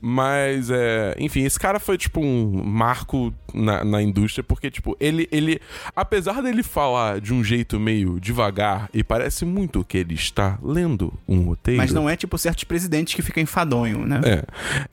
Mas, 0.00 0.70
é, 0.70 1.14
enfim, 1.18 1.42
esse 1.44 1.58
cara 1.58 1.78
foi, 1.78 1.98
tipo, 1.98 2.20
um 2.20 2.62
marco 2.64 3.32
na, 3.54 3.84
na 3.84 4.02
indústria, 4.02 4.42
porque, 4.42 4.70
tipo, 4.70 4.96
ele, 5.00 5.28
ele. 5.30 5.60
Apesar 5.94 6.42
dele 6.42 6.62
falar 6.62 7.20
de 7.20 7.32
um 7.34 7.42
jeito 7.44 7.78
meio 7.78 8.18
devagar, 8.20 8.88
e 8.94 9.02
parece 9.04 9.44
muito 9.44 9.84
que 9.84 9.98
ele 9.98 10.14
está 10.14 10.58
lendo 10.62 11.12
um 11.28 11.40
roteiro. 11.42 11.78
Mas 11.80 11.92
não 11.92 12.08
é 12.08 12.16
tipo 12.16 12.36
certos 12.38 12.64
presidentes 12.64 13.14
que 13.14 13.22
ficam 13.22 13.42
enfadonho, 13.42 14.06
né? 14.06 14.20
É. 14.24 14.44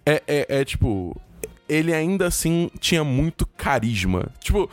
É, 0.06 0.24
é, 0.28 0.46
é, 0.60 0.66
tipo. 0.66 1.20
Ele 1.70 1.94
ainda 1.94 2.28
assim 2.28 2.70
tinha 2.80 3.04
muito 3.04 3.46
carisma. 3.46 4.32
Tipo, 4.40 4.70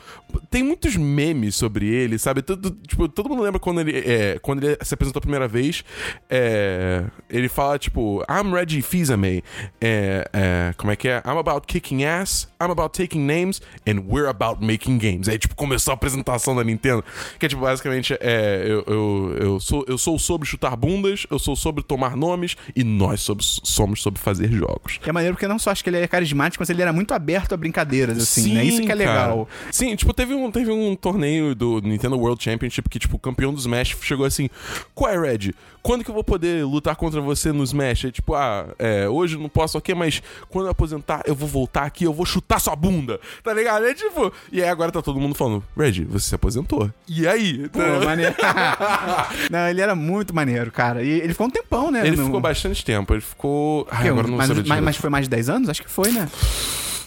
tem 0.50 0.62
muitos 0.62 0.96
memes 0.96 1.54
sobre 1.54 1.86
ele, 1.86 2.18
sabe? 2.18 2.42
Todo, 2.42 2.70
tipo, 2.86 3.08
todo 3.08 3.28
mundo 3.28 3.42
lembra 3.42 3.60
quando 3.60 3.80
ele, 3.80 3.98
é, 3.98 4.38
quando 4.40 4.64
ele 4.64 4.76
se 4.82 4.94
apresentou 4.94 5.18
a 5.18 5.22
primeira 5.22 5.46
vez. 5.46 5.84
é, 6.30 7.04
ele 7.28 7.48
fala, 7.48 7.78
tipo, 7.78 8.24
I'm 8.28 8.52
Reggie 8.52 8.82
Fils-Aimé. 8.82 9.42
É, 9.80 10.28
é, 10.32 10.74
como 10.76 10.90
é 10.92 10.96
que 10.96 11.08
é? 11.08 11.22
I'm 11.24 11.38
about 11.38 11.66
kicking 11.66 12.04
ass, 12.04 12.48
I'm 12.60 12.70
about 12.70 12.96
taking 12.96 13.26
names, 13.26 13.60
and 13.86 14.04
we're 14.08 14.28
about 14.28 14.64
making 14.64 14.98
games. 14.98 15.28
Aí, 15.28 15.38
tipo, 15.38 15.54
começou 15.54 15.92
a 15.92 15.94
apresentação 15.94 16.54
da 16.54 16.64
Nintendo. 16.64 17.04
Que 17.38 17.46
é, 17.46 17.48
tipo, 17.48 17.62
basicamente, 17.62 18.14
é, 18.20 18.64
eu, 18.66 18.84
eu, 18.86 19.36
eu, 19.40 19.60
sou, 19.60 19.84
eu 19.88 19.98
sou 19.98 20.18
sobre 20.18 20.46
chutar 20.46 20.76
bundas, 20.76 21.26
eu 21.30 21.38
sou 21.38 21.56
sobre 21.56 21.82
tomar 21.82 22.16
nomes, 22.16 22.56
e 22.74 22.84
nós 22.84 23.26
somos 23.64 24.02
sobre 24.02 24.20
fazer 24.20 24.50
jogos. 24.52 25.00
É 25.04 25.12
maneiro 25.12 25.34
porque 25.34 25.48
não 25.48 25.58
só 25.58 25.70
acho 25.70 25.82
que 25.82 25.90
ele 25.90 25.98
é 25.98 26.08
carismático, 26.08 26.62
mas 26.62 26.70
ele 26.70 26.82
era 26.86 26.92
muito 26.92 27.12
aberto 27.14 27.52
a 27.52 27.56
brincadeiras, 27.56 28.18
assim, 28.18 28.54
né? 28.54 28.64
Isso 28.64 28.82
que 28.82 28.90
é 28.90 28.94
legal. 28.94 29.46
cara. 29.46 29.72
Sim, 29.72 29.94
tipo, 29.96 30.12
teve 30.14 30.34
um, 30.34 30.50
teve 30.50 30.70
um 30.70 30.94
torneio 30.96 31.54
do 31.54 31.80
Nintendo 31.80 32.16
World 32.18 32.42
Championship 32.42 32.88
que, 32.88 32.98
tipo, 32.98 33.16
o 33.16 33.18
campeão 33.18 33.52
do 33.52 33.58
Smash 33.60 33.96
chegou 34.02 34.24
assim: 34.26 34.48
Qual 34.94 35.10
é, 35.10 35.18
Red? 35.18 35.52
Quando 35.82 36.02
que 36.02 36.10
eu 36.10 36.14
vou 36.14 36.24
poder 36.24 36.64
lutar 36.64 36.96
contra 36.96 37.20
você 37.20 37.52
no 37.52 37.62
Smash? 37.62 38.06
Aí, 38.06 38.10
tipo, 38.12 38.34
ah, 38.34 38.66
é, 38.78 39.08
hoje 39.08 39.36
não 39.38 39.48
posso, 39.48 39.78
ok, 39.78 39.94
mas 39.94 40.20
quando 40.48 40.64
eu 40.66 40.72
aposentar, 40.72 41.22
eu 41.26 41.34
vou 41.34 41.48
voltar 41.48 41.84
aqui, 41.84 42.02
eu 42.04 42.12
vou 42.12 42.26
chutar 42.26 42.58
sua 42.60 42.74
bunda, 42.74 43.20
tá 43.44 43.52
ligado? 43.54 43.86
É 43.86 43.94
tipo, 43.94 44.32
e 44.50 44.60
aí 44.62 44.68
agora 44.68 44.90
tá 44.90 45.00
todo 45.00 45.20
mundo 45.20 45.34
falando: 45.34 45.62
Red, 45.76 46.04
você 46.04 46.28
se 46.30 46.34
aposentou. 46.34 46.90
E 47.08 47.26
aí? 47.28 47.68
Pô, 47.68 47.78
maneiro. 48.04 48.34
não, 49.50 49.68
ele 49.68 49.80
era 49.80 49.94
muito 49.94 50.34
maneiro, 50.34 50.70
cara. 50.72 51.02
E 51.02 51.08
ele 51.08 51.32
ficou 51.32 51.46
um 51.46 51.50
tempão, 51.50 51.90
né? 51.90 52.06
Ele 52.06 52.16
no- 52.16 52.24
ficou 52.26 52.40
bastante 52.40 52.84
tempo, 52.84 53.14
ele 53.14 53.20
ficou. 53.20 53.86
Ai, 53.90 54.02
Que, 54.02 54.08
agora 54.08 54.26
não 54.28 54.36
mas, 54.36 54.46
sei. 54.48 54.64
mas, 54.66 54.82
mas 54.82 54.96
foi 54.96 55.10
mais 55.10 55.26
de 55.26 55.30
10 55.30 55.48
anos? 55.50 55.68
Acho 55.68 55.82
que 55.82 55.90
foi, 55.90 56.10
né? 56.10 56.28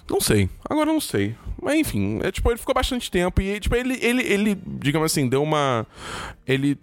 Não 0.09 0.19
sei. 0.21 0.49
Agora 0.69 0.85
não 0.91 0.99
sei. 1.01 1.35
Mas 1.61 1.75
enfim, 1.75 2.19
é, 2.23 2.31
tipo, 2.31 2.49
ele 2.49 2.57
ficou 2.57 2.73
bastante 2.73 3.11
tempo 3.11 3.41
e 3.41 3.59
tipo, 3.59 3.75
ele, 3.75 3.97
ele, 4.01 4.21
ele, 4.23 4.57
digamos 4.65 5.11
assim, 5.11 5.27
deu 5.27 5.43
uma. 5.43 5.85
Ele 6.47 6.77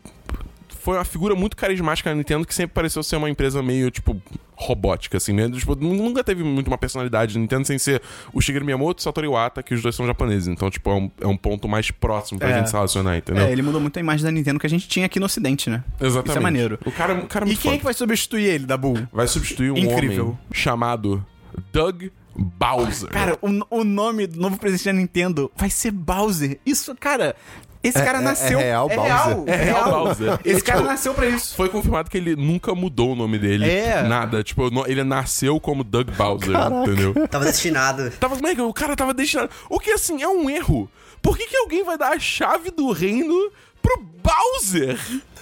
foi 0.69 0.97
uma 0.97 1.05
figura 1.05 1.35
muito 1.35 1.57
carismática 1.57 2.11
na 2.11 2.17
Nintendo 2.17 2.47
que 2.47 2.55
sempre 2.55 2.73
pareceu 2.73 3.03
ser 3.03 3.17
uma 3.17 3.29
empresa 3.29 3.61
meio, 3.61 3.91
tipo, 3.91 4.23
robótica, 4.55 5.17
assim, 5.17 5.33
né? 5.33 5.51
Tipo, 5.51 5.75
nunca 5.75 6.23
teve 6.23 6.45
muito 6.45 6.69
uma 6.69 6.79
personalidade 6.79 7.35
da 7.35 7.41
Nintendo 7.41 7.67
sem 7.67 7.77
ser 7.77 8.01
o 8.33 8.41
Shigeru 8.41 8.65
Miyamoto 8.65 9.01
e 9.01 9.03
o 9.03 9.03
Satoru 9.03 9.27
Iwata, 9.27 9.65
que 9.65 9.75
os 9.75 9.83
dois 9.83 9.97
são 9.97 10.07
japoneses. 10.07 10.47
Então, 10.47 10.71
tipo, 10.71 10.89
é 10.89 10.95
um, 10.95 11.11
é 11.23 11.27
um 11.27 11.37
ponto 11.37 11.67
mais 11.67 11.91
próximo 11.91 12.39
pra 12.39 12.51
É. 12.51 12.59
gente 12.59 12.69
se 12.69 12.73
relacionar, 12.75 13.17
entendeu? 13.19 13.45
É, 13.47 13.51
ele 13.51 13.63
mudou 13.63 13.81
muito 13.81 13.97
a 13.97 14.01
imagem 14.01 14.25
da 14.25 14.31
Nintendo 14.31 14.61
que 14.61 14.67
a 14.67 14.71
gente 14.71 14.87
tinha 14.87 15.07
aqui 15.07 15.19
no 15.19 15.27
Ocidente, 15.27 15.69
né? 15.69 15.83
Exatamente. 16.01 16.29
Isso 16.29 16.39
é 16.39 16.41
maneiro. 16.41 16.79
O 16.87 16.93
cara, 16.93 17.15
o 17.15 17.27
cara 17.27 17.45
é 17.47 17.49
E 17.49 17.57
quem 17.57 17.71
é 17.71 17.73
foda. 17.73 17.79
que 17.79 17.85
vai 17.85 17.95
substituir 17.95 18.45
ele, 18.45 18.65
Dabu? 18.67 19.09
vai 19.13 19.27
substituir 19.27 19.73
um 19.73 19.77
Incrível. 19.79 20.25
homem 20.27 20.39
chamado 20.53 21.27
Doug 21.73 22.05
Bowser. 22.39 23.09
Cara, 23.11 23.39
o, 23.41 23.79
o 23.81 23.85
nome 23.85 24.27
do 24.27 24.41
novo 24.41 24.59
presidente 24.59 24.85
da 24.87 24.93
Nintendo 24.93 25.51
vai 25.57 25.71
ser 25.71 25.91
Bowser. 25.91 26.59
Isso, 26.65 26.95
cara. 26.95 27.35
Esse 27.83 27.99
É- 27.99 28.05
cara 28.05 28.19
é- 28.19 28.21
nasceu. 28.21 28.59
é 28.59 28.63
real, 28.65 28.89
Bowser. 28.89 29.05
real, 29.05 29.45
É 29.47 29.57
real, 29.57 29.91
Bowser. 29.91 30.41
Esse 30.45 30.63
cara 30.63 30.79
Tipo, 30.81 30.91
nasceu 30.91 31.15
pra 31.15 31.27
isso. 31.29 31.55
Foi 31.55 31.69
confirmado 31.69 32.11
que 32.11 32.17
ele 32.17 32.35
nunca 32.35 32.75
mudou 32.75 33.13
o 33.13 33.15
nome 33.15 33.39
dele. 33.39 33.69
É. 33.71 34.03
Nada. 34.03 34.43
Tipo, 34.43 34.69
ele 34.89 35.05
nasceu 35.05 35.61
como 35.61 35.85
Doug 35.85 36.09
Bowser, 36.11 36.51
entendeu? 36.83 37.15
Tava 37.29 37.45
destinado. 37.45 38.11
Tava, 38.19 38.35
moleque, 38.35 38.61
o 38.61 38.73
cara 38.75 38.97
tava 38.97 39.15
destinado. 39.15 39.51
O 39.71 39.79
que 39.79 39.91
assim 39.93 40.21
é 40.21 40.27
um 40.29 40.51
erro. 40.51 40.91
Por 41.23 41.37
que, 41.39 41.47
que 41.47 41.57
alguém 41.57 41.85
vai 41.85 41.97
dar 41.97 42.13
a 42.13 42.19
chave 42.19 42.71
do 42.71 42.91
reino 42.91 43.51
pro 43.81 44.03
Bowser? 44.23 44.99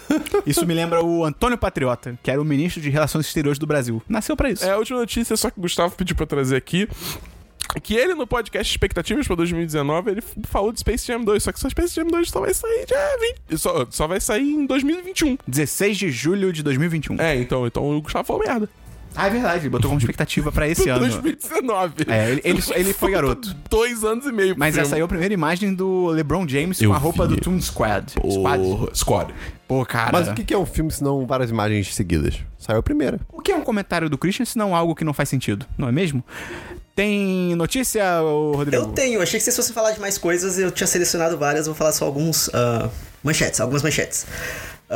Isso 0.46 0.66
me 0.66 0.74
lembra 0.74 1.04
o 1.04 1.24
Antônio 1.24 1.56
Patriota, 1.58 2.18
que 2.22 2.30
era 2.30 2.40
o 2.40 2.44
ministro 2.44 2.80
de 2.80 2.90
Relações 2.90 3.26
Exteriores 3.26 3.58
do 3.58 3.66
Brasil. 3.66 4.02
Nasceu 4.08 4.36
pra 4.36 4.50
isso. 4.50 4.64
É 4.64 4.70
a 4.70 4.78
última 4.78 4.98
notícia, 4.98 5.36
só 5.36 5.50
que 5.50 5.58
o 5.58 5.62
Gustavo 5.62 5.94
pediu 5.96 6.16
pra 6.16 6.26
trazer 6.26 6.56
aqui. 6.56 6.88
Que 7.82 7.94
ele 7.94 8.14
no 8.14 8.26
podcast 8.26 8.70
Expectativas 8.70 9.26
pra 9.26 9.34
2019, 9.36 10.10
ele 10.10 10.22
falou 10.44 10.70
de 10.70 10.78
Space 10.78 11.06
Jam 11.06 11.24
2, 11.24 11.42
só 11.42 11.50
que 11.50 11.58
só 11.58 11.68
Space 11.68 11.94
Jam 11.94 12.06
2 12.06 12.28
só 12.28 12.40
vai 12.40 12.54
sair 12.54 12.86
dia 12.86 13.18
20. 13.48 13.58
Só, 13.58 13.86
só 13.90 14.06
vai 14.06 14.20
sair 14.20 14.52
em 14.52 14.66
2021. 14.66 15.38
16 15.48 15.96
de 15.96 16.10
julho 16.10 16.52
de 16.52 16.62
2021. 16.62 17.20
É, 17.20 17.36
então, 17.36 17.66
então 17.66 17.96
o 17.96 18.00
Gustavo 18.00 18.24
falou 18.24 18.42
merda. 18.44 18.68
Ah, 19.16 19.26
é 19.26 19.30
verdade. 19.30 19.60
Ele 19.60 19.70
botou 19.70 19.88
como 19.88 19.98
expectativa 19.98 20.50
pra 20.50 20.68
esse 20.68 20.88
ano. 20.90 21.00
2019. 21.00 21.94
É, 22.08 22.30
ele, 22.30 22.40
ele, 22.44 22.62
ele 22.74 22.92
foi 22.92 23.10
garoto. 23.12 23.54
Dois 23.70 24.04
anos 24.04 24.26
e 24.26 24.32
meio. 24.32 24.54
Mas 24.56 24.76
essa 24.76 24.96
aí 24.96 25.00
é 25.00 25.04
a 25.04 25.08
primeira 25.08 25.32
imagem 25.32 25.74
do 25.74 26.08
LeBron 26.08 26.46
James 26.48 26.80
Eu 26.80 26.90
com 26.90 26.96
a 26.96 26.98
roupa 26.98 27.26
vi. 27.26 27.34
do 27.36 27.40
Toon 27.40 27.60
Squad. 27.60 28.12
Squad. 28.12 28.62
Squad. 28.94 29.34
Pô, 29.66 29.84
cara. 29.84 30.10
Mas 30.12 30.28
o 30.28 30.34
que 30.34 30.52
é 30.52 30.58
um 30.58 30.66
filme 30.66 30.90
se 30.90 31.02
não 31.02 31.26
várias 31.26 31.50
imagens 31.50 31.94
seguidas? 31.94 32.36
Saiu 32.58 32.78
a 32.78 32.82
primeira. 32.82 33.20
O 33.32 33.40
que 33.40 33.52
é 33.52 33.56
um 33.56 33.62
comentário 33.62 34.08
do 34.08 34.18
Christian 34.18 34.44
se 34.44 34.58
não 34.58 34.74
algo 34.74 34.94
que 34.94 35.04
não 35.04 35.12
faz 35.12 35.28
sentido, 35.28 35.66
não 35.76 35.88
é 35.88 35.92
mesmo? 35.92 36.24
Tem 36.94 37.54
notícia, 37.56 38.22
ô, 38.22 38.52
Rodrigo? 38.52 38.84
Eu 38.84 38.92
tenho, 38.92 39.20
achei 39.20 39.40
que 39.40 39.44
se 39.44 39.50
fosse 39.52 39.72
falar 39.72 39.90
de 39.90 40.00
mais 40.00 40.16
coisas, 40.16 40.58
eu 40.58 40.70
tinha 40.70 40.86
selecionado 40.86 41.36
várias, 41.36 41.66
vou 41.66 41.74
falar 41.74 41.90
só 41.92 42.04
alguns 42.04 42.48
ah, 42.54 42.88
manchetes, 43.22 43.60
algumas 43.60 43.82
manchetes. 43.82 44.26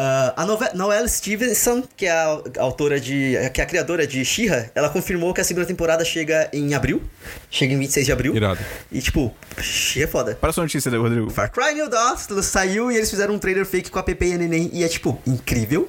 Ah, 0.01 0.33
a 0.37 0.47
Nove- 0.47 0.71
Noelle 0.75 1.09
Stevenson, 1.09 1.83
que 1.97 2.07
é 2.07 2.13
a 2.13 2.39
autora 2.59 3.01
de. 3.01 3.33
que 3.53 3.61
é 3.61 3.65
a 3.65 3.67
criadora 3.67 4.07
de 4.07 4.25
She-Ra, 4.25 4.67
ela 4.73 4.89
confirmou 4.89 5.35
que 5.35 5.41
a 5.41 5.45
segunda 5.45 5.67
temporada 5.67 6.05
chega 6.05 6.49
em 6.53 6.73
abril. 6.73 7.03
Chega 7.51 7.75
em 7.75 7.79
26 7.81 8.07
de 8.07 8.13
abril. 8.13 8.37
Irado. 8.37 8.61
E 8.93 9.01
tipo, 9.03 9.35
She 9.61 10.05
é 10.05 10.07
foda. 10.07 10.37
Para 10.41 10.53
sua 10.53 10.63
notícia, 10.63 10.89
Rodrigo. 10.97 11.31
Far 11.31 11.51
Cry 11.51 11.75
New 11.75 11.89
Dawn 11.89 12.17
saiu 12.43 12.93
e 12.93 12.97
eles 12.97 13.11
fizeram 13.11 13.35
um 13.35 13.39
trailer 13.41 13.67
fake 13.67 13.91
com 13.91 13.99
a 13.99 14.03
Pepe 14.05 14.27
e 14.27 14.35
a 14.35 14.39
Neném 14.39 14.71
e 14.73 14.85
é 14.85 14.89
tipo 14.89 15.21
incrível. 15.27 15.89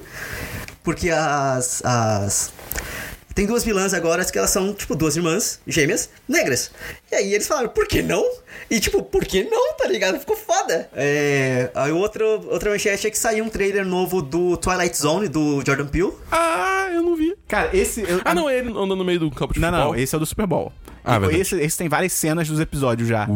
Porque 0.82 1.08
as. 1.10 1.80
as 1.84 2.52
tem 3.34 3.46
duas 3.46 3.64
vilãs 3.64 3.94
agora 3.94 4.24
que 4.24 4.36
elas 4.38 4.50
são, 4.50 4.72
tipo, 4.74 4.94
duas 4.94 5.16
irmãs 5.16 5.60
gêmeas 5.66 6.08
negras. 6.28 6.70
E 7.10 7.14
aí 7.14 7.34
eles 7.34 7.46
falaram, 7.46 7.68
por 7.68 7.86
que 7.86 8.02
não? 8.02 8.24
E 8.70 8.78
tipo, 8.80 9.02
por 9.02 9.24
que 9.24 9.44
não, 9.44 9.74
tá 9.74 9.88
ligado? 9.88 10.18
Ficou 10.20 10.36
foda. 10.36 10.88
É. 10.94 11.70
Aí 11.74 11.92
outro, 11.92 12.24
outra 12.50 12.70
manchete 12.70 13.06
é 13.06 13.10
que 13.10 13.18
saiu 13.18 13.44
um 13.44 13.48
trailer 13.48 13.84
novo 13.84 14.20
do 14.22 14.56
Twilight 14.56 14.96
Zone, 14.96 15.28
do 15.28 15.62
Jordan 15.64 15.86
Peele. 15.86 16.12
Ah, 16.30 16.88
eu 16.92 17.02
não 17.02 17.16
vi. 17.16 17.36
Cara, 17.48 17.70
esse. 17.76 18.02
eu- 18.02 18.20
Ah, 18.24 18.34
não, 18.34 18.48
ele 18.50 18.68
andando 18.70 18.96
no 18.96 19.04
meio 19.04 19.18
do 19.20 19.30
campo 19.30 19.54
de 19.54 19.60
Não, 19.60 19.68
futebol. 19.70 19.92
não, 19.94 19.98
esse 20.00 20.14
é 20.14 20.16
o 20.16 20.20
do 20.20 20.26
Super 20.26 20.46
Bowl. 20.46 20.72
Ah, 21.04 21.18
E 21.30 21.36
esse, 21.40 21.54
esse 21.60 21.78
tem 21.78 21.88
várias 21.88 22.12
cenas 22.12 22.48
dos 22.48 22.60
episódios 22.60 23.08
já. 23.08 23.26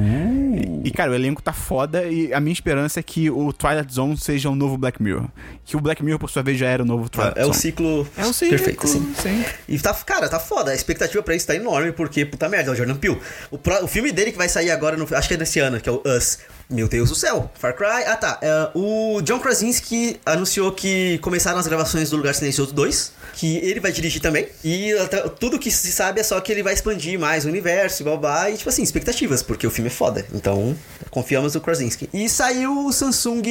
E, 0.84 0.88
e, 0.88 0.90
cara, 0.90 1.10
o 1.10 1.14
elenco 1.14 1.42
tá 1.42 1.52
foda 1.52 2.04
e 2.04 2.32
a 2.32 2.40
minha 2.40 2.52
esperança 2.52 3.00
é 3.00 3.02
que 3.02 3.30
o 3.30 3.52
Twilight 3.52 3.92
Zone 3.92 4.16
seja 4.16 4.48
um 4.50 4.54
novo 4.54 4.76
Black 4.76 5.02
Mirror. 5.02 5.26
Que 5.64 5.76
o 5.76 5.80
Black 5.80 6.02
Mirror, 6.04 6.18
por 6.20 6.30
sua 6.30 6.42
vez, 6.42 6.58
já 6.58 6.66
era 6.68 6.82
o 6.82 6.86
novo 6.86 7.08
Twilight 7.08 7.38
É 7.38 7.42
o 7.42 7.46
Zone. 7.46 7.56
ciclo, 7.56 8.08
É 8.16 8.26
o 8.26 8.32
ciclo, 8.32 8.56
perfeito, 8.58 8.84
assim. 8.84 9.14
sim. 9.22 9.44
E 9.68 9.78
tá, 9.78 9.94
cara, 9.94 10.28
tá 10.28 10.38
foda. 10.38 10.70
A 10.70 10.74
expectativa 10.74 11.22
pra 11.22 11.34
isso 11.34 11.46
tá 11.46 11.54
enorme, 11.54 11.92
porque, 11.92 12.24
puta 12.24 12.48
merda, 12.48 12.70
é 12.70 12.72
o 12.72 12.76
Jordan 12.76 12.96
Peele. 12.96 13.18
O, 13.50 13.56
pro- 13.58 13.84
o 13.84 13.88
filme 13.88 14.12
dele 14.12 14.30
que 14.32 14.38
vai 14.38 14.48
sair 14.48 14.70
agora, 14.70 14.96
no- 14.96 15.06
acho 15.10 15.28
que 15.28 15.34
é 15.34 15.36
desse 15.36 15.58
ano, 15.60 15.80
que 15.80 15.88
é 15.88 15.92
o 15.92 16.02
Us. 16.04 16.38
Meu 16.70 16.88
Deus 16.88 17.10
do 17.10 17.14
céu. 17.14 17.50
Far 17.58 17.74
Cry. 17.76 18.04
Ah, 18.06 18.16
tá. 18.16 18.38
É, 18.40 18.70
o 18.74 19.20
John 19.22 19.38
Krasinski 19.38 20.18
anunciou 20.24 20.72
que 20.72 21.18
começaram 21.18 21.58
as 21.58 21.66
gravações 21.66 22.08
do 22.08 22.16
Lugar 22.16 22.34
Silencioso 22.34 22.72
2, 22.74 23.12
que 23.34 23.58
ele 23.58 23.80
vai 23.80 23.92
dirigir 23.92 24.20
também. 24.22 24.46
E 24.64 24.92
até- 24.94 25.28
tudo 25.28 25.58
que 25.58 25.70
se 25.70 25.92
sabe 25.92 26.20
é 26.20 26.22
só 26.22 26.40
que 26.40 26.50
ele 26.50 26.62
vai 26.62 26.72
expandir 26.72 27.18
mais 27.18 27.44
o 27.44 27.50
universo 27.54 28.02
e 28.02 28.04
babá. 28.04 28.50
E, 28.50 28.56
tipo 28.56 28.68
assim, 28.68 28.82
expectativas, 28.82 29.42
porque 29.42 29.66
o 29.66 29.70
filme 29.70 29.88
é 29.88 29.92
foda. 29.92 30.26
Então, 30.32 30.76
confiamos 31.10 31.54
no 31.54 31.60
Krasinski. 31.60 32.08
E 32.12 32.28
saiu 32.28 32.86
o 32.86 32.92
Samsung. 32.92 33.42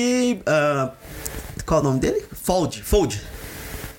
ah, 0.45 0.91
qual 1.65 1.79
é 1.79 1.83
o 1.83 1.85
nome 1.85 1.99
dele? 1.99 2.23
Fold. 2.43 2.83
Fold. 2.83 3.21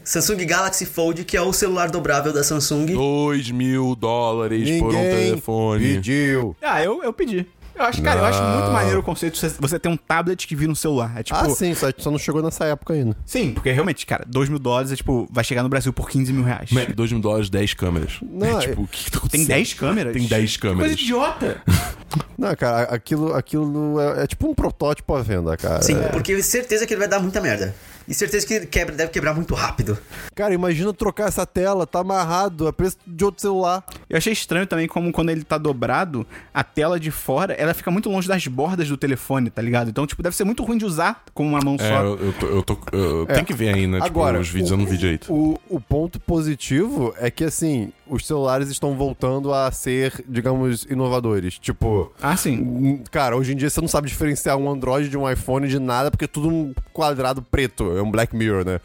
Samsung 0.04 0.44
Galaxy 0.44 0.84
Fold, 0.84 1.24
que 1.24 1.34
é 1.34 1.40
o 1.40 1.50
celular 1.50 1.90
dobrável 1.90 2.30
da 2.30 2.44
Samsung. 2.44 2.84
2 2.92 3.50
mil 3.50 3.96
dólares 3.96 4.78
por 4.78 4.94
um 4.94 5.00
telefone. 5.00 5.94
pediu. 5.94 6.54
Ah, 6.60 6.84
eu, 6.84 7.02
eu 7.02 7.10
pedi. 7.10 7.46
Eu 7.76 7.84
acho, 7.84 8.00
cara, 8.02 8.20
eu 8.20 8.24
acho 8.24 8.42
muito 8.42 8.70
maneiro 8.70 9.00
o 9.00 9.02
conceito 9.02 9.34
de 9.34 9.40
você- 9.40 9.56
você 9.58 9.78
ter 9.78 9.88
um 9.88 9.96
tablet 9.96 10.46
que 10.46 10.54
vira 10.54 10.70
um 10.70 10.74
celular. 10.74 11.12
É 11.16 11.22
tipo. 11.22 11.38
Ah, 11.38 11.50
sim, 11.50 11.74
só, 11.74 11.88
só 11.98 12.10
não 12.10 12.18
chegou 12.18 12.40
nessa 12.42 12.64
época 12.66 12.94
ainda. 12.94 13.16
Sim, 13.26 13.52
porque 13.52 13.70
realmente, 13.72 14.06
cara, 14.06 14.24
2 14.26 14.48
mil 14.48 14.58
dólares 14.60 14.92
é 14.92 14.96
tipo, 14.96 15.28
vai 15.30 15.42
chegar 15.42 15.62
no 15.62 15.68
Brasil 15.68 15.92
por 15.92 16.08
15 16.08 16.32
mil 16.32 16.44
reais. 16.44 16.70
Mac, 16.70 16.90
2 16.94 17.10
mil 17.12 17.20
dólares, 17.20 17.50
10 17.50 17.74
câmeras. 17.74 18.18
Não, 18.22 18.58
é 18.58 18.60
tipo, 18.60 18.82
o 18.82 18.86
que, 18.86 19.04
que 19.04 19.10
tá 19.10 19.18
Tem 19.18 19.18
acontecendo? 19.18 19.48
10 19.48 19.74
câmeras? 19.74 20.12
Tem 20.12 20.26
10 20.26 20.52
Que 20.56 20.62
câmeras. 20.62 20.86
Coisa 20.86 20.94
idiota. 21.02 21.62
Não, 22.38 22.54
cara, 22.54 22.82
aquilo, 22.94 23.34
aquilo 23.34 24.00
é, 24.00 24.22
é 24.24 24.26
tipo 24.26 24.48
um 24.48 24.54
protótipo 24.54 25.14
à 25.14 25.22
venda, 25.22 25.56
cara. 25.56 25.82
Sim, 25.82 25.96
É. 25.96 26.08
porque 26.08 26.40
certeza 26.42 26.86
que 26.86 26.92
ele 26.94 27.00
vai 27.00 27.08
dar 27.08 27.18
muita 27.20 27.40
merda. 27.40 27.74
E 28.06 28.12
certeza 28.14 28.46
que 28.46 28.54
ele 28.54 28.66
quebra, 28.66 28.94
deve 28.94 29.10
quebrar 29.10 29.34
muito 29.34 29.54
rápido. 29.54 29.96
Cara, 30.34 30.52
imagina 30.52 30.92
trocar 30.92 31.28
essa 31.28 31.46
tela, 31.46 31.86
tá 31.86 32.00
amarrado, 32.00 32.68
é 32.68 32.72
preço 32.72 32.96
de 33.06 33.24
outro 33.24 33.40
celular. 33.40 33.84
Eu 34.10 34.16
achei 34.18 34.32
estranho 34.32 34.66
também 34.66 34.86
como 34.86 35.10
quando 35.12 35.30
ele 35.30 35.42
tá 35.44 35.56
dobrado, 35.56 36.26
a 36.52 36.62
tela 36.62 37.00
de 37.00 37.10
fora, 37.10 37.54
ela 37.54 37.72
fica 37.72 37.90
muito 37.90 38.10
longe 38.10 38.28
das 38.28 38.46
bordas 38.46 38.88
do 38.88 38.96
telefone, 38.96 39.48
tá 39.50 39.62
ligado? 39.62 39.88
Então, 39.88 40.06
tipo, 40.06 40.22
deve 40.22 40.36
ser 40.36 40.44
muito 40.44 40.62
ruim 40.62 40.76
de 40.78 40.84
usar 40.84 41.22
com 41.32 41.46
uma 41.46 41.60
mão 41.60 41.76
É, 41.80 41.88
só. 41.88 42.02
eu, 42.02 42.18
eu, 42.18 42.32
tô, 42.34 42.46
eu, 42.46 42.62
tô- 42.62 42.78
eu 42.92 43.26
tenho 43.26 43.44
que 43.46 43.54
ver 43.54 43.74
ainda, 43.74 43.96
tipo, 43.96 44.06
Agora, 44.06 44.38
os 44.40 44.48
vídeos, 44.48 44.70
eu 44.70 44.76
não 44.76 44.86
vi 44.86 44.96
direito. 44.98 45.32
O, 45.32 45.58
o 45.68 45.80
ponto 45.80 46.20
positivo 46.20 47.14
é 47.18 47.30
que, 47.30 47.44
assim, 47.44 47.90
os 48.06 48.26
celulares 48.26 48.68
estão 48.68 48.94
voltando 48.96 49.52
a 49.52 49.70
ser, 49.72 50.24
digamos, 50.28 50.84
inovadores. 50.84 51.58
Tipo, 51.58 52.12
Ah, 52.20 52.36
sim. 52.36 53.02
cara, 53.10 53.36
hoje 53.36 53.52
em 53.52 53.56
dia 53.56 53.70
você 53.70 53.80
não 53.80 53.88
sabe 53.88 54.08
diferenciar 54.08 54.56
um 54.56 54.70
Android 54.70 55.08
de 55.08 55.16
um 55.16 55.28
iPhone 55.30 55.66
de 55.68 55.78
nada, 55.78 56.10
porque 56.10 56.24
é 56.26 56.28
tudo 56.28 56.48
um 56.48 56.74
quadrado 56.92 57.40
preto, 57.42 57.96
é 57.96 58.02
um 58.02 58.10
Black 58.10 58.36
Mirror, 58.36 58.64
né? 58.64 58.80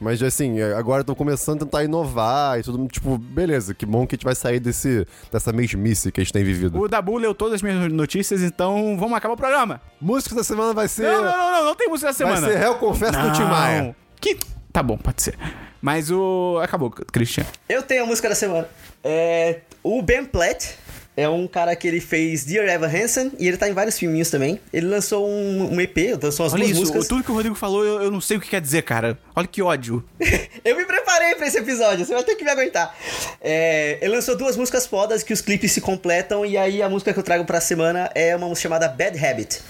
Mas, 0.00 0.22
assim, 0.22 0.60
agora 0.60 1.00
estão 1.02 1.14
começando 1.14 1.62
a 1.62 1.64
tentar 1.64 1.84
inovar 1.84 2.58
e 2.58 2.62
tudo, 2.62 2.86
tipo, 2.88 3.16
beleza, 3.18 3.74
que 3.74 3.84
bom 3.86 4.06
que 4.06 4.14
a 4.14 4.16
gente 4.16 4.24
vai 4.24 4.34
sair 4.34 4.60
desse, 4.60 5.06
dessa 5.30 5.52
mesmice 5.52 6.10
que 6.12 6.20
a 6.20 6.24
gente 6.24 6.32
tem 6.32 6.44
vivido. 6.44 6.78
O 6.80 6.88
Dabu 6.88 7.18
leu 7.18 7.34
todas 7.34 7.54
as 7.54 7.62
minhas 7.62 7.92
notícias, 7.92 8.42
então 8.42 8.96
vamos 8.98 9.16
acabar 9.16 9.34
o 9.34 9.36
programa. 9.36 9.80
Música 10.00 10.34
da 10.34 10.44
semana 10.44 10.72
vai 10.72 10.88
ser... 10.88 11.02
Não, 11.04 11.24
não, 11.24 11.36
não, 11.36 11.52
não, 11.52 11.64
não 11.66 11.74
tem 11.74 11.88
música 11.88 12.12
da 12.12 12.18
vai 12.24 12.36
semana. 12.36 12.52
ser 12.52 12.58
Réu 12.58 12.74
Confesso 12.76 13.18
do 13.20 13.32
Tim 13.32 13.44
Maia. 13.44 13.96
Que... 14.20 14.36
Tá 14.72 14.82
bom, 14.82 14.96
pode 14.96 15.22
ser. 15.22 15.36
Mas 15.82 16.10
o... 16.10 16.60
Acabou, 16.62 16.90
Christian. 16.90 17.44
Eu 17.68 17.82
tenho 17.82 18.04
a 18.04 18.06
música 18.06 18.28
da 18.28 18.36
semana. 18.36 18.68
É, 19.02 19.58
o 19.82 20.00
Ben 20.00 20.24
Platt 20.24 20.76
é 21.16 21.28
um 21.28 21.46
cara 21.46 21.74
que 21.76 21.86
ele 21.86 22.00
fez 22.00 22.44
Dear 22.44 22.68
Evan 22.68 22.86
Hansen 22.86 23.32
e 23.38 23.46
ele 23.46 23.56
tá 23.56 23.68
em 23.68 23.72
vários 23.72 23.98
filminhos 23.98 24.30
também. 24.30 24.60
Ele 24.72 24.86
lançou 24.86 25.28
um, 25.28 25.74
um 25.74 25.80
EP, 25.80 25.96
lançou 26.22 26.46
as 26.46 26.52
Olha 26.52 26.60
duas 26.60 26.70
isso, 26.70 26.80
músicas. 26.80 27.08
tudo 27.08 27.22
que 27.24 27.30
o 27.30 27.34
Rodrigo 27.34 27.54
falou, 27.54 27.84
eu, 27.84 28.02
eu 28.02 28.10
não 28.10 28.20
sei 28.20 28.36
o 28.36 28.40
que 28.40 28.48
quer 28.48 28.60
dizer, 28.60 28.82
cara. 28.82 29.18
Olha 29.34 29.46
que 29.46 29.60
ódio. 29.60 30.02
Eu 30.64 30.76
me 30.76 30.84
preparei 30.84 31.34
pra 31.34 31.48
esse 31.48 31.58
episódio, 31.58 32.06
você 32.06 32.14
vai 32.14 32.22
ter 32.22 32.36
que 32.36 32.44
me 32.44 32.50
aguentar. 32.50 32.96
É, 33.40 33.98
ele 34.00 34.14
lançou 34.14 34.36
duas 34.36 34.56
músicas 34.56 34.86
fodas 34.86 35.24
que 35.24 35.32
os 35.32 35.40
clipes 35.40 35.72
se 35.72 35.80
completam 35.80 36.46
e 36.46 36.56
aí 36.56 36.80
a 36.80 36.88
música 36.88 37.12
que 37.12 37.18
eu 37.18 37.22
trago 37.24 37.44
pra 37.44 37.60
semana 37.60 38.08
é 38.14 38.36
uma 38.36 38.46
música 38.46 38.62
chamada 38.62 38.86
Bad 38.88 39.18
Habit. 39.18 39.60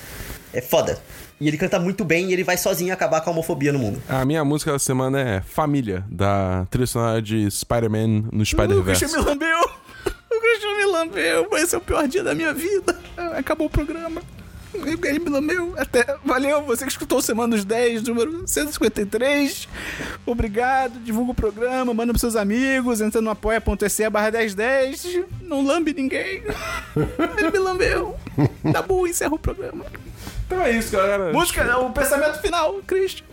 É 0.53 0.61
foda. 0.61 1.01
E 1.43 1.49
ele 1.49 1.59
canta 1.59 1.81
muito 1.81 2.05
bem 2.05 2.31
e 2.31 2.33
ele 2.33 2.45
vai 2.45 2.57
sozinho 2.57 2.95
acabar 2.95 3.21
com 3.21 3.31
a 3.31 3.33
homofobia 3.33 3.73
no 3.73 3.79
mundo. 3.81 4.01
A 4.09 4.25
minha 4.25 4.45
música 4.45 4.71
da 4.71 4.79
semana 4.79 5.21
é 5.21 5.41
Família, 5.41 6.05
da 6.09 6.65
trilha 6.71 6.87
sonora 6.87 7.21
de 7.21 7.51
Spider-Man 7.51 8.07
no 8.07 8.43
O 8.43 8.45
Christian 8.45 8.45
Spider-Verse. 8.45 9.07
me 9.09 9.23
lambeu. 9.25 9.59
O 10.07 10.41
Christian 10.41 10.77
me 10.79 10.87
lambeu. 10.87 11.49
Esse 11.55 11.75
é 11.75 11.79
o 11.79 11.81
pior 11.81 12.07
dia 12.07 12.23
da 12.23 12.33
minha 12.33 12.55
vida. 12.55 12.97
Acabou 13.37 13.67
o 13.67 13.71
programa. 13.71 14.23
Ele 14.73 15.19
me 15.19 15.31
lambeu. 15.31 15.75
Até... 15.77 16.17
Valeu, 16.25 16.63
você 16.63 16.85
que 16.85 16.93
escutou 16.93 17.19
o 17.19 17.23
Semana 17.23 17.57
dos 17.57 17.65
10, 17.65 18.05
número 18.05 18.47
153. 18.47 19.69
Obrigado. 20.25 21.01
Divulga 21.01 21.33
o 21.33 21.35
programa, 21.35 21.93
manda 21.93 22.13
pros 22.13 22.21
seus 22.21 22.37
amigos. 22.37 23.01
Entra 23.01 23.21
no 23.21 23.31
apoia.se 23.31 24.09
barra 24.11 24.31
1010. 24.31 25.19
Não 25.43 25.67
lambe 25.67 25.93
ninguém. 25.93 26.45
Ele 27.37 27.51
me 27.51 27.59
lambeu. 27.59 28.17
Tá 28.73 28.81
bom, 28.81 29.07
encerra 29.09 29.35
o 29.35 29.39
programa. 29.41 29.85
Então 30.53 30.65
é 30.65 30.71
isso, 30.77 30.93
galera. 30.93 31.33
Música, 31.33 31.79
o 31.79 31.91
pensamento 31.93 32.41
final, 32.41 32.75
Cristo. 32.87 33.25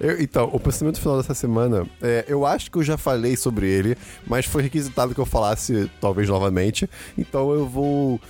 Eu- 0.00 0.20
então, 0.22 0.48
o 0.52 0.60
pensamento 0.60 1.00
final 1.00 1.16
dessa 1.16 1.34
semana, 1.34 1.84
é, 2.00 2.24
eu 2.28 2.46
acho 2.46 2.70
que 2.70 2.78
eu 2.78 2.82
já 2.84 2.96
falei 2.96 3.36
sobre 3.36 3.68
ele, 3.68 3.96
mas 4.26 4.46
foi 4.46 4.62
requisitado 4.62 5.12
que 5.12 5.20
eu 5.20 5.26
falasse 5.26 5.90
talvez 6.00 6.28
novamente. 6.28 6.88
Então 7.16 7.52
eu 7.52 7.66
vou 7.66 8.20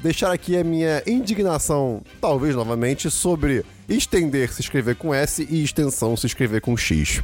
deixar 0.00 0.32
aqui 0.32 0.56
a 0.56 0.64
minha 0.64 1.02
indignação, 1.06 2.02
talvez 2.20 2.54
novamente, 2.54 3.10
sobre 3.10 3.64
estender 3.86 4.50
se 4.50 4.62
escrever 4.62 4.96
com 4.96 5.12
S 5.14 5.46
e 5.50 5.62
extensão 5.62 6.16
se 6.16 6.26
escrever 6.26 6.62
com 6.62 6.74
X. 6.76 7.22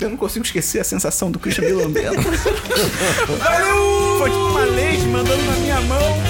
Eu 0.00 0.08
não 0.08 0.16
consigo 0.16 0.46
esquecer 0.46 0.80
a 0.80 0.84
sensação 0.84 1.30
do 1.30 1.38
Christian 1.38 1.66
me 1.66 1.72
lambendo. 1.72 2.16
Valeu! 3.38 4.18
Foi 4.18 4.30
tipo 4.30 4.42
uma 4.46 4.64
leite 4.64 5.02
mandando 5.04 5.42
na 5.44 5.56
minha 5.56 5.80
mão. 5.82 6.29